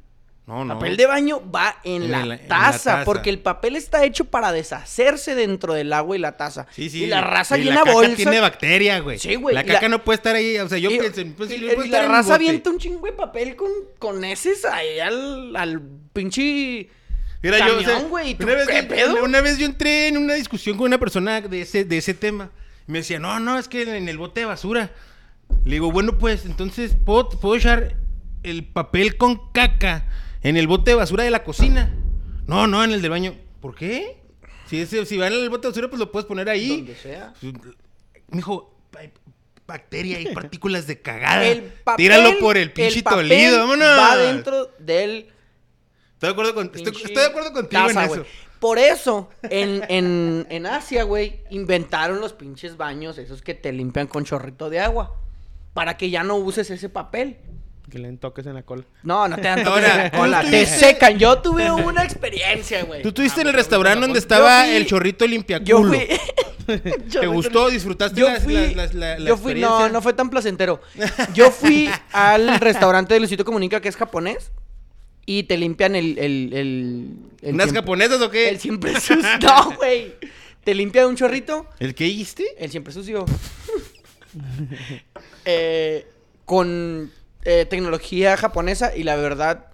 No, 0.48 0.64
no. 0.64 0.76
Papel 0.76 0.96
de 0.96 1.08
baño 1.08 1.42
va 1.52 1.78
en, 1.84 2.04
En 2.04 2.12
la, 2.12 2.22
en 2.22 2.30
la 2.30 2.38
taza, 2.48 3.02
porque 3.04 3.32
el 3.32 3.40
papel 3.40 3.76
está 3.76 4.04
hecho 4.06 4.26
para 4.26 4.52
deshacerse 4.52 5.34
dentro 5.34 5.74
del 5.74 5.92
agua 5.92 6.16
y 6.16 6.20
la 6.20 6.38
taza. 6.38 6.68
Sí, 6.72 6.88
sí. 6.92 7.04
Y 7.04 7.08
la 7.08 7.22
raza 7.22 7.58
Y 7.58 7.64
llena 7.64 7.80
caca 7.80 7.94
bolsa. 7.94 8.16
tiene 8.16 8.40
bacteria, 8.40 9.00
güey. 9.00 9.18
Sí, 9.18 9.34
güey, 9.36 9.56
La 9.56 9.64
la- 9.64 9.74
caca 9.74 9.90
no 9.90 10.04
puede 10.04 10.18
estar 10.18 10.36
ahí. 10.36 10.58
O 10.60 10.70
sea, 10.70 10.78
yo 10.78 10.92
y, 10.92 11.00
pienso. 11.00 11.22
pues, 11.36 11.52
y- 11.52 11.58
puede 11.74 11.88
y 11.88 11.90
la 11.90 12.08
raza 12.08 12.36
avienta 12.36 12.70
un 12.70 12.78
chingo 12.78 13.06
de 13.08 13.14
papel 13.14 13.56
con, 13.56 13.72
con 13.98 14.24
heces 14.24 14.66
ahí 14.66 15.00
al, 15.00 15.56
al 15.56 15.82
pinche. 16.14 16.90
Mira, 17.44 17.60
yo, 17.68 17.78
o 17.78 17.80
sea, 17.82 17.90
camión, 17.94 18.10
güey, 18.10 18.30
¿y 18.32 18.36
tú 18.36 18.44
una, 18.46 18.56
vez, 18.56 18.68
qué 18.68 18.88
yo- 19.00 19.24
una 19.24 19.42
vez 19.42 19.58
yo 19.58 19.66
entré 19.66 20.08
en 20.08 20.18
una 20.18 20.34
discusión 20.34 20.78
con 20.78 20.88
una 20.88 20.98
persona 20.98 21.42
de 21.42 21.62
ese, 21.62 21.86
de 21.86 21.98
ese 21.98 22.14
tema. 22.14 22.50
Me 22.88 23.00
decía, 23.00 23.20
no, 23.20 23.40
no, 23.40 23.58
es 23.60 23.68
que 23.68 23.82
en 23.84 24.10
el 24.10 24.18
bote 24.18 24.42
de 24.42 24.46
basura. 24.46 24.92
Le 25.64 25.74
digo, 25.74 25.92
bueno, 25.92 26.18
pues, 26.18 26.46
entonces, 26.46 26.96
¿puedo, 27.06 27.30
puedo 27.30 27.56
echar 27.56 27.96
el 28.44 28.64
papel 28.66 29.18
con 29.18 29.52
caca 29.52 30.06
en 30.42 30.58
el 30.58 30.68
bote 30.68 30.92
de 30.92 30.96
basura 30.96 31.24
de 31.24 31.30
la 31.32 31.44
cocina? 31.44 31.94
No, 32.48 32.68
no, 32.68 32.84
en 32.84 32.92
el 32.92 33.02
del 33.02 33.12
baño. 33.12 33.36
¿Por 33.62 33.76
qué? 33.76 34.18
Si, 34.68 34.80
ese- 34.82 35.06
si 35.06 35.18
va 35.18 35.28
en 35.28 35.34
el 35.34 35.50
bote 35.50 35.64
de 35.64 35.70
basura, 35.70 35.88
pues 35.90 36.00
lo 36.00 36.12
puedes 36.12 36.26
poner 36.26 36.50
ahí. 36.50 36.78
Donde 36.78 36.96
sea. 36.96 37.34
Me 37.42 38.38
dijo, 38.38 38.76
hay 38.98 39.12
bacteria 39.68 40.20
y 40.20 40.26
partículas 40.34 40.88
de 40.88 41.00
cagada. 41.02 41.46
El 41.46 41.62
papel, 41.64 42.04
Tíralo 42.06 42.40
por 42.40 42.58
el 42.58 42.72
pinche 42.72 43.02
tolido, 43.04 43.60
vámonos. 43.60 43.88
Va 44.00 44.18
dentro 44.18 44.72
del 44.80 45.28
Estoy 46.16 46.28
de 46.30 46.32
acuerdo, 46.32 46.56
con, 46.56 46.66
estoy, 46.74 47.14
de 47.14 47.26
acuerdo 47.26 47.54
contigo 47.54 47.88
taza, 47.88 48.02
en 48.04 48.08
güey. 48.10 48.22
eso. 48.22 48.30
Por 48.60 48.80
eso, 48.80 49.30
en, 49.44 49.84
en, 49.90 50.48
en 50.50 50.66
Asia, 50.66 51.04
güey, 51.04 51.42
inventaron 51.52 52.20
los 52.22 52.34
pinches 52.34 52.78
baños, 52.78 53.18
esos 53.18 53.42
que 53.42 53.54
te 53.54 53.72
limpian 53.72 54.08
con 54.08 54.24
chorrito 54.26 54.70
de 54.70 54.80
agua. 54.80 55.16
Para 55.74 55.98
que 55.98 56.10
ya 56.10 56.24
no 56.24 56.36
uses 56.38 56.70
ese 56.72 56.88
papel. 56.90 57.38
Que 57.92 58.00
le 58.00 58.08
den 58.08 58.18
toques 58.18 58.46
en 58.48 58.54
la 58.56 58.64
cola. 58.64 58.84
No, 59.04 59.28
no 59.28 59.36
te 59.36 59.42
dan 59.44 59.64
toques 59.64 59.68
Ahora, 59.84 59.96
en 59.96 60.04
la 60.04 60.12
cola, 60.12 60.42
te 60.42 60.48
tuviste- 60.64 60.66
secan. 60.80 61.20
Yo 61.20 61.40
tuve 61.42 61.70
una 61.72 62.04
experiencia, 62.04 62.84
güey. 62.86 63.02
Tú 63.04 63.10
estuviste 63.10 63.42
en 63.42 63.48
el 63.48 63.54
Ah, 63.54 63.58
restaurante 63.58 64.00
donde 64.00 64.14
fui- 64.14 64.20
estaba 64.24 64.68
el 64.70 64.86
chorrito 64.88 65.28
limpiaculo. 65.28 65.94
Yo 65.94 66.00
fui. 66.00 66.08
¿Te 67.12 67.28
gustó? 67.28 67.70
¿Disfrutaste 67.70 68.20
Yo 68.20 68.28
las- 68.28 68.42
fui, 68.44 68.74
la- 68.74 68.88
la 68.94 69.18
yo 69.20 69.38
fui, 69.38 69.54
no, 69.56 69.88
no 69.90 70.02
fue 70.02 70.14
tan 70.14 70.30
placentero. 70.32 70.82
Yo 71.36 71.52
fui 71.52 71.90
al 72.14 72.60
restaurante 72.60 73.14
de 73.14 73.20
Luisito 73.20 73.46
Comunica, 73.46 73.80
que 73.82 73.90
es 73.90 73.96
japonés, 73.98 74.52
y 75.26 75.44
te 75.44 75.58
limpian 75.58 75.96
el... 75.96 76.18
el, 76.20 76.54
el, 76.54 77.08
el 77.42 77.54
¿Unas 77.54 77.66
siempre- 77.66 77.82
japonesas 77.82 78.22
o 78.22 78.30
qué? 78.30 78.50
El 78.50 78.60
siempre 78.60 78.94
sucio. 79.00 79.18
No, 79.42 79.72
güey. 79.78 80.14
Te 80.64 80.74
limpian 80.74 81.06
un 81.08 81.16
chorrito, 81.16 81.68
¿El 81.80 81.94
qué 81.94 82.08
hiciste? 82.08 82.44
el 82.58 82.72
siempre 82.72 82.92
sucio. 82.94 83.26
Eh, 85.46 86.06
con 86.46 87.12
eh, 87.44 87.66
tecnología 87.70 88.36
japonesa 88.38 88.96
y 88.96 89.04
la 89.04 89.16
verdad, 89.16 89.68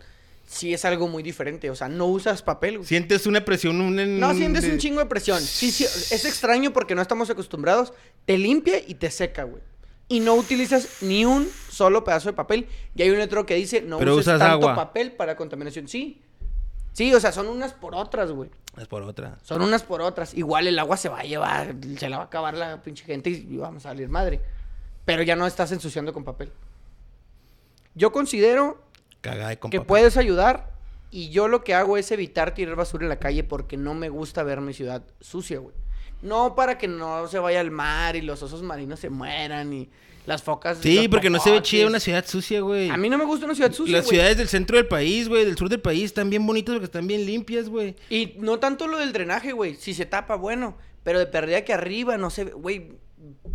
sí 0.47 0.73
es 0.73 0.85
algo 0.85 1.07
muy 1.07 1.23
diferente. 1.23 1.69
O 1.69 1.75
sea, 1.75 1.87
no 1.89 2.05
usas 2.07 2.41
papel. 2.43 2.77
güey. 2.77 2.87
¿Sientes 2.87 3.25
una 3.25 3.43
presión? 3.43 3.79
Un, 3.81 4.19
No, 4.19 4.33
sientes 4.35 4.63
de- 4.63 4.71
un 4.71 4.77
chingo 4.77 4.99
de 4.99 5.05
presión. 5.07 5.41
Sí, 5.41 5.71
sí, 5.71 5.83
es 5.85 6.25
extraño 6.25 6.71
porque 6.73 6.93
no 6.95 7.01
estamos 7.01 7.29
acostumbrados. 7.29 7.93
Te 8.25 8.37
limpia 8.37 8.75
y 8.85 8.95
te 8.95 9.09
seca, 9.11 9.43
güey. 9.43 9.63
Y 10.11 10.19
no 10.19 10.35
utilizas 10.35 11.01
ni 11.01 11.23
un 11.23 11.49
solo 11.69 12.03
pedazo 12.03 12.29
de 12.29 12.33
papel. 12.33 12.67
Y 12.95 13.01
hay 13.01 13.09
un 13.11 13.17
letrero 13.17 13.45
que 13.45 13.55
dice, 13.55 13.81
no 13.81 13.97
Pero 13.97 14.13
uses 14.15 14.27
usas 14.27 14.39
tanto 14.39 14.69
agua. 14.69 14.75
papel 14.75 15.13
para 15.13 15.37
contaminación. 15.37 15.87
Sí. 15.87 16.21
Sí, 16.91 17.13
o 17.13 17.19
sea, 17.21 17.31
son 17.31 17.47
unas 17.47 17.71
por 17.71 17.95
otras, 17.95 18.31
güey. 18.31 18.49
Es 18.77 18.87
por 18.87 19.03
otra. 19.03 19.37
Son 19.41 19.61
unas 19.61 19.83
por 19.83 20.01
otras. 20.01 20.33
Igual 20.33 20.67
el 20.67 20.77
agua 20.79 20.97
se 20.97 21.07
va 21.07 21.21
a 21.21 21.23
llevar, 21.23 21.75
se 21.97 22.09
la 22.09 22.17
va 22.17 22.23
a 22.23 22.25
acabar 22.25 22.55
la 22.55 22.81
pinche 22.81 23.05
gente 23.05 23.29
y 23.29 23.55
vamos 23.55 23.85
a 23.85 23.89
salir 23.89 24.09
madre. 24.09 24.41
Pero 25.05 25.23
ya 25.23 25.37
no 25.37 25.47
estás 25.47 25.71
ensuciando 25.71 26.11
con 26.11 26.25
papel. 26.25 26.51
Yo 27.95 28.11
considero 28.11 28.83
de 29.23 29.59
que 29.69 29.79
puedes 29.79 30.17
ayudar 30.17 30.71
y 31.09 31.29
yo 31.29 31.47
lo 31.47 31.63
que 31.63 31.73
hago 31.73 31.97
es 31.97 32.11
evitar 32.11 32.53
tirar 32.53 32.75
basura 32.75 33.03
en 33.03 33.09
la 33.09 33.19
calle 33.19 33.45
porque 33.45 33.77
no 33.77 33.93
me 33.93 34.09
gusta 34.09 34.43
ver 34.43 34.59
mi 34.59 34.73
ciudad 34.73 35.03
sucia, 35.21 35.59
güey. 35.59 35.75
No 36.21 36.55
para 36.55 36.77
que 36.77 36.87
no 36.87 37.27
se 37.27 37.39
vaya 37.39 37.59
al 37.59 37.71
mar 37.71 38.15
y 38.15 38.21
los 38.21 38.41
osos 38.43 38.61
marinos 38.63 38.99
se 38.99 39.09
mueran 39.09 39.73
y 39.73 39.89
las 40.25 40.43
focas. 40.43 40.77
Sí, 40.81 41.07
porque 41.07 41.29
no 41.29 41.39
se 41.39 41.51
ve 41.51 41.61
chida 41.61 41.87
una 41.87 41.99
ciudad 41.99 42.23
sucia, 42.27 42.61
güey. 42.61 42.89
A 42.89 42.97
mí 42.97 43.09
no 43.09 43.17
me 43.17 43.25
gusta 43.25 43.45
una 43.45 43.55
ciudad 43.55 43.71
sucia, 43.71 43.97
Las 43.97 44.05
güey. 44.05 44.17
ciudades 44.17 44.37
del 44.37 44.47
centro 44.47 44.77
del 44.77 44.87
país, 44.87 45.27
güey, 45.27 45.45
del 45.45 45.57
sur 45.57 45.67
del 45.67 45.81
país, 45.81 46.05
están 46.05 46.29
bien 46.29 46.45
bonitas 46.45 46.73
porque 46.73 46.85
están 46.85 47.07
bien 47.07 47.25
limpias, 47.25 47.69
güey. 47.69 47.95
Y 48.09 48.35
no 48.37 48.59
tanto 48.59 48.87
lo 48.87 48.97
del 48.97 49.13
drenaje, 49.13 49.51
güey. 49.51 49.75
Si 49.75 49.93
se 49.93 50.05
tapa, 50.05 50.35
bueno. 50.35 50.77
Pero 51.03 51.17
de 51.17 51.25
perdida 51.25 51.65
que 51.65 51.73
arriba 51.73 52.17
no 52.17 52.29
se 52.29 52.43
ve. 52.43 52.51
Güey, 52.51 52.99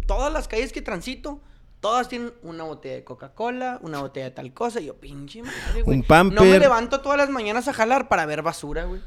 todas 0.07 0.33
las 0.33 0.49
calles 0.49 0.73
que 0.73 0.83
transito, 0.83 1.41
todas 1.79 2.09
tienen 2.09 2.33
una 2.43 2.65
botella 2.65 2.97
de 2.97 3.05
Coca-Cola, 3.05 3.79
una 3.83 4.01
botella 4.01 4.27
de 4.27 4.31
tal 4.33 4.53
cosa. 4.53 4.81
Y 4.81 4.87
yo, 4.87 4.97
pinche 4.97 5.45
madre, 5.45 5.83
güey. 5.83 5.99
Un 5.99 6.03
Pamper. 6.05 6.35
No 6.41 6.45
me 6.45 6.59
levanto 6.59 7.01
todas 7.01 7.17
las 7.17 7.31
mañanas 7.31 7.69
a 7.69 7.73
jalar 7.73 8.09
para 8.09 8.27
ver 8.27 8.43
basura, 8.43 8.87
güey. 8.87 9.01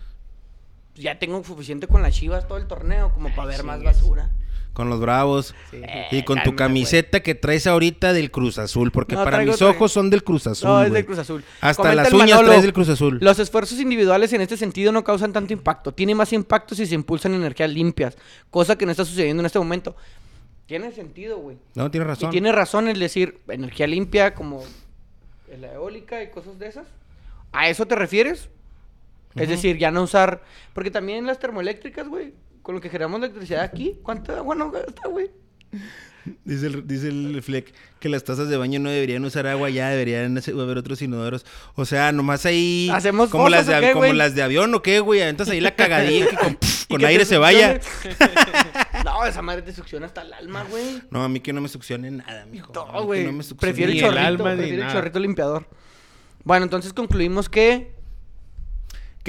Ya 0.95 1.17
tengo 1.17 1.43
suficiente 1.43 1.87
con 1.87 2.01
las 2.01 2.13
chivas 2.13 2.47
todo 2.47 2.57
el 2.57 2.67
torneo 2.67 3.13
como 3.13 3.33
para 3.33 3.47
ver 3.47 3.63
más 3.63 3.81
basura. 3.81 4.29
Con 4.73 4.89
los 4.89 4.99
bravos. 4.99 5.55
Eh, 5.71 6.07
Y 6.11 6.23
con 6.23 6.41
tu 6.43 6.55
camiseta 6.55 7.21
que 7.21 7.35
traes 7.35 7.67
ahorita 7.67 8.13
del 8.13 8.31
Cruz 8.31 8.59
Azul. 8.59 8.91
Porque 8.91 9.15
No, 9.15 9.23
para 9.23 9.37
traigo 9.37 9.51
mis 9.53 9.61
ojos 9.61 9.91
son 9.91 10.09
del 10.09 10.23
Cruz 10.23 10.47
Azul. 10.47 10.69
No, 10.69 10.83
es 10.83 10.93
del 10.93 11.05
Cruz 11.05 11.17
Azul. 11.19 11.43
Hasta 11.59 11.81
Comenta 11.81 12.03
las 12.03 12.13
uñas 12.13 12.29
Manolo, 12.29 12.47
traes 12.49 12.61
del 12.63 12.73
Cruz 12.73 12.89
Azul. 12.89 13.17
Los 13.21 13.39
esfuerzos 13.39 13.79
individuales 13.79 14.31
en 14.33 14.41
este 14.41 14.57
sentido 14.57 14.91
no 14.91 15.03
causan 15.03 15.33
tanto 15.33 15.51
impacto. 15.53 15.91
Tiene 15.93 16.15
más 16.15 16.31
impacto 16.33 16.75
si 16.75 16.85
se 16.85 16.95
impulsan 16.95 17.33
energías 17.33 17.69
limpias. 17.69 18.17
Cosa 18.49 18.77
que 18.77 18.85
no 18.85 18.91
está 18.91 19.03
sucediendo 19.05 19.41
en 19.41 19.47
este 19.47 19.59
momento. 19.59 19.95
Tiene 20.65 20.91
sentido, 20.91 21.39
güey. 21.39 21.57
No, 21.75 21.89
tienes 21.89 22.07
razón. 22.07 22.29
Y 22.29 22.31
tiene 22.31 22.51
razón 22.51 22.87
el 22.87 22.99
decir 22.99 23.39
energía 23.47 23.87
limpia 23.87 24.35
como 24.35 24.63
la 25.59 25.73
eólica 25.73 26.21
y 26.23 26.29
cosas 26.29 26.59
de 26.59 26.67
esas. 26.67 26.85
¿A 27.51 27.69
eso 27.69 27.85
te 27.87 27.95
refieres? 27.95 28.49
Es 29.35 29.49
decir, 29.49 29.77
ya 29.77 29.91
no 29.91 30.03
usar... 30.03 30.43
Porque 30.73 30.91
también 30.91 31.26
las 31.26 31.39
termoeléctricas, 31.39 32.07
güey, 32.07 32.34
con 32.61 32.76
lo 32.76 32.81
que 32.81 32.89
generamos 32.89 33.19
electricidad 33.19 33.64
aquí, 33.64 33.99
¿cuánta 34.03 34.38
agua 34.38 34.56
no 34.56 34.72
gasta, 34.72 35.07
güey? 35.07 35.31
Dice 36.43 36.68
el, 36.68 36.88
dice 36.88 37.07
el 37.07 37.41
Fleck 37.41 37.73
que 37.99 38.10
las 38.10 38.23
tazas 38.23 38.49
de 38.49 38.57
baño 38.57 38.80
no 38.80 38.89
deberían 38.89 39.23
usar 39.26 39.47
agua 39.47 39.69
ya, 39.69 39.89
deberían 39.89 40.38
haber 40.38 40.77
otros 40.77 41.01
inodoros. 41.01 41.45
O 41.76 41.85
sea, 41.85 42.11
nomás 42.11 42.45
ahí. 42.45 42.89
¿Hacemos 42.93 43.30
como 43.30 43.49
las 43.49 43.68
de, 43.68 43.80
qué, 43.80 43.91
como 43.91 44.14
las 44.14 44.35
de 44.35 44.41
avión 44.41 44.73
o 44.73 44.81
qué, 44.81 44.99
güey. 44.99 45.22
Aventas 45.22 45.49
ahí 45.49 45.60
la 45.60 45.72
cagadilla 45.76 46.27
que 46.27 46.35
con, 46.35 46.56
pf, 46.56 46.84
Y 46.84 46.88
con 46.88 46.97
que 46.97 47.03
te 47.03 47.07
aire 47.07 47.26
se 47.26 47.38
vaya. 47.38 47.80
no, 49.06 49.26
esa 49.26 49.41
madre 49.41 49.61
te 49.61 49.73
succiona 49.73 50.06
hasta 50.06 50.22
el 50.22 50.34
alma, 50.34 50.65
güey. 50.69 51.01
No, 51.10 51.23
a 51.23 51.30
mí 51.30 51.39
que 51.39 51.53
no 51.53 51.61
me 51.61 51.68
succione 51.68 52.11
nada, 52.11 52.45
mijo. 52.45 52.72
No, 52.73 53.03
güey. 53.03 53.26
no 53.26 53.34
me 53.34 53.43
succione 53.43 53.73
prefiero 53.73 53.91
el 53.91 53.99
chorrito, 53.99 54.19
alma, 54.19 54.43
prefiero 54.56 54.73
el 54.73 54.80
nada. 54.80 54.93
chorrito 54.93 55.19
limpiador. 55.19 55.68
Bueno, 56.43 56.64
entonces 56.64 56.93
concluimos 56.93 57.49
que, 57.49 57.93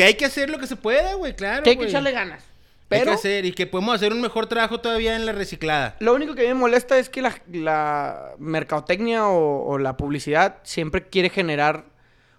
Que 0.01 0.05
hay 0.07 0.15
que 0.15 0.25
hacer 0.25 0.49
lo 0.49 0.59
que 0.59 0.67
se 0.67 0.77
pueda, 0.77 1.13
güey, 1.15 1.37
claro. 1.37 1.63
que 1.63 1.69
hay 1.71 1.77
que 1.77 1.81
güey. 1.81 1.91
echarle 1.91 2.11
ganas. 2.13 2.43
Hay 2.43 3.01
que 3.01 3.05
Pero 3.05 3.13
hacer 3.13 3.45
y 3.45 3.53
que 3.53 3.67
podemos 3.67 3.95
hacer 3.95 4.15
un 4.15 4.21
mejor 4.23 4.47
trabajo 4.47 4.81
todavía 4.81 5.15
en 5.15 5.27
la 5.27 5.33
reciclada. 5.33 5.97
lo 6.01 6.15
único 6.15 6.35
que 6.35 6.49
me 6.49 6.55
molesta 6.55 6.99
es 6.99 7.11
que 7.11 7.21
la, 7.21 7.39
la 7.53 8.33
mercadotecnia 8.39 9.27
o, 9.29 9.63
o 9.67 9.77
la 9.79 9.99
publicidad 9.99 10.57
siempre 10.63 11.07
quiere 11.07 11.29
generar 11.29 11.85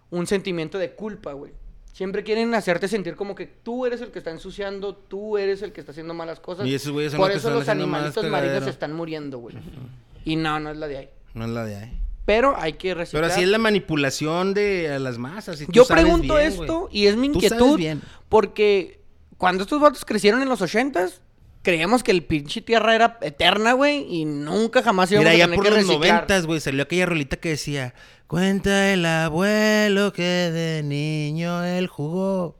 un 0.10 0.26
sentimiento 0.26 0.80
de 0.80 0.92
culpa, 0.94 1.34
güey. 1.34 1.54
Siempre 1.94 2.24
quieren 2.24 2.52
hacerte 2.56 2.88
sentir 2.88 3.16
como 3.16 3.36
que 3.36 3.46
tú 3.46 3.86
eres 3.86 4.02
el 4.02 4.10
que 4.12 4.18
está 4.18 4.32
ensuciando, 4.32 4.96
tú 4.96 5.38
eres 5.38 5.62
el 5.62 5.72
que 5.72 5.82
está 5.82 5.92
haciendo 5.92 6.16
malas 6.16 6.40
cosas. 6.40 6.66
Y 6.66 6.74
esos 6.74 6.92
güeyes 6.92 7.14
Por 7.14 7.32
eso 7.32 7.52
los 7.52 7.70
animalitos 7.70 8.26
marinos 8.26 8.64
se 8.64 8.72
están 8.72 8.94
muriendo, 8.94 9.38
güey. 9.38 9.56
Y 10.26 10.36
no, 10.36 10.60
no 10.60 10.72
es 10.72 10.78
la 10.78 10.88
de 10.88 10.98
ahí. 10.98 11.10
No 11.36 11.46
es 11.46 11.52
la 11.52 11.64
de 11.64 11.76
ahí. 11.76 12.02
Pero 12.32 12.56
hay 12.58 12.74
que 12.74 12.94
reciclar. 12.94 13.24
Pero 13.24 13.34
así 13.34 13.44
es 13.44 13.50
la 13.50 13.58
manipulación 13.58 14.54
de 14.54 14.98
las 15.00 15.18
masas. 15.18 15.60
y 15.60 15.66
Yo 15.70 15.86
pregunto 15.86 16.36
bien, 16.36 16.48
esto 16.48 16.88
y 16.90 17.08
es 17.08 17.18
mi 17.18 17.28
inquietud 17.28 17.78
bien. 17.78 18.02
porque 18.30 19.02
cuando 19.38 19.64
estos 19.64 19.82
vatos 19.82 20.06
crecieron 20.06 20.42
en 20.42 20.48
los 20.48 20.62
ochentas, 20.62 21.22
creíamos 21.62 22.04
que 22.04 22.12
el 22.12 22.24
pinche 22.24 22.62
tierra 22.62 22.96
era 22.96 23.18
eterna, 23.22 23.74
güey, 23.74 24.06
y 24.10 24.24
nunca 24.26 24.82
jamás 24.82 25.12
íbamos 25.12 25.26
Mira, 25.26 25.34
a 25.34 25.38
ya 25.38 25.44
tener 25.46 25.58
por 25.58 25.66
que 25.66 25.72
los 25.72 25.86
noventas, 25.88 26.46
güey, 26.46 26.62
salió 26.62 26.84
aquella 26.84 27.06
rolita 27.06 27.36
que 27.38 27.50
decía, 27.50 27.94
cuenta 28.28 28.94
el 28.94 29.06
abuelo 29.06 30.14
que 30.14 30.22
de 30.24 30.84
niño 30.84 31.64
él 31.66 31.88
jugó 31.88 32.56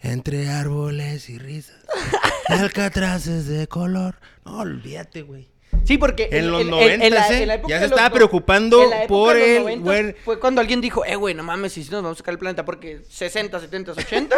entre 0.00 0.50
árboles 0.50 1.30
y 1.30 1.38
risas, 1.38 1.76
alcatraces 2.48 3.46
de 3.46 3.66
color. 3.68 4.16
No, 4.44 4.58
olvídate, 4.58 5.22
güey. 5.22 5.48
Sí, 5.84 5.98
porque 5.98 6.28
En 6.32 6.50
los 6.50 6.64
la- 6.64 6.70
noventas, 6.70 7.30
¿eh? 7.30 7.46
la 7.46 7.54
época 7.54 7.70
Ya 7.70 7.76
se 7.80 7.84
los 7.84 7.92
estaba 7.92 8.08
no- 8.08 8.14
preocupando 8.14 8.82
en 8.82 9.06
por 9.08 9.34
los 9.36 9.94
el 9.94 10.14
Fue 10.24 10.38
cuando 10.38 10.60
alguien 10.60 10.80
dijo, 10.80 11.04
eh, 11.04 11.16
güey, 11.16 11.34
no 11.34 11.42
mames, 11.42 11.72
si 11.72 11.80
nos 11.82 12.02
vamos 12.02 12.12
a 12.12 12.18
sacar 12.18 12.32
el 12.32 12.38
planeta, 12.38 12.64
porque 12.64 13.00
60, 13.08 13.58
70, 13.60 13.92
80 13.92 14.36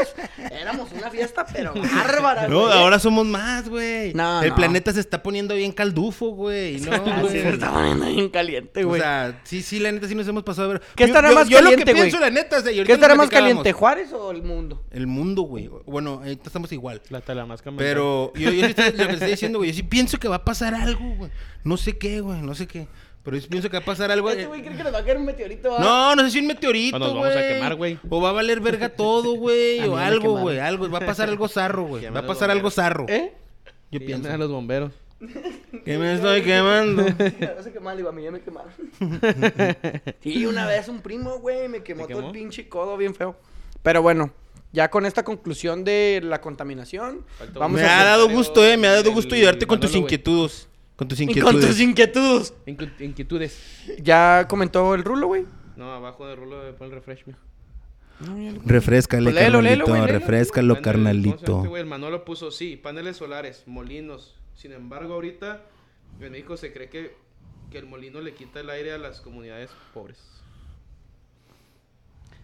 éramos 0.51 0.91
una 0.93 1.11
fiesta, 1.11 1.45
pero 1.53 1.73
bárbara, 1.75 2.49
No, 2.49 2.63
güey. 2.63 2.73
ahora 2.73 2.99
somos 2.99 3.27
más, 3.27 3.69
güey. 3.69 4.13
No, 4.15 4.43
el 4.43 4.51
no. 4.51 4.55
planeta 4.55 4.93
se 4.93 5.01
está 5.01 5.23
poniendo 5.23 5.55
bien 5.55 5.73
caldufo, 5.73 6.29
güey. 6.31 6.81
No, 6.81 7.21
güey. 7.21 7.33
se 7.33 7.49
está 7.49 7.73
poniendo 7.73 8.07
bien 8.07 8.29
caliente, 8.29 8.85
O 8.85 8.89
güey. 8.89 9.01
sea, 9.01 9.41
sí, 9.45 9.63
sí, 9.63 9.79
la 9.81 9.91
neta 9.93 10.07
sí 10.09 10.15
nos 10.15 10.27
hemos 10.29 10.43
pasado 10.43 10.71
a 10.71 10.73
ver. 10.75 10.83
¿Qué 10.95 11.05
Yo- 11.05 11.07
estará 11.07 11.29
yo- 11.31 11.35
más 11.35 11.49
yo 11.49 11.57
caliente, 11.59 11.81
lo 11.81 11.85
que 11.87 11.93
güey? 11.93 12.03
pienso, 12.05 12.21
la 12.21 12.31
neta, 12.31 12.59
o 12.59 12.63
sea, 12.63 12.73
¿Qué 12.85 12.93
estará 12.93 13.15
más 13.15 13.29
caliente, 13.29 13.73
Juárez 13.73 14.13
o 14.13 14.31
el 14.31 14.43
mundo? 14.43 14.83
El 14.91 15.07
mundo, 15.07 15.43
güey. 15.43 15.69
Bueno, 15.87 16.21
ahorita 16.23 16.45
estamos 16.47 16.71
igual. 16.73 17.01
La 17.11 17.21
talamasca. 17.21 17.71
Pero 17.77 18.33
yo, 18.35 18.51
yo 18.51 18.67
sí 18.67 18.75
lo 18.97 19.07
que 19.07 19.13
estoy 19.15 19.31
diciendo, 19.31 19.59
güey, 19.59 19.71
yo 19.71 19.77
sí 19.77 19.83
pienso 19.83 20.19
que 20.19 20.29
va 20.29 20.37
a 20.37 20.45
pasar 20.45 20.75
algo, 20.75 21.05
güey. 21.17 21.30
No 21.65 21.77
sé 21.77 21.99
qué, 21.99 22.21
güey, 22.21 22.41
no 22.43 22.55
sé 22.55 22.67
qué. 22.67 22.87
Pero 23.23 23.37
yo 23.37 23.49
pienso 23.49 23.69
que 23.69 23.77
va 23.77 23.83
a 23.83 23.85
pasar 23.87 24.11
algo. 24.11 24.31
Este 24.31 24.47
güey 24.47 24.63
cree 24.63 24.77
que 24.77 24.83
nos 24.83 24.95
va 24.95 24.99
a 24.99 25.05
caer 25.05 25.19
un 25.19 25.27
meteorito. 25.27 25.79
No, 25.79 26.17
no 26.17 26.23
sé 26.25 26.31
si 26.31 26.39
un 26.39 26.47
meteorito, 26.47 26.97
O 26.97 26.99
nos 26.99 27.11
güey. 27.11 27.23
vamos 27.23 27.37
a 27.37 27.49
quemar, 27.49 27.75
güey. 27.75 27.99
O 28.09 28.21
va 28.23 28.31
a 28.31 28.33
valer 28.33 28.61
verga 28.61 28.89
todo, 28.89 29.35
güey. 29.35 29.81
O 29.89 29.97
algo, 29.97 30.39
güey. 30.39 30.59
Algo. 30.59 30.89
Va 30.91 30.99
a 30.99 31.07
pasar 31.07 31.29
algo 31.29 31.47
zarro, 31.49 31.85
güey. 31.85 32.07
Va 32.11 32.21
a 32.21 32.27
pasar 32.27 32.51
algo 32.51 32.71
zarro. 32.71 33.05
¿Eh? 33.09 33.35
Yo 33.91 33.99
Sí, 33.99 34.07
pienso. 34.07 34.31
a 34.33 34.37
los 34.39 34.51
bomberos. 34.51 34.93
Que 35.85 35.99
me 35.99 36.15
estoy 36.15 36.43
quemando. 36.43 37.05
Me 37.05 37.47
vas 37.55 37.67
a 37.67 37.71
quemar, 37.73 37.97
digo, 37.97 38.09
a 38.09 38.13
mí 38.13 38.23
ya 38.23 38.31
me 38.31 38.41
quemaron. 38.41 38.73
sí, 40.23 40.47
una 40.47 40.67
vez 40.67 40.89
un 40.89 41.01
primo, 41.01 41.39
güey, 41.39 41.69
me 41.69 41.83
quemó, 41.83 42.07
¿Te 42.07 42.15
todo 42.15 42.27
el 42.27 42.33
pinche 42.33 42.69
codo 42.69 42.97
bien 42.97 43.15
feo. 43.15 43.37
Pero 43.83 44.03
bueno, 44.03 44.33
ya 44.73 44.91
con 44.91 45.07
esta 45.07 45.23
conclusión 45.25 45.85
de 45.85 46.21
la 46.23 46.41
contaminación, 46.41 47.25
vamos 47.55 47.81
me 47.81 47.87
a 47.87 48.01
ha 48.01 48.05
dado 48.05 48.29
gusto, 48.29 48.65
eh. 48.65 48.77
Me 48.77 48.89
ha 48.89 48.93
dado 48.93 49.13
gusto 49.13 49.35
ayudarte 49.35 49.67
con 49.67 49.79
tus 49.81 49.95
inquietudes. 49.95 50.69
Con 51.01 51.09
tus 51.09 51.19
Y 51.19 51.25
con 51.29 51.31
inquietudes. 51.31 51.67
tus 51.67 51.81
inquietudes. 51.81 52.55
Incu- 52.67 53.01
Inquietudes. 53.01 53.59
Ya 54.03 54.45
comentó 54.51 54.95
el 54.95 55.03
rulo, 55.03 55.29
güey. 55.29 55.47
No, 55.77 55.91
abajo 55.95 56.27
del 56.27 56.37
rulo 56.37 56.63
de 56.63 56.75
pon 56.75 56.89
el 56.89 56.93
refresh, 56.93 57.25
mijo. 57.25 57.39
Refrescale, 58.67 59.23
Pues 59.23 59.35
léelo, 59.35 59.63
léelo, 59.63 59.87
carnalito. 59.87 60.07
léelo. 60.07 60.19
Refrescalo, 60.19 60.75
Panel- 60.75 60.83
¿cómo 60.85 60.93
se 60.93 60.99
llama 60.99 61.11
este 61.31 61.45
carnalito. 61.47 61.69
güey? 61.71 61.81
El 61.81 61.89
Manolo 61.89 62.23
puso, 62.27 62.51
sí, 62.51 62.77
paneles 62.77 63.17
solares, 63.17 63.63
molinos. 63.67 64.35
Sin 64.55 64.73
embargo, 64.73 65.15
ahorita 65.15 65.63
en 66.21 66.33
México 66.33 66.59
se 66.59 66.71
cree 66.71 66.91
que, 66.91 67.17
que 67.71 67.79
el 67.79 67.87
molino 67.87 68.21
le 68.21 68.35
quita 68.35 68.61
el 68.61 68.69
aire 68.69 68.93
a 68.93 68.99
las 68.99 69.23
comunidades 69.23 69.71
pobres. 69.95 70.19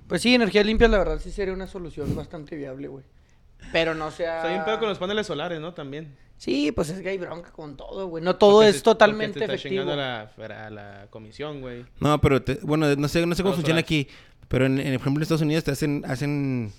Pues 0.09 0.23
sí, 0.23 0.35
energías 0.35 0.65
limpias, 0.65 0.91
la 0.91 0.97
verdad 0.97 1.19
sí 1.23 1.31
sería 1.31 1.53
una 1.53 1.67
solución 1.67 2.17
bastante 2.17 2.57
viable, 2.57 2.89
güey. 2.89 3.05
Pero 3.73 3.95
no 3.95 4.11
sea... 4.11 4.43
Hay 4.43 4.59
un 4.59 4.65
pedo 4.65 4.79
con 4.79 4.89
los 4.89 4.99
paneles 4.99 5.27
solares, 5.27 5.61
¿no? 5.61 5.75
También. 5.75 6.17
Sí, 6.39 6.71
pues 6.73 6.91
es 6.91 7.01
que 7.01 7.09
hay 7.09 7.19
bronca 7.19 7.51
con 7.51 7.77
todo, 7.77 8.09
güey. 8.09 8.23
No 8.23 8.37
todo 8.37 8.57
Porque 8.59 8.69
es 8.69 8.77
te- 8.77 8.83
totalmente 8.83 9.39
te 9.39 9.45
está 9.47 9.55
efectivo. 9.55 9.91
a 9.91 9.97
la, 9.97 10.21
a 10.67 10.71
la 10.71 11.07
comisión, 11.11 11.61
güey. 11.63 11.85
No, 12.01 12.21
pero 12.21 12.43
te- 12.43 12.59
bueno, 12.63 12.95
no 12.95 13.09
sé, 13.09 13.25
no 13.27 13.35
sé 13.35 13.43
cómo 13.43 13.55
funciona 13.55 13.81
aquí. 13.81 14.07
Pero 14.49 14.67
en, 14.67 14.79
en, 14.79 14.93
por 14.95 15.01
ejemplo, 15.03 15.19
en 15.21 15.23
Estados 15.23 15.43
Unidos 15.43 15.65
te 15.65 15.71
hacen, 15.71 16.05
hacen 16.07 16.73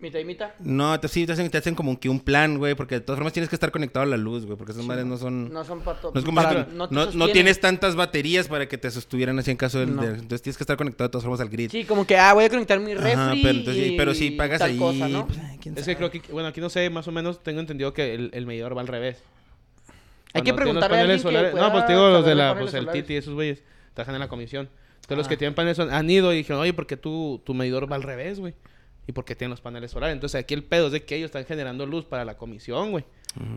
Mitad 0.00 0.20
y 0.20 0.24
mitad. 0.24 0.50
No, 0.60 1.00
te, 1.00 1.08
sí, 1.08 1.26
te 1.26 1.32
hacen, 1.32 1.50
te 1.50 1.58
hacen 1.58 1.74
como 1.74 1.98
que 1.98 2.08
un 2.08 2.20
plan, 2.20 2.56
güey, 2.58 2.76
porque 2.76 2.94
de 2.96 3.00
todas 3.00 3.18
formas 3.18 3.32
tienes 3.32 3.48
que 3.48 3.56
estar 3.56 3.72
conectado 3.72 4.04
a 4.04 4.06
la 4.06 4.16
luz, 4.16 4.44
güey, 4.46 4.56
porque 4.56 4.70
esas 4.70 4.84
madres 4.84 5.04
no 5.06 5.16
son... 5.16 5.52
No 5.52 5.64
son 5.64 5.80
para 5.80 6.00
todo. 6.00 6.12
no 6.14 6.20
es 6.20 6.24
como 6.24 6.40
para- 6.40 6.66
si 6.66 6.70
no, 6.76 6.86
no, 6.88 7.06
no 7.10 7.28
tienes 7.30 7.58
tantas 7.58 7.96
baterías 7.96 8.46
para 8.46 8.68
que 8.68 8.78
te 8.78 8.90
sostuvieran 8.92 9.36
así 9.40 9.50
en 9.50 9.56
caso 9.56 9.80
del... 9.80 9.96
No. 9.96 10.02
de- 10.02 10.10
entonces 10.10 10.40
tienes 10.42 10.56
que 10.56 10.62
estar 10.62 10.76
conectado 10.76 11.08
de 11.08 11.12
todas 11.12 11.24
formas 11.24 11.40
al 11.40 11.48
grid. 11.48 11.68
Sí, 11.72 11.82
como 11.84 12.06
que, 12.06 12.16
ah, 12.16 12.32
voy 12.32 12.44
a 12.44 12.48
conectar 12.48 12.78
mi 12.78 12.94
refri 12.94 13.10
Ajá, 13.10 13.32
pero, 13.42 13.58
entonces, 13.58 13.84
sí, 13.86 13.94
y 13.94 13.96
pero 13.96 14.14
si 14.14 14.30
pagas 14.30 14.60
tal 14.60 14.70
ahí... 14.70 14.76
cosa, 14.78 15.08
¿no? 15.08 15.26
pues, 15.26 15.38
ay, 15.38 15.58
quién 15.60 15.76
Es 15.76 15.84
que 15.84 15.96
creo 15.96 16.10
que, 16.12 16.22
bueno, 16.30 16.48
aquí 16.48 16.60
no 16.60 16.70
sé, 16.70 16.88
más 16.90 17.08
o 17.08 17.12
menos 17.12 17.42
tengo 17.42 17.58
entendido 17.58 17.92
que 17.92 18.14
el, 18.14 18.30
el 18.34 18.46
medidor 18.46 18.76
va 18.76 18.82
al 18.82 18.86
revés. 18.88 19.20
Hay 20.32 20.42
que 20.42 20.54
preguntarle 20.54 20.96
a 20.98 21.00
alguien 21.00 21.18
que 21.18 21.22
solares- 21.24 21.54
No, 21.54 21.72
pues 21.72 21.86
te 21.86 21.92
digo 21.94 22.08
los 22.10 22.24
de 22.24 22.34
la, 22.36 22.56
pues 22.56 22.72
el. 22.74 22.88
Titi 22.90 23.14
y 23.14 23.16
esos 23.16 23.34
güeyes. 23.34 23.62
Trabajan 23.94 24.14
en 24.14 24.20
la 24.20 24.28
comisión. 24.28 24.68
Entonces 24.96 25.16
los 25.16 25.26
Ah. 25.26 25.30
que 25.30 25.36
tienen 25.38 25.54
paneles 25.54 25.76
son, 25.76 25.90
han 25.92 26.08
ido 26.08 26.32
y 26.32 26.36
dijeron, 26.36 26.60
oye, 26.62 26.72
¿por 26.74 26.86
qué 26.86 26.96
tu, 26.96 27.40
tu 27.44 27.54
medidor 27.54 27.90
va 27.90 27.96
al 27.96 28.02
revés, 28.02 28.38
güey? 28.38 28.54
¿Y 29.08 29.12
por 29.12 29.24
qué 29.24 29.34
tienen 29.34 29.50
los 29.52 29.60
paneles 29.62 29.90
solares? 29.90 30.12
Entonces 30.12 30.38
aquí 30.40 30.52
el 30.54 30.62
pedo 30.62 30.86
es 30.86 30.92
de 30.92 31.02
que 31.04 31.16
ellos 31.16 31.28
están 31.28 31.44
generando 31.46 31.86
luz 31.86 32.04
para 32.04 32.24
la 32.26 32.36
comisión, 32.36 32.90
güey. 32.90 33.04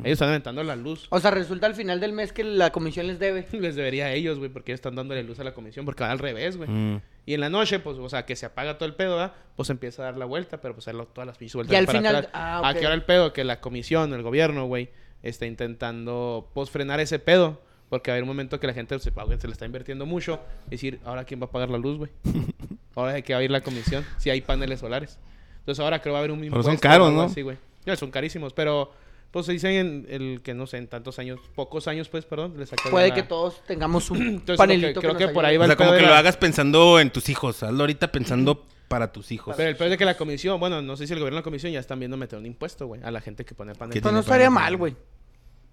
Ellos 0.03 0.14
están 0.14 0.30
aventando 0.30 0.64
la 0.64 0.76
luz. 0.78 1.07
O 1.10 1.19
sea, 1.19 1.30
resulta 1.32 1.65
al 1.68 1.76
final 1.76 1.99
del 1.99 2.14
mes 2.14 2.32
que 2.32 2.44
la 2.45 2.72
comisión 2.72 3.06
les 3.07 3.19
debe. 3.19 3.45
Les 3.52 3.76
debería 3.76 4.06
a 4.06 4.14
ellos, 4.14 4.40
güey, 4.40 4.49
porque 4.49 4.72
ellos 4.72 4.78
están 4.80 4.95
dándole 4.95 5.23
luz 5.23 5.40
a 5.40 5.44
la 5.44 5.53
comisión, 5.53 5.84
porque 5.86 6.03
va 6.06 6.11
al 6.11 6.19
revés, 6.19 6.56
güey. 6.57 6.69
Mm. 6.69 7.02
Y 7.26 7.34
en 7.34 7.40
la 7.41 7.49
noche, 7.49 7.80
pues, 7.80 7.98
o 7.98 8.07
sea, 8.10 8.26
que 8.26 8.36
se 8.38 8.45
apaga 8.45 8.78
todo 8.78 8.88
el 8.88 8.95
pedo, 8.95 9.18
¿verdad? 9.18 9.34
Pues 9.57 9.69
empieza 9.69 10.03
a 10.03 10.06
dar 10.06 10.18
la 10.18 10.26
vuelta, 10.26 10.61
pero 10.61 10.73
pues 10.73 10.88
lo- 10.88 11.06
todas 11.07 11.28
las 11.28 11.38
pinches 11.38 11.56
vueltas 11.56 11.73
Y 11.73 11.76
al 11.78 11.86
para 11.86 11.99
final- 11.99 12.15
atrás. 12.15 12.32
ah, 12.34 12.61
¿A 12.68 12.72
ok. 12.72 12.78
qué 12.80 12.86
hora 12.86 12.95
el 12.95 13.03
pedo? 13.03 13.34
Que 13.34 13.44
la 13.44 13.60
comisión, 13.60 14.14
el 14.14 14.22
gobierno, 14.23 14.65
güey, 14.68 14.90
está 15.22 15.45
intentando, 15.48 16.49
pues, 16.53 16.69
frenar 16.69 16.99
ese 17.02 17.19
pedo. 17.19 17.61
Porque 17.90 18.10
va 18.10 18.14
a 18.14 18.15
haber 18.15 18.23
un 18.23 18.30
momento 18.30 18.57
que 18.57 18.68
la 18.68 18.73
gente 18.73 18.98
se, 18.99 19.11
se 19.11 19.48
le 19.48 19.52
está 19.53 19.65
invirtiendo 19.65 20.06
mucho. 20.06 20.40
decir, 20.69 21.02
¿ahora 21.03 21.26
quién 21.26 21.41
va 21.41 21.48
a 21.48 21.52
pagar 21.52 21.69
la 21.69 21.78
luz, 21.78 21.98
güey? 21.98 22.11
Ahora 22.95 23.14
de 23.14 23.23
que 23.23 23.34
va 23.34 23.40
a 23.40 23.44
ir 23.44 23.52
la 23.52 23.61
comisión, 23.61 24.06
si 24.18 24.30
hay 24.30 24.41
paneles 24.41 24.80
solares. 24.80 25.18
Entonces 25.62 25.82
ahora 25.84 26.00
creo 26.02 26.12
que 26.12 26.14
va 26.14 26.18
a 26.18 26.20
haber 26.20 26.32
un 26.32 26.40
Pero 26.40 26.48
impuesto 26.48 26.70
son 26.72 26.78
caros, 26.78 27.12
¿no? 27.14 27.24
así, 27.24 27.42
güey. 27.42 27.58
Ya, 27.86 27.96
son 27.96 28.12
carísimos, 28.12 28.54
pero... 28.54 28.92
Pues 29.32 29.46
se 29.46 29.54
dicen 29.54 29.72
en 29.72 30.08
el 30.10 30.42
que 30.44 30.54
no 30.54 30.68
sé, 30.68 30.76
en 30.76 30.90
tantos 30.90 31.18
años, 31.18 31.40
pocos 31.56 31.88
años, 31.88 32.10
pues, 32.10 32.26
perdón, 32.26 32.56
le 32.58 32.66
sacan 32.66 32.92
Puede 32.92 33.08
la- 33.08 33.16
que 33.16 33.24
todos 33.24 33.64
tengamos 33.66 34.12
un 34.12 34.18
Entonces, 34.22 34.58
panelito 34.58 34.88
creo 34.88 34.94
que- 34.94 35.00
creo 35.00 35.14
nos 35.14 35.30
que 35.30 35.34
por 35.34 35.46
ahí 35.46 35.56
va 35.56 35.64
O 35.64 35.68
sea, 35.68 35.72
el 35.72 35.78
como 35.78 35.92
que 35.92 35.96
de 36.00 36.02
lo 36.06 36.14
hagas 36.14 36.36
pensando 36.36 37.00
en 37.00 37.12
tus 37.14 37.30
hijos. 37.30 37.64
Hazlo 37.64 37.80
ahorita 37.84 38.12
pensando 38.12 38.66
para 38.90 39.14
tus 39.14 39.32
hijos. 39.32 39.56
Pero 39.56 39.70
el 39.70 39.78
peor 39.78 39.88
es 39.88 39.92
de 39.92 39.98
que 39.98 40.04
la 40.04 40.18
comisión, 40.18 40.60
bueno, 40.60 40.82
no 40.82 40.98
sé 40.98 41.08
si 41.08 41.14
el 41.14 41.20
gobierno 41.20 41.38
y 41.38 41.40
la 41.40 41.44
comisión 41.44 41.72
ya 41.72 41.80
están 41.80 41.98
viendo 42.00 42.18
meter 42.18 42.38
un 42.40 42.46
impuesto, 42.46 42.88
güey, 42.88 43.02
a 43.04 43.10
la 43.10 43.22
gente 43.22 43.46
que 43.46 43.56
pone 43.56 43.74
paneles. 43.74 43.94
¿Qué 43.94 44.02
Pues 44.02 44.14
no 44.14 44.20
estaría 44.20 44.50
mal, 44.50 44.76
güey. 44.76 44.98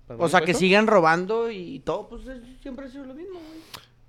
O 0.07 0.29
sea, 0.29 0.41
que 0.43 0.55
sigan 0.55 0.87
robando 0.87 1.51
y 1.51 1.81
todo, 1.81 2.09
pues 2.09 2.29
es- 2.29 2.41
siempre 2.63 2.87
ha 2.87 2.89
sido 2.89 3.07
lo 3.07 3.15
mismo, 3.15 3.41
güey. 3.41 3.61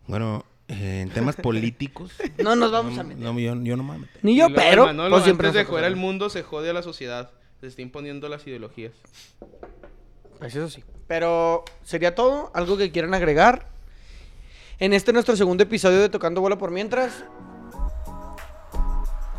Bueno, 0.05 0.45
eh, 0.69 1.01
en 1.01 1.09
temas 1.09 1.35
políticos... 1.35 2.11
No 2.37 2.55
nos 2.55 2.71
vamos 2.71 2.93
no, 2.95 3.01
a 3.01 3.03
meter. 3.03 3.21
no, 3.23 3.37
yo, 3.39 3.55
yo 3.61 3.75
no 3.77 3.83
me 3.83 3.89
voy 3.89 3.97
a 3.97 3.99
meter. 3.99 4.19
Ni 4.23 4.35
yo, 4.35 4.47
luego 4.47 4.61
el 4.61 4.69
pero 4.69 4.85
Manolo, 4.85 5.09
pues 5.11 5.23
siempre 5.25 5.47
antes 5.49 5.61
de 5.61 5.65
joder 5.69 5.83
al 5.85 5.91
acusamos. 5.93 6.07
mundo, 6.11 6.29
se 6.29 6.43
jode 6.43 6.69
a 6.69 6.73
la 6.73 6.81
sociedad. 6.83 7.31
Se 7.59 7.67
está 7.67 7.81
imponiendo 7.81 8.29
las 8.29 8.47
ideologías. 8.47 8.93
Pues 10.39 10.55
eso 10.55 10.69
sí. 10.69 10.83
Pero 11.07 11.65
sería 11.83 12.15
todo. 12.15 12.51
¿Algo 12.53 12.77
que 12.77 12.91
quieran 12.91 13.13
agregar? 13.13 13.67
En 14.79 14.93
este 14.93 15.11
nuestro 15.11 15.35
segundo 15.35 15.63
episodio 15.63 15.99
de 15.99 16.07
Tocando 16.07 16.39
Bola 16.39 16.57
por 16.57 16.71
Mientras. 16.71 17.25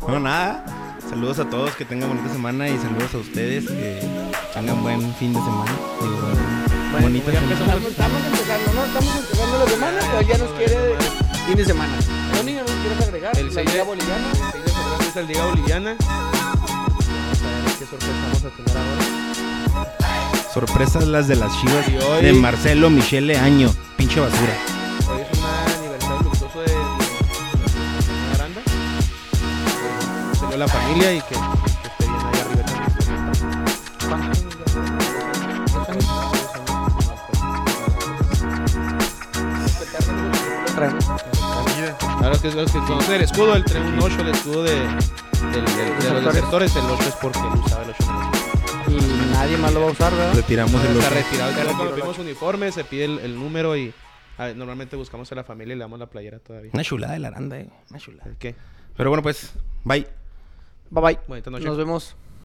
Bueno, 0.01 0.19
nada. 0.19 0.97
Saludos 1.09 1.39
a 1.39 1.49
todos, 1.49 1.75
que 1.75 1.83
tengan 1.85 2.09
bonita 2.09 2.29
semana 2.31 2.69
y 2.69 2.77
saludos 2.77 3.13
a 3.15 3.17
ustedes, 3.17 3.67
que 3.67 3.99
tengan 4.53 4.81
buen 4.83 5.13
fin 5.15 5.33
de 5.33 5.39
semana. 5.39 5.71
Digo, 5.99 6.17
buen- 6.21 6.91
Bueno, 6.91 7.07
bonita 7.07 7.31
ya 7.31 7.39
semana. 7.39 7.73
empezamos, 7.73 7.91
estamos 7.91 8.21
empezando, 8.25 8.73
¿no? 8.73 8.85
Estamos 8.85 9.15
empezando 9.17 9.57
la 9.59 9.65
semana, 9.67 9.99
pero 10.11 10.21
ya 10.21 10.37
nos 10.37 10.49
quiere 10.51 10.75
fin 11.51 11.57
de 11.57 11.65
semana. 11.65 11.93
Tony, 12.33 12.53
¿no 12.53 12.61
nos 12.61 12.71
quieres 12.71 13.01
agregar? 13.01 13.37
El 13.37 13.47
la 13.47 13.53
6 13.53 13.65
Liga 13.67 13.79
de, 13.79 13.83
Boliviana. 13.83 14.27
el 14.31 14.37
6 14.37 14.53
de 14.53 14.71
febrero 14.71 14.97
es 15.01 15.15
el 15.17 15.27
Liga 15.27 15.45
Boliviana. 15.47 15.95
Vamos 15.99 16.29
a 16.63 17.45
ver 17.65 17.73
qué 17.79 17.85
sorpresa 17.85 18.13
vamos 18.23 18.45
a 18.45 18.49
tener 18.49 18.77
ahora. 18.77 19.03
Sorpresas 20.53 21.07
las 21.07 21.27
de 21.27 21.35
las 21.35 21.51
chivas 21.59 21.87
Y 21.89 21.97
hoy- 21.97 22.23
de 22.25 22.33
Marcelo 22.33 22.89
Michele 22.89 23.37
Año. 23.37 23.73
Pinche 23.97 24.19
basura. 24.21 24.53
Hoy 25.13 25.21
es 25.21 25.37
un 25.37 25.43
aniversario 25.79 26.19
luctuoso 26.23 26.59
de, 26.61 26.65
de, 26.67 26.75
Aranda. 28.35 28.61
Que 30.31 30.37
salió 30.39 30.57
la 30.57 30.67
familia 30.67 31.13
y 31.13 31.21
que, 31.21 31.27
que 31.27 31.33
esté 31.35 32.05
bien 32.05 32.15
ahí 32.15 32.41
arriba 32.41 32.63
también. 32.65 34.41
Ahora 42.01 42.29
los 42.29 42.41
que, 42.41 42.51
los 42.51 42.71
que 42.71 42.79
conocen 42.79 43.15
el 43.15 43.21
escudo, 43.21 43.55
él 43.55 43.63
trae 43.65 43.81
un 43.81 43.99
8, 43.99 44.21
el 44.21 44.27
escudo 44.29 44.63
de, 44.63 44.71
del- 44.75 45.65
del- 45.65 45.99
de 45.99 46.13
los 46.21 46.25
desertores, 46.33 46.75
el 46.75 46.83
8 46.85 47.03
es 47.03 47.15
porque 47.15 47.39
él 47.39 47.45
usaba 47.63 47.83
el 47.83 47.89
8 47.89 48.03
en 48.87 48.93
el 48.93 49.01
Y 49.01 49.31
nadie 49.31 49.57
más 49.57 49.73
lo 49.73 49.81
va 49.81 49.87
a 49.87 49.91
usar, 49.91 50.11
¿verdad? 50.13 50.33
Retiramos 50.35 50.73
el 50.83 50.91
Está 50.97 51.07
otro. 51.07 51.15
retirado. 51.17 51.51
Ya 51.51 51.63
cuando 51.75 51.95
pedimos 51.95 52.19
uniforme, 52.19 52.71
se 52.71 52.83
pide 52.83 53.05
el, 53.05 53.19
el 53.19 53.35
número 53.35 53.75
y 53.77 53.93
a 54.37 54.45
ver, 54.45 54.55
normalmente 54.57 54.95
buscamos 54.95 55.31
a 55.31 55.35
la 55.35 55.43
familia 55.43 55.73
y 55.75 55.77
le 55.77 55.83
damos 55.83 55.99
la 55.99 56.07
playera 56.07 56.39
todavía. 56.39 56.71
Una 56.73 56.83
chulada 56.83 57.13
de 57.13 57.19
la 57.19 57.27
aranda, 57.29 57.59
eh. 57.59 57.69
Una 57.89 57.99
chulada. 57.99 58.31
¿Qué? 58.39 58.55
Pero 58.97 59.09
bueno, 59.09 59.21
pues, 59.23 59.53
bye. 59.83 60.07
Bye 60.89 61.03
bye. 61.03 61.19
Bonita 61.27 61.49
noche. 61.51 61.65
Nos 61.65 61.77
vemos. 61.77 62.15